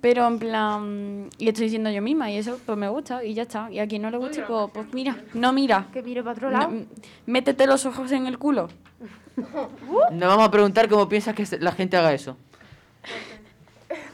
Pero 0.00 0.26
en 0.26 0.38
plan, 0.40 1.28
y 1.38 1.48
estoy 1.48 1.68
siendo 1.70 1.88
yo 1.90 2.02
misma, 2.02 2.28
y 2.30 2.36
eso 2.36 2.58
pues 2.66 2.76
me 2.76 2.88
gusta, 2.88 3.22
y 3.24 3.34
ya 3.34 3.42
está. 3.42 3.70
Y 3.70 3.78
a 3.78 3.86
quien 3.86 4.02
no 4.02 4.10
le 4.10 4.16
guste, 4.18 4.42
pues, 4.42 4.70
pues 4.74 4.86
mira, 4.92 5.16
no 5.34 5.52
mira. 5.52 5.86
Que 5.92 6.02
mire 6.02 6.22
para 6.24 6.32
otro 6.34 6.50
No, 6.50 6.58
lado. 6.58 6.70
m- 6.72 6.86
métete 7.26 7.66
los 7.68 7.86
ojos 7.86 8.10
en 8.10 8.26
el 8.26 8.36
culo. 8.38 8.68
Nos 10.10 10.28
vamos 10.28 10.46
a 10.46 10.50
preguntar 10.50 10.88
cómo 10.88 11.08
piensas 11.08 11.34
que 11.34 11.46
la 11.60 11.70
gente 11.72 11.96
haga 11.96 12.12
eso. 12.12 12.36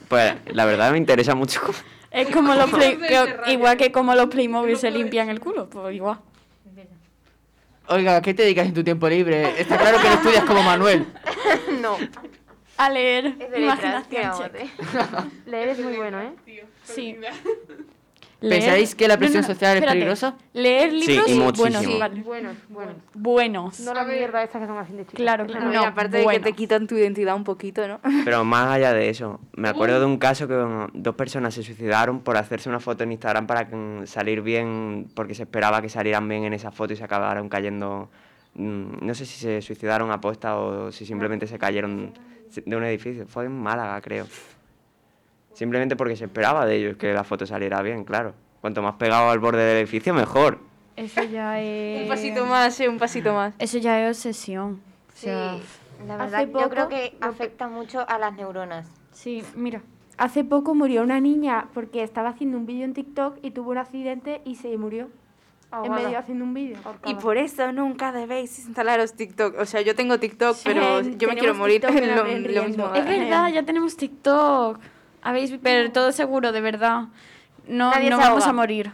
Pues 0.07 0.33
la 0.47 0.65
verdad 0.65 0.91
me 0.91 0.97
interesa 0.97 1.35
mucho. 1.35 1.59
Es 2.11 2.29
como 2.29 2.53
los 2.55 2.69
play, 2.71 2.97
que- 2.97 3.51
igual 3.51 3.77
que 3.77 3.91
como 3.91 4.15
los 4.15 4.27
Playmobil 4.27 4.77
se 4.77 4.91
limpian 4.91 5.29
el 5.29 5.39
culo, 5.39 5.69
pues 5.69 5.95
igual. 5.95 6.19
Oiga, 7.87 8.17
¿a 8.17 8.21
qué 8.21 8.33
te 8.35 8.43
dedicas 8.43 8.67
en 8.67 8.73
tu 8.75 8.83
tiempo 8.83 9.09
libre? 9.09 9.59
Está 9.59 9.77
claro 9.77 9.97
que 9.99 10.07
no 10.07 10.13
estudias 10.15 10.43
como 10.45 10.61
Manuel. 10.63 11.05
No, 11.81 11.97
A 12.77 12.89
leer, 12.89 13.27
es 13.39 13.51
de 13.51 13.61
imaginación. 13.61 14.51
Leer 15.45 15.69
es 15.69 15.79
muy 15.79 15.95
bueno, 15.95 16.19
¿eh? 16.21 16.33
Sí. 16.83 17.15
Felicidad. 18.39 18.65
¿Pensáis 18.67 18.95
que 18.95 19.07
la 19.07 19.17
presión 19.17 19.43
social 19.43 19.71
es 19.71 19.75
espérate. 19.75 19.95
peligrosa? 19.97 20.35
Leer 20.53 20.91
Sí, 20.91 21.07
libros 21.07 21.29
y 21.29 21.33
muchísimo. 21.35 21.53
buenos, 21.79 21.99
vale. 21.99 22.21
Bueno, 22.23 22.49
bueno. 22.69 22.91
buenos. 23.13 23.79
No 23.81 23.93
la 23.93 24.03
mierda 24.05 24.43
esta 24.43 24.59
que 24.59 24.65
son 24.65 24.77
así 24.77 24.93
de 24.93 24.99
chicas. 25.05 25.15
Claro, 25.15 25.45
claro. 25.45 25.65
no, 25.65 25.71
y 25.71 25.75
No, 25.75 25.83
aparte 25.83 26.11
de 26.17 26.17
que 26.19 26.23
bueno. 26.23 26.43
te 26.43 26.53
quitan 26.53 26.87
tu 26.87 26.95
identidad 26.95 27.35
un 27.35 27.43
poquito, 27.43 27.87
¿no? 27.87 27.99
Pero 28.25 28.43
más 28.43 28.67
allá 28.69 28.93
de 28.93 29.09
eso, 29.09 29.39
me 29.53 29.69
acuerdo 29.69 29.99
de 29.99 30.05
un 30.05 30.17
caso 30.17 30.47
que 30.47 30.55
dos 30.93 31.15
personas 31.15 31.53
se 31.53 31.63
suicidaron 31.63 32.21
por 32.21 32.37
hacerse 32.37 32.69
una 32.69 32.79
foto 32.79 33.03
en 33.03 33.11
Instagram 33.11 33.45
para 33.47 33.65
mm, 33.65 34.05
salir 34.07 34.41
bien, 34.41 35.07
porque 35.13 35.35
se 35.35 35.43
esperaba 35.43 35.81
que 35.81 35.89
salieran 35.89 36.27
bien 36.27 36.43
en 36.45 36.53
esa 36.53 36.71
foto 36.71 36.93
y 36.93 36.95
se 36.95 37.03
acabaron 37.03 37.49
cayendo. 37.49 38.09
mm, 38.55 39.05
No 39.05 39.13
sé 39.15 39.25
si 39.25 39.39
se 39.39 39.61
suicidaron 39.61 40.11
a 40.11 40.21
posta 40.21 40.57
o 40.57 40.91
si 40.91 41.05
simplemente 41.05 41.45
se 41.47 41.59
cayeron 41.59 42.13
de 42.65 42.75
un 42.75 42.83
edificio. 42.83 43.27
Fue 43.27 43.45
en 43.45 43.51
Málaga, 43.59 43.99
creo. 44.01 44.25
Simplemente 45.53 45.95
porque 45.95 46.15
se 46.15 46.25
esperaba 46.25 46.65
de 46.65 46.75
ellos 46.75 46.97
que 46.97 47.13
la 47.13 47.23
foto 47.23 47.45
saliera 47.45 47.81
bien, 47.81 48.03
claro. 48.03 48.33
Cuanto 48.61 48.81
más 48.81 48.95
pegado 48.95 49.29
al 49.29 49.39
borde 49.39 49.63
del 49.63 49.77
edificio, 49.77 50.13
mejor. 50.13 50.59
Eso 50.95 51.23
ya 51.23 51.59
es... 51.61 52.03
Un 52.03 52.07
pasito 52.09 52.45
más, 52.45 52.79
eh, 52.79 52.89
un 52.89 52.97
pasito 52.97 53.33
más. 53.33 53.53
Eso 53.59 53.77
ya 53.77 54.07
es 54.09 54.17
obsesión. 54.17 54.81
O 55.07 55.11
Sí, 55.15 55.27
la 56.07 56.17
verdad, 56.17 56.45
yo 56.45 56.51
poco 56.51 56.69
creo 56.69 56.87
que 56.87 57.17
afecta 57.19 57.67
mucho 57.67 58.07
a 58.07 58.17
las 58.17 58.33
neuronas. 58.35 58.87
sí, 59.11 59.43
mira. 59.55 59.81
Hace 60.17 60.43
poco 60.43 60.75
murió 60.75 61.01
una 61.03 61.21
niña 61.21 61.67
porque 61.73 62.03
estaba 62.03 62.27
haciendo 62.29 62.57
un 62.57 62.65
vídeo 62.65 62.83
en 62.83 62.93
TikTok 62.93 63.37
y 63.41 63.51
tuvo 63.51 63.71
un 63.71 63.77
accidente 63.77 64.41
y 64.43 64.55
se 64.55 64.77
murió. 64.77 65.05
En 65.71 65.77
Ahogada. 65.77 66.03
medio 66.03 66.19
haciendo 66.19 66.43
un 66.43 66.53
vídeo. 66.53 66.77
Y 67.05 67.13
por 67.15 67.37
eso 67.37 67.71
nunca 67.71 68.11
debéis 68.11 68.59
instalaros 68.59 69.13
TikTok. 69.13 69.57
O 69.57 69.65
sea, 69.65 69.79
yo 69.79 69.95
tengo 69.95 70.19
TikTok, 70.19 70.57
pero 70.65 71.01
Sí, 71.05 71.15
yo 71.17 71.29
me 71.29 71.37
quiero 71.37 71.55
morir. 71.55 71.85
En 71.87 72.43
lo, 72.43 72.61
lo 72.61 72.67
mismo. 72.67 72.93
Es 72.93 73.05
verdad, 73.05 73.49
ya 73.53 73.63
tenemos 73.63 73.95
TikTok. 73.95 74.79
Habéis, 75.21 75.53
pero 75.61 75.91
todo 75.91 76.11
seguro, 76.11 76.51
de 76.51 76.61
verdad. 76.61 77.03
No, 77.67 77.91
Nadie 77.91 78.09
no 78.09 78.17
se 78.17 78.21
vamos 78.23 78.43
ahoga. 78.43 78.49
a 78.49 78.53
morir. 78.53 78.91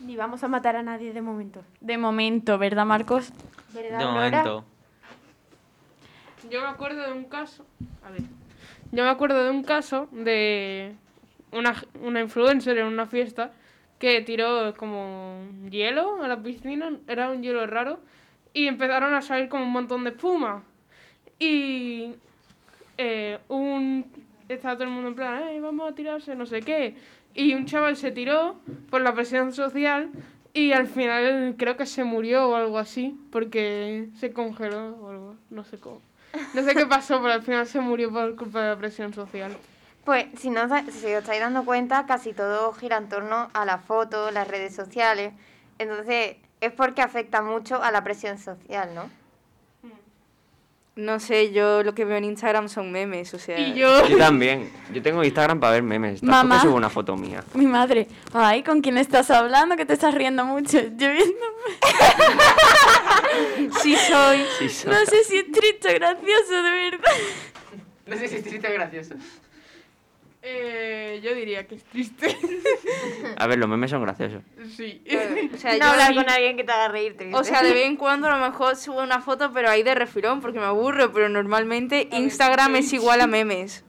Ni 0.00 0.16
vamos 0.16 0.42
a 0.44 0.48
matar 0.48 0.76
a 0.76 0.82
nadie 0.82 1.12
de 1.12 1.22
momento. 1.22 1.62
De 1.80 1.98
momento, 1.98 2.56
¿verdad, 2.58 2.86
Marcos? 2.86 3.32
¿Verdad, 3.74 3.98
De 3.98 4.04
momento. 4.06 4.64
Yo 6.50 6.62
me 6.62 6.68
acuerdo 6.68 7.02
de 7.02 7.12
un 7.12 7.24
caso. 7.24 7.66
A 8.04 8.10
ver. 8.10 8.22
Yo 8.92 9.04
me 9.04 9.10
acuerdo 9.10 9.44
de 9.44 9.50
un 9.50 9.62
caso 9.64 10.08
de 10.12 10.94
una, 11.52 11.74
una 12.02 12.20
influencer 12.20 12.78
en 12.78 12.86
una 12.86 13.06
fiesta 13.06 13.52
que 13.98 14.22
tiró 14.22 14.72
como 14.76 15.42
hielo 15.68 16.22
a 16.22 16.28
la 16.28 16.40
piscina. 16.42 16.90
Era 17.06 17.30
un 17.30 17.42
hielo 17.42 17.66
raro. 17.66 18.00
Y 18.54 18.66
empezaron 18.66 19.14
a 19.14 19.20
salir 19.20 19.48
como 19.48 19.64
un 19.64 19.72
montón 19.72 20.04
de 20.04 20.10
espuma. 20.10 20.62
Y 21.38 22.14
eh, 22.96 23.38
un. 23.48 24.06
Estaba 24.48 24.74
todo 24.74 24.84
el 24.84 24.90
mundo 24.90 25.08
en 25.08 25.14
plan, 25.14 25.42
"Eh, 25.48 25.60
vamos 25.60 25.90
a 25.90 25.94
tirarse, 25.94 26.34
no 26.34 26.46
sé 26.46 26.62
qué. 26.62 26.96
Y 27.34 27.54
un 27.54 27.66
chaval 27.66 27.96
se 27.96 28.10
tiró 28.10 28.56
por 28.90 29.00
la 29.02 29.12
presión 29.14 29.52
social. 29.52 30.10
Y 30.54 30.72
al 30.72 30.86
final 30.86 31.54
creo 31.58 31.76
que 31.76 31.86
se 31.86 32.02
murió 32.04 32.48
o 32.48 32.54
algo 32.56 32.78
así, 32.78 33.16
porque 33.30 34.08
se 34.18 34.32
congeló 34.32 34.96
o 34.96 35.10
algo, 35.10 35.36
no 35.50 35.62
sé 35.62 35.78
cómo. 35.78 36.00
No 36.54 36.62
sé 36.62 36.74
qué 36.74 36.86
pasó, 36.86 37.20
pero 37.20 37.34
al 37.34 37.42
final 37.42 37.66
se 37.66 37.80
murió 37.80 38.10
por 38.10 38.34
culpa 38.34 38.62
de 38.62 38.68
la 38.70 38.76
presión 38.76 39.12
social. 39.12 39.56
Pues 40.04 40.26
si, 40.38 40.48
no, 40.50 40.66
si 40.90 41.06
os 41.06 41.20
estáis 41.22 41.40
dando 41.40 41.64
cuenta, 41.64 42.06
casi 42.06 42.32
todo 42.32 42.72
gira 42.72 42.96
en 42.96 43.08
torno 43.10 43.50
a 43.52 43.64
la 43.66 43.78
foto, 43.78 44.30
las 44.30 44.48
redes 44.48 44.74
sociales. 44.74 45.32
Entonces, 45.78 46.36
es 46.60 46.72
porque 46.72 47.02
afecta 47.02 47.42
mucho 47.42 47.82
a 47.82 47.92
la 47.92 48.02
presión 48.02 48.38
social, 48.38 48.94
¿no? 48.94 49.10
No 50.98 51.20
sé, 51.20 51.52
yo 51.52 51.84
lo 51.84 51.94
que 51.94 52.04
veo 52.04 52.16
en 52.16 52.24
Instagram 52.24 52.68
son 52.68 52.90
memes, 52.90 53.32
o 53.32 53.38
sea... 53.38 53.56
Y 53.56 53.74
yo, 53.74 54.04
Yo 54.08 54.18
también. 54.18 54.68
Yo 54.92 55.00
tengo 55.00 55.22
Instagram 55.22 55.60
para 55.60 55.74
ver 55.74 55.84
memes. 55.84 56.24
Mamá. 56.24 56.60
subo 56.60 56.74
una 56.74 56.90
foto 56.90 57.16
mía. 57.16 57.44
Mi 57.54 57.68
madre. 57.68 58.08
Ay, 58.32 58.64
¿con 58.64 58.80
quién 58.80 58.98
estás 58.98 59.30
hablando? 59.30 59.76
Que 59.76 59.86
te 59.86 59.92
estás 59.92 60.12
riendo 60.12 60.44
mucho. 60.44 60.80
Yo 60.80 61.12
viendo... 61.12 61.22
Sí 63.80 63.94
soy. 63.94 64.44
Sí, 64.58 64.68
so- 64.68 64.90
No 64.90 64.96
sé 65.06 65.22
si 65.22 65.36
es 65.38 65.52
triste 65.52 65.90
o 65.90 65.94
gracioso, 65.94 66.62
de 66.62 66.70
verdad. 66.70 67.10
No 68.06 68.16
sé 68.16 68.26
si 68.28 68.36
es 68.36 68.42
triste 68.42 68.68
o 68.68 68.72
gracioso. 68.72 69.14
Eh, 70.42 71.20
yo 71.22 71.34
diría 71.34 71.66
que 71.66 71.74
es 71.76 71.84
triste. 71.84 72.36
A 73.36 73.46
ver, 73.46 73.58
los 73.58 73.68
memes 73.68 73.90
son 73.90 74.02
graciosos. 74.02 74.42
sí. 74.76 75.02
O 75.54 75.56
sea, 75.56 75.72
no 75.72 75.78
yo 75.78 75.84
hablar 75.86 76.08
sí- 76.08 76.14
con 76.14 76.30
alguien 76.30 76.56
que 76.56 76.64
te 76.64 76.72
haga 76.72 76.88
reír, 76.88 77.16
triste. 77.16 77.36
O 77.36 77.44
sea, 77.44 77.62
de 77.62 77.72
vez 77.72 77.86
en 77.86 77.96
cuando 77.96 78.28
a 78.28 78.38
lo 78.38 78.44
mejor 78.44 78.76
subo 78.76 79.02
una 79.02 79.20
foto, 79.20 79.52
pero 79.52 79.68
ahí 79.68 79.82
de 79.82 79.94
refilón, 79.94 80.40
porque 80.40 80.58
me 80.58 80.66
aburro, 80.66 81.12
pero 81.12 81.28
normalmente 81.28 82.08
Instagram 82.12 82.76
es 82.76 82.92
igual 82.92 83.20
a 83.20 83.26
memes. 83.26 83.84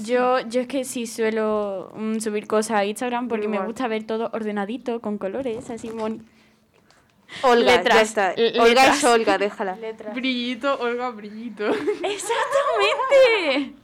Yo, 0.00 0.38
yo 0.48 0.60
es 0.60 0.68
que 0.68 0.84
sí 0.84 1.06
suelo 1.08 1.90
mm, 1.96 2.20
subir 2.20 2.46
cosas 2.46 2.76
a 2.78 2.84
Instagram 2.84 3.26
porque 3.26 3.48
me 3.48 3.58
gusta 3.58 3.88
ver 3.88 4.04
todo 4.04 4.30
ordenadito, 4.32 5.00
con 5.00 5.18
colores, 5.18 5.68
así 5.70 5.88
bonito. 5.90 6.24
Olga, 7.42 7.76
Letras. 7.76 7.94
ya 7.96 8.02
está. 8.02 8.32
L- 8.32 8.58
Olga 8.60 8.86
es 8.86 9.04
Olga, 9.04 9.36
déjala. 9.36 9.76
Brillito, 10.14 10.78
Olga, 10.80 11.10
brillito. 11.10 11.66
¡Exactamente! 12.02 13.74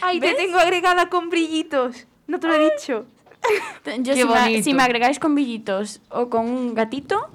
Ay, 0.00 0.20
te 0.20 0.34
tengo 0.34 0.58
agregada 0.58 1.08
con 1.08 1.28
brillitos. 1.30 2.06
No 2.26 2.40
te 2.40 2.48
lo 2.48 2.54
he 2.54 2.70
dicho. 2.70 3.06
Yo 3.98 4.14
Qué 4.14 4.22
si 4.22 4.24
me, 4.24 4.30
bonito. 4.40 4.62
si 4.64 4.74
me 4.74 4.82
agregáis 4.84 5.18
con 5.18 5.34
brillitos 5.34 6.00
o 6.10 6.28
con 6.30 6.46
un 6.48 6.74
gatito, 6.74 7.28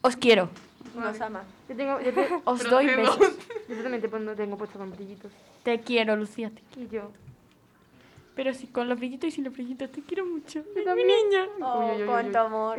os 0.00 0.16
quiero. 0.16 0.50
Nos 0.96 1.20
ama. 1.20 1.44
Yo, 1.68 1.76
tengo, 1.76 2.00
yo, 2.00 2.12
te- 2.12 2.28
Os 2.44 2.64
doy 2.68 2.86
besos. 2.86 3.18
yo 3.68 3.82
también 3.82 4.00
te 4.02 4.08
pongo, 4.08 4.32
tengo 4.32 4.56
puesto 4.58 4.78
con 4.78 4.90
brillitos. 4.90 5.30
Te 5.62 5.80
quiero, 5.80 6.16
Lucía. 6.16 6.50
te- 6.50 6.80
Y 6.80 6.88
yo. 6.88 7.10
Pero 8.34 8.52
sí, 8.54 8.66
con 8.68 8.88
los 8.88 8.98
brillitos 8.98 9.28
y 9.28 9.30
sin 9.32 9.44
los 9.44 9.52
brillitos, 9.52 9.90
te 9.92 10.00
quiero 10.02 10.24
mucho. 10.26 10.60
Es 10.60 10.94
mi 10.94 11.04
niña. 11.04 11.46
Oh, 11.60 11.80
Uy, 11.86 11.96
uy, 11.96 12.02
uy, 12.02 12.06
cuánto 12.08 12.38
uy. 12.40 12.46
amor. 12.46 12.78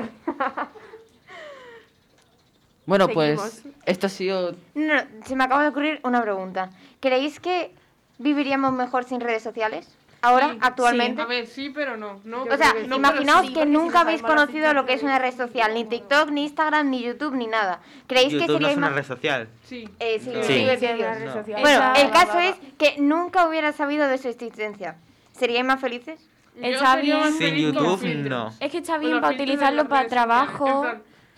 Bueno, 2.86 3.06
Seguimos. 3.06 3.36
pues 3.36 3.64
esto 3.86 4.08
ha 4.08 4.10
sido... 4.10 4.52
No, 4.74 4.96
no, 4.96 5.02
se 5.26 5.36
me 5.36 5.44
acaba 5.44 5.64
de 5.64 5.70
ocurrir 5.70 6.00
una 6.04 6.22
pregunta. 6.22 6.72
¿Creéis 7.00 7.40
que 7.40 7.72
viviríamos 8.20 8.72
mejor 8.74 9.04
sin 9.06 9.20
redes 9.20 9.42
sociales? 9.42 9.88
Ahora, 10.22 10.50
Sí, 10.50 10.58
actualmente. 10.62 11.22
A 11.22 11.26
ver, 11.26 11.48
sí, 11.48 11.70
pero 11.74 11.96
no. 11.96 12.20
no 12.26 12.44
O 12.44 12.58
sea, 12.58 12.74
no, 12.88 12.98
imaginaos 12.98 13.48
sí. 13.48 13.54
que 13.54 13.66
nunca 13.66 14.02
habéis 14.02 14.22
conocido 14.22 14.74
lo 14.74 14.86
que 14.86 14.92
es 14.94 15.02
una 15.02 15.18
red 15.18 15.34
social, 15.34 15.74
ni 15.74 15.86
TikTok, 15.86 16.30
ni 16.32 16.44
Instagram, 16.44 16.90
ni 16.90 17.02
YouTube, 17.02 17.36
ni 17.36 17.48
nada. 17.48 17.80
¿Creéis 18.06 18.34
que 18.34 18.42
YouTube 18.42 18.60
no 18.60 18.68
es 18.68 18.76
una 18.76 18.90
red 18.90 19.06
social. 19.06 19.48
Sí. 19.64 19.88
Eh, 20.00 20.20
sí, 20.22 20.32
No. 20.32 20.44
sí, 20.44 20.54
Sí. 20.54 20.54
sí, 20.72 20.78
Sí, 20.78 20.88
sí. 20.88 20.94
una 21.02 21.14
red 21.14 21.26
No. 21.26 21.34
social. 21.34 21.62
Bueno, 21.62 21.94
el 21.96 22.12
caso 22.12 22.38
es 22.40 22.56
que 22.78 22.96
nunca 23.00 23.48
hubiera 23.48 23.72
sabido 23.72 24.08
de 24.10 24.18
su 24.18 24.28
existencia. 24.28 24.98
¿Seríais 25.32 25.64
más 25.66 25.80
felices? 25.80 26.20
Sería 26.54 26.96
bien. 26.98 27.20
más 27.22 27.36
Sin 27.38 27.56
YouTube, 27.56 28.04
no. 28.28 28.54
Es 28.60 28.72
que 28.72 28.80
está 28.80 28.98
bien 28.98 29.22
para 29.22 29.34
utilizarlo 29.34 29.88
para 29.88 30.10
trabajo. 30.10 30.86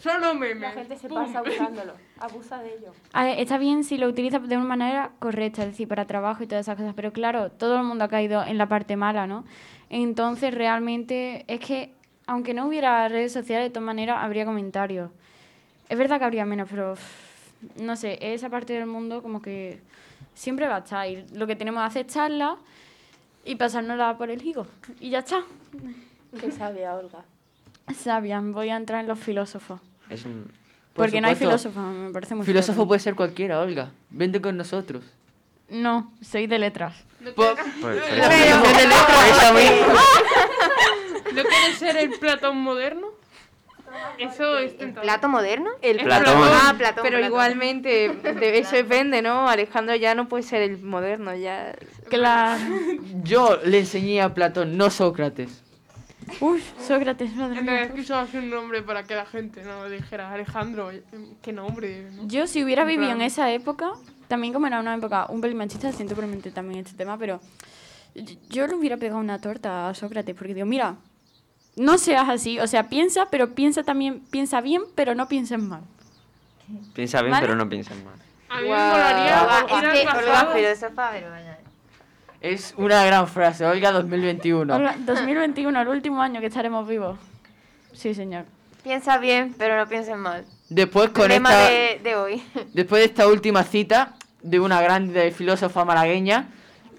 Solo 0.01 0.33
memes. 0.33 0.61
La 0.61 0.71
gente 0.71 0.97
se 0.97 1.07
Pum. 1.07 1.17
pasa 1.17 1.41
usándolo. 1.47 1.93
Abusa 2.19 2.59
de 2.61 2.75
ello. 2.75 2.93
A 3.13 3.23
ver, 3.23 3.39
está 3.39 3.57
bien 3.57 3.83
si 3.83 3.97
lo 3.97 4.07
utilizas 4.07 4.47
de 4.47 4.57
una 4.57 4.65
manera 4.65 5.11
correcta, 5.19 5.61
es 5.61 5.69
decir, 5.69 5.87
para 5.87 6.05
trabajo 6.05 6.43
y 6.43 6.47
todas 6.47 6.65
esas 6.65 6.75
cosas, 6.77 6.93
pero 6.95 7.13
claro, 7.13 7.51
todo 7.51 7.77
el 7.77 7.83
mundo 7.83 8.03
ha 8.05 8.07
caído 8.07 8.43
en 8.43 8.57
la 8.57 8.67
parte 8.67 8.95
mala, 8.95 9.27
¿no? 9.27 9.45
Entonces, 9.89 10.53
realmente, 10.53 11.45
es 11.47 11.59
que, 11.59 11.93
aunque 12.25 12.53
no 12.53 12.67
hubiera 12.67 13.07
redes 13.09 13.31
sociales, 13.31 13.67
de 13.67 13.69
todas 13.69 13.85
maneras, 13.85 14.17
habría 14.21 14.45
comentarios. 14.45 15.11
Es 15.89 15.97
verdad 15.97 16.17
que 16.17 16.25
habría 16.25 16.45
menos, 16.45 16.67
pero, 16.69 16.93
uff, 16.93 17.51
no 17.81 17.95
sé, 17.95 18.17
esa 18.21 18.49
parte 18.49 18.73
del 18.73 18.87
mundo 18.87 19.21
como 19.21 19.41
que 19.41 19.81
siempre 20.33 20.67
va 20.67 20.77
a 20.77 20.79
estar. 20.79 21.07
Y 21.07 21.25
lo 21.33 21.45
que 21.45 21.55
tenemos 21.55 21.81
que 21.81 21.87
hacer 21.87 22.05
es 22.05 22.11
echarla 22.11 22.57
y 23.45 23.55
pasárnosla 23.55 24.17
por 24.17 24.29
el 24.31 24.43
higo. 24.45 24.65
Y 24.99 25.09
ya 25.11 25.19
está. 25.19 25.41
Qué 26.39 26.51
sabia, 26.51 26.95
Olga. 26.95 27.23
Sabian, 27.93 28.53
voy 28.53 28.69
a 28.69 28.77
entrar 28.77 29.01
en 29.01 29.07
los 29.07 29.19
filósofos. 29.19 29.79
Es 30.11 30.25
un- 30.25 30.51
Por 30.93 31.05
Porque 31.05 31.21
no 31.21 31.27
hay 31.29 31.35
supuesto. 31.35 31.69
filósofos, 31.69 31.93
me 31.95 32.11
parece 32.11 32.35
muy 32.35 32.45
Filósofo 32.45 32.79
feo. 32.81 32.87
puede 32.87 32.99
ser 32.99 33.15
cualquiera, 33.15 33.59
Olga. 33.61 33.91
Vente 34.09 34.41
con 34.41 34.57
nosotros. 34.57 35.03
No, 35.69 36.11
soy 36.21 36.47
de 36.47 36.59
letras. 36.59 36.95
¿No 37.21 37.33
quieres- 37.33 37.55
por- 37.55 37.81
por 37.81 37.93
eso 37.93 38.03
Pero- 38.09 38.29
mismo- 38.29 38.63
Desde 38.63 38.83
el 38.83 38.91
otro- 38.91 39.15
por 39.15 39.25
eso 39.25 39.53
mismo. 39.53 39.99
¿No 41.35 41.43
quieres 41.43 41.77
ser 41.79 41.95
el 41.97 42.09
Platón 42.19 42.57
moderno? 42.57 43.07
Eso 44.17 44.57
es 44.57 44.73
¿El 44.79 44.93
plato 44.93 45.27
moderno? 45.29 45.69
El 45.81 45.97
Platón. 45.99 46.33
Ah, 46.37 46.73
Platón. 46.77 47.03
Pero 47.03 47.17
Platón. 47.17 47.25
igualmente, 47.25 48.09
de 48.09 48.57
eso 48.59 48.75
depende, 48.75 49.21
¿no? 49.21 49.49
Alejandro 49.49 49.95
ya 49.95 50.15
no 50.15 50.27
puede 50.29 50.43
ser 50.43 50.61
el 50.61 50.77
moderno, 50.81 51.35
ya... 51.35 51.73
Claro. 52.09 52.61
Yo 53.23 53.59
le 53.65 53.79
enseñé 53.79 54.21
a 54.21 54.33
Platón, 54.33 54.77
no 54.77 54.89
Sócrates. 54.89 55.61
Uy, 56.39 56.63
Sócrates, 56.79 57.35
madre 57.35 57.59
En 57.59 57.65
realidad 57.67 57.73
mía. 57.73 57.83
es 57.89 57.91
que 57.93 58.01
usabas 58.01 58.33
un 58.33 58.49
nombre 58.49 58.81
para 58.81 59.03
que 59.03 59.15
la 59.15 59.25
gente 59.25 59.63
no 59.63 59.89
dijera 59.89 60.31
Alejandro. 60.31 60.91
¿Qué 61.41 61.51
nombre? 61.53 62.09
no? 62.11 62.27
Yo 62.27 62.47
si 62.47 62.63
hubiera 62.63 62.83
En 62.83 62.87
vivido 62.87 63.11
en 63.11 63.17
plan- 63.17 63.27
esa 63.27 63.51
época, 63.51 63.91
también 64.27 64.53
como 64.53 64.67
era 64.67 64.79
una 64.79 64.95
época 64.95 65.25
un 65.29 65.41
pelín 65.41 65.57
machista, 65.57 65.91
siento 65.91 66.15
probablemente 66.15 66.51
también 66.51 66.79
este 66.85 66.95
tema, 66.97 67.17
pero 67.17 67.39
yo- 68.49 68.67
le 68.67 68.75
hubiera 68.75 68.97
pegado 68.97 69.19
una 69.19 69.39
torta 69.39 69.89
a 69.89 69.93
Sócrates, 69.93 70.35
porque 70.35 70.53
digo, 70.53 70.65
mira, 70.65 70.95
no 71.75 71.97
seas 71.97 72.27
así, 72.29 72.59
o 72.59 72.67
sea, 72.67 72.89
piensa, 72.89 73.27
pero 73.29 73.53
piensa 73.55 73.83
también, 73.83 74.21
piensa 74.31 74.61
bien, 74.61 74.81
pero 74.95 75.15
no 75.15 75.27
pienses 75.27 75.59
mal. 75.59 75.81
Piensa 76.93 77.21
bien, 77.21 77.31
¿Vale? 77.31 77.45
pero 77.45 77.55
no 77.57 77.67
pienses 77.69 77.95
mal. 78.03 78.15
A 78.49 78.55
mí 78.57 78.61
me 78.63 78.67
Guau. 78.67 78.91
molaría 78.91 79.41
Olga, 79.43 79.89
ir 79.89 79.95
es 79.95 80.07
al 80.83 80.93
pasado. 80.93 81.21
Es 82.41 82.73
una 82.75 83.05
gran 83.05 83.27
frase, 83.27 83.63
Olga 83.63 83.91
2021. 83.91 84.75
Hola, 84.75 84.95
2021, 84.97 85.79
el 85.79 85.87
último 85.87 86.23
año 86.23 86.39
que 86.39 86.47
estaremos 86.47 86.87
vivos. 86.87 87.19
Sí, 87.93 88.15
señor. 88.15 88.45
Piensa 88.83 89.19
bien, 89.19 89.53
pero 89.59 89.77
no 89.77 89.87
pienses 89.87 90.17
mal. 90.17 90.43
Después 90.67 91.11
con 91.11 91.29
Lema 91.29 91.51
esta, 91.51 91.69
de, 91.69 91.99
de 92.03 92.15
hoy. 92.15 92.43
después 92.73 93.01
de 93.01 93.05
esta 93.05 93.27
última 93.27 93.63
cita 93.63 94.15
de 94.41 94.59
una 94.59 94.81
grande 94.81 95.29
filósofa 95.29 95.85
malagueña, 95.85 96.47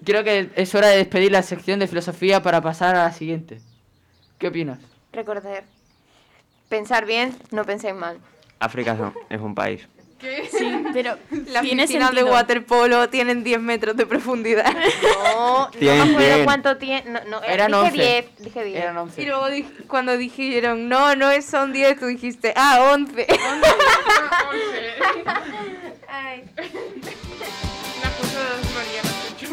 creo 0.05 0.23
que 0.23 0.49
es 0.55 0.73
hora 0.75 0.87
de 0.87 0.95
despedir 0.95 1.33
la 1.33 1.41
sección 1.41 1.77
de 1.79 1.87
filosofía 1.87 2.41
para 2.41 2.61
pasar 2.61 2.95
a 2.95 3.03
la 3.03 3.11
siguiente. 3.11 3.59
¿Qué 4.37 4.47
opinas? 4.47 4.79
Recordar. 5.11 5.65
Pensar 6.69 7.05
bien, 7.05 7.35
no 7.51 7.65
penséis 7.65 7.93
mal. 7.93 8.17
África 8.59 9.13
es 9.29 9.41
un 9.41 9.53
país. 9.53 9.85
Sí, 10.57 10.83
pero 10.93 11.17
Las 11.47 11.63
tiene 11.63 11.83
piscinas 11.83 12.11
de 12.11 12.17
sentido. 12.17 12.33
waterpolo 12.33 13.09
tienen 13.09 13.43
10 13.43 13.59
metros 13.59 13.95
de 13.97 14.05
profundidad. 14.05 14.73
No, 15.33 15.67
no 15.67 15.71
Cien, 15.77 15.95
me 15.97 16.01
acuerdo 16.11 16.33
cien. 16.35 16.45
cuánto 16.45 16.77
tiene. 16.77 17.09
No, 17.09 17.19
no, 17.27 17.43
Eran 17.43 17.71
dije 17.71 17.81
11. 17.83 17.97
10. 17.97 18.25
Dije 18.39 18.63
10. 18.63 18.81
Eran 18.81 18.97
11. 18.97 19.21
Y 19.21 19.25
luego 19.25 19.49
di- 19.49 19.63
cuando 19.87 20.15
dijeron, 20.17 20.87
no, 20.89 21.15
no 21.15 21.29
es- 21.31 21.45
son 21.45 21.73
10, 21.73 21.99
tú 21.99 22.05
dijiste, 22.07 22.53
ah, 22.55 22.89
11. 22.93 23.27
Ay. 26.07 26.43
La 26.55 28.09
cosa 28.17 28.39
de 28.39 28.49
las 28.49 28.71
Marianas. 28.73 29.13
Yo 29.39 29.47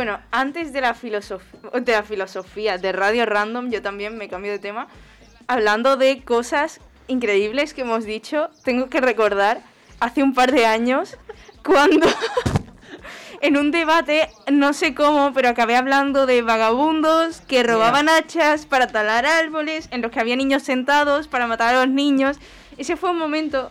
Bueno, 0.00 0.18
antes 0.30 0.72
de 0.72 0.80
la, 0.80 0.94
de 0.94 1.92
la 1.92 2.02
filosofía 2.02 2.78
de 2.78 2.90
Radio 2.90 3.26
Random, 3.26 3.68
yo 3.70 3.82
también 3.82 4.16
me 4.16 4.30
cambio 4.30 4.50
de 4.50 4.58
tema. 4.58 4.88
Hablando 5.46 5.98
de 5.98 6.22
cosas 6.24 6.80
increíbles 7.06 7.74
que 7.74 7.82
hemos 7.82 8.06
dicho, 8.06 8.48
tengo 8.64 8.88
que 8.88 9.02
recordar 9.02 9.60
hace 10.00 10.22
un 10.22 10.32
par 10.32 10.52
de 10.52 10.64
años 10.64 11.18
cuando 11.62 12.06
en 13.42 13.58
un 13.58 13.72
debate, 13.72 14.30
no 14.50 14.72
sé 14.72 14.94
cómo, 14.94 15.34
pero 15.34 15.50
acabé 15.50 15.76
hablando 15.76 16.24
de 16.24 16.40
vagabundos 16.40 17.42
que 17.42 17.62
robaban 17.62 18.08
hachas 18.08 18.64
para 18.64 18.86
talar 18.86 19.26
árboles, 19.26 19.86
en 19.90 20.00
los 20.00 20.10
que 20.10 20.20
había 20.20 20.36
niños 20.36 20.62
sentados 20.62 21.28
para 21.28 21.46
matar 21.46 21.74
a 21.74 21.84
los 21.84 21.92
niños. 21.92 22.38
Ese 22.78 22.96
fue 22.96 23.10
un 23.10 23.18
momento 23.18 23.70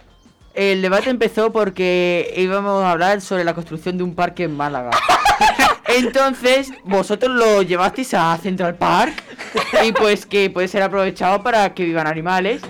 El 0.53 0.83
debate 0.83 1.09
empezó 1.09 1.51
porque 1.51 2.31
íbamos 2.37 2.83
a 2.83 2.91
hablar 2.91 3.19
sobre 3.19 3.43
la 3.43 3.55
construcción 3.55 3.97
de 3.97 4.03
un 4.03 4.13
parque 4.13 4.43
en 4.43 4.55
Málaga. 4.55 4.91
Entonces, 5.89 6.71
vosotros 6.83 7.31
lo 7.31 7.61
llevasteis 7.61 8.13
a 8.13 8.37
Central 8.37 8.75
Park 8.75 9.13
y 9.83 9.91
pues 9.91 10.25
que 10.25 10.49
puede 10.49 10.67
ser 10.67 10.83
aprovechado 10.83 11.41
para 11.43 11.73
que 11.73 11.83
vivan 11.83 12.07
animales. 12.07 12.61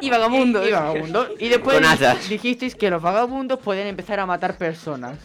Y 0.00 0.10
vagabundos. 0.10 0.64
Y, 0.64 0.68
y 0.68 0.72
vagabundos. 0.72 1.28
Y 1.38 1.48
después 1.48 1.80
dijisteis 2.28 2.74
que 2.74 2.90
los 2.90 3.02
vagabundos 3.02 3.58
pueden 3.58 3.86
empezar 3.86 4.20
a 4.20 4.26
matar 4.26 4.56
personas. 4.56 5.18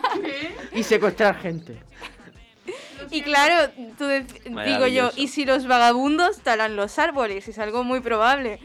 y 0.72 0.82
secuestrar 0.82 1.38
gente. 1.38 1.76
Y 3.10 3.22
claro, 3.22 3.70
tú 3.98 4.06
digo 4.64 4.86
yo. 4.86 5.10
¿y 5.16 5.28
si 5.28 5.44
los 5.44 5.66
vagabundos 5.66 6.40
talan 6.40 6.76
los 6.76 6.98
árboles? 6.98 7.48
Es 7.48 7.58
algo 7.58 7.84
muy 7.84 8.00
probable. 8.00 8.58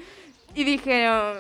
Y 0.54 0.64
dije, 0.64 1.06
"No, 1.06 1.34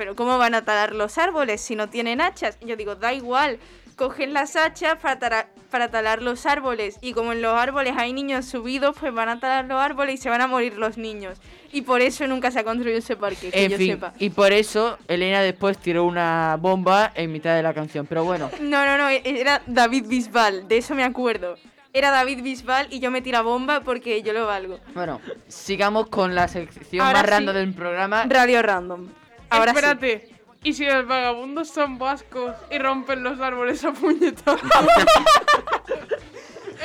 pero 0.00 0.16
¿cómo 0.16 0.38
van 0.38 0.54
a 0.54 0.64
talar 0.64 0.94
los 0.94 1.18
árboles 1.18 1.60
si 1.60 1.76
no 1.76 1.90
tienen 1.90 2.22
hachas? 2.22 2.56
Y 2.62 2.66
yo 2.66 2.76
digo, 2.76 2.94
da 2.94 3.12
igual, 3.12 3.58
cogen 3.96 4.32
las 4.32 4.56
hachas 4.56 4.96
para, 4.96 5.50
para 5.70 5.88
talar 5.88 6.20
los 6.22 6.44
árboles. 6.46 6.98
Y 7.00 7.12
como 7.14 7.32
en 7.32 7.40
los 7.42 7.54
árboles 7.54 7.94
hay 7.96 8.12
niños 8.12 8.44
subidos, 8.46 8.96
pues 9.00 9.14
van 9.14 9.28
a 9.28 9.40
talar 9.40 9.64
los 9.64 9.80
árboles 9.80 10.16
y 10.16 10.18
se 10.18 10.28
van 10.28 10.40
a 10.40 10.46
morir 10.46 10.76
los 10.76 10.98
niños. 10.98 11.38
Y 11.72 11.82
por 11.82 12.00
eso 12.02 12.26
nunca 12.26 12.50
se 12.50 12.58
ha 12.58 12.64
construido 12.64 12.98
ese 12.98 13.16
parque, 13.16 13.50
que 13.50 13.64
En 13.64 13.70
yo 13.70 13.76
fin, 13.78 13.92
sepa. 13.92 14.12
y 14.18 14.30
por 14.30 14.52
eso 14.52 14.98
Elena 15.08 15.40
después 15.40 15.78
tiró 15.78 16.04
una 16.04 16.56
bomba 16.60 17.12
en 17.14 17.30
mitad 17.32 17.54
de 17.54 17.62
la 17.62 17.72
canción. 17.72 18.06
Pero 18.06 18.24
bueno, 18.24 18.50
No, 18.60 18.84
no, 18.84 18.98
no, 18.98 19.08
era 19.08 19.62
David 19.66 20.06
Bisbal, 20.08 20.66
de 20.68 20.78
eso 20.78 20.94
me 20.94 21.04
acuerdo. 21.04 21.56
Era 21.92 22.10
David 22.10 22.42
Bisbal 22.42 22.86
y 22.90 23.00
yo 23.00 23.10
me 23.10 23.20
tira 23.22 23.42
bomba 23.42 23.80
porque 23.80 24.22
yo 24.22 24.32
lo 24.32 24.46
valgo. 24.46 24.78
bueno, 24.94 25.20
sigamos 25.48 26.08
con 26.08 26.34
la 26.34 26.46
sección 26.48 27.04
Ahora 27.04 27.20
más 27.22 27.30
random 27.30 27.54
del 27.54 27.74
programa. 27.74 28.24
Radio 28.28 28.62
Random. 28.62 29.08
Ahora 29.48 29.74
sí. 29.74 30.20
¿Y 30.62 30.74
si 30.74 30.84
los 30.84 31.06
vagabundos 31.06 31.68
son 31.70 31.98
vascos 31.98 32.54
y 32.70 32.78
rompen 32.78 33.22
los 33.22 33.40
árboles 33.40 33.82
a 33.84 33.92
puñetazos? 33.92 34.60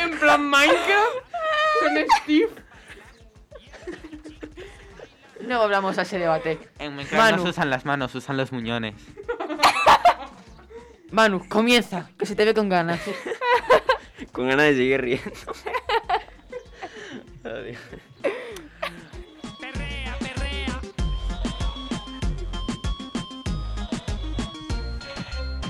en 0.02 0.18
plan 0.20 0.50
Minecraft. 0.50 1.16
Son 1.82 1.98
Steve. 2.22 2.50
No 5.42 5.62
hablamos 5.62 5.98
a 5.98 6.04
ese 6.04 6.18
debate. 6.20 6.58
En 6.80 6.96
Minecraft 6.96 7.14
no 7.14 7.32
Manu. 7.32 7.44
se 7.44 7.50
usan 7.50 7.70
las 7.70 7.86
manos, 7.86 8.16
usan 8.16 8.38
los 8.38 8.52
muñones. 8.52 8.96
Manu, 11.12 11.48
comienza, 11.48 12.10
que 12.18 12.26
se 12.26 12.36
te 12.36 12.46
ve 12.46 12.54
con 12.54 12.70
ganas. 12.70 13.00
Con 14.32 14.48
ganas 14.50 14.66
de 14.68 14.76
seguir 14.76 15.02
riendo. 15.02 15.32
Adiós. 17.44 17.78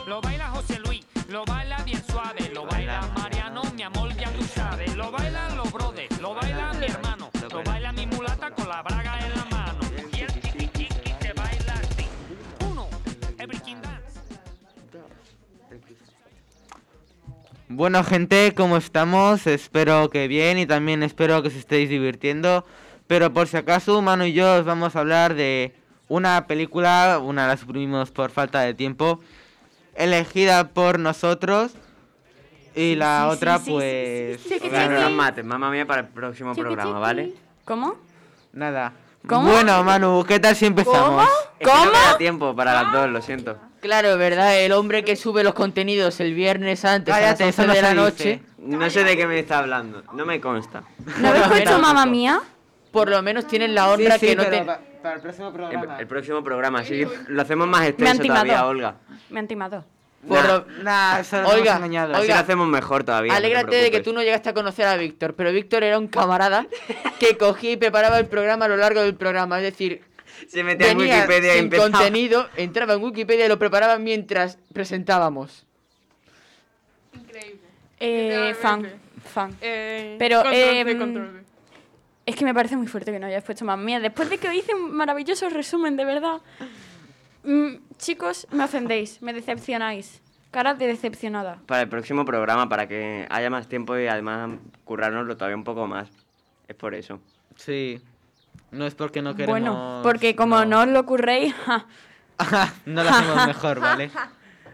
Lo 0.07 0.21
baila 0.21 0.49
José 0.49 0.79
Luis, 0.85 1.03
lo 1.29 1.43
baila 1.45 1.81
bien 1.83 2.03
suave, 2.07 2.51
lo 2.53 2.65
baila 2.67 3.01
Mariano, 3.17 3.63
mi 3.75 3.81
amor, 3.81 4.15
ya 4.15 4.31
tú 4.31 4.43
sabes. 4.43 4.95
Lo 4.95 5.09
bailan 5.09 5.57
los 5.57 5.71
brothers, 5.71 6.21
lo 6.21 6.35
baila 6.35 6.73
mi 6.73 6.85
hermano, 6.85 7.31
lo 7.51 7.63
baila 7.63 7.91
mi 7.91 8.05
mulata 8.05 8.51
con 8.51 8.69
la 8.69 8.83
braga 8.83 9.19
en 9.25 9.35
la 9.35 9.45
mano. 9.45 9.79
Y 10.13 10.19
el 10.21 10.27
chiqui 10.27 10.67
chiqui 10.67 11.11
se 11.19 11.33
baila 11.33 11.73
así. 11.73 12.07
Uno, 12.69 12.87
dance. 13.81 14.21
Bueno, 17.69 18.03
gente, 18.03 18.53
¿cómo 18.55 18.77
estamos? 18.77 19.47
Espero 19.47 20.11
que 20.11 20.27
bien 20.27 20.59
y 20.59 20.67
también 20.67 21.01
espero 21.01 21.41
que 21.41 21.47
os 21.47 21.55
estéis 21.55 21.89
divirtiendo. 21.89 22.63
Pero 23.07 23.33
por 23.33 23.47
si 23.47 23.57
acaso, 23.57 23.99
Manu 24.03 24.25
y 24.25 24.33
yo 24.33 24.59
os 24.59 24.65
vamos 24.65 24.95
a 24.95 24.99
hablar 24.99 25.33
de 25.33 25.73
una 26.07 26.45
película, 26.45 27.19
una 27.23 27.47
la 27.47 27.57
suprimimos 27.57 28.11
por 28.11 28.29
falta 28.29 28.61
de 28.61 28.75
tiempo, 28.75 29.19
elegida 29.95 30.69
por 30.69 30.99
nosotros. 30.99 31.71
Y 32.75 32.95
la 32.95 33.27
sí, 33.29 33.35
otra, 33.35 33.57
sí, 33.59 33.65
sí, 33.65 33.71
pues. 33.71 34.41
sí, 34.41 34.49
sí, 34.49 34.59
sí, 34.61 34.69
Venga, 34.69 34.97
sí. 34.97 35.03
no 35.03 35.09
mates, 35.11 35.45
mamá 35.45 35.71
mía, 35.71 35.85
para 35.85 36.01
el 36.01 36.07
próximo 36.07 36.53
programa, 36.53 36.99
¿vale? 36.99 37.33
¿Cómo? 37.63 37.95
Nada. 38.51 38.91
¿Cómo? 39.27 39.49
Bueno, 39.49 39.81
Manu, 39.83 40.23
¿qué 40.27 40.39
tal 40.39 40.55
si 40.55 40.65
empezamos? 40.65 41.27
Es 41.57 41.67
que 41.67 41.73
no 41.73 41.85
me 41.85 41.91
da 41.91 42.17
tiempo 42.17 42.55
para 42.55 42.83
las 42.83 42.91
dos, 42.91 43.09
lo 43.09 43.21
siento. 43.21 43.57
Claro, 43.79 44.17
¿verdad? 44.17 44.59
El 44.59 44.71
hombre 44.73 45.03
que 45.05 45.15
sube 45.15 45.43
los 45.43 45.53
contenidos 45.53 46.19
el 46.19 46.33
viernes 46.33 46.83
antes 46.85 47.13
Cállate, 47.13 47.43
a 47.43 47.45
las 47.47 47.55
eso 47.55 47.61
11 47.63 47.67
no 47.67 47.73
de 47.73 47.81
la 47.81 47.93
noche. 47.93 48.41
dice. 48.57 48.77
No 48.77 48.89
sé 48.89 49.03
de 49.03 49.15
qué 49.15 49.25
me 49.27 49.39
está 49.39 49.59
hablando, 49.59 50.03
no 50.13 50.25
me 50.25 50.41
consta. 50.41 50.83
¿No 51.19 51.29
habéis 51.29 51.47
puesto 51.47 51.79
mamá 51.79 52.05
mía? 52.05 52.41
Por 52.91 53.09
lo 53.09 53.21
menos 53.21 53.45
tienen 53.47 53.73
la 53.75 53.89
honra 53.89 54.17
Sí, 54.17 54.19
sí, 54.21 54.25
que 54.27 54.35
no 54.35 54.43
pero 54.43 54.65
te... 54.65 54.94
para 55.05 55.15
el 55.17 55.21
próximo 55.21 55.53
programa. 55.53 55.99
el 55.99 56.07
próximo 56.07 56.43
programa, 56.43 56.83
sí. 56.83 57.03
Lo 57.27 57.41
hacemos 57.41 57.67
más 57.67 57.81
Me 57.81 57.85
han 57.85 57.91
extenso 57.91 58.23
todavía. 58.23 58.65
Olga. 58.65 58.95
Me 59.29 59.39
han 59.39 59.47
timado. 59.47 59.85
Por 60.27 60.39
Nah, 60.43 60.47
lo- 60.47 60.65
Nah, 60.83 61.19
eso 61.19 61.41
lo 61.43 61.49
Oiga, 61.49 61.75
hemos 61.77 62.27
lo 62.27 62.33
hacemos 62.35 62.67
mejor 62.67 63.03
todavía. 63.03 63.31
no 63.31 63.39
te 63.39 63.45
Alégrate 63.45 63.75
de 63.75 63.91
que 63.91 64.01
tú 64.01 64.11
no 64.11 64.23
llegaste 64.23 64.49
a 64.49 64.53
conocer 64.55 64.87
a 64.87 64.95
Víctor, 64.97 65.35
pero 65.35 65.51
Víctor 65.51 65.83
era 65.83 65.99
un 65.99 66.07
camarada 66.07 66.65
que 67.19 67.37
cogía 67.37 67.73
y 67.73 67.77
preparaba 67.77 68.17
el 68.17 68.25
programa 68.25 68.65
a 68.65 68.67
lo 68.67 68.77
largo 68.77 69.01
del 69.01 69.13
programa. 69.13 69.57
Es 69.59 69.63
decir, 69.65 70.01
Se 70.47 70.63
metía 70.63 70.89
en 70.89 70.97
Wikipedia 70.97 71.51
y 71.53 71.57
sin 71.57 71.63
empezaba. 71.65 71.91
contenido, 71.91 72.47
entraba 72.57 72.93
en 72.95 73.03
Wikipedia 73.03 73.45
y 73.45 73.49
lo 73.49 73.59
preparaba 73.59 73.99
mientras 73.99 74.57
presentábamos. 74.73 75.67
Eh, 77.99 78.55
fan, 78.59 78.87
fan. 79.23 79.55
Eh, 79.61 80.15
Pero, 80.19 80.41
control 80.41 80.53
C, 80.55 80.97
control 80.97 81.31
C. 81.39 81.44
Es 82.25 82.35
que 82.35 82.43
me 82.45 82.53
parece 82.53 82.75
muy 82.75 82.87
fuerte 82.87 83.11
que 83.11 83.19
no 83.19 83.27
hayas 83.27 83.43
puesto 83.43 83.65
mamá 83.65 83.83
mía. 83.83 83.99
Después 83.99 84.29
de 84.29 84.37
que 84.37 84.47
os 84.47 84.53
hice 84.55 84.73
un 84.73 84.91
maravilloso 84.95 85.47
resumen, 85.49 85.95
de 85.95 86.05
verdad. 86.05 86.41
Mm, 87.43 87.75
chicos, 87.97 88.47
me 88.51 88.63
ofendéis, 88.63 89.21
me 89.21 89.31
decepcionáis. 89.33 90.21
Cara 90.49 90.73
de 90.73 90.87
decepcionada. 90.87 91.59
Para 91.67 91.81
el 91.81 91.89
próximo 91.89 92.25
programa, 92.25 92.67
para 92.67 92.87
que 92.87 93.27
haya 93.29 93.49
más 93.49 93.67
tiempo 93.67 93.97
y 93.97 94.07
además 94.07 94.57
currárnoslo 94.85 95.35
todavía 95.35 95.57
un 95.57 95.63
poco 95.63 95.85
más. 95.85 96.09
Es 96.67 96.75
por 96.75 96.95
eso. 96.95 97.19
Sí. 97.55 98.01
No 98.71 98.85
es 98.85 98.95
porque 98.95 99.21
no 99.21 99.35
queremos. 99.35 99.59
Bueno, 99.59 99.99
porque 100.01 100.35
como 100.35 100.65
no, 100.65 100.81
os 100.81 100.87
lo 100.87 101.01
ocurréis, 101.01 101.53
ja, 101.65 101.85
no 102.85 103.03
lo 103.03 103.09
hacemos 103.09 103.47
mejor, 103.47 103.79
¿vale? 103.79 104.09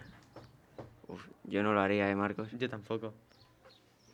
Uf, 1.08 1.26
yo 1.44 1.64
no 1.64 1.74
lo 1.74 1.82
haría, 1.82 2.10
¿eh, 2.10 2.16
Marcos? 2.16 2.50
Yo 2.58 2.70
tampoco. 2.70 3.14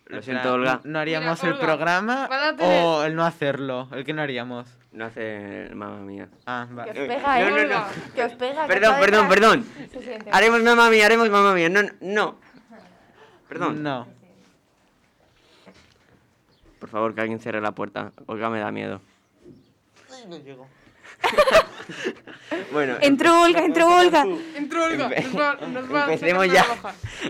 Lo 0.09 0.17
En 0.17 0.23
siento, 0.23 0.53
Olga. 0.53 0.79
¿No 0.85 0.99
haríamos 0.99 1.43
Mira, 1.43 1.47
el 1.55 1.61
Olga, 1.61 1.65
programa 1.67 2.27
van 2.27 2.43
a 2.43 2.55
tener- 2.55 2.83
o 2.85 3.03
el 3.03 3.15
no 3.15 3.25
hacerlo? 3.25 3.89
El 3.91 4.05
que 4.05 4.13
no 4.13 4.21
haríamos. 4.21 4.67
No 4.93 5.05
hace 5.05 5.69
mamá 5.73 5.97
mía. 5.97 6.29
Ah, 6.45 6.65
vale. 6.71 6.93
Que 6.93 7.01
os 7.01 7.07
pega, 7.07 7.39
No, 7.49 7.57
¿eh? 7.57 7.67
no, 7.67 7.79
no. 7.79 7.85
Que 8.15 8.23
os 8.23 8.33
pega. 8.33 8.61
que 8.67 8.73
Perdón, 8.73 8.95
perdón, 9.01 9.27
perdón. 9.27 9.65
Se 9.91 10.01
siente. 10.01 10.29
Haremos 10.31 10.63
mamá 10.63 10.89
mía, 10.89 11.05
haremos 11.05 11.29
mamá 11.29 11.53
mía. 11.53 11.67
No, 11.69 11.81
no. 11.99 12.39
Perdón. 13.49 13.83
No. 13.83 14.07
Por 16.79 16.89
favor, 16.89 17.13
que 17.13 17.21
alguien 17.21 17.39
cierre 17.39 17.59
la 17.59 17.71
puerta. 17.73 18.11
Olga 18.27 18.49
me 18.49 18.59
da 18.59 18.71
miedo. 18.71 19.01
bueno, 22.71 22.95
Entró 23.01 23.41
Olga, 23.41 23.63
entró 23.65 23.87
Olga. 23.87 24.25
Entró 24.55 24.85
Olga. 24.85 25.09
Nos 25.09 25.35
va, 25.39 25.55
nos 25.67 25.93
va 25.93 26.05
a 26.05 26.13
empecemos 26.13 26.47
ya 26.51 26.65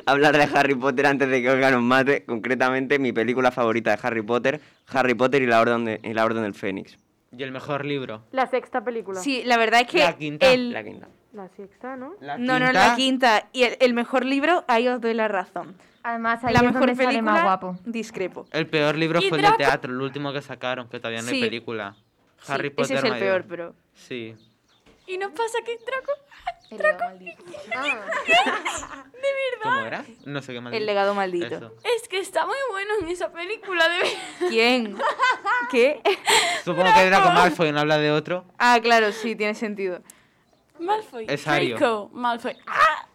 a 0.05 0.11
hablar 0.11 0.37
de 0.37 0.43
Harry 0.53 0.75
Potter 0.75 1.05
antes 1.07 1.29
de 1.29 1.41
que 1.41 1.49
Olga 1.49 1.71
nos 1.71 1.81
mate. 1.81 2.25
Concretamente, 2.25 2.99
mi 2.99 3.11
película 3.13 3.51
favorita 3.51 3.91
de 3.95 3.99
Harry 4.01 4.21
Potter, 4.21 4.59
Harry 4.87 5.13
Potter 5.13 5.41
y 5.41 5.47
la 5.47 5.61
Orden, 5.61 5.85
de- 5.85 5.99
y 6.03 6.13
la 6.13 6.25
Orden 6.25 6.43
del 6.43 6.53
Fénix. 6.53 6.97
Y 7.31 7.43
el 7.43 7.51
mejor 7.51 7.85
libro. 7.85 8.23
La 8.31 8.47
sexta 8.47 8.83
película. 8.83 9.19
Sí, 9.19 9.43
la 9.45 9.57
verdad 9.57 9.81
es 9.81 9.87
que 9.87 9.99
La 9.99 10.13
quinta. 10.17 10.47
el... 10.51 10.71
La 10.73 10.83
quinta. 10.83 11.07
La 11.33 11.49
sexta, 11.49 11.95
¿no? 11.95 12.13
La 12.19 12.37
No, 12.37 12.57
no, 12.57 12.71
la 12.71 12.95
quinta. 12.95 13.47
Y 13.53 13.63
el, 13.63 13.77
el 13.79 13.93
mejor 13.93 14.25
libro, 14.25 14.63
ahí 14.67 14.87
os 14.87 14.99
doy 15.01 15.13
la 15.13 15.27
razón. 15.27 15.75
Además, 16.03 16.41
ahí 16.43 16.53
la 16.53 16.59
es 16.59 16.65
mejor 16.67 16.79
donde 16.79 16.95
sale 16.95 17.07
película, 17.09 17.31
más 17.33 17.43
guapo. 17.43 17.75
discrepo. 17.85 18.45
El 18.51 18.65
peor 18.67 18.95
libro 18.95 19.19
¿Y 19.21 19.27
fue 19.29 19.37
el 19.39 19.43
de 19.43 19.51
teatro, 19.57 19.91
el 19.93 20.01
último 20.01 20.31
que 20.31 20.41
sacaron, 20.41 20.87
que 20.87 20.99
todavía 20.99 21.21
no 21.21 21.27
hay 21.27 21.33
Sí. 21.35 21.41
Sí, 22.41 22.51
Harry 22.51 22.69
Potter. 22.69 22.85
ese 22.85 22.95
es 22.95 23.03
el 23.03 23.09
mayor. 23.19 23.27
peor, 23.27 23.45
pero... 23.47 23.75
Sí. 23.93 24.35
Y 25.07 25.17
nos 25.17 25.31
pasa 25.31 25.57
que 25.65 25.77
Draco. 25.77 26.11
El 26.69 26.77
legado 26.77 26.99
maldito. 26.99 27.43
¿Cómo 29.63 29.79
era? 29.79 30.05
No 30.25 30.41
sé 30.41 30.53
qué 30.53 30.61
mal. 30.61 30.73
El 30.73 30.85
legado 30.85 31.13
maldito. 31.15 31.55
Eso. 31.55 31.73
Es 31.83 32.07
que 32.09 32.19
está 32.19 32.45
muy 32.45 32.57
bueno 32.71 32.93
en 33.01 33.07
esa 33.07 33.31
película, 33.31 33.87
de 33.87 33.97
verdad. 33.97 34.49
¿Quién? 34.49 34.97
¿Qué? 35.71 36.01
Supongo 36.65 36.93
que 36.93 37.05
Draco 37.05 37.31
Malfoy 37.31 37.71
no 37.71 37.79
habla 37.79 37.97
de 37.97 38.11
otro. 38.11 38.45
Ah, 38.57 38.79
claro, 38.81 39.11
sí, 39.13 39.35
tiene 39.35 39.55
sentido. 39.55 40.01
Malfoy. 40.79 41.25
Es. 41.29 41.45
Draco, 41.45 42.09
Malfoy. 42.13 42.57
¡Ah! 42.67 43.07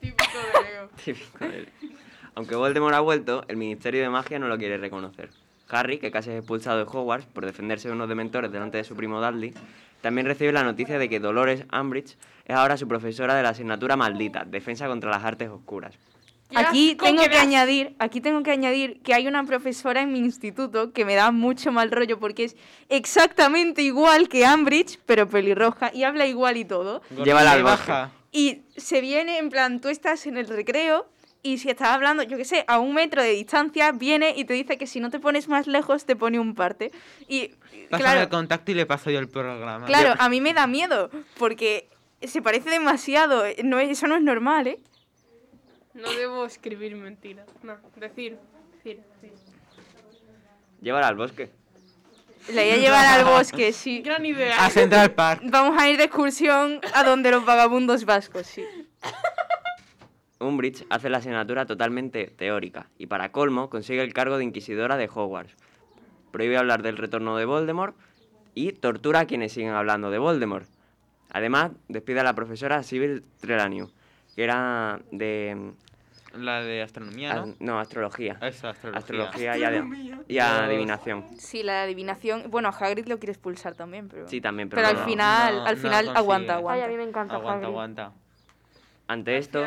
Típico 0.00 0.38
de 0.38 0.62
Leo. 0.70 0.88
Típico 1.04 1.44
de. 1.46 1.68
Aunque 2.34 2.56
Voldemort 2.56 2.94
ha 2.94 3.00
vuelto, 3.00 3.44
el 3.48 3.56
Ministerio 3.56 4.02
de 4.02 4.10
Magia 4.10 4.38
no 4.38 4.48
lo 4.48 4.58
quiere 4.58 4.76
reconocer. 4.76 5.30
Harry, 5.74 5.98
que 5.98 6.10
casi 6.10 6.30
es 6.30 6.36
expulsado 6.36 6.78
de 6.78 6.84
Hogwarts 6.84 7.26
por 7.26 7.44
defenderse 7.44 7.88
de 7.88 7.94
unos 7.94 8.08
dementores 8.08 8.52
delante 8.52 8.78
de 8.78 8.84
su 8.84 8.94
primo 8.94 9.20
Dudley, 9.20 9.52
también 10.00 10.26
recibe 10.26 10.52
la 10.52 10.62
noticia 10.62 10.98
de 10.98 11.08
que 11.08 11.18
Dolores 11.18 11.64
Umbridge 11.72 12.16
es 12.44 12.56
ahora 12.56 12.76
su 12.76 12.86
profesora 12.86 13.34
de 13.34 13.42
la 13.42 13.50
asignatura 13.50 13.96
maldita, 13.96 14.44
Defensa 14.44 14.86
contra 14.86 15.10
las 15.10 15.24
Artes 15.24 15.48
Oscuras. 15.48 15.94
Aquí 16.54 16.94
tengo 16.94 17.22
que 17.24 17.36
añadir, 17.36 17.96
aquí 17.98 18.20
tengo 18.20 18.42
que 18.42 18.50
añadir 18.50 19.00
que 19.02 19.14
hay 19.14 19.26
una 19.26 19.44
profesora 19.44 20.02
en 20.02 20.12
mi 20.12 20.18
instituto 20.18 20.92
que 20.92 21.04
me 21.04 21.14
da 21.14 21.30
mucho 21.30 21.72
mal 21.72 21.90
rollo 21.90 22.20
porque 22.20 22.44
es 22.44 22.56
exactamente 22.88 23.82
igual 23.82 24.28
que 24.28 24.44
Ambridge, 24.44 25.00
pero 25.06 25.28
pelirroja 25.28 25.90
y 25.92 26.04
habla 26.04 26.26
igual 26.26 26.56
y 26.56 26.64
todo. 26.64 27.02
Y 27.10 27.30
bosque. 27.30 27.62
baja. 27.62 28.10
Y 28.30 28.62
se 28.76 29.00
viene 29.00 29.38
en 29.38 29.48
plan, 29.48 29.80
tú 29.80 29.88
estás 29.88 30.26
en 30.26 30.36
el 30.36 30.48
recreo 30.48 31.06
y 31.44 31.58
si 31.58 31.68
estás 31.70 31.90
hablando, 31.90 32.22
yo 32.24 32.36
qué 32.36 32.44
sé, 32.44 32.64
a 32.66 32.80
un 32.80 32.94
metro 32.94 33.22
de 33.22 33.28
distancia, 33.30 33.92
viene 33.92 34.32
y 34.34 34.44
te 34.46 34.54
dice 34.54 34.76
que 34.78 34.86
si 34.88 34.98
no 34.98 35.10
te 35.10 35.20
pones 35.20 35.46
más 35.46 35.66
lejos 35.68 36.04
te 36.06 36.16
pone 36.16 36.40
un 36.40 36.54
parte. 36.56 36.90
Y 37.28 37.48
Pásame 37.90 38.02
claro, 38.02 38.20
el 38.22 38.28
contacto 38.30 38.70
y 38.72 38.74
le 38.74 38.86
paso 38.86 39.10
yo 39.10 39.18
el 39.20 39.28
programa. 39.28 39.86
claro, 39.86 40.14
a 40.18 40.28
mí 40.28 40.40
me 40.40 40.54
da 40.54 40.66
miedo 40.66 41.10
porque 41.38 41.88
se 42.22 42.42
parece 42.42 42.70
demasiado. 42.70 43.44
No, 43.62 43.78
es- 43.78 43.90
eso 43.90 44.06
no 44.08 44.16
es 44.16 44.22
normal, 44.22 44.66
¿eh? 44.66 44.80
No 45.92 46.10
debo 46.12 46.44
escribir 46.46 46.96
mentiras. 46.96 47.46
No, 47.62 47.76
decir. 47.96 48.36
Decir. 48.76 49.00
decir. 49.20 49.38
Llévala 50.80 51.08
al 51.08 51.14
bosque. 51.14 51.50
La 52.48 52.62
voy 52.62 52.70
a 52.72 52.76
llevar 52.76 53.04
al 53.06 53.24
bosque, 53.24 53.72
sí. 53.72 54.00
Gran 54.04 54.24
idea. 54.26 54.64
A 54.64 54.70
Central 54.70 55.12
Park. 55.12 55.42
Vamos 55.44 55.80
a 55.80 55.88
ir 55.88 55.96
de 55.98 56.04
excursión 56.04 56.80
a 56.94 57.04
donde 57.04 57.30
los 57.30 57.44
vagabundos 57.44 58.04
vascos, 58.04 58.46
sí. 58.46 58.64
Umbridge 60.44 60.84
hace 60.90 61.10
la 61.10 61.18
asignatura 61.18 61.66
totalmente 61.66 62.26
teórica 62.36 62.88
y 62.98 63.06
para 63.06 63.32
colmo 63.32 63.70
consigue 63.70 64.02
el 64.02 64.12
cargo 64.12 64.38
de 64.38 64.44
inquisidora 64.44 64.96
de 64.96 65.08
Hogwarts. 65.12 65.54
Prohíbe 66.30 66.56
hablar 66.56 66.82
del 66.82 66.96
retorno 66.96 67.36
de 67.36 67.44
Voldemort 67.44 67.96
y 68.54 68.72
tortura 68.72 69.20
a 69.20 69.24
quienes 69.26 69.52
siguen 69.52 69.72
hablando 69.72 70.10
de 70.10 70.18
Voldemort. 70.18 70.66
Además, 71.30 71.72
despide 71.88 72.20
a 72.20 72.24
la 72.24 72.34
profesora 72.34 72.82
Sybil 72.82 73.24
Trelawney, 73.40 73.84
que 74.36 74.44
era 74.44 75.00
de... 75.10 75.72
La 76.34 76.62
de 76.62 76.82
astronomía, 76.82 77.32
as- 77.32 77.46
¿no? 77.46 77.54
no, 77.60 77.78
astrología. 77.78 78.38
Eso, 78.42 78.68
astrología. 78.68 78.98
Astrología 78.98 79.56
y, 80.28 80.38
adivinación. 80.40 81.24
Sí, 81.38 81.62
la 81.62 81.82
adivinación. 81.84 82.50
Bueno, 82.50 82.68
a 82.68 82.72
Hagrid 82.72 83.06
lo 83.06 83.18
quiere 83.18 83.30
expulsar 83.32 83.76
también, 83.76 84.08
pero. 84.08 84.26
Sí, 84.26 84.40
también, 84.40 84.68
pero, 84.68 84.82
Pero 84.82 84.98
al 84.98 85.04
final, 85.04 85.54
no- 85.56 85.64
al 85.66 85.76
final 85.76 86.04
consigue. 86.06 86.18
aguanta, 86.18 86.52
Ay, 86.54 86.58
aguanta. 86.58 86.84
a 86.84 86.88
mí 86.88 86.96
me 86.96 87.02
encanta 87.04 87.34
Aguanta, 87.34 87.52
Hagrid. 87.54 87.68
aguanta. 87.68 88.12
Ante 89.06 89.36
esto. 89.36 89.64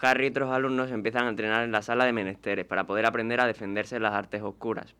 Harry 0.00 0.26
y 0.26 0.30
otros 0.30 0.52
alumnos 0.52 0.90
empiezan 0.90 1.26
a 1.26 1.30
entrenar 1.30 1.64
en 1.64 1.72
la 1.72 1.82
sala 1.82 2.04
de 2.04 2.12
menesteres 2.12 2.64
para 2.64 2.84
poder 2.84 3.06
aprender 3.06 3.40
a 3.40 3.46
defenderse 3.46 3.96
de 3.96 4.00
las 4.00 4.14
artes 4.14 4.42
oscuras. 4.42 4.94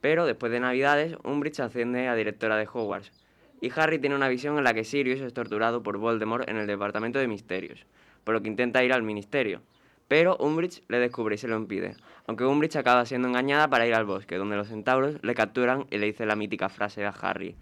Pero 0.00 0.26
después 0.26 0.50
de 0.50 0.60
Navidades, 0.60 1.16
Umbridge 1.22 1.60
asciende 1.60 2.08
a 2.08 2.14
directora 2.14 2.56
de 2.56 2.66
Hogwarts. 2.66 3.12
Y 3.60 3.70
Harry 3.76 3.98
tiene 4.00 4.16
una 4.16 4.28
visión 4.28 4.58
en 4.58 4.64
la 4.64 4.74
que 4.74 4.84
Sirius 4.84 5.20
es 5.20 5.32
torturado 5.32 5.82
por 5.82 5.98
Voldemort 5.98 6.48
en 6.48 6.56
el 6.56 6.66
Departamento 6.66 7.20
de 7.20 7.28
Misterios, 7.28 7.86
por 8.24 8.34
lo 8.34 8.42
que 8.42 8.48
intenta 8.48 8.82
ir 8.82 8.92
al 8.92 9.04
Ministerio. 9.04 9.62
Pero 10.08 10.36
Umbridge 10.38 10.82
le 10.88 10.98
descubre 10.98 11.36
y 11.36 11.38
se 11.38 11.46
lo 11.46 11.56
impide, 11.56 11.94
aunque 12.26 12.44
Umbridge 12.44 12.76
acaba 12.76 13.06
siendo 13.06 13.28
engañada 13.28 13.68
para 13.68 13.86
ir 13.86 13.94
al 13.94 14.04
bosque, 14.04 14.36
donde 14.36 14.56
los 14.56 14.68
centauros 14.68 15.22
le 15.22 15.34
capturan 15.34 15.86
y 15.90 15.98
le 15.98 16.06
dice 16.06 16.26
la 16.26 16.34
mítica 16.34 16.68
frase 16.68 17.04
a 17.06 17.10
Harry. 17.10 17.54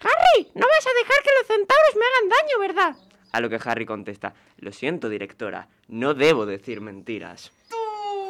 ¡Harry! 0.00 0.48
No 0.54 0.66
vas 0.66 0.86
a 0.86 0.98
dejar 0.98 1.22
que 1.22 1.30
los 1.38 1.46
centauros 1.46 1.96
me 1.96 2.06
hagan 2.06 2.28
daño, 2.28 2.58
¿verdad? 2.58 3.05
A 3.32 3.40
lo 3.40 3.48
que 3.48 3.58
Harry 3.64 3.84
contesta, 3.86 4.34
lo 4.58 4.72
siento 4.72 5.08
directora, 5.08 5.68
no 5.88 6.14
debo 6.14 6.46
decir 6.46 6.80
mentiras. 6.80 7.52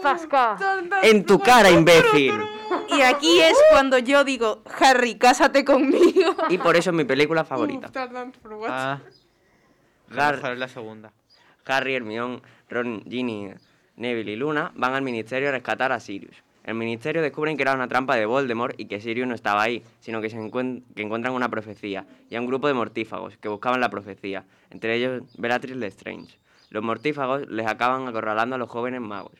¡Zasca! 0.02 0.56
En 1.02 1.24
tu 1.24 1.38
cara, 1.40 1.70
imbécil. 1.70 2.34
Y 2.96 3.00
aquí 3.02 3.40
es 3.40 3.56
cuando 3.70 3.98
yo 3.98 4.24
digo, 4.24 4.62
Harry, 4.80 5.16
cásate 5.16 5.64
conmigo. 5.64 6.34
Y 6.48 6.58
por 6.58 6.76
eso 6.76 6.90
es 6.90 6.96
mi 6.96 7.04
película 7.04 7.44
favorita. 7.44 7.90
Ah, 8.68 9.00
Har- 10.16 10.56
la 10.56 10.68
segunda. 10.68 11.12
Harry, 11.66 11.94
Hermione, 11.96 12.40
Ron, 12.68 13.02
Ginny, 13.08 13.50
Neville 13.96 14.32
y 14.32 14.36
Luna 14.36 14.70
van 14.76 14.94
al 14.94 15.02
ministerio 15.02 15.48
a 15.48 15.52
rescatar 15.52 15.90
a 15.92 15.98
Sirius. 15.98 16.36
El 16.66 16.74
ministerio 16.74 17.22
descubren 17.22 17.56
que 17.56 17.62
era 17.62 17.74
una 17.74 17.86
trampa 17.86 18.16
de 18.16 18.26
Voldemort 18.26 18.74
y 18.78 18.86
que 18.86 19.00
Sirius 19.00 19.28
no 19.28 19.34
estaba 19.36 19.62
ahí, 19.62 19.82
sino 20.00 20.20
que, 20.20 20.28
se 20.28 20.36
encuent- 20.36 20.82
que 20.96 21.02
encuentran 21.02 21.32
una 21.32 21.48
profecía 21.48 22.04
y 22.28 22.34
a 22.34 22.40
un 22.40 22.46
grupo 22.46 22.66
de 22.66 22.74
mortífagos 22.74 23.36
que 23.38 23.48
buscaban 23.48 23.80
la 23.80 23.88
profecía, 23.88 24.44
entre 24.70 24.96
ellos 24.96 25.22
Bellatrix 25.38 25.76
Lestrange. 25.76 26.36
Los 26.70 26.82
mortífagos 26.82 27.48
les 27.48 27.66
acaban 27.68 28.08
acorralando 28.08 28.56
a 28.56 28.58
los 28.58 28.68
jóvenes 28.68 29.00
magos. 29.00 29.32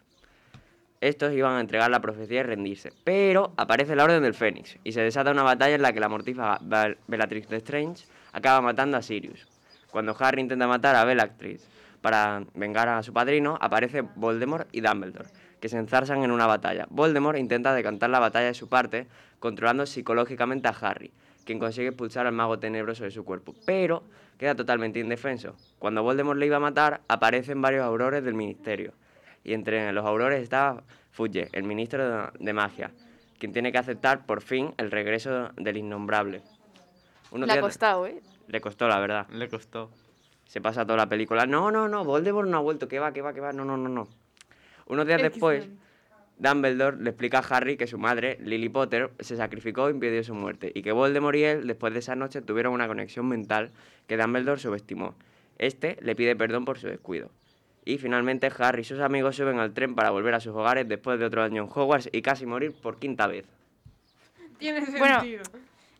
Estos 1.00 1.32
iban 1.34 1.54
a 1.56 1.60
entregar 1.60 1.90
la 1.90 2.00
profecía 2.00 2.40
y 2.40 2.42
rendirse, 2.44 2.92
pero 3.04 3.52
aparece 3.56 3.96
la 3.96 4.04
Orden 4.04 4.22
del 4.22 4.32
Fénix 4.34 4.78
y 4.84 4.92
se 4.92 5.02
desata 5.02 5.32
una 5.32 5.42
batalla 5.42 5.74
en 5.74 5.82
la 5.82 5.92
que 5.92 6.00
la 6.00 6.08
mortífaga 6.08 6.58
Bel- 6.62 6.96
Bellatrix 7.08 7.50
Lestrange 7.50 8.04
acaba 8.32 8.60
matando 8.62 8.96
a 8.96 9.02
Sirius. 9.02 9.46
Cuando 9.90 10.16
Harry 10.18 10.40
intenta 10.42 10.66
matar 10.68 10.94
a 10.94 11.04
Bellatrix 11.04 11.60
para 12.06 12.44
vengar 12.54 12.88
a 12.88 13.02
su 13.02 13.12
padrino, 13.12 13.58
aparece 13.60 14.02
Voldemort 14.02 14.68
y 14.70 14.80
Dumbledore, 14.80 15.28
que 15.58 15.68
se 15.68 15.76
enzarzan 15.76 16.22
en 16.22 16.30
una 16.30 16.46
batalla. 16.46 16.86
Voldemort 16.88 17.36
intenta 17.36 17.74
decantar 17.74 18.10
la 18.10 18.20
batalla 18.20 18.46
de 18.46 18.54
su 18.54 18.68
parte, 18.68 19.08
controlando 19.40 19.86
psicológicamente 19.86 20.68
a 20.68 20.70
Harry, 20.70 21.10
quien 21.44 21.58
consigue 21.58 21.88
expulsar 21.88 22.28
al 22.28 22.32
mago 22.32 22.60
tenebroso 22.60 23.02
de 23.02 23.10
su 23.10 23.24
cuerpo, 23.24 23.56
pero 23.66 24.04
queda 24.38 24.54
totalmente 24.54 25.00
indefenso. 25.00 25.56
Cuando 25.80 26.04
Voldemort 26.04 26.38
le 26.38 26.46
iba 26.46 26.58
a 26.58 26.60
matar, 26.60 27.00
aparecen 27.08 27.60
varios 27.60 27.82
aurores 27.82 28.22
del 28.22 28.34
ministerio, 28.34 28.92
y 29.42 29.52
entre 29.52 29.92
los 29.92 30.06
aurores 30.06 30.44
estaba 30.44 30.84
Fudge, 31.10 31.48
el 31.50 31.64
ministro 31.64 32.30
de, 32.38 32.52
magia, 32.52 32.92
quien 33.40 33.52
tiene 33.52 33.72
que 33.72 33.78
aceptar 33.78 34.26
por 34.26 34.42
fin 34.42 34.74
el 34.76 34.92
regreso 34.92 35.50
del 35.56 35.76
innombrable. 35.76 36.42
Unos 37.32 37.48
Le 37.48 37.54
ha 37.54 37.60
costado, 37.60 38.06
¿eh? 38.06 38.22
Le 38.46 38.60
costó, 38.60 38.86
la 38.86 39.00
verdad. 39.00 39.26
Le 39.30 39.48
costó. 39.48 39.90
Se 40.46 40.60
pasa 40.60 40.84
toda 40.84 40.96
la 40.96 41.08
película. 41.08 41.46
No, 41.46 41.70
no, 41.70 41.88
no, 41.88 42.04
Voldemort 42.04 42.48
no 42.48 42.58
ha 42.58 42.60
vuelto. 42.60 42.88
¿Qué 42.88 42.98
va, 42.98 43.12
qué 43.12 43.20
va, 43.20 43.32
qué 43.32 43.40
va? 43.40 43.52
No, 43.52 43.64
no, 43.64 43.76
no, 43.76 43.88
no. 43.88 44.08
Unos 44.86 45.06
días 45.06 45.20
después. 45.20 45.68
Dumbledore 46.38 46.98
le 46.98 47.10
explica 47.10 47.38
a 47.38 47.56
Harry 47.56 47.78
que 47.78 47.86
su 47.86 47.96
madre, 47.96 48.36
Lily 48.42 48.68
Potter, 48.68 49.10
se 49.20 49.36
sacrificó 49.36 49.88
e 49.88 49.92
impidió 49.92 50.22
su 50.22 50.34
muerte. 50.34 50.70
Y 50.74 50.82
que 50.82 50.92
Voldemort 50.92 51.36
y 51.36 51.44
él, 51.44 51.66
después 51.66 51.94
de 51.94 52.00
esa 52.00 52.14
noche, 52.14 52.42
tuvieron 52.42 52.74
una 52.74 52.86
conexión 52.86 53.26
mental 53.26 53.70
que 54.06 54.18
Dumbledore 54.18 54.60
subestimó. 54.60 55.14
Este 55.58 55.96
le 56.02 56.14
pide 56.14 56.36
perdón 56.36 56.66
por 56.66 56.78
su 56.78 56.88
descuido. 56.88 57.30
Y 57.86 57.98
finalmente 57.98 58.50
Harry 58.58 58.82
y 58.82 58.84
sus 58.84 59.00
amigos 59.00 59.36
suben 59.36 59.58
al 59.60 59.72
tren 59.72 59.94
para 59.94 60.10
volver 60.10 60.34
a 60.34 60.40
sus 60.40 60.54
hogares 60.54 60.86
después 60.88 61.18
de 61.18 61.24
otro 61.24 61.42
año 61.42 61.62
en 61.62 61.70
Hogwarts 61.72 62.10
y 62.12 62.20
casi 62.20 62.44
morir 62.44 62.74
por 62.74 62.98
quinta 62.98 63.26
vez. 63.26 63.46
Tiene 64.58 64.84
Bueno, 64.98 65.20
sentido. 65.20 65.44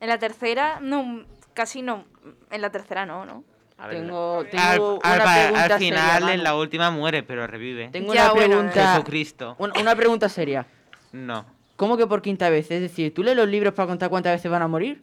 En 0.01 0.09
la 0.09 0.19
tercera, 0.19 0.81
no, 0.81 1.25
casi 1.55 1.83
no. 1.83 2.05
En 2.51 2.61
la 2.61 2.71
tercera 2.71 3.07
no, 3.07 3.25
¿no? 3.25 3.45
A 3.79 3.89
ver, 3.89 3.99
Tengo, 3.99 4.39
Al, 4.41 4.49
tengo 4.51 4.63
al- 4.65 4.81
una 4.81 5.01
al 5.13 5.23
pregunta 5.53 5.79
final, 5.79 6.19
seria, 6.21 6.35
en 6.35 6.43
la 6.43 6.55
última 6.55 6.91
muere, 6.91 7.23
pero 7.23 7.47
revive. 7.47 7.89
Tengo 7.93 8.15
Ya, 8.15 8.25
una 8.25 8.33
bueno, 8.33 8.49
pregunta. 8.57 8.93
Jesucristo. 8.93 9.55
Una, 9.59 9.75
una 9.81 9.95
pregunta 9.95 10.29
seria. 10.31 10.67
No. 11.13 11.45
¿Cómo 11.77 11.97
que 11.99 12.07
por 12.07 12.23
quinta 12.23 12.49
vez? 12.49 12.71
Es 12.71 12.81
decir, 12.81 13.13
¿tú 13.13 13.23
lees 13.23 13.37
los 13.37 13.49
libros 13.49 13.75
para 13.75 13.87
contar 13.87 14.09
cuántas 14.09 14.33
veces 14.33 14.51
van 14.51 14.63
a 14.63 14.69
morir? 14.69 15.03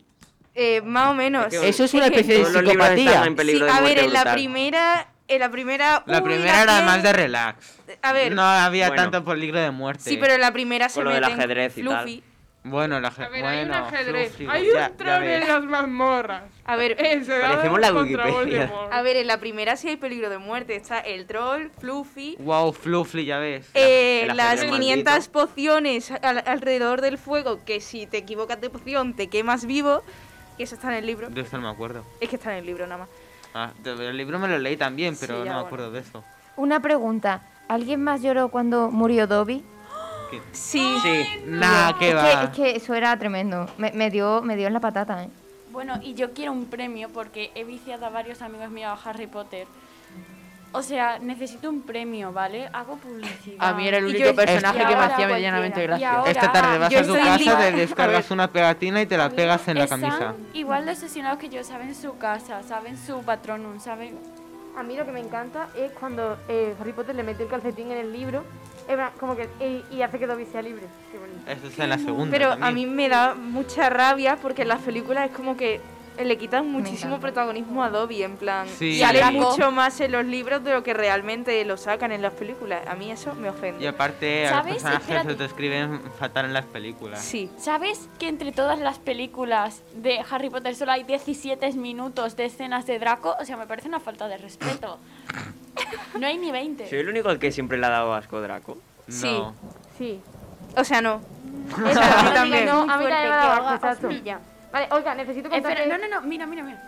Eh, 0.55 0.81
más 0.81 1.09
o 1.09 1.13
menos. 1.13 1.53
Es 1.53 1.59
que- 1.59 1.69
Eso 1.69 1.83
es 1.83 1.93
una 1.93 2.09
que- 2.09 2.21
especie 2.21 2.39
de 2.39 2.45
psicopatía. 2.45 3.25
en 3.25 3.37
Sí, 3.37 3.59
de 3.59 3.69
a 3.69 3.81
ver, 3.81 3.99
en 3.99 4.13
la 4.13 4.33
primera. 4.33 5.07
En 5.27 5.39
la 5.39 5.49
primera. 5.51 6.03
La 6.07 6.17
uy, 6.17 6.23
primera 6.23 6.63
era 6.63 6.79
piel- 6.79 6.85
más 6.85 7.03
de 7.03 7.13
relax. 7.13 7.77
A 8.01 8.11
ver. 8.11 8.33
No 8.33 8.41
había 8.43 8.87
Bueno. 8.89 9.03
tanto 9.03 9.23
peligro 9.23 9.59
de 9.59 9.71
muerte. 9.71 10.03
Sí, 10.09 10.17
pero 10.17 10.33
en 10.33 10.41
la 10.41 10.51
primera 10.51 10.89
se 10.89 10.95
Con 10.95 11.05
lo 11.05 11.11
del 11.11 11.21
meten 11.21 11.39
ajedrez 11.39 11.77
y 11.77 11.83
tal. 11.83 12.23
Bueno, 12.65 12.99
la 13.01 13.09
A 13.09 13.11
gente. 13.11 13.31
ver, 13.31 13.45
hay 13.45 13.63
un 13.63 13.67
bueno, 13.69 13.85
ajedrez. 13.85 14.33
Hay 14.49 14.67
ya- 14.73 14.89
un 14.89 14.97
troll 14.97 15.23
en 15.23 15.47
las 15.47 15.63
mazmorras. 15.65 16.43
A 16.65 16.75
ver, 16.77 16.93
Ese 16.97 17.39
Parecemos 17.41 17.79
la 17.81 17.93
Wikipedia. 17.93 18.71
A 18.89 19.01
ver, 19.01 19.17
en 19.17 19.27
la 19.27 19.37
primera 19.37 19.75
sí 19.75 19.89
hay 19.89 19.97
peligro 19.97 20.29
de 20.29 20.37
muerte. 20.37 20.75
Está 20.77 20.99
el 20.99 21.25
troll, 21.25 21.67
Fluffy. 21.79 22.37
Wow, 22.39 22.71
Fluffy, 22.71 23.25
ya 23.25 23.37
ves. 23.39 23.69
eh, 23.73 24.27
las 24.33 24.53
ajedrez 24.59 24.71
500 24.71 25.11
maldito. 25.13 25.31
pociones 25.33 26.11
al- 26.11 26.43
alrededor 26.45 27.01
del 27.01 27.17
fuego 27.17 27.59
que 27.65 27.81
si 27.81 28.07
te 28.07 28.17
equivocas 28.17 28.61
de 28.61 28.69
poción 28.69 29.13
te 29.13 29.27
quemas 29.27 29.65
vivo. 29.65 30.01
Y 30.57 30.63
eso 30.63 30.75
está 30.75 30.87
en 30.89 30.99
el 30.99 31.05
libro. 31.05 31.29
De 31.29 31.41
esto 31.41 31.57
no 31.57 31.63
me 31.63 31.69
acuerdo. 31.73 32.05
Es 32.21 32.29
que 32.29 32.37
está 32.37 32.53
en 32.53 32.59
el 32.59 32.65
libro 32.65 32.85
nada 32.87 32.99
más. 32.99 33.09
Ah, 33.53 33.71
el 33.85 34.15
libro 34.17 34.39
me 34.39 34.47
lo 34.47 34.57
leí 34.57 34.77
también, 34.77 35.17
pero 35.19 35.33
Sí, 35.33 35.39
no 35.39 35.45
me 35.45 35.51
bueno. 35.51 35.65
acuerdo 35.65 35.91
de 35.91 35.99
eso. 35.99 36.23
Una 36.55 36.79
pregunta. 36.79 37.41
¿Alguien 37.67 38.03
más 38.03 38.21
lloró 38.21 38.49
cuando 38.49 38.89
murió 38.91 39.25
Dobby? 39.27 39.63
Sí. 40.51 40.97
Sí. 41.01 41.25
Nah, 41.45 41.93
que 41.97 42.09
es, 42.09 42.15
va. 42.15 42.23
que, 42.23 42.43
es 42.43 42.49
que 42.51 42.75
eso 42.77 42.93
era 42.93 43.17
tremendo. 43.17 43.67
Me, 43.77 43.91
me 43.91 44.09
dio, 44.09 44.41
me 44.41 44.55
dio 44.55 44.67
en 44.67 44.73
la 44.73 44.79
patata, 44.79 45.23
¿eh? 45.23 45.29
Bueno, 45.71 45.99
y 46.01 46.13
yo 46.13 46.33
quiero 46.33 46.51
un 46.51 46.65
premio 46.65 47.09
porque 47.09 47.51
he 47.55 47.63
viciado 47.63 48.05
a 48.05 48.09
varios 48.09 48.41
amigos 48.41 48.69
míos 48.69 48.91
a 49.03 49.09
Harry 49.09 49.27
Potter. 49.27 49.65
O 50.75 50.81
sea, 50.81 51.19
necesito 51.19 51.69
un 51.69 51.81
premio, 51.83 52.31
¿vale? 52.33 52.67
Hago 52.73 52.97
publicidad. 52.97 53.57
A 53.59 53.73
mí 53.73 53.87
era 53.87 53.97
el 53.99 54.05
único 54.05 54.25
yo- 54.25 54.35
personaje 54.35 54.79
que 54.79 54.95
me 54.95 55.03
hacía 55.03 55.27
medianamente 55.27 55.83
gracia. 55.83 56.23
Esta 56.25 56.51
tarde 56.51 56.79
vas 56.79 56.93
a 56.95 57.03
tu 57.03 57.13
casa, 57.13 57.57
te 57.59 57.71
descargas 57.73 58.31
una 58.31 58.47
pegatina 58.51 59.01
y 59.01 59.05
te 59.05 59.15
la 59.17 59.29
pegas 59.29 59.67
en 59.67 59.77
la 59.77 59.87
camisa. 59.87 60.33
igual 60.53 60.85
de 60.85 60.91
obsesionados 60.93 61.37
que 61.37 61.49
yo, 61.49 61.63
saben 61.63 61.93
su 61.93 62.17
casa, 62.17 62.63
saben 62.63 62.97
su 62.97 63.21
patronum, 63.23 63.79
saben... 63.79 64.17
A 64.75 64.81
mí 64.81 64.95
lo 64.97 65.05
que 65.05 65.11
me 65.11 65.19
encanta 65.19 65.67
es 65.77 65.91
cuando 65.91 66.39
eh, 66.47 66.73
Harry 66.81 66.93
Potter 66.93 67.13
le 67.15 67.21
mete 67.21 67.43
el 67.43 67.49
calcetín 67.49 67.91
en 67.91 67.99
el 67.99 68.11
libro 68.11 68.43
como 69.19 69.35
que, 69.35 69.49
y, 69.59 69.95
y 69.95 70.01
hace 70.01 70.19
que 70.19 70.27
Dobby 70.27 70.45
sea 70.45 70.61
libre. 70.61 70.83
Qué 71.11 71.17
bonito. 71.17 71.39
Eso 71.49 71.67
es 71.67 71.79
en 71.79 71.89
la 71.89 71.97
segunda. 71.97 72.31
Pero 72.31 72.51
a 72.51 72.71
mí 72.71 72.85
me 72.85 73.09
da 73.09 73.33
mucha 73.35 73.89
rabia 73.89 74.37
porque 74.41 74.63
en 74.63 74.69
las 74.69 74.81
películas 74.81 75.29
es 75.29 75.35
como 75.35 75.57
que 75.57 75.81
le 76.21 76.37
quitan 76.37 76.67
muchísimo 76.71 77.19
protagonismo 77.19 77.83
a 77.83 77.89
Dobby, 77.89 78.23
en 78.23 78.37
plan, 78.37 78.67
Sí. 78.67 78.99
sale 78.99 79.21
Y 79.31 79.31
mucho 79.37 79.71
más 79.71 79.99
en 80.01 80.11
los 80.11 80.25
libros 80.25 80.63
de 80.63 80.73
lo 80.73 80.83
que 80.83 80.93
realmente 80.93 81.63
lo 81.65 81.77
sacan 81.77 82.11
en 82.11 82.21
las 82.21 82.33
películas. 82.33 82.85
A 82.87 82.95
mí 82.95 83.11
eso 83.11 83.33
me 83.35 83.49
ofende. 83.49 83.83
Y 83.83 83.87
aparte, 83.87 84.47
a 84.47 84.49
los 84.51 84.57
¿Sabes? 84.59 84.73
personajes 84.73 85.01
Espérate. 85.03 85.29
se 85.31 85.35
te 85.35 85.45
escriben 85.45 86.01
fatal 86.19 86.45
en 86.45 86.53
las 86.53 86.65
películas. 86.65 87.19
Sí. 87.21 87.49
¿Sabes 87.57 88.07
que 88.19 88.27
entre 88.27 88.51
todas 88.51 88.79
las 88.79 88.99
películas 88.99 89.81
de 89.95 90.19
Harry 90.29 90.49
Potter 90.49 90.75
solo 90.75 90.91
hay 90.91 91.03
17 91.03 91.71
minutos 91.73 92.35
de 92.35 92.45
escenas 92.45 92.85
de 92.85 92.99
Draco? 92.99 93.35
O 93.39 93.45
sea, 93.45 93.57
me 93.57 93.65
parece 93.67 93.87
una 93.87 93.99
falta 93.99 94.27
de 94.27 94.37
respeto. 94.37 94.99
No 96.19 96.27
hay 96.27 96.37
ni 96.37 96.51
20. 96.51 96.87
¿Soy 96.87 96.99
el 96.99 97.09
único 97.09 97.29
al 97.29 97.39
que 97.39 97.51
siempre 97.51 97.77
le 97.79 97.87
ha 97.87 97.89
dado 97.89 98.13
asco 98.13 98.39
Draco? 98.39 98.77
Sí. 99.07 99.25
No. 99.31 99.55
Sí. 99.97 100.21
O 100.77 100.83
sea, 100.83 101.01
no. 101.01 101.21
Eso, 101.89 102.01
a 102.01 102.21
mí 102.23 102.29
no, 102.29 102.33
también. 102.33 102.65
No, 102.67 102.81
a 102.81 102.83
mí 102.83 102.89
también 102.89 103.09
me 103.09 103.15
ha 103.15 103.27
dado 103.35 103.67
asco. 103.69 104.09
Vale, 104.73 104.87
Olga, 104.89 105.13
necesito 105.13 105.51
contarte... 105.51 105.83
Espera, 105.83 105.97
no, 105.97 106.07
no, 106.07 106.15
no, 106.19 106.27
mira, 106.27 106.47
mira, 106.47 106.63
mira. 106.63 106.81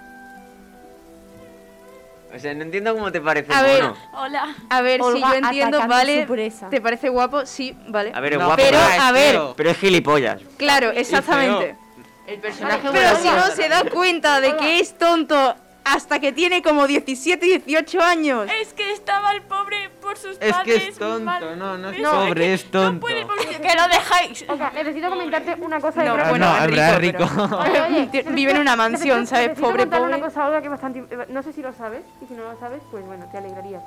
O 2.36 2.40
sea, 2.40 2.54
no 2.56 2.64
entiendo 2.64 2.96
cómo 2.96 3.12
te 3.12 3.22
parece 3.22 3.54
A 3.54 3.62
ver. 3.62 3.84
mono. 3.84 3.96
Hola. 4.14 4.56
A 4.72 4.82
ver, 4.82 5.00
si 5.14 5.22
yo 5.22 5.34
entiendo, 5.36 5.88
vale. 5.88 6.28
¿Te 6.72 6.82
parece 6.82 7.10
guapo? 7.10 7.46
Sí, 7.46 7.78
vale. 7.88 8.12
A 8.14 8.20
ver, 8.20 8.34
es 8.34 8.40
No, 8.40 8.46
guapo. 8.48 8.62
pero, 8.62 8.80
pero, 8.90 9.02
a 9.04 9.12
ver, 9.12 9.40
pero 9.56 9.70
es 9.70 9.78
gilipollas. 9.78 10.42
Claro, 10.58 10.90
exactamente. 10.90 11.78
El 12.26 12.40
personaje 12.40 12.90
Pero 12.92 13.16
si 13.18 13.30
no 13.30 13.46
se 13.52 13.70
da 13.70 13.84
cuenta 13.84 14.42
de 14.42 14.58
que 14.58 14.80
es 14.80 14.98
tonto 14.98 15.56
hasta 15.86 16.20
que 16.20 16.32
tiene 16.34 16.62
como 16.64 16.88
17, 16.88 17.46
18 17.46 18.02
años. 18.02 18.50
Es 18.62 18.74
que 18.74 18.92
estaba 18.92 19.32
el 19.34 19.44
pobre 19.44 19.90
por 20.02 20.18
sus 20.18 20.36
Es 20.42 20.52
padres. 20.52 20.84
que 20.84 20.90
es 20.90 20.98
tonto, 20.98 21.24
mal- 21.24 21.58
no, 21.60 21.78
no 21.78 21.90
es 21.92 22.00
No, 22.00 22.12
pobre, 22.12 22.54
es 22.56 22.66
No 22.66 22.72
tonto. 22.72 23.00
puede, 23.02 23.26
porque- 23.26 23.46
que 23.60 23.76
lo 23.76 23.88
dejáis. 23.88 24.46
Olga, 24.50 24.72
necesito 24.72 25.10
comentarte 25.10 25.56
una 25.62 25.80
cosa 25.80 26.02
de 26.04 26.10
No, 26.10 26.16
bueno, 26.30 26.50
no, 26.50 26.58
es 26.66 26.98
rico, 27.00 27.24
rico. 27.28 27.58
Oye, 27.60 27.82
oye, 27.82 28.08
Ti- 28.08 28.22
Vive 28.32 28.52
en 28.52 28.58
una 28.60 28.76
mansión, 28.76 29.22
necesito- 29.22 29.30
¿sabes? 29.30 29.50
necesito 29.50 29.68
Pobre, 29.90 30.04
una 30.04 30.20
cosa, 30.20 30.48
Olga, 30.48 30.60
que 30.60 30.66
es 30.66 30.72
bastante... 30.72 31.04
No 31.30 31.44
sé 31.44 31.54
si 31.54 31.62
lo 31.62 31.72
sabes, 31.74 32.04
y 32.22 32.26
si 32.26 32.34
no 32.34 32.44
lo 32.52 32.60
sabes, 32.60 32.82
pues 32.92 33.06
bueno, 33.06 33.26
te 33.32 33.38
alegraría. 33.38 33.80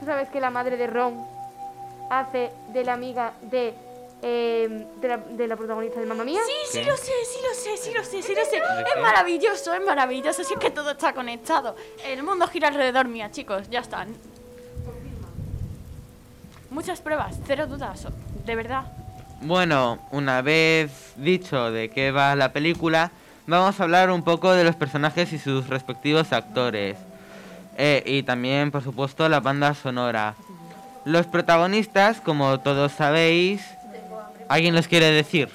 ¿Tú 0.00 0.06
sabes 0.06 0.28
que 0.30 0.40
la 0.40 0.50
madre 0.50 0.76
de 0.78 0.86
Ron 0.86 1.22
hace 2.10 2.50
de 2.68 2.84
la 2.84 2.94
amiga 2.94 3.32
de... 3.42 3.74
eh, 4.22 4.86
de, 5.00 5.08
la, 5.08 5.16
de 5.16 5.48
la 5.48 5.56
protagonista 5.56 5.98
de 6.00 6.06
Mamma 6.06 6.24
Mía? 6.24 6.40
Sí, 6.46 6.52
sí 6.70 6.78
¿Qué? 6.78 6.84
lo 6.84 6.96
sé, 6.96 7.12
sí 7.26 7.38
lo 7.42 7.54
sé, 7.54 7.76
sí 7.76 7.92
lo 7.92 8.04
sé, 8.04 8.22
sí 8.22 8.34
lo 8.34 8.44
sé. 8.44 8.56
¿De 8.56 8.82
Es 8.94 9.02
maravilloso, 9.02 9.74
es 9.74 9.84
maravilloso. 9.84 10.44
Si 10.44 10.54
es 10.54 10.60
que 10.60 10.70
todo 10.70 10.92
está 10.92 11.12
conectado. 11.12 11.74
El 12.04 12.22
mundo 12.22 12.46
gira 12.46 12.68
alrededor 12.68 13.08
mía, 13.08 13.30
chicos, 13.32 13.68
ya 13.68 13.80
están. 13.80 14.14
Muchas 16.70 17.00
pruebas, 17.00 17.36
cero 17.46 17.66
dudas, 17.66 18.06
de 18.46 18.54
verdad. 18.56 18.84
Bueno, 19.42 19.98
una 20.12 20.40
vez 20.40 21.12
dicho 21.16 21.70
de 21.72 21.90
qué 21.90 22.12
va 22.12 22.36
la 22.36 22.52
película, 22.52 23.10
vamos 23.46 23.78
a 23.78 23.82
hablar 23.82 24.10
un 24.10 24.22
poco 24.22 24.52
de 24.52 24.62
los 24.64 24.76
personajes 24.76 25.32
y 25.32 25.38
sus 25.38 25.68
respectivos 25.68 26.32
actores. 26.32 26.96
Eh, 27.76 28.02
y 28.06 28.22
también, 28.22 28.70
por 28.70 28.82
supuesto, 28.84 29.28
la 29.28 29.40
banda 29.40 29.74
sonora. 29.74 30.34
Los 31.04 31.26
protagonistas, 31.26 32.20
como 32.20 32.60
todos 32.60 32.92
sabéis, 32.92 33.62
¿alguien 34.48 34.74
los 34.74 34.88
quiere 34.88 35.06
decir? 35.10 35.48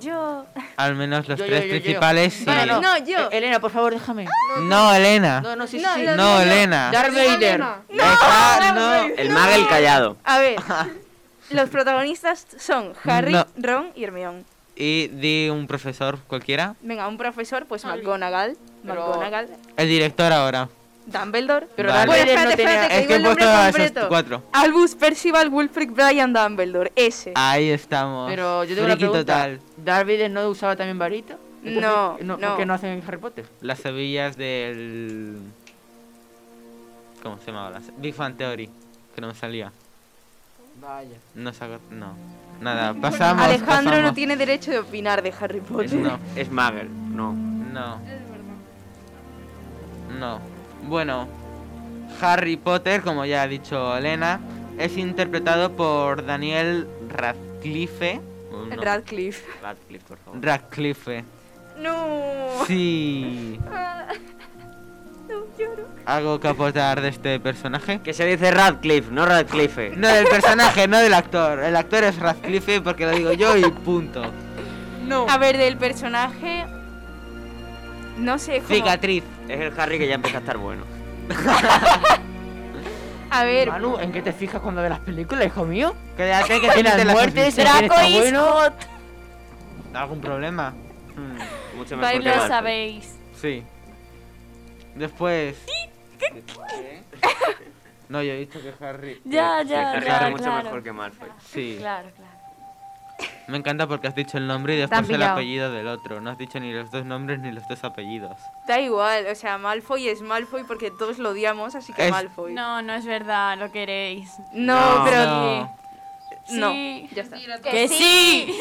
Yo. 0.00 0.46
Al 0.76 0.94
menos 0.94 1.26
los 1.28 1.38
Yo, 1.38 1.44
yo, 1.46 1.50
tres 1.50 1.62
yo, 1.64 1.66
yo. 1.74 1.80
principales 1.82 2.32
sí. 2.34 2.44
No, 2.46 2.64
no, 2.66 2.80
No, 2.80 2.98
yo. 2.98 3.18
Eh, 3.30 3.38
Elena, 3.38 3.58
por 3.60 3.72
favor, 3.72 3.92
déjame. 3.92 4.26
No, 4.62 4.94
Elena. 4.94 5.40
No, 5.40 5.56
no, 5.56 5.66
sí, 5.66 5.78
No, 5.80 5.94
sí. 5.96 6.02
no, 6.04 6.14
No, 6.16 6.40
Elena. 6.40 6.90
Darth 6.92 7.12
Vader. 7.12 7.60
Deja- 7.88 8.72
no. 8.74 9.04
El 9.16 9.30
Magel 9.30 9.66
callado. 9.68 10.16
A 10.24 10.38
ver, 10.38 10.56
los 11.50 11.68
protagonistas 11.70 12.46
son 12.58 12.92
Harry, 13.04 13.32
No. 13.32 13.46
Ron 13.56 13.90
y 13.96 14.04
Hermione. 14.04 14.44
Y 14.76 15.08
di 15.08 15.50
un 15.50 15.66
profesor 15.66 16.18
cualquiera. 16.26 16.74
Venga, 16.80 17.06
un 17.08 17.18
profesor, 17.18 17.66
pues 17.66 17.84
McGonagall. 17.84 18.56
Pero- 18.86 19.08
McGonagall. 19.08 19.48
El 19.76 19.88
director 19.88 20.32
ahora. 20.32 20.68
Dumbledore. 21.12 21.66
Pero 21.76 21.88
Vale. 21.90 22.06
Bueno, 22.06 22.22
Vader 22.22 22.26
no 22.26 22.50
espérate, 22.50 22.56
tenía... 22.56 22.72
espérate, 22.82 22.94
Es 22.94 23.00
digo 23.00 23.08
que 23.08 23.12
he 23.12 23.16
el 23.16 23.22
nombre 23.22 23.44
puesto 23.44 23.58
a 23.58 23.68
esos 23.68 23.76
completo. 23.80 24.08
cuatro. 24.08 24.42
Albus 24.52 24.94
Percival 24.94 25.48
Wulfric 25.48 25.90
Brian 25.92 26.32
Dumbledore. 26.32 26.92
Ese. 26.96 27.32
Ahí 27.34 27.70
estamos. 27.70 28.30
Pero 28.30 28.64
yo 28.64 28.74
tengo 28.74 28.86
una 28.86 28.94
Friki 28.96 29.08
pregunta. 29.10 29.34
total. 29.34 29.60
¿Darth 29.76 30.06
Vader 30.06 30.30
no 30.30 30.48
usaba 30.48 30.76
también 30.76 30.98
varita? 30.98 31.36
No, 31.62 32.16
no. 32.22 32.36
no. 32.36 32.48
¿Por 32.48 32.56
qué 32.58 32.66
no 32.66 32.74
hacen 32.74 32.90
en 32.90 33.02
Harry 33.06 33.18
Potter? 33.18 33.44
Las 33.60 33.84
hebillas 33.84 34.36
del. 34.36 35.36
¿Cómo 37.22 37.38
se 37.38 37.46
llamaba? 37.46 37.70
Las... 37.70 37.82
Big 37.98 38.14
Fan 38.14 38.34
Theory. 38.36 38.70
Que 39.14 39.20
no 39.20 39.26
me 39.28 39.34
salía. 39.34 39.70
Vaya. 40.80 41.16
No 41.34 41.52
se 41.52 41.64
acuer- 41.64 41.80
No. 41.90 42.14
Nada, 42.62 42.94
pasamos. 42.94 43.44
Alejandro 43.44 44.00
no 44.02 44.14
tiene 44.14 44.36
derecho 44.36 44.70
de 44.70 44.78
opinar 44.78 45.22
de 45.22 45.32
Harry 45.38 45.58
Es, 45.58 45.64
Potter. 45.64 45.94
No. 45.94 46.18
es 46.36 46.50
Magel, 46.50 46.88
no. 47.14 47.32
No. 47.32 47.98
No. 50.18 50.40
Bueno, 50.90 51.28
Harry 52.20 52.56
Potter, 52.56 53.02
como 53.02 53.24
ya 53.24 53.42
ha 53.42 53.46
dicho 53.46 53.96
Elena, 53.96 54.40
es 54.76 54.96
interpretado 54.96 55.76
por 55.76 56.26
Daniel 56.26 56.88
Radcliffe. 57.08 58.20
¿o 58.50 58.66
no? 58.66 58.82
Radcliffe. 58.82 59.46
Radcliffe, 59.62 60.04
por 60.08 60.18
favor. 60.18 60.44
Radcliffe. 60.44 61.24
No. 61.78 62.64
Sí. 62.66 63.60
No 65.28 65.44
lloro. 65.56 65.86
¿Algo 66.06 66.40
que 66.40 66.48
aportar 66.48 67.00
de 67.00 67.10
este 67.10 67.38
personaje? 67.38 68.00
Que 68.00 68.12
se 68.12 68.26
dice 68.26 68.50
Radcliffe, 68.50 69.12
no 69.12 69.26
Radcliffe. 69.26 69.92
No 69.96 70.08
del 70.08 70.26
personaje, 70.26 70.88
no 70.88 70.98
del 70.98 71.14
actor. 71.14 71.60
El 71.60 71.76
actor 71.76 72.02
es 72.02 72.18
Radcliffe 72.18 72.80
porque 72.80 73.06
lo 73.06 73.12
digo 73.12 73.32
yo 73.32 73.56
y 73.56 73.62
punto. 73.70 74.24
No. 75.06 75.26
A 75.28 75.38
ver, 75.38 75.56
del 75.56 75.76
personaje. 75.76 76.66
No 78.20 78.38
sé, 78.38 78.56
es 78.58 78.62
como- 78.64 78.74
Cicatriz. 78.76 79.24
Es 79.48 79.60
el 79.60 79.80
Harry 79.80 79.98
que 79.98 80.06
ya 80.06 80.14
empieza 80.14 80.38
a 80.38 80.40
estar 80.40 80.58
bueno. 80.58 80.84
A 83.32 83.44
ver, 83.44 83.68
Manu, 83.68 83.96
¿en 83.98 84.10
qué 84.10 84.22
te 84.22 84.32
fijas 84.32 84.60
cuando 84.60 84.82
ves 84.82 84.90
las 84.90 84.98
películas, 85.00 85.46
hijo 85.46 85.64
mío? 85.64 85.94
Quédate 86.16 86.60
que 86.60 86.66
En 86.66 86.72
tienes 86.74 86.94
en 86.98 87.06
quién 87.32 87.54
Draco 87.54 87.94
bueno. 88.12 88.46
¿Algún 89.94 90.20
problema? 90.20 90.70
Hmm, 91.16 91.76
mucho 91.78 91.96
mejor 91.96 92.22
que 92.22 92.28
lo 92.28 92.48
sabéis. 92.48 93.16
Sí. 93.40 93.62
Después. 94.96 95.56
No, 98.08 98.20
yo 98.24 98.32
he 98.32 98.38
dicho 98.38 98.58
que 98.60 98.84
Harry. 98.84 99.20
Ya, 99.24 99.60
Que 99.62 99.68
ya, 99.68 99.92
Harry 99.92 100.06
ya, 100.06 100.16
es 100.26 100.30
mucho 100.32 100.42
claro. 100.42 100.64
mejor 100.64 100.82
que 100.82 100.92
Malfoy. 100.92 101.28
Sí. 101.46 101.76
Claro, 101.78 102.08
claro. 102.16 102.29
Me 103.48 103.58
encanta 103.58 103.86
porque 103.86 104.06
has 104.08 104.14
dicho 104.14 104.38
el 104.38 104.46
nombre 104.46 104.74
y 104.74 104.78
después 104.78 105.08
el 105.10 105.22
apellido 105.22 105.70
del 105.72 105.88
otro. 105.88 106.20
No 106.20 106.30
has 106.30 106.38
dicho 106.38 106.58
ni 106.60 106.72
los 106.72 106.90
dos 106.90 107.04
nombres 107.04 107.40
ni 107.40 107.50
los 107.52 107.66
dos 107.68 107.82
apellidos. 107.84 108.36
da 108.68 108.78
igual. 108.80 109.26
O 109.26 109.34
sea, 109.34 109.58
Malfoy 109.58 110.08
es 110.08 110.22
Malfoy 110.22 110.62
porque 110.64 110.90
todos 110.90 111.18
lo 111.18 111.30
odiamos, 111.30 111.74
así 111.74 111.92
que 111.92 112.06
Es- 112.06 112.10
Malfoy. 112.12 112.54
No, 112.54 112.80
no 112.82 112.94
es 112.94 113.04
verdad, 113.06 113.58
lo 113.58 113.70
queréis. 113.72 114.30
No, 114.52 114.98
No. 114.98 115.04
pero. 115.04 115.24
No. 115.26 115.76
No. 116.52 116.72
Sí. 116.72 117.08
Ya 117.14 117.22
está. 117.22 117.36
Que 117.70 117.88
sí. 117.88 118.54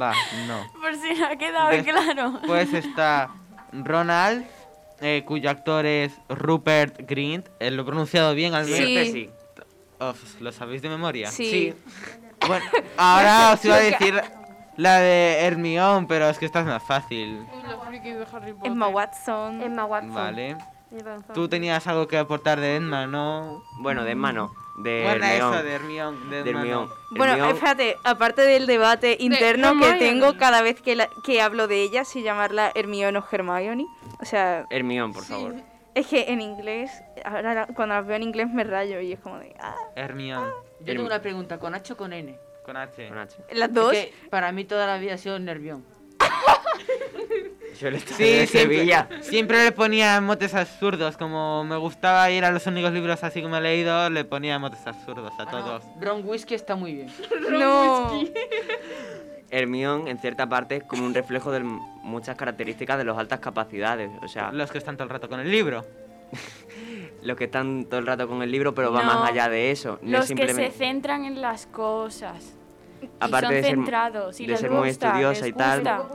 Va, 0.00 0.12
no. 0.48 0.66
Por 0.80 0.94
si 0.96 1.14
no 1.14 1.26
ha 1.26 1.36
quedado 1.36 1.70
Des- 1.70 1.84
claro. 1.84 2.40
Pues 2.46 2.72
está 2.74 3.30
Ronald, 3.72 4.44
eh, 5.00 5.22
cuyo 5.24 5.48
actor 5.48 5.86
es 5.86 6.12
Rupert 6.28 7.08
Grint. 7.08 7.46
Eh, 7.60 7.70
¿Lo 7.70 7.82
he 7.82 7.84
pronunciado 7.84 8.34
bien 8.34 8.54
al 8.54 8.64
menos? 8.66 8.78
Sí. 8.78 9.12
Sí. 9.12 9.30
Uf, 10.00 10.40
¿Lo 10.40 10.50
sabéis 10.52 10.82
de 10.82 10.88
memoria? 10.88 11.30
Sí. 11.30 11.72
Bueno, 12.46 12.64
ahora 12.96 13.52
os 13.54 13.64
iba 13.64 13.76
a 13.76 13.80
decir 13.80 14.20
la 14.76 15.00
de 15.00 15.38
Hermione, 15.40 16.06
pero 16.08 16.28
es 16.28 16.38
que 16.38 16.46
esta 16.46 16.60
es 16.60 16.66
más 16.66 16.82
fácil. 16.82 17.46
Uy, 17.52 17.62
la 17.68 17.78
friki 17.86 18.10
de 18.12 18.26
Harry 18.32 18.52
Potter. 18.52 18.70
Emma 18.72 18.88
Watson. 18.88 19.62
Emma 19.62 19.84
Watson. 19.86 20.14
Vale. 20.14 20.56
Tú 21.34 21.48
tenías 21.48 21.86
algo 21.86 22.06
que 22.06 22.16
aportar 22.16 22.60
de 22.60 22.76
Edna, 22.76 23.06
¿no? 23.06 23.62
Bueno, 23.80 24.04
de 24.04 24.14
mano. 24.14 24.52
De 24.78 25.02
Bueno, 25.04 25.24
Hermione. 25.26 25.36
eso, 25.56 25.62
de 25.62 25.72
Hermione. 25.74 26.26
De 26.30 26.42
De 26.44 26.52
no. 26.52 26.58
Hermione. 26.60 26.88
Bueno, 27.10 27.32
Hermione- 27.34 27.54
fíjate, 27.54 27.96
aparte 28.04 28.42
del 28.42 28.66
debate 28.66 29.16
interno 29.20 29.78
que 29.80 29.92
tengo 29.94 30.36
cada 30.36 30.62
vez 30.62 30.80
que, 30.82 30.94
la- 30.94 31.08
que 31.24 31.40
hablo 31.42 31.66
de 31.66 31.82
ella, 31.82 32.04
si 32.04 32.22
llamarla 32.22 32.70
Hermione 32.74 33.18
o 33.18 33.24
Hermione. 33.30 33.86
O 34.20 34.24
sea, 34.24 34.66
Hermione, 34.70 35.12
por 35.14 35.24
favor. 35.24 35.54
es 35.94 36.06
que 36.06 36.30
en 36.30 36.40
inglés, 36.42 36.90
ahora 37.24 37.66
cuando 37.74 37.94
las 37.94 38.06
veo 38.06 38.16
en 38.16 38.22
inglés 38.22 38.48
me 38.50 38.64
rayo 38.64 39.00
y 39.00 39.12
es 39.14 39.20
como 39.20 39.38
de. 39.38 39.54
ah, 39.60 39.74
Hermione. 39.96 40.50
Yo 40.80 40.86
tengo 40.86 41.06
una 41.06 41.20
pregunta, 41.22 41.58
¿con 41.58 41.74
H 41.74 41.92
o 41.92 41.96
con 41.96 42.12
N? 42.12 42.38
Con 42.64 42.76
H. 42.76 43.08
Con 43.08 43.18
H. 43.18 43.36
Las 43.52 43.72
dos. 43.72 43.92
Es 43.94 44.06
que 44.06 44.28
para 44.28 44.52
mí 44.52 44.64
toda 44.64 44.86
la 44.86 44.98
vida 44.98 45.14
ha 45.14 45.18
sido 45.18 45.38
nervión. 45.38 45.84
Yo 47.80 47.90
le 47.90 47.98
estaba 47.98 48.16
Sí, 48.16 48.24
de 48.24 48.46
siempre, 48.46 48.76
Sevilla. 48.76 49.08
siempre 49.20 49.64
le 49.64 49.72
ponía 49.72 50.18
motes 50.22 50.54
absurdos. 50.54 51.16
Como 51.18 51.62
me 51.64 51.76
gustaba 51.76 52.30
ir 52.30 52.44
a 52.44 52.50
los 52.50 52.66
únicos 52.66 52.90
libros 52.92 53.22
así 53.22 53.42
que 53.42 53.48
me 53.48 53.58
he 53.58 53.60
leído, 53.60 54.08
le 54.08 54.24
ponía 54.24 54.58
motes 54.58 54.86
absurdos 54.86 55.32
a 55.38 55.44
todos. 55.46 55.84
Ron 56.00 56.26
Whisky 56.26 56.54
está 56.54 56.74
muy 56.74 56.94
bien. 56.94 57.12
no. 57.50 58.22
Hermione, 59.50 60.10
en 60.10 60.18
cierta 60.18 60.48
parte, 60.48 60.76
es 60.76 60.84
como 60.84 61.04
un 61.04 61.14
reflejo 61.14 61.52
de 61.52 61.60
muchas 61.60 62.36
características 62.36 62.98
de 62.98 63.04
las 63.04 63.16
altas 63.18 63.40
capacidades. 63.40 64.10
O 64.22 64.28
sea, 64.28 64.50
Los 64.52 64.72
que 64.72 64.78
están 64.78 64.96
todo 64.96 65.04
el 65.04 65.10
rato 65.10 65.28
con 65.28 65.38
el 65.40 65.50
libro. 65.50 65.84
Los 67.26 67.36
que 67.36 67.44
están 67.44 67.84
todo 67.84 68.00
el 68.00 68.06
rato 68.06 68.26
con 68.28 68.42
el 68.42 68.50
libro, 68.50 68.74
pero 68.74 68.92
va 68.92 69.02
No. 69.02 69.06
más 69.20 69.30
allá 69.30 69.48
de 69.48 69.70
eso. 69.70 69.98
No 70.02 70.08
es 70.08 70.12
Los 70.12 70.20
que 70.22 70.26
se 70.26 70.36
simplemente... 70.46 70.70
centran 70.78 71.24
en 71.24 71.40
las 71.42 71.66
cosas. 71.66 72.54
aparte 73.20 73.46
son 73.46 73.54
de 73.54 73.62
ser, 73.62 73.70
centrados, 73.74 74.40
y 74.40 74.46
de 74.46 74.52
les 74.52 74.60
ser 74.60 74.70
muy 74.70 74.88
gusta, 74.88 75.08
estudiosa 75.08 75.40
les 75.42 75.48
y 75.50 75.52
tal, 75.52 76.06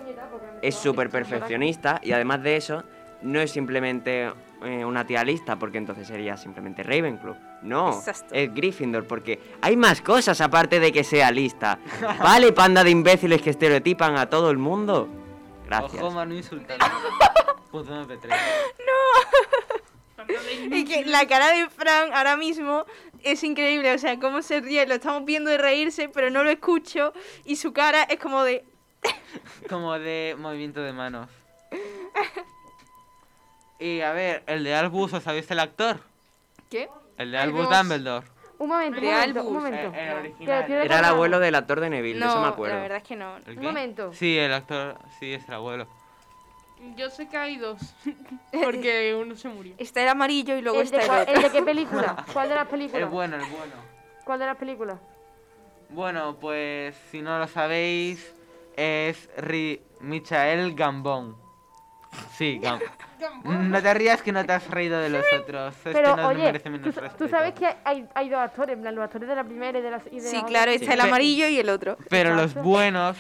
es 0.62 0.76
súper 0.76 1.10
perfeccionista 1.10 2.00
y 2.04 2.12
además 2.12 2.42
de 2.44 2.56
eso, 2.58 2.84
no 3.22 3.40
es 3.40 3.52
simplemente 3.52 4.32
eh, 4.64 4.84
una 4.86 5.06
tía 5.06 5.24
lista, 5.24 5.58
porque 5.58 5.78
entonces 5.78 6.08
sería 6.08 6.38
simplemente 6.38 6.82
Ravenclaw. 6.84 7.36
No, 7.64 7.90
Exacto. 7.94 8.34
es 8.34 8.54
Gryffindor, 8.54 9.06
porque 9.06 9.40
hay 9.62 9.78
más 9.78 10.02
cosas 10.02 10.42
aparte 10.42 10.80
de 10.80 10.92
que 10.92 11.04
sea 11.04 11.30
lista. 11.32 11.78
¿Vale, 12.24 12.52
panda 12.52 12.84
de 12.84 12.90
imbéciles 12.90 13.42
que 13.42 13.52
estereotipan 13.52 14.18
a 14.18 14.28
todo 14.28 14.50
el 14.50 14.58
mundo? 14.58 15.08
Gracias. 15.68 16.02
Ojo, 16.02 16.12
Manu 16.12 16.34
insultando. 16.36 16.84
Puto 17.72 17.92
MP3. 18.04 18.30
Es 20.72 20.86
que 20.90 21.06
la 21.06 21.26
cara 21.28 21.50
de 21.52 21.70
Fran 21.70 22.14
ahora 22.14 22.38
mismo 22.38 22.86
es 23.24 23.44
increíble, 23.44 23.94
o 23.94 23.98
sea, 23.98 24.20
cómo 24.20 24.42
se 24.42 24.62
ríe, 24.62 24.86
lo 24.88 24.96
estamos 24.96 25.26
viendo 25.26 25.50
de 25.50 25.58
reírse, 25.58 26.10
pero 26.10 26.30
no 26.30 26.44
lo 26.44 26.50
escucho 26.50 27.14
y 27.46 27.56
su 27.58 27.74
cara 27.74 28.04
es 28.04 28.18
como 28.20 28.44
de... 28.44 28.64
Como 29.70 29.98
de 29.98 30.36
movimiento 30.38 30.82
de 30.82 30.94
manos. 30.94 31.28
Y 33.80 34.02
a 34.02 34.12
ver, 34.14 34.44
el 34.46 34.64
de 34.64 34.76
Albus, 34.76 35.14
¿os 35.14 35.24
sabéis 35.24 35.50
el 35.52 35.60
actor? 35.60 36.00
¿Qué? 36.70 36.88
El 37.18 37.32
de 37.32 37.38
Albus. 37.38 37.68
Dumbledore. 37.70 38.28
Un 38.60 38.68
momento, 38.70 39.00
un 39.00 39.06
momento, 39.06 39.24
Albus. 39.40 39.44
un 39.46 39.54
momento. 39.54 39.78
Eh, 39.78 39.88
el 39.88 39.94
Te- 39.94 40.14
original. 40.20 40.66
quiero 40.68 40.82
Era 40.84 41.00
el 41.00 41.06
abuelo 41.06 41.40
del 41.40 41.56
actor 41.56 41.80
de 41.80 41.90
Neville, 41.90 42.20
de 42.20 42.26
eso 42.26 42.36
me 42.36 42.42
No, 42.42 42.48
acuerdo. 42.48 42.76
la 42.76 42.82
verdad 42.82 42.98
es 43.00 43.04
que 43.04 43.16
no. 43.16 43.38
¿El 43.48 43.58
Un 43.58 43.64
momento. 43.64 44.14
Sí, 44.14 44.38
el 44.38 44.54
actor, 44.54 45.00
sí, 45.20 45.34
es 45.34 45.48
el 45.48 45.54
abuelo. 45.56 45.88
Yo 46.96 47.10
sé 47.10 47.28
que 47.28 47.38
hay 47.38 47.58
dos, 47.58 47.80
porque 48.64 49.16
uno 49.16 49.36
se 49.36 49.48
murió. 49.50 49.76
Está 49.78 50.02
el 50.02 50.10
amarillo 50.10 50.58
y 50.58 50.62
luego 50.62 50.80
¿El 50.82 50.86
está 50.86 50.98
de, 50.98 51.04
el 51.04 51.08
cuál- 51.10 51.22
otro. 51.22 51.34
el 51.36 51.42
de 51.44 51.50
qué 51.52 51.62
película? 51.64 52.26
¿Cuál 52.34 52.50
de 52.50 52.56
las 52.56 52.64
El 52.64 52.70
películas? 52.70 53.10
bueno, 53.12 53.36
el 53.36 53.42
bueno. 53.46 53.74
¿Cuál 54.26 54.40
de 54.40 54.46
las 54.48 54.58
películas? 54.58 55.00
Bueno, 55.90 56.38
pues 56.40 56.96
si 57.12 57.22
no 57.22 57.38
lo 57.38 57.48
sabéis, 57.48 58.34
es 58.76 59.30
Ri 59.38 59.82
Michael 60.00 60.74
Gambon. 60.74 61.36
Sí, 62.38 62.60
Gam 62.60 62.80
No 63.44 63.82
te 63.82 63.94
rías 63.94 64.22
que 64.22 64.32
no 64.32 64.44
te 64.46 64.52
has 64.54 64.68
reído 64.70 65.00
de 65.00 65.10
los 65.10 65.24
otros. 65.40 65.76
Este 65.78 65.92
Pero 65.94 66.16
no 66.16 66.28
oye, 66.30 66.44
merece 66.44 66.64
tú, 66.66 66.72
menos 66.72 66.96
respeto. 66.96 67.16
tú 67.24 67.30
sabes 67.30 67.54
que 67.54 67.68
hay, 67.84 68.08
hay 68.16 68.30
dos 68.30 68.40
actores, 68.40 68.76
en 68.76 68.82
plan, 68.82 68.96
los 68.96 69.04
actores 69.04 69.30
de 69.30 69.36
la 69.36 69.44
primera 69.44 69.78
y 69.78 69.82
de 69.82 69.92
la 69.92 70.02
y 70.12 70.16
de 70.20 70.22
Sí, 70.30 70.38
la 70.38 70.46
claro, 70.46 70.72
está 70.72 70.94
el 70.94 71.00
Pe- 71.02 71.08
amarillo 71.08 71.48
y 71.48 71.60
el 71.60 71.70
otro. 71.70 71.98
Pero 72.10 72.34
los 72.36 72.54
buenos 72.56 73.18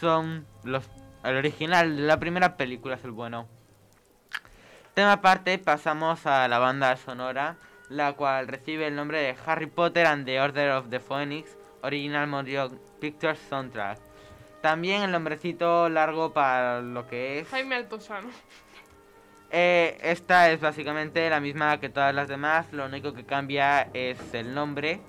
son 0.00 0.46
los 0.64 0.84
el 1.24 1.36
original 1.36 1.96
de 1.96 2.02
la 2.02 2.18
primera 2.18 2.56
película 2.56 2.96
es 2.96 3.04
el 3.04 3.10
bueno. 3.12 3.48
Tema 4.94 5.12
aparte, 5.12 5.58
pasamos 5.58 6.26
a 6.26 6.48
la 6.48 6.58
banda 6.58 6.96
sonora, 6.96 7.56
la 7.88 8.12
cual 8.14 8.48
recibe 8.48 8.86
el 8.86 8.96
nombre 8.96 9.20
de 9.20 9.36
Harry 9.46 9.66
Potter 9.66 10.06
and 10.06 10.26
the 10.26 10.40
Order 10.40 10.72
of 10.72 10.90
the 10.90 11.00
Phoenix, 11.00 11.56
Original 11.82 12.26
Motion 12.26 12.80
Pictures 13.00 13.38
Soundtrack. 13.48 13.98
También 14.60 15.02
el 15.02 15.12
nombrecito 15.12 15.88
largo 15.88 16.32
para 16.32 16.80
lo 16.80 17.06
que 17.06 17.40
es. 17.40 17.48
Jaime 17.48 17.76
Altosano. 17.76 18.28
Eh, 19.50 19.96
esta 20.02 20.50
es 20.50 20.60
básicamente 20.60 21.30
la 21.30 21.40
misma 21.40 21.78
que 21.78 21.88
todas 21.88 22.14
las 22.14 22.28
demás, 22.28 22.72
lo 22.72 22.86
único 22.86 23.14
que 23.14 23.24
cambia 23.24 23.88
es 23.94 24.18
el 24.34 24.54
nombre. 24.54 25.00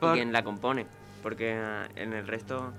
y 0.00 0.06
quien 0.14 0.32
la 0.32 0.42
compone, 0.42 0.86
porque 1.22 1.52
ah, 1.52 1.86
en 1.94 2.12
el 2.12 2.26
resto 2.26 2.72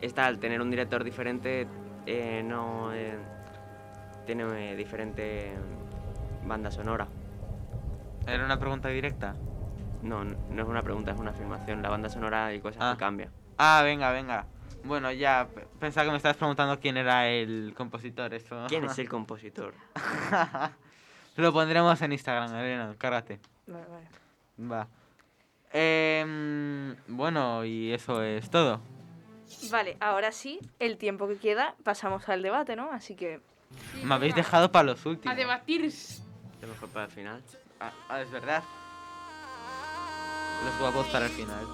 está 0.00 0.26
al 0.26 0.38
tener 0.38 0.62
un 0.62 0.70
director 0.70 1.04
diferente 1.04 1.66
eh, 2.06 2.42
no 2.44 2.92
eh, 2.92 3.16
tiene 4.26 4.72
eh, 4.72 4.76
diferente 4.76 5.52
mm, 6.44 6.48
banda 6.48 6.70
sonora. 6.70 7.06
Era 8.26 8.44
una 8.44 8.58
pregunta 8.58 8.88
directa. 8.88 9.34
No, 10.02 10.24
no 10.24 10.62
es 10.62 10.68
una 10.68 10.82
pregunta, 10.82 11.12
es 11.12 11.18
una 11.18 11.30
afirmación. 11.30 11.82
La 11.82 11.88
banda 11.88 12.08
sonora 12.08 12.52
y 12.54 12.60
cosas 12.60 12.78
Ah. 12.82 12.92
que 12.94 12.98
cambia. 13.00 13.30
Ah, 13.58 13.82
venga, 13.84 14.10
venga. 14.12 14.46
Bueno, 14.84 15.12
ya, 15.12 15.46
pe- 15.54 15.66
pensaba 15.78 16.06
que 16.06 16.10
me 16.10 16.16
estabas 16.16 16.36
preguntando 16.36 16.80
quién 16.80 16.96
era 16.96 17.28
el 17.28 17.72
compositor, 17.76 18.34
eso. 18.34 18.64
¿Quién 18.68 18.84
es 18.84 18.98
el 18.98 19.08
compositor? 19.08 19.74
Lo 21.36 21.52
pondremos 21.52 22.00
en 22.02 22.12
Instagram, 22.12 22.54
Elena, 22.56 22.94
cárgate. 22.98 23.38
Vale, 23.66 23.86
vale. 23.88 24.72
Va. 24.72 24.88
Em, 25.72 26.94
bueno, 27.08 27.64
y 27.64 27.92
eso 27.92 28.22
es 28.22 28.50
todo. 28.50 28.80
Vale, 29.70 29.96
ahora 30.00 30.32
sí, 30.32 30.58
el 30.78 30.98
tiempo 30.98 31.28
que 31.28 31.38
queda, 31.38 31.74
pasamos 31.82 32.28
al 32.28 32.42
debate, 32.42 32.76
¿no? 32.76 32.90
Así 32.92 33.14
que... 33.14 33.40
Me 34.02 34.14
habéis 34.14 34.34
dejado 34.34 34.70
para 34.70 34.84
los 34.84 35.06
últimos. 35.06 35.32
A 35.32 35.36
debatir. 35.36 35.92
Lo 36.60 36.68
mejor 36.68 36.88
para 36.90 37.06
el 37.06 37.10
final. 37.10 37.42
Ah, 37.80 37.92
ah, 38.08 38.20
es 38.20 38.30
verdad. 38.30 38.62
Los 40.64 40.78
guapos 40.78 41.06
para 41.08 41.26
el 41.26 41.32
final. 41.32 41.66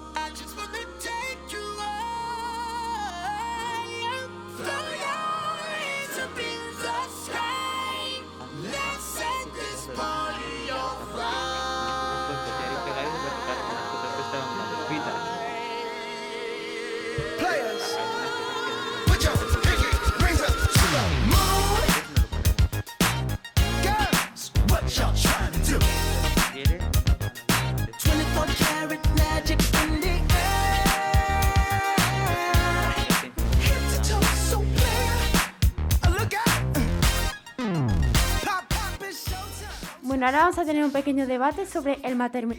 Bueno, 40.19 40.31
ahora 40.31 40.39
vamos 40.39 40.57
a 40.59 40.65
tener 40.65 40.83
un 40.83 40.91
pequeño 40.91 41.25
debate 41.27 41.65
sobre 41.65 41.93
el, 42.03 42.17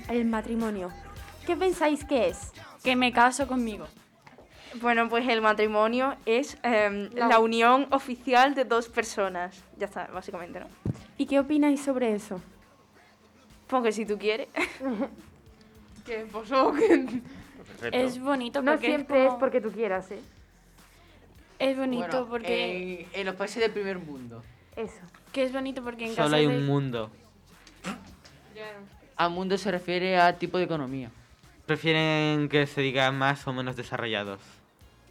el 0.09 0.25
matrimonio. 0.25 0.91
¿Qué 1.47 1.55
pensáis 1.55 2.07
que 2.07 2.29
es? 2.29 2.53
Que 2.83 2.97
me 2.97 3.13
caso 3.13 3.47
conmigo. 3.47 3.87
Bueno, 4.81 5.11
pues 5.11 5.29
el 5.29 5.43
matrimonio 5.43 6.17
es 6.25 6.57
em, 6.63 7.11
La- 7.13 7.27
la 7.29 7.39
unión 7.39 7.87
oficial 7.91 8.55
de 8.55 8.65
dos 8.65 8.89
personas. 8.89 9.63
Ya 9.77 9.85
está, 9.85 10.07
básicamente, 10.07 10.59
¿no? 10.61 10.69
¿Y 11.19 11.27
qué 11.27 11.39
opináis 11.39 11.83
sobre 11.83 12.15
eso? 12.15 12.41
Porque 13.67 13.93
si 13.93 14.07
tú 14.07 14.17
quieres. 14.17 14.49
Que 16.07 16.27
pues. 16.33 16.51
Es 17.93 18.19
bonito 18.19 18.63
No 18.63 18.73
porque 18.73 18.87
siempre 18.87 19.21
es 19.25 19.27
como- 19.29 19.39
porque 19.39 19.61
tú 19.61 19.71
quieras, 19.71 20.11
¿eh? 20.13 20.21
Es 21.59 21.77
bonito 21.77 22.07
Bueno, 22.09 22.27
porque... 22.27 23.07
En, 23.13 23.21
en 23.21 23.27
los 23.27 23.35
países 23.35 23.61
del 23.61 23.71
primer 23.71 23.99
mundo. 23.99 24.43
Eso. 24.77 25.03
Que 25.31 25.43
es 25.43 25.53
bonito 25.53 25.85
porque 25.85 26.07
en 26.07 26.15
Solo 26.15 26.25
caso 26.25 26.37
hay 26.37 26.47
de... 26.47 26.57
un 26.57 26.67
mundo. 26.67 27.11
A 29.17 29.29
mundo 29.29 29.59
se 29.59 29.71
refiere 29.71 30.19
a 30.19 30.39
tipo 30.39 30.59
de 30.59 30.65
economía. 30.65 31.11
Prefieren 31.67 32.49
que 32.49 32.67
se 32.67 32.81
diga 32.81 33.11
más 33.13 33.47
o 33.47 33.53
menos 33.53 33.77
desarrollados. 33.77 34.41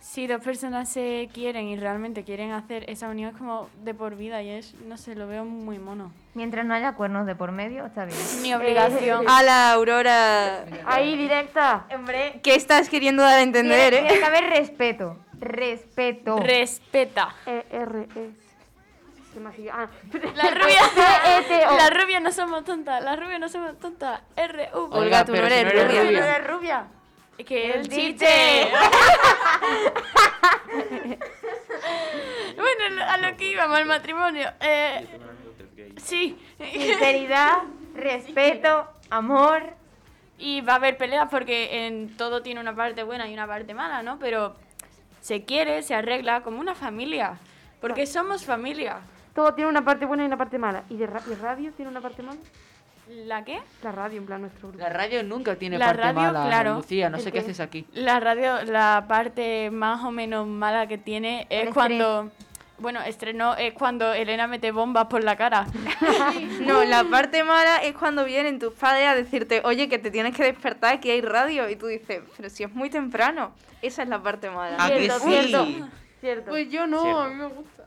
Si 0.01 0.25
dos 0.25 0.41
personas 0.41 0.89
se 0.89 1.29
quieren 1.33 1.67
y 1.67 1.75
realmente 1.77 2.23
quieren 2.23 2.51
hacer 2.51 2.89
esa 2.89 3.09
unión 3.09 3.31
es 3.31 3.37
como 3.37 3.69
de 3.83 3.93
por 3.93 4.15
vida 4.15 4.41
y 4.41 4.49
es, 4.49 4.73
no 4.87 4.97
sé, 4.97 5.13
lo 5.13 5.27
veo 5.27 5.45
muy 5.45 5.77
mono. 5.77 6.11
Mientras 6.33 6.65
no 6.65 6.73
haya 6.73 6.93
cuernos 6.93 7.27
de 7.27 7.35
por 7.35 7.51
medio, 7.51 7.85
está 7.85 8.05
bien. 8.05 8.17
Mi 8.41 8.53
obligación. 8.53 9.25
A 9.29 9.43
la 9.43 9.71
Aurora. 9.73 10.65
Ahí, 10.85 11.15
directa. 11.15 11.85
Hombre, 11.93 12.39
¿qué 12.41 12.55
estás 12.55 12.89
queriendo 12.89 13.21
dar 13.21 13.37
a 13.37 13.43
entender, 13.43 13.91
Tiene, 13.91 14.07
tiene 14.07 14.15
eh? 14.15 14.19
que 14.19 14.25
haber 14.25 14.49
respeto. 14.49 15.17
Respeto. 15.39 16.39
Respeta. 16.39 17.35
E 17.45 17.65
R 17.71 18.07
S. 18.15 18.48
Se 19.33 19.39
me 19.39 19.49
ha 19.49 19.51
seguido. 19.51 19.73
Ah. 19.75 19.89
La 20.35 21.89
rubia. 21.89 22.19
No 22.19 22.31
somos 22.31 22.63
tontas. 22.65 23.03
Las 23.03 23.19
rubias 23.19 23.39
no 23.39 23.49
somos 23.49 23.79
tontas. 23.79 24.21
R 24.35 24.69
U. 24.73 24.89
Olga, 24.91 25.25
tú 25.25 25.31
no 25.33 25.37
eres 25.39 25.63
no 25.63 25.69
eres 25.69 25.87
rubia. 25.87 26.03
rubia. 26.03 26.19
¿No 26.19 26.25
eres 26.25 26.47
rubia? 26.47 26.87
Es 27.37 27.45
que 27.45 27.71
el 27.71 27.87
chiste. 27.87 28.27
bueno, 32.57 33.03
a 33.07 33.17
lo 33.17 33.37
que 33.37 33.51
íbamos, 33.51 33.77
al 33.77 33.85
matrimonio. 33.85 34.51
Eh, 34.59 35.07
sí. 35.97 36.37
Sinceridad, 36.57 37.59
respeto, 37.95 38.89
amor. 39.09 39.63
Y 40.37 40.61
va 40.61 40.73
a 40.73 40.75
haber 40.77 40.97
peleas 40.97 41.29
porque 41.29 41.85
en 41.87 42.15
todo 42.17 42.41
tiene 42.41 42.59
una 42.59 42.75
parte 42.75 43.03
buena 43.03 43.27
y 43.27 43.33
una 43.33 43.47
parte 43.47 43.73
mala, 43.73 44.03
¿no? 44.03 44.19
Pero 44.19 44.55
se 45.21 45.45
quiere, 45.45 45.81
se 45.81 45.95
arregla 45.95 46.41
como 46.41 46.59
una 46.59 46.75
familia. 46.75 47.37
Porque 47.79 48.05
somos 48.05 48.43
familia. 48.43 48.99
Todo 49.33 49.53
tiene 49.53 49.69
una 49.69 49.83
parte 49.85 50.05
buena 50.05 50.23
y 50.23 50.27
una 50.27 50.37
parte 50.37 50.57
mala. 50.57 50.83
¿Y 50.89 50.97
de 50.97 51.07
ra- 51.07 51.21
y 51.29 51.33
radio 51.35 51.71
tiene 51.73 51.89
una 51.91 52.01
parte 52.01 52.21
mala? 52.23 52.39
¿La 53.25 53.43
qué? 53.43 53.59
La 53.83 53.91
radio, 53.91 54.19
en 54.19 54.25
plan, 54.27 54.41
nuestro 54.41 54.67
grupo. 54.69 54.83
La 54.83 54.89
radio 54.89 55.23
nunca 55.23 55.55
tiene 55.55 55.77
La 55.79 55.87
parte 55.87 56.01
radio, 56.03 56.15
mala, 56.21 56.45
claro. 56.45 56.75
Lucía, 56.75 57.09
no 57.09 57.17
¿El 57.17 57.23
sé 57.23 57.31
qué? 57.31 57.39
qué 57.39 57.45
haces 57.45 57.59
aquí. 57.59 57.87
La 57.93 58.19
radio, 58.19 58.63
la 58.65 59.05
parte 59.07 59.71
más 59.71 60.03
o 60.03 60.11
menos 60.11 60.45
mala 60.45 60.85
que 60.87 60.97
tiene 60.99 61.47
es 61.49 61.67
El 61.67 61.73
cuando 61.73 62.29
Bueno, 62.77 63.01
estreno 63.01 63.55
es 63.55 63.73
cuando 63.73 64.13
Elena 64.13 64.45
mete 64.47 64.71
bombas 64.71 65.07
por 65.07 65.23
la 65.23 65.35
cara. 65.35 65.65
No, 66.61 66.83
la 66.83 67.03
parte 67.03 67.43
mala 67.43 67.77
es 67.77 67.93
cuando 67.95 68.25
vienen 68.25 68.59
tus 68.59 68.73
padres 68.73 69.07
a 69.07 69.15
decirte, 69.15 69.61
oye, 69.65 69.89
que 69.89 69.97
te 69.97 70.11
tienes 70.11 70.35
que 70.35 70.43
despertar, 70.43 70.99
que 70.99 71.11
hay 71.13 71.21
radio. 71.21 71.67
Y 71.69 71.75
tú 71.75 71.87
dices, 71.87 72.21
pero 72.37 72.49
si 72.49 72.63
es 72.63 72.71
muy 72.73 72.89
temprano. 72.91 73.51
Esa 73.81 74.03
es 74.03 74.09
la 74.09 74.21
parte 74.21 74.49
mala. 74.51 74.75
¿A 74.83 74.87
que 74.89 74.99
Cierto, 75.09 75.19
sí? 75.19 75.29
cierto. 75.31 75.67
Cierto. 76.21 76.49
Pues 76.51 76.69
yo 76.69 76.85
no, 76.85 77.01
Cierto. 77.01 77.21
a 77.21 77.27
mí 77.29 77.35
me 77.35 77.45
gusta. 77.47 77.78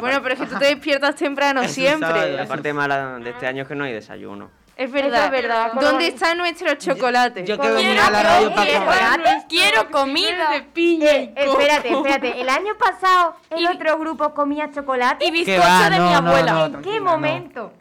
Bueno, 0.00 0.20
pero 0.22 0.34
es 0.34 0.40
que 0.40 0.46
tú 0.46 0.58
te 0.58 0.66
despiertas 0.66 1.16
temprano 1.16 1.64
siempre. 1.68 2.08
sabe. 2.08 2.32
La 2.36 2.46
parte 2.46 2.72
mala 2.72 3.18
de 3.18 3.30
este 3.30 3.46
año 3.46 3.62
es 3.62 3.68
que 3.68 3.74
no 3.74 3.84
hay 3.84 3.92
desayuno. 3.92 4.50
Es 4.76 4.90
verdad. 4.90 5.26
es 5.26 5.30
verdad. 5.30 5.72
¿Dónde 5.74 6.06
está 6.06 6.34
nuestro 6.34 6.74
chocolate? 6.74 7.44
Yo 7.44 7.58
que 7.58 7.68
venía 7.70 8.06
a 8.06 8.10
la 8.10 8.20
Quiero 8.20 8.28
radio 8.34 8.54
para 8.54 8.66
quiero- 8.66 9.44
quiero 9.48 9.90
comida. 9.90 10.50
De 10.50 10.62
piña 10.62 11.10
Eh, 11.10 11.34
espérate, 11.36 11.92
espérate. 11.92 12.40
El 12.40 12.48
año 12.48 12.72
pasado 12.78 13.36
el 13.50 13.60
Y- 13.62 13.66
otro 13.66 13.98
grupo 13.98 14.32
comía 14.32 14.70
chocolate. 14.72 15.24
Y 15.24 15.28
¿En 15.28 15.34
bizcocho 15.34 15.60
va? 15.60 15.90
de 15.90 15.98
No, 15.98 16.04
mi 16.06 16.10
no, 16.10 16.16
abuela. 16.16 16.68
no. 16.68 16.80
qué 16.82 17.00
momento? 17.00 17.72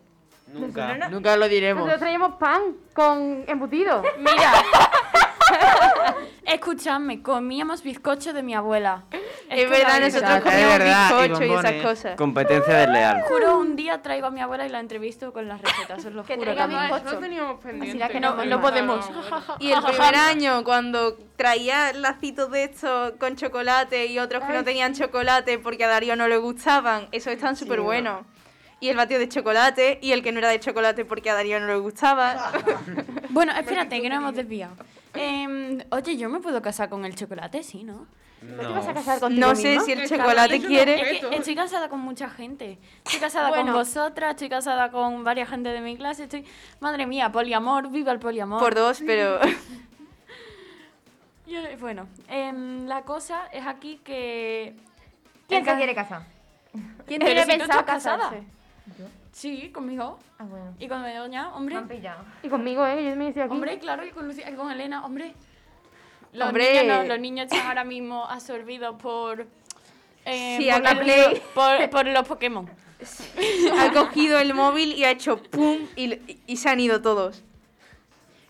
Nunca. 0.48 1.08
Nunca 1.10 1.38
lo 1.38 1.48
diremos. 1.48 1.80
Nosotros 1.86 2.02
traíamos 2.02 2.34
pan 2.36 2.62
con 2.94 3.46
embutido. 3.48 4.04
Mira. 4.20 4.52
Escuchadme, 6.46 7.22
comíamos 7.22 7.84
bizcocho 7.84 8.34
de 8.34 8.44
mi 8.44 8.54
abuela. 8.54 9.04
Es 9.50 9.64
que 9.64 9.68
verdad, 9.68 10.00
nosotros 10.02 10.42
comíamos 10.42 10.78
verdad, 10.80 11.10
y 11.10 11.14
bizcocho 11.30 11.44
y, 11.44 11.46
esas 11.46 11.64
bombones. 11.64 11.84
cosas. 11.84 12.16
Competencia 12.18 12.74
desleal. 12.78 13.22
Juro, 13.28 13.60
un 13.60 13.76
día 13.76 14.02
traigo 14.02 14.28
a 14.28 14.32
mi 14.32 14.42
abuela 14.42 14.66
y 14.66 14.70
la 14.70 14.80
entrevisto 14.80 15.32
con 15.34 15.48
las 15.48 15.62
recetas, 15.62 16.04
os 16.06 16.14
lo 16.14 16.24
Que 16.24 16.36
juro. 16.36 16.52
bizcocho. 16.54 17.04
No 17.14 17.20
teníamos 17.20 17.60
pendiente. 17.62 18.08
que 18.10 18.20
No, 18.20 18.36
no, 18.36 18.46
no 18.46 18.62
podemos. 18.62 19.10
Y 19.60 19.72
el 19.72 19.82
primer 19.84 20.16
año, 20.16 20.64
cuando 20.64 21.16
traía 21.36 21.94
lacitos 21.94 22.52
de 22.52 22.66
estos 22.66 23.12
con 23.20 23.36
chocolate 23.36 24.08
y 24.08 24.20
otros 24.20 24.44
que 24.44 24.54
no 24.54 24.64
tenían 24.64 24.94
chocolate 24.94 25.58
porque 25.60 25.86
a 25.86 25.88
Darío 25.88 26.16
no 26.16 26.28
le 26.28 26.38
gustaban, 26.38 27.08
esos 27.12 27.34
están 27.34 27.56
súper 27.56 27.82
buenos. 27.82 28.26
Y 28.80 28.90
el 28.90 28.98
batido 28.98 29.20
de 29.20 29.30
chocolate 29.30 30.00
y 30.02 30.12
el 30.12 30.24
que 30.24 30.32
no 30.32 30.40
era 30.40 30.50
de 30.50 30.60
chocolate 30.60 31.06
porque 31.06 31.30
a 31.30 31.36
Darío 31.36 31.60
no 31.60 31.68
le 31.68 31.76
gustaba. 31.78 32.52
Bueno, 33.30 33.52
espérate, 33.58 34.02
que 34.02 34.10
no 34.10 34.16
hemos 34.16 34.34
desviado. 34.34 34.74
Em, 35.14 35.80
oye, 35.92 36.18
¿yo 36.18 36.30
me 36.30 36.40
puedo 36.40 36.62
casar 36.62 36.90
con 36.90 37.06
el 37.06 37.16
chocolate? 37.16 37.64
Sí, 37.64 37.84
¿no? 37.84 38.08
¿Te 38.40 38.56
vas 38.68 38.86
a 38.88 38.90
No. 38.90 38.94
casar 38.96 39.32
No 39.32 39.56
sé 39.56 39.70
misma? 39.70 39.84
si 39.84 39.92
el 39.92 40.02
Es 40.02 40.10
chocolate 40.10 40.60
quiere. 40.62 40.96
objeto. 40.96 41.26
Es 41.28 41.32
que 41.32 41.36
estoy 41.38 41.56
casada 41.56 41.90
con 41.90 42.00
mucha 42.00 42.30
gente. 42.30 42.80
Estoy 43.06 43.20
casada 43.20 43.50
Bueno. 43.50 43.66
con 43.66 43.74
vosotras, 43.74 44.32
estoy 44.32 44.50
casada 44.50 44.90
con 44.90 45.24
varias 45.24 45.50
gente 45.50 45.70
de 45.70 45.82
mi 45.82 45.96
clase. 45.98 46.24
Estoy... 46.24 46.46
Madre 46.80 47.06
mía, 47.06 47.32
poliamor, 47.32 47.90
viva 47.92 48.12
el 48.12 48.20
poliamor. 48.20 48.60
Por 48.60 48.74
dos, 48.74 49.02
pero. 49.06 49.40
Yo- 51.48 51.78
bueno, 51.80 52.08
em, 52.30 52.86
la 52.88 53.02
cosa 53.04 53.48
es 53.52 53.66
aquí 53.68 54.00
que... 54.04 54.74
¿Quién 55.48 55.66
se 55.66 55.76
quiere 55.76 55.94
casar? 55.94 56.24
¿Quién 57.06 57.20
tiene 57.22 57.42
si 57.44 57.48
pensado 57.50 57.80
estás 57.82 57.96
casada. 57.96 58.18
casarse? 58.30 58.44
Sí, 59.32 59.70
conmigo. 59.72 60.20
Ah, 60.40 60.44
bueno. 60.44 60.74
Y 60.80 60.88
con 60.88 61.02
doña, 61.04 61.54
hombre. 61.56 61.76
Me 61.76 61.82
han 61.82 61.88
pillado. 61.88 62.24
Y 62.44 62.50
conmigo, 62.50 62.86
¿eh? 62.86 63.10
Yo 63.10 63.16
me 63.16 63.26
decía 63.26 63.46
aquí. 63.46 63.54
Hombre, 63.54 63.80
claro, 63.80 64.06
y 64.06 64.12
con, 64.12 64.28
Lucía, 64.28 64.50
y 64.50 64.54
con 64.56 64.70
Elena, 64.72 65.06
hombre. 65.06 65.34
Los, 66.34 66.48
Hombre. 66.48 66.82
Niños, 66.84 66.98
no, 66.98 67.04
los 67.08 67.20
niños 67.20 67.46
están 67.52 67.68
ahora 67.68 67.84
mismo 67.84 68.26
absorbidos 68.26 68.96
por... 69.02 69.46
eh, 70.26 70.58
Sí, 70.60 70.70
por, 70.72 71.00
Play. 71.00 71.42
por, 71.54 71.90
por 71.90 72.08
los 72.08 72.28
Pokémon. 72.28 72.70
ha 73.80 73.92
cogido 73.92 74.40
el 74.40 74.54
móvil 74.54 74.94
y 74.94 75.04
ha 75.04 75.12
hecho 75.12 75.42
pum 75.44 75.80
y, 75.96 76.20
y 76.48 76.58
se 76.58 76.70
han 76.70 76.80
ido 76.80 77.02
todos. 77.02 77.44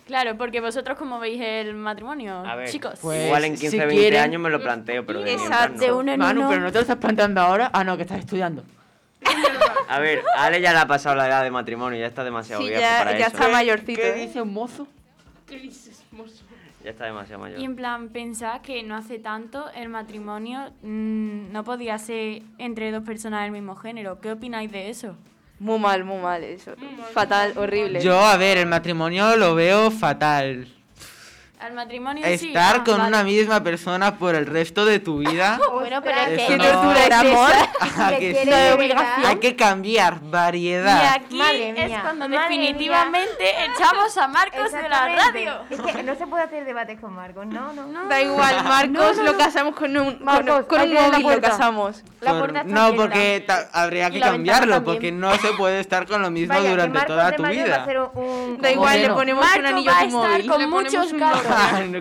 Claro, 0.05 0.37
porque 0.37 0.59
vosotros 0.61 0.97
como 0.97 1.19
veis 1.19 1.41
el 1.41 1.73
matrimonio, 1.73 2.43
A 2.45 2.55
ver, 2.55 2.69
chicos. 2.69 2.99
Pues, 3.01 3.25
igual 3.27 3.45
en 3.45 3.55
si 3.55 3.61
15, 3.69 3.77
20 3.85 3.95
quieren- 3.95 4.21
años 4.21 4.41
me 4.41 4.49
lo 4.49 4.59
planteo, 4.61 5.05
pero 5.05 5.21
de 5.21 5.33
Exacto. 5.33 6.03
no. 6.03 6.17
Manu, 6.17 6.41
uno. 6.41 6.49
pero 6.49 6.61
no 6.61 6.67
te 6.71 6.73
lo 6.75 6.81
estás 6.81 6.97
planteando 6.97 7.39
ahora. 7.41 7.69
Ah, 7.73 7.83
no, 7.83 7.95
que 7.95 8.03
estás 8.03 8.19
estudiando. 8.19 8.63
A 9.87 9.99
ver, 9.99 10.23
a 10.35 10.45
Ale 10.45 10.61
ya 10.61 10.71
le 10.73 10.79
ha 10.79 10.87
pasado 10.87 11.15
la 11.15 11.27
edad 11.27 11.43
de 11.43 11.51
matrimonio, 11.51 11.99
ya 11.99 12.07
está 12.07 12.23
demasiado 12.23 12.61
Sí, 12.61 12.67
viejo 12.69 12.81
ya, 12.81 12.99
para 12.99 13.11
ya 13.17 13.27
eso. 13.27 13.35
está 13.35 13.49
mayorcito. 13.49 13.99
¿Qué 14.01 14.09
¿eh? 14.09 14.25
dice 14.27 14.41
un 14.41 14.53
mozo? 14.53 14.87
¿Qué 15.47 15.57
dices, 15.57 16.03
mozo? 16.11 16.43
Ya 16.83 16.91
está 16.91 17.05
demasiado 17.05 17.41
mayor. 17.41 17.59
Y 17.59 17.65
en 17.65 17.75
plan, 17.75 18.09
pensad 18.09 18.61
que 18.61 18.81
no 18.83 18.95
hace 18.95 19.19
tanto 19.19 19.69
el 19.75 19.89
matrimonio 19.89 20.71
mm, 20.81 21.51
no 21.51 21.63
podía 21.63 21.97
ser 21.97 22.41
entre 22.57 22.91
dos 22.91 23.03
personas 23.03 23.43
del 23.43 23.51
mismo 23.51 23.75
género. 23.75 24.19
¿Qué 24.21 24.31
opináis 24.31 24.71
de 24.71 24.89
eso? 24.89 25.15
Muy 25.59 25.77
mal, 25.77 26.03
muy 26.05 26.17
mal 26.19 26.43
eso. 26.43 26.73
Fatal, 27.13 27.53
horrible. 27.55 28.01
Yo, 28.01 28.19
a 28.19 28.35
ver, 28.37 28.57
el 28.57 28.65
matrimonio 28.65 29.35
lo 29.35 29.53
veo 29.53 29.91
fatal. 29.91 30.67
Al 31.61 31.73
matrimonio 31.73 32.25
sí. 32.39 32.47
Estar 32.47 32.77
ah, 32.77 32.83
con 32.83 32.97
vale. 32.97 33.07
una 33.09 33.23
misma 33.23 33.61
persona 33.61 34.17
por 34.17 34.33
el 34.33 34.47
resto 34.47 34.83
de 34.85 34.99
tu 34.99 35.19
vida. 35.19 35.59
Bueno, 35.71 36.01
pero 36.03 36.19
es 36.21 36.41
¿Qué 36.47 36.57
no. 36.57 36.63
tortura 36.63 37.05
es 37.05 37.11
amor. 37.11 37.49
esa? 37.51 38.07
¿A 38.07 38.09
que 38.17 38.35
sí? 38.43 38.49
Hay 39.25 39.35
que 39.37 39.55
cambiar 39.55 40.19
Y 40.23 40.29
variedad. 40.29 41.13
aquí 41.15 41.35
Madre 41.37 41.73
es 41.77 41.99
cuando 42.01 42.29
madre 42.29 42.39
definitivamente 42.49 43.65
echamos 43.65 44.17
a 44.17 44.27
Marcos 44.27 44.71
de 44.71 44.89
la 44.89 45.07
radio. 45.15 45.53
Es 45.69 45.79
que 45.81 46.03
no 46.03 46.15
se 46.15 46.27
puede 46.27 46.43
hacer 46.43 46.65
debates 46.65 46.99
con 46.99 47.13
Marcos, 47.13 47.45
no, 47.47 47.73
no. 47.73 47.85
no. 47.87 48.07
Da 48.07 48.21
igual, 48.21 48.63
Marcos 48.63 49.17
lo 49.17 49.37
casamos 49.37 49.75
con 49.75 49.95
un, 49.97 50.15
con- 50.15 50.23
Marcos, 50.25 50.65
con, 50.65 50.79
ahí 50.79 50.95
un 50.95 51.11
móvil, 51.11 51.35
lo 51.35 51.41
casamos. 51.41 52.03
La 52.21 52.31
Por- 52.31 52.39
puerta 52.39 52.61
está 52.61 52.73
no, 52.73 52.95
porque 52.95 53.43
ta- 53.45 53.69
habría 53.73 54.09
Y 54.09 54.13
que 54.13 54.19
cambiarlo, 54.19 54.75
también. 54.75 54.95
porque 54.95 55.11
no 55.11 55.33
se 55.35 55.53
puede 55.53 55.79
estar 55.79 56.05
con 56.07 56.21
lo 56.21 56.29
mismo 56.31 56.53
Vaya, 56.55 56.69
durante 56.71 57.01
toda 57.05 57.31
tu 57.35 57.41
mayor 57.43 57.69
va 57.71 57.75
a 57.75 57.85
vida. 57.85 58.11
un... 58.13 58.57
Da 58.61 58.71
igual, 58.71 59.01
le 59.01 59.09
ponemos 59.09 59.43
un 59.45 59.49
Marco 59.51 59.67
anillo 59.67 59.91
a 59.91 59.99
tu 60.01 60.09
móvil. 60.09 60.47
con 60.49 60.69
muchos 60.69 61.13
gatos. 61.13 61.50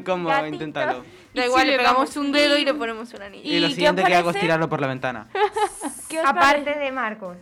¿Cómo? 0.05 0.29
Gatito. 0.29 0.55
Inténtalo. 0.55 1.05
Da 1.35 1.43
¿Y 1.45 1.47
igual, 1.47 1.63
si 1.65 1.71
le 1.71 1.77
pegamos 1.77 2.17
un 2.17 2.33
dedo 2.33 2.59
y 2.59 2.65
le 2.65 2.75
ponemos 2.75 3.13
un 3.15 3.23
anillo. 3.23 3.45
Y, 3.45 3.57
¿Y 3.57 3.61
lo 3.61 3.69
siguiente 3.69 4.03
que 4.03 4.15
hago 4.15 4.31
es 4.31 4.41
tirarlo 4.41 4.69
por 4.69 4.81
la 4.81 4.87
ventana. 4.89 5.29
¿Qué 6.09 6.21
os, 6.21 6.27
Aparte 6.27 6.75
de 6.75 6.91
Marcos. 6.93 7.37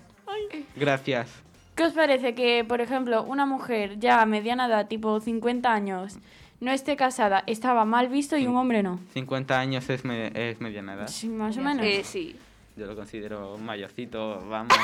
Gracias. 0.77 1.29
qué 1.75 1.85
os 1.85 1.93
parece 1.93 2.35
que, 2.35 2.65
por 2.69 2.81
ejemplo, 2.81 3.23
una 3.23 3.47
mujer 3.47 3.99
ya 3.99 4.21
a 4.21 4.27
mediana 4.27 4.67
edad, 4.67 4.89
tipo 4.89 5.19
50 5.21 5.73
años, 5.73 6.19
no 6.61 6.71
esté 6.73 6.97
casada, 6.97 7.45
estaba 7.47 7.85
mal 7.85 8.09
visto 8.09 8.37
y 8.37 8.47
un 8.47 8.57
hombre 8.57 8.83
no? 8.83 9.01
50 9.15 9.59
años 9.59 9.89
es, 9.89 10.05
me- 10.05 10.33
es 10.35 10.61
mediana 10.61 10.95
edad. 10.95 11.07
Sí, 11.09 11.29
más 11.29 11.57
o 11.57 11.61
menos. 11.63 11.87
Eh, 11.87 12.03
sí. 12.05 12.37
Yo 12.79 12.87
lo 12.87 12.95
considero 12.95 13.59
mayorcito, 13.59 14.41
vamos. 14.49 14.73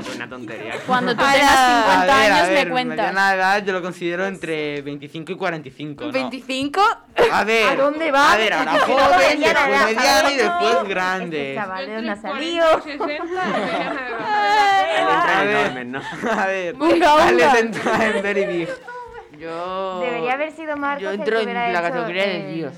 Es 0.00 0.16
una 0.16 0.28
tontería. 0.28 0.74
Cuando 0.86 1.12
tú 1.14 1.22
tengas 1.22 1.42
a 1.52 1.82
50 1.84 2.04
ver, 2.06 2.10
a 2.32 2.36
años 2.36 2.48
ver, 2.48 2.66
me 2.66 2.72
cuentas. 2.72 2.96
mediana 3.14 3.34
edad 3.34 3.64
yo 3.64 3.72
lo 3.72 3.80
considero 3.82 4.26
entre 4.26 4.82
25 4.82 5.32
y 5.32 5.36
45, 5.36 6.04
¿no? 6.06 6.12
25. 6.12 6.80
A 7.32 7.44
ver, 7.44 7.68
¿A 7.68 7.76
dónde 7.76 8.10
va? 8.10 8.32
A 8.32 8.36
ver, 8.36 8.52
ahora 8.52 8.72
joven, 8.80 9.40
después 9.40 9.86
mediano 9.86 10.30
y 10.30 10.36
después 10.36 10.88
grande. 10.88 11.50
Este 11.50 11.54
chaval, 11.60 11.86
¿de 11.86 11.94
dónde 11.94 12.10
ha 12.10 12.14
Entre 12.14 12.30
salido? 12.32 12.66
40 12.82 12.88
y 12.88 12.98
60 12.98 13.22
y 13.46 13.60
mediana 13.60 14.02
de 14.02 14.08
edad. 14.10 14.98
Entra 14.98 15.38
A 15.40 15.44
ver. 15.44 16.38
A 16.38 16.46
ver, 16.46 16.74
Unga, 16.74 17.12
Ale 17.28 17.32
unga. 17.46 17.58
entra 17.60 18.06
en 18.06 18.22
Very 18.22 18.44
Big. 18.46 18.68
Yo. 19.38 20.00
Debería 20.00 20.32
haber 20.32 20.52
sido 20.52 20.76
Marcos 20.76 21.02
Yo 21.02 21.10
el 21.10 21.20
entro 21.20 21.36
que 21.38 21.42
en 21.44 21.54
la 21.54 21.70
hecho 21.70 21.82
categoría 21.82 22.26
de 22.26 22.52
Dios. 22.54 22.74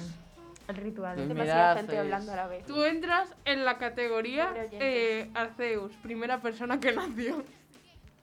El 0.69 0.77
ritual. 0.77 1.17
Soy 1.17 1.27
Demasiada 1.27 1.77
gente 1.77 1.99
hablando 1.99 2.33
a 2.33 2.37
la 2.37 2.47
vez. 2.47 2.67
Tú 2.67 2.85
entras 2.85 3.35
en 3.47 3.65
la 3.65 3.79
categoría 3.79 4.53
eh, 4.73 5.31
Arceus, 5.35 5.93
primera 6.03 6.41
persona 6.41 6.79
que 6.79 6.93
nació. 6.93 7.43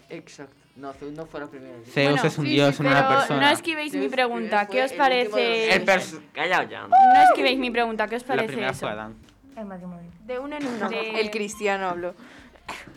Exacto. 0.10 0.56
No, 0.76 0.92
Zeus 0.94 1.14
no 1.14 1.26
fue 1.26 1.40
la 1.40 1.48
primera. 1.48 1.74
Zeus 1.86 2.12
Bueno, 2.12 2.28
es 2.28 2.38
un 2.38 2.46
sí, 2.46 2.52
dios, 2.52 2.76
sí, 2.76 2.84
no 2.84 2.90
una 2.90 3.08
persona. 3.08 3.40
no 3.42 3.50
esquivéis 3.50 3.96
mi 3.96 4.10
pregunta, 4.10 4.68
¿qué 4.68 4.84
os 4.84 4.92
parece? 4.94 5.74
El 5.74 5.86
pers- 5.86 6.20
Callao 6.34 6.64
ya. 6.64 6.88
No 6.88 6.96
esquivéis 7.30 7.58
mi 7.58 7.72
pregunta, 7.72 8.08
¿qué 8.08 8.18
os 8.18 8.22
la 8.24 8.28
parece 8.28 8.48
primera 8.48 8.72
eso? 8.72 8.80
fue 8.82 8.90
Adán. 8.90 9.16
El 9.58 9.66
matrimonio. 9.66 10.12
De 10.26 10.38
uno 10.38 10.58
en 10.58 10.68
uno. 10.68 10.90
De- 10.90 11.20
El 11.22 11.32
cristiano 11.32 11.88
habló. 11.88 12.14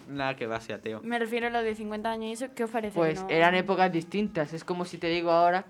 Nada 0.09 0.35
que 0.35 0.47
va, 0.47 0.61
sea 0.61 0.77
ateo. 0.77 1.01
Me 1.05 1.19
refiero 1.19 1.47
a 1.47 1.51
lo 1.51 1.63
de 1.63 1.75
50 1.75 2.11
años 2.11 2.25
y 2.31 2.33
eso, 2.33 2.55
¿qué 2.55 2.65
os 2.65 2.71
parece? 2.71 2.97
Pues 2.97 3.23
No- 3.23 3.29
eran 3.31 3.55
épocas 3.55 3.93
distintas. 3.93 4.53
Es 4.53 4.65
como 4.65 4.85
si 4.85 4.99
te 4.99 5.07
digo 5.07 5.31
ahora, 5.31 5.65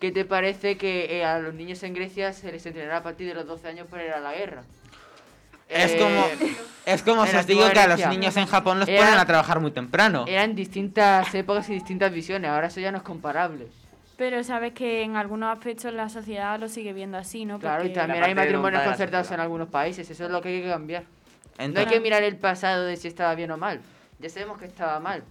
¿qué 0.00 0.10
te 0.12 0.24
parece 0.24 0.76
que 0.76 1.18
eh, 1.18 1.24
a 1.24 1.38
los 1.38 1.54
niños 1.54 1.82
en 1.82 1.94
Grecia 1.94 2.32
se 2.32 2.50
les 2.52 2.64
entrenará 2.66 2.98
a 2.98 3.02
partir 3.02 3.26
de 3.28 3.34
los 3.34 3.46
12 3.46 3.68
años 3.68 3.86
para 3.88 4.04
ir 4.04 4.10
a 4.12 4.20
la 4.20 4.32
guerra? 4.32 4.62
Es 5.68 5.92
Eh, 5.92 5.98
como, 5.98 6.26
es 6.86 7.02
como 7.02 7.26
si 7.26 7.36
os 7.36 7.46
digo 7.46 7.68
que 7.72 7.80
a 7.80 7.86
los 7.88 8.06
niños 8.08 8.36
en 8.36 8.46
Japón 8.46 8.78
los 8.80 8.88
Era- 8.88 9.00
ponen 9.00 9.18
a 9.18 9.24
trabajar 9.26 9.60
muy 9.60 9.70
temprano. 9.70 10.24
Eran 10.28 10.54
distintas 10.54 11.34
épocas 11.34 11.68
y 11.70 11.74
distintas 11.74 12.12
visiones. 12.12 12.50
Ahora 12.50 12.66
eso 12.66 12.80
ya 12.80 12.92
no 12.92 12.98
es 12.98 13.02
comparable. 13.04 13.68
Pero 14.16 14.44
sabes 14.44 14.74
que 14.74 15.02
en 15.02 15.16
algunos 15.16 15.52
aspectos 15.56 15.92
la 15.92 16.08
sociedad 16.08 16.60
lo 16.60 16.68
sigue 16.68 16.92
viendo 16.92 17.16
así, 17.18 17.44
¿no? 17.46 17.58
Claro, 17.58 17.82
y 17.82 17.88
Porque- 17.88 17.98
también 18.00 18.22
hay 18.24 18.34
matrimonios 18.34 18.82
concertados 18.82 19.30
en 19.32 19.40
algunos 19.40 19.68
países. 19.68 20.08
Eso 20.08 20.24
es 20.26 20.30
lo 20.30 20.40
que 20.40 20.50
hay 20.50 20.62
que 20.62 20.68
cambiar. 20.68 21.02
No 21.02 21.08
hay 21.58 21.66
Entonces, 21.66 21.92
que 21.92 22.00
mirar 22.00 22.22
el 22.22 22.36
pasado 22.36 22.84
de 22.84 22.96
si 22.96 23.08
estaba 23.08 23.34
bien 23.34 23.50
o 23.50 23.56
mal. 23.56 23.80
Ya 24.20 24.28
sabemos 24.28 24.58
que 24.58 24.66
estaba 24.66 25.00
mal. 25.00 25.22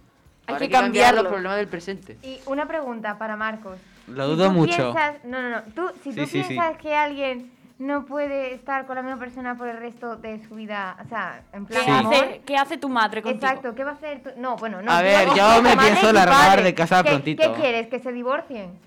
Hay 0.46 0.54
Ahora 0.54 0.58
que 0.66 0.70
cambiar 0.70 1.14
los 1.14 1.26
problemas 1.26 1.56
del 1.56 1.68
presente. 1.68 2.18
Y 2.22 2.40
una 2.46 2.66
pregunta 2.66 3.16
para 3.16 3.36
Marcos. 3.36 3.78
Lo 4.08 4.24
Si 4.24 4.30
dudo 4.36 4.46
tú 4.46 4.52
mucho. 4.52 4.92
piensas- 4.92 5.24
no, 5.24 5.42
no, 5.42 5.50
no. 5.50 5.62
Tú, 5.74 5.90
si 6.02 6.12
Sí, 6.12 6.20
tú 6.20 6.26
sí, 6.26 6.42
sí. 6.42 6.48
piensas 6.48 6.76
que 6.78 6.94
alguien 6.94 7.50
no 7.78 8.04
puede 8.06 8.54
estar 8.54 8.86
con 8.86 8.94
la 8.96 9.02
misma 9.02 9.18
persona 9.18 9.56
por 9.56 9.68
el 9.68 9.78
resto 9.78 10.16
de 10.16 10.40
su 10.46 10.54
vida, 10.54 10.96
o 11.04 11.08
sea, 11.08 11.42
en 11.52 11.66
¿Qué, 11.66 11.72
plan 11.74 11.84
Sí. 11.84 11.90
amor, 11.90 12.14
hace, 12.14 12.42
qué 12.46 12.56
hace 12.56 12.76
tu 12.78 12.88
madre 12.88 13.20
contigo? 13.22 13.44
Exacto, 13.44 13.74
¿qué 13.74 13.82
va 13.84 13.90
a 13.90 13.94
hacer? 13.94 14.22
tu- 14.22 14.30
No, 14.40 14.56
bueno, 14.56 14.80
no. 14.80 14.90
A 14.92 15.02
ver, 15.02 15.28
yo 15.34 15.60
me 15.62 15.76
pienso 15.76 16.12
largar 16.12 16.62
de 16.62 16.74
casa 16.74 17.02
¿Qué- 17.02 17.10
prontito. 17.10 17.42
¿Qué 17.54 17.60
quieres? 17.60 17.88
¿Que 17.88 17.98
se 17.98 18.12
divorcien? 18.12 18.78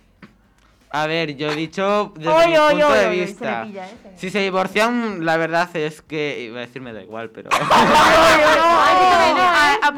A 0.89 1.05
ver, 1.05 1.35
yo 1.35 1.51
he 1.51 1.55
dicho 1.55 2.13
desde 2.15 2.31
Oy, 2.31 2.47
mi 2.47 2.57
oy, 2.57 2.71
punto 2.71 2.87
oy, 2.87 2.93
de 2.97 3.05
oy, 3.07 3.07
oy, 3.07 3.17
se 3.17 3.25
vista. 3.25 3.63
pilla, 3.63 3.85
¿eh? 3.87 4.13
Si 4.15 4.29
se 4.29 4.39
divorcian, 4.39 5.25
la 5.25 5.35
verdad 5.35 5.69
es 5.75 6.01
que 6.01 6.39
iba 6.43 6.57
a 6.59 6.61
decir 6.61 6.81
me 6.81 6.93
da 6.93 7.01
igual, 7.01 7.29
pero 7.29 7.49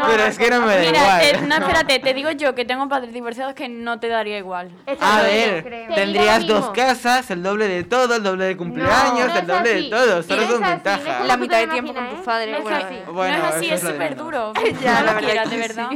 pero 0.08 0.24
es 0.26 0.38
que 0.38 0.50
no 0.50 0.62
me 0.62 0.76
da 0.76 0.82
Mira, 0.82 1.00
igual. 1.00 1.22
eh, 1.22 1.40
no, 1.48 1.56
espérate, 1.56 2.00
te 2.00 2.14
digo 2.14 2.32
yo 2.32 2.56
que 2.56 2.66
tengo 2.66 2.88
padres 2.90 3.14
divorciados 3.14 3.54
que 3.54 3.70
no 3.70 4.00
te 4.00 4.08
daría 4.08 4.38
igual. 4.38 4.72
A 5.00 5.22
ver, 5.22 5.88
tendrías 5.94 6.46
dos 6.48 6.70
casas, 6.72 7.30
el 7.32 7.44
doble 7.44 7.68
de 7.68 7.84
todo, 7.84 8.16
el 8.16 8.24
doble 8.24 8.46
de 8.46 8.58
cumpleaños, 8.58 9.28
no 9.28 9.34
el 9.34 9.40
es 9.40 9.48
doble 9.48 9.72
así. 9.74 9.84
de 9.84 9.90
todo, 9.90 10.24
solo 10.24 10.42
No 10.42 10.48
son 10.48 10.62
ventajas. 10.62 11.20
no 11.22 11.26
La 11.26 11.38
mitad 11.38 11.60
de 11.60 11.66
te 11.68 11.72
tiempo 11.74 11.94
con 11.94 12.10
tus 12.10 12.20
¿eh? 12.20 12.22
padres. 12.26 12.52
No 12.64 12.70
es 12.70 13.14
bueno, 13.14 13.38
no 13.38 13.48
es 13.50 13.56
así, 13.56 13.70
es 13.70 13.82
súper 13.82 14.16
duro. 14.16 14.54
Ya, 14.82 15.00
no 15.02 15.06
la 15.06 15.14
lo 15.22 15.28
verdad 15.28 15.46
de 15.48 15.58
verdad. 15.58 15.90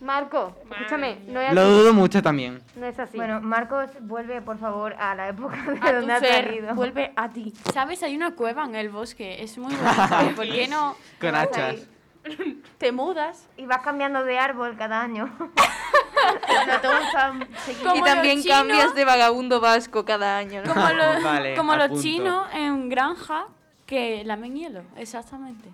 Marco, 0.00 0.56
escúchame, 0.70 1.18
no 1.26 1.40
es 1.40 1.52
Lo 1.52 1.60
así. 1.60 1.70
dudo 1.70 1.92
mucho 1.92 2.22
también. 2.22 2.62
No 2.74 2.86
es 2.86 2.98
así. 2.98 3.16
Bueno, 3.18 3.40
Marcos, 3.42 3.90
vuelve 4.00 4.40
por 4.40 4.58
favor 4.58 4.94
a 4.98 5.14
la 5.14 5.28
época 5.28 5.56
de 5.56 5.78
A 5.88 5.92
donde 5.92 6.06
tu 6.06 6.12
has 6.12 6.20
ser, 6.20 6.44
salido. 6.46 6.74
vuelve 6.74 7.12
a 7.16 7.28
ti. 7.28 7.52
¿Sabes? 7.74 8.02
Hay 8.02 8.16
una 8.16 8.34
cueva 8.34 8.64
en 8.64 8.74
el 8.76 8.88
bosque, 8.88 9.42
es 9.42 9.58
muy 9.58 9.74
bonito. 9.76 10.36
¿Por 10.36 10.46
qué 10.46 10.68
no 10.68 10.96
Con 11.20 11.34
hachas. 11.34 11.76
te 12.78 12.92
mudas? 12.92 13.46
Y 13.58 13.66
vas 13.66 13.82
cambiando 13.82 14.24
de 14.24 14.38
árbol 14.38 14.74
cada 14.78 15.00
año. 15.02 15.30
Bueno, 16.46 16.80
te 16.80 16.88
gusta 16.88 17.32
seguir. 17.64 17.82
Como 17.82 17.96
y 17.96 17.98
los 18.00 18.08
también 18.08 18.42
chinos- 18.42 18.58
cambias 18.58 18.94
de 18.94 19.04
vagabundo 19.04 19.60
vasco 19.60 20.04
cada 20.04 20.36
año, 20.36 20.62
¿no? 20.64 20.74
Como, 20.74 20.88
los- 20.90 21.22
Vale, 21.22 21.56
como 21.56 21.74
los 21.76 21.84
apunto. 21.86 22.02
chinos 22.02 22.46
en 22.52 22.88
granja 22.90 23.46
que 23.86 24.22
lamen 24.24 24.54
hielo, 24.54 24.82
exactamente. 24.96 25.70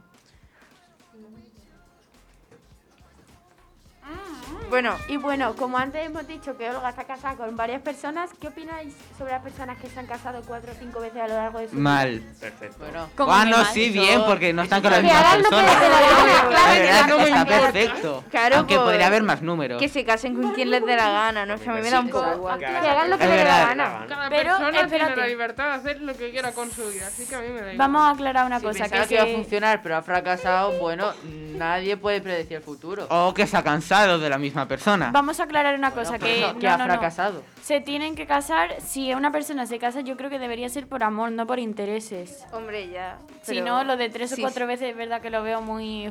Bueno, 4.69 4.97
Y 5.09 5.17
bueno, 5.17 5.55
como 5.55 5.79
antes 5.79 6.05
hemos 6.05 6.27
dicho 6.27 6.57
que 6.57 6.69
Olga 6.69 6.91
está 6.91 7.05
casada 7.05 7.37
con 7.37 7.57
varias 7.57 7.81
personas, 7.83 8.31
¿qué 8.41 8.49
opináis 8.49 8.95
sobre 9.17 9.33
las 9.33 9.43
personas 9.43 9.79
que 9.79 9.89
se 9.89 9.99
han 10.01 10.07
casado 10.07 10.43
cuatro 10.47 10.73
o 10.73 10.75
cinco 10.79 11.01
veces 11.01 11.23
a 11.23 11.29
lo 11.29 11.35
largo 11.35 11.61
de 11.61 11.67
su 11.69 11.73
vida? 11.77 11.83
Mal. 11.83 12.23
Perfecto. 12.41 12.77
Bueno, 12.81 13.09
Como 13.17 13.33
Ah, 13.33 13.45
no, 13.45 13.65
sí, 13.67 13.91
bien, 13.91 14.23
porque 14.27 14.53
no 14.53 14.63
están 14.63 14.83
con 14.83 14.91
la 14.91 14.97
Que 14.99 15.03
misma 15.05 15.21
hagan 15.21 15.43
lo 15.43 15.49
que 15.51 15.57
persona. 15.57 15.73
les 15.73 15.81
dé 15.81 15.89
la 15.89 16.01
gana, 16.01 16.49
claro, 16.49 16.51
La 16.51 16.73
que 16.75 16.81
verdad 16.83 17.07
no 17.07 17.17
que 17.17 17.23
está 17.25 17.45
perfecto. 17.47 18.25
Claro, 18.31 18.57
Aunque 18.57 18.75
pues, 18.75 18.85
podría 18.87 19.07
haber 19.07 19.23
más 19.23 19.43
números. 19.43 19.81
que 19.81 19.89
se 19.89 20.05
casen 20.05 20.35
con 20.41 20.53
quien 20.53 20.71
les 20.71 20.85
dé 20.85 20.97
la 20.97 21.11
gana, 21.11 21.47
¿no? 21.47 21.55
Es 21.55 21.61
que 21.61 21.71
a 21.71 21.75
mí 21.75 21.83
me 21.83 21.91
da 21.91 22.01
un 22.01 22.11
poco 22.11 22.33
igual. 22.35 22.59
Que 22.59 22.67
hagan 22.67 23.11
lo 23.11 23.19
que 23.19 23.25
Es 23.25 23.31
les 23.31 23.39
dé 23.39 23.45
la 23.45 23.67
gana. 23.67 24.07
Cada 24.09 24.29
Pero, 24.29 24.57
persona 24.59 24.87
tiene 24.89 25.17
la 25.17 25.27
libertad 25.27 25.65
de 25.67 25.73
hacer 25.75 26.01
lo 26.03 26.15
que 26.17 26.31
quiera 26.31 26.53
con 26.53 26.71
su 26.73 26.87
vida, 26.91 27.07
así 27.07 27.25
que 27.25 27.35
a 27.37 27.41
mí 27.41 27.49
me 27.49 27.55
da 27.61 27.73
igual. 27.73 27.77
Vamos 27.79 28.03
a 28.03 28.11
aclarar 28.11 28.47
una 28.47 28.61
cosa. 28.61 28.85
Que, 28.89 28.91
que 29.07 29.15
iba 29.15 29.23
a 29.23 29.27
se- 29.27 29.35
funcionar, 29.35 29.81
pero 29.83 29.97
ha 29.97 30.03
fracasado, 30.03 30.73
bueno, 30.81 31.13
nadie 31.25 31.97
puede 31.97 32.21
predecir 32.21 32.57
el 32.57 32.63
futuro. 32.63 33.07
O 33.11 33.33
que 33.33 33.47
se 33.47 33.57
ha 33.57 33.63
cansado 33.63 34.19
de 34.19 34.29
la 34.29 34.39
misma 34.39 34.56
persona. 34.67 35.11
Vamos 35.13 35.39
a 35.41 35.43
aclarar 35.43 35.75
una 35.79 35.91
cosa, 35.91 36.13
Bueno, 36.13 36.25
que, 36.27 36.33
pues 36.41 36.55
no, 36.55 36.59
que 36.61 36.67
no, 36.67 36.73
ha 36.73 36.79
no, 36.79 36.87
no. 36.87 36.93
fracasado. 36.95 37.43
Se 37.63 37.83
tienen 37.83 38.15
que 38.15 38.27
casar, 38.27 38.81
si 38.81 39.13
una 39.13 39.31
persona 39.31 39.67
se 39.67 39.79
casa, 39.79 40.01
yo 40.01 40.17
creo 40.17 40.31
que 40.31 40.39
debería 40.39 40.69
ser 40.71 40.87
por 40.89 41.03
amor, 41.05 41.31
no 41.33 41.47
por 41.47 41.59
intereses. 41.59 42.45
Hombre, 42.53 42.89
ya. 42.89 43.19
Si 43.43 43.61
no, 43.61 43.85
lo 43.85 43.97
de 43.99 44.09
tres 44.09 44.33
o 44.33 44.37
sí, 44.37 44.41
cuatro 44.41 44.67
veces 44.67 44.91
es 44.91 44.97
verdad 44.97 45.21
que 45.21 45.29
lo 45.31 45.43
veo 45.43 45.61
muy... 45.61 46.11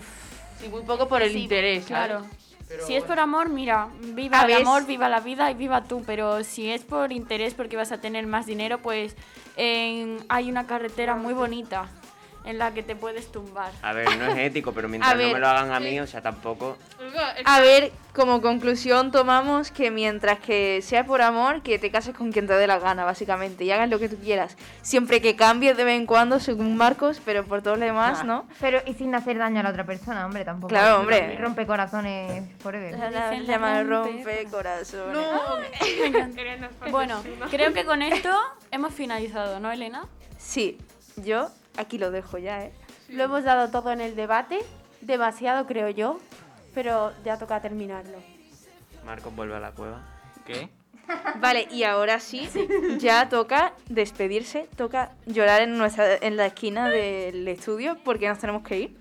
Sí, 0.59 0.69
muy 0.69 0.83
poco 0.83 1.07
por 1.07 1.21
el 1.23 1.31
Sí, 1.31 1.39
interés, 1.43 1.85
¿sabes? 1.85 2.07
Claro. 2.07 2.25
Pero 2.67 2.87
si 2.87 2.95
es 2.95 3.03
por 3.03 3.19
amor, 3.19 3.49
mira, 3.49 3.89
viva 3.99 4.41
A 4.41 4.45
el 4.45 4.53
amor, 4.53 4.85
viva 4.87 5.07
la 5.07 5.19
vida 5.19 5.51
y 5.51 5.53
viva 5.53 5.83
tú. 5.83 6.01
Pero 6.05 6.43
si 6.43 6.71
es 6.71 6.81
por 6.83 7.11
interés, 7.11 7.53
porque 7.53 7.77
vas 7.77 7.91
a 7.91 7.99
tener 8.01 8.25
más 8.25 8.47
dinero, 8.47 8.79
pues 8.79 9.15
en- 9.55 10.17
hay 10.29 10.49
una 10.49 10.65
carretera 10.65 11.15
muy 11.15 11.33
bonita 11.35 11.87
en 12.45 12.57
la 12.57 12.73
que 12.73 12.83
te 12.83 12.95
puedes 12.95 13.31
tumbar. 13.31 13.71
A 13.81 13.93
ver, 13.93 14.17
no 14.17 14.25
es 14.27 14.37
ético, 14.37 14.71
pero 14.73 14.87
mientras 14.87 15.11
A 15.13 15.15
no 15.15 15.33
me 15.33 15.39
lo 15.39 15.47
hagan 15.47 15.71
a 15.71 15.79
mí, 15.79 15.99
o 15.99 16.07
sea, 16.07 16.21
tampoco. 16.21 16.77
A 17.45 17.59
ver, 17.61 17.91
como 18.13 18.41
conclusión 18.41 19.11
tomamos 19.11 19.71
que 19.71 19.91
mientras 19.91 20.39
que 20.39 20.81
sea 20.81 21.05
por 21.05 21.21
amor, 21.21 21.61
que 21.61 21.79
te 21.79 21.91
cases 21.91 22.15
con 22.15 22.31
quien 22.31 22.47
te 22.47 22.53
dé 22.53 22.67
la 22.67 22.79
gana, 22.79 23.03
básicamente, 23.03 23.63
y 23.63 23.71
hagas 23.71 23.89
lo 23.89 23.99
que 23.99 24.09
tú 24.09 24.17
quieras. 24.17 24.57
Siempre 24.81 25.21
que 25.21 25.35
cambies 25.35 25.75
de 25.75 25.83
vez 25.83 25.97
en 25.97 26.05
cuando, 26.05 26.39
según 26.39 26.77
Marcos, 26.77 27.21
pero 27.25 27.43
por 27.45 27.61
todo 27.61 27.75
lo 27.75 27.85
demás, 27.85 28.23
¿no? 28.23 28.45
Pero 28.59 28.81
y 28.85 28.93
sin 28.93 29.13
hacer 29.15 29.37
daño 29.37 29.59
a 29.59 29.63
la 29.63 29.69
otra 29.69 29.85
persona, 29.85 30.25
hombre, 30.25 30.45
tampoco. 30.45 30.69
Claro, 30.69 30.99
hombre. 30.99 31.37
Rompe 31.37 31.65
corazones 31.65 32.43
forever. 32.59 32.95
Se 32.95 33.43
llama- 33.43 33.83
rompe 33.83 34.11
rompe 34.23 34.45
corazón. 34.51 35.13
Me 35.13 36.05
encanta. 36.07 36.41
Elena, 36.41 36.69
es 36.85 36.91
Bueno, 36.91 37.23
creo 37.49 37.73
que 37.73 37.85
con 37.85 38.01
esto 38.01 38.29
hemos 38.71 38.93
finalizado, 38.93 39.59
¿no, 39.59 39.71
Elena? 39.71 40.05
Sí, 40.37 40.77
yo 41.17 41.49
aquí 41.77 41.97
lo 41.97 42.11
dejo 42.11 42.37
ya, 42.37 42.63
¿eh? 42.63 42.73
Lo 43.09 43.23
hemos 43.23 43.43
dado 43.43 43.69
todo 43.69 43.91
en 43.91 44.01
el 44.01 44.15
debate, 44.15 44.59
demasiado 45.01 45.65
creo 45.65 45.89
yo, 45.89 46.19
pero 46.73 47.13
ya 47.23 47.37
toca 47.37 47.61
terminarlo. 47.61 48.17
Marcos 49.05 49.35
vuelve 49.35 49.55
a 49.55 49.59
la 49.59 49.71
cueva. 49.71 50.01
¿Qué? 50.45 50.69
Vale, 51.39 51.67
y 51.71 51.83
ahora 51.83 52.19
sí, 52.19 52.49
ya 52.97 53.29
toca 53.29 53.73
despedirse, 53.89 54.67
toca 54.75 55.11
llorar 55.27 55.61
en, 55.61 55.77
nuestra, 55.77 56.15
en 56.15 56.35
la 56.35 56.47
esquina 56.47 56.89
del 56.89 57.47
estudio 57.47 57.97
porque 58.03 58.27
nos 58.27 58.39
tenemos 58.39 58.63
que 58.63 58.79
ir. 58.79 58.97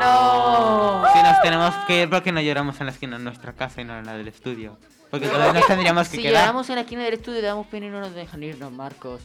¡No! 0.00 1.04
Si 1.12 1.22
nos 1.22 1.40
tenemos 1.42 1.74
que 1.86 2.02
ir 2.02 2.10
porque 2.10 2.32
no 2.32 2.40
lloramos 2.40 2.80
en 2.80 2.86
la 2.86 2.92
esquina 2.92 3.18
de 3.18 3.24
nuestra 3.24 3.52
casa 3.52 3.80
y 3.80 3.84
no 3.84 3.98
en 3.98 4.06
la 4.06 4.14
del 4.16 4.28
estudio. 4.28 4.76
Porque 5.10 5.26
entonces 5.26 5.54
nos 5.54 5.66
tendríamos 5.66 6.08
que 6.08 6.16
Si 6.16 6.22
quedar. 6.22 6.42
llegamos 6.42 6.68
en 6.68 6.74
la 6.74 6.80
esquina 6.82 7.04
del 7.04 7.14
estudio 7.14 7.38
y 7.38 7.42
damos 7.42 7.66
pena 7.68 7.86
y 7.86 7.90
no 7.90 8.00
nos 8.00 8.12
dejan 8.14 8.42
irnos, 8.42 8.72
Marcos. 8.72 9.22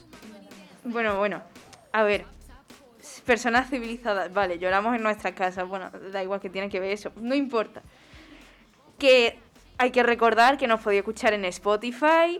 Bueno, 0.83 1.17
bueno, 1.17 1.41
a 1.93 2.03
ver, 2.03 2.25
personas 3.25 3.69
civilizadas, 3.69 4.33
vale, 4.33 4.59
lloramos 4.59 4.95
en 4.95 5.03
nuestra 5.03 5.33
casa, 5.33 5.63
bueno, 5.63 5.89
da 6.11 6.23
igual 6.23 6.39
que 6.39 6.49
tiene 6.49 6.69
que 6.69 6.79
ver 6.79 6.91
eso, 6.91 7.11
no 7.15 7.35
importa. 7.35 7.81
Que 8.97 9.37
hay 9.77 9.91
que 9.91 10.03
recordar 10.03 10.57
que 10.57 10.67
nos 10.67 10.79
podía 10.81 10.99
escuchar 10.99 11.33
en 11.33 11.45
Spotify, 11.45 12.39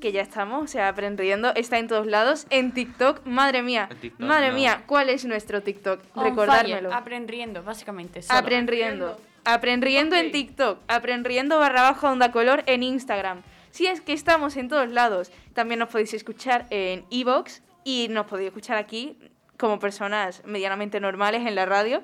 que 0.00 0.12
ya 0.12 0.20
estamos, 0.22 0.64
o 0.64 0.66
sea, 0.66 0.88
aprendiendo, 0.88 1.54
está 1.54 1.78
en 1.78 1.88
todos 1.88 2.06
lados, 2.06 2.46
en 2.50 2.72
TikTok, 2.72 3.26
madre 3.26 3.62
mía, 3.62 3.88
TikTok, 4.00 4.20
madre 4.26 4.48
no. 4.48 4.54
mía, 4.54 4.82
¿cuál 4.86 5.08
es 5.08 5.24
nuestro 5.24 5.62
TikTok? 5.62 6.00
On 6.14 6.24
Recordármelo. 6.24 6.90
fire, 6.90 6.92
Aprendiendo, 6.92 7.62
básicamente. 7.62 8.22
solo. 8.22 8.38
Aprendiendo. 8.38 9.18
Aprendiendo 9.44 10.16
en 10.16 10.32
TikTok. 10.32 10.80
Aprendiendo 10.88 11.58
barra 11.58 11.82
baja 11.82 12.10
onda 12.10 12.32
color 12.32 12.62
en 12.66 12.82
Instagram. 12.82 13.42
Si 13.70 13.86
es 13.86 14.00
que 14.00 14.12
estamos 14.12 14.56
en 14.56 14.68
todos 14.68 14.88
lados. 14.88 15.30
También 15.54 15.78
nos 15.78 15.88
podéis 15.88 16.14
escuchar 16.14 16.66
en 16.70 17.04
Evox 17.10 17.62
y 17.86 18.08
nos 18.10 18.26
podéis 18.26 18.48
escuchar 18.48 18.76
aquí 18.76 19.16
como 19.56 19.78
personas 19.78 20.42
medianamente 20.44 20.98
normales 20.98 21.46
en 21.46 21.54
la 21.54 21.64
radio 21.66 22.02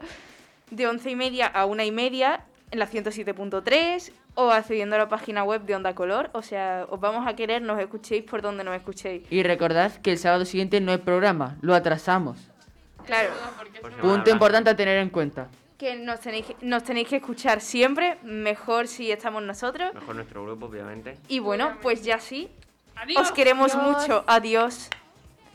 de 0.70 0.86
once 0.86 1.10
y 1.10 1.16
media 1.16 1.48
a 1.48 1.66
una 1.66 1.84
y 1.84 1.90
media 1.90 2.44
en 2.70 2.78
la 2.78 2.88
107.3 2.88 4.12
o 4.36 4.50
accediendo 4.52 4.94
a 4.94 5.00
la 5.00 5.08
página 5.08 5.42
web 5.42 5.62
de 5.62 5.74
Onda 5.74 5.92
Color. 5.94 6.30
O 6.34 6.42
sea, 6.42 6.86
os 6.88 7.00
vamos 7.00 7.26
a 7.26 7.34
querer, 7.34 7.60
nos 7.62 7.80
escuchéis 7.80 8.22
por 8.22 8.40
donde 8.42 8.62
nos 8.62 8.76
escuchéis. 8.76 9.24
Y 9.28 9.42
recordad 9.42 9.92
que 10.00 10.12
el 10.12 10.18
sábado 10.18 10.44
siguiente 10.44 10.80
no 10.80 10.92
hay 10.92 10.98
programa, 10.98 11.56
lo 11.62 11.74
atrasamos. 11.74 12.38
Claro, 13.04 13.30
Punto 14.00 14.30
importante 14.30 14.70
a 14.70 14.76
tener 14.76 14.98
en 14.98 15.10
cuenta. 15.10 15.48
que 15.76 15.96
nos 15.96 16.20
tenéis, 16.20 16.46
nos 16.60 16.84
tenéis 16.84 17.08
que 17.08 17.16
escuchar 17.16 17.60
siempre, 17.60 18.18
mejor 18.22 18.86
si 18.86 19.10
estamos 19.10 19.42
nosotros. 19.42 19.92
Mejor 19.94 20.14
nuestro 20.14 20.44
grupo, 20.44 20.66
obviamente. 20.66 21.18
Y 21.26 21.40
bueno, 21.40 21.76
pues 21.82 22.04
ya 22.04 22.20
sí. 22.20 22.48
Adiós. 22.94 23.20
Os 23.20 23.32
queremos 23.32 23.74
Adiós. 23.74 23.98
mucho. 23.98 24.24
Adiós. 24.28 24.88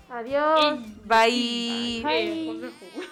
Adiós. 0.09 0.79
Bye. 1.05 2.03
Eh, 2.07 2.45
pues 2.45 2.61
dejo. 2.61 3.07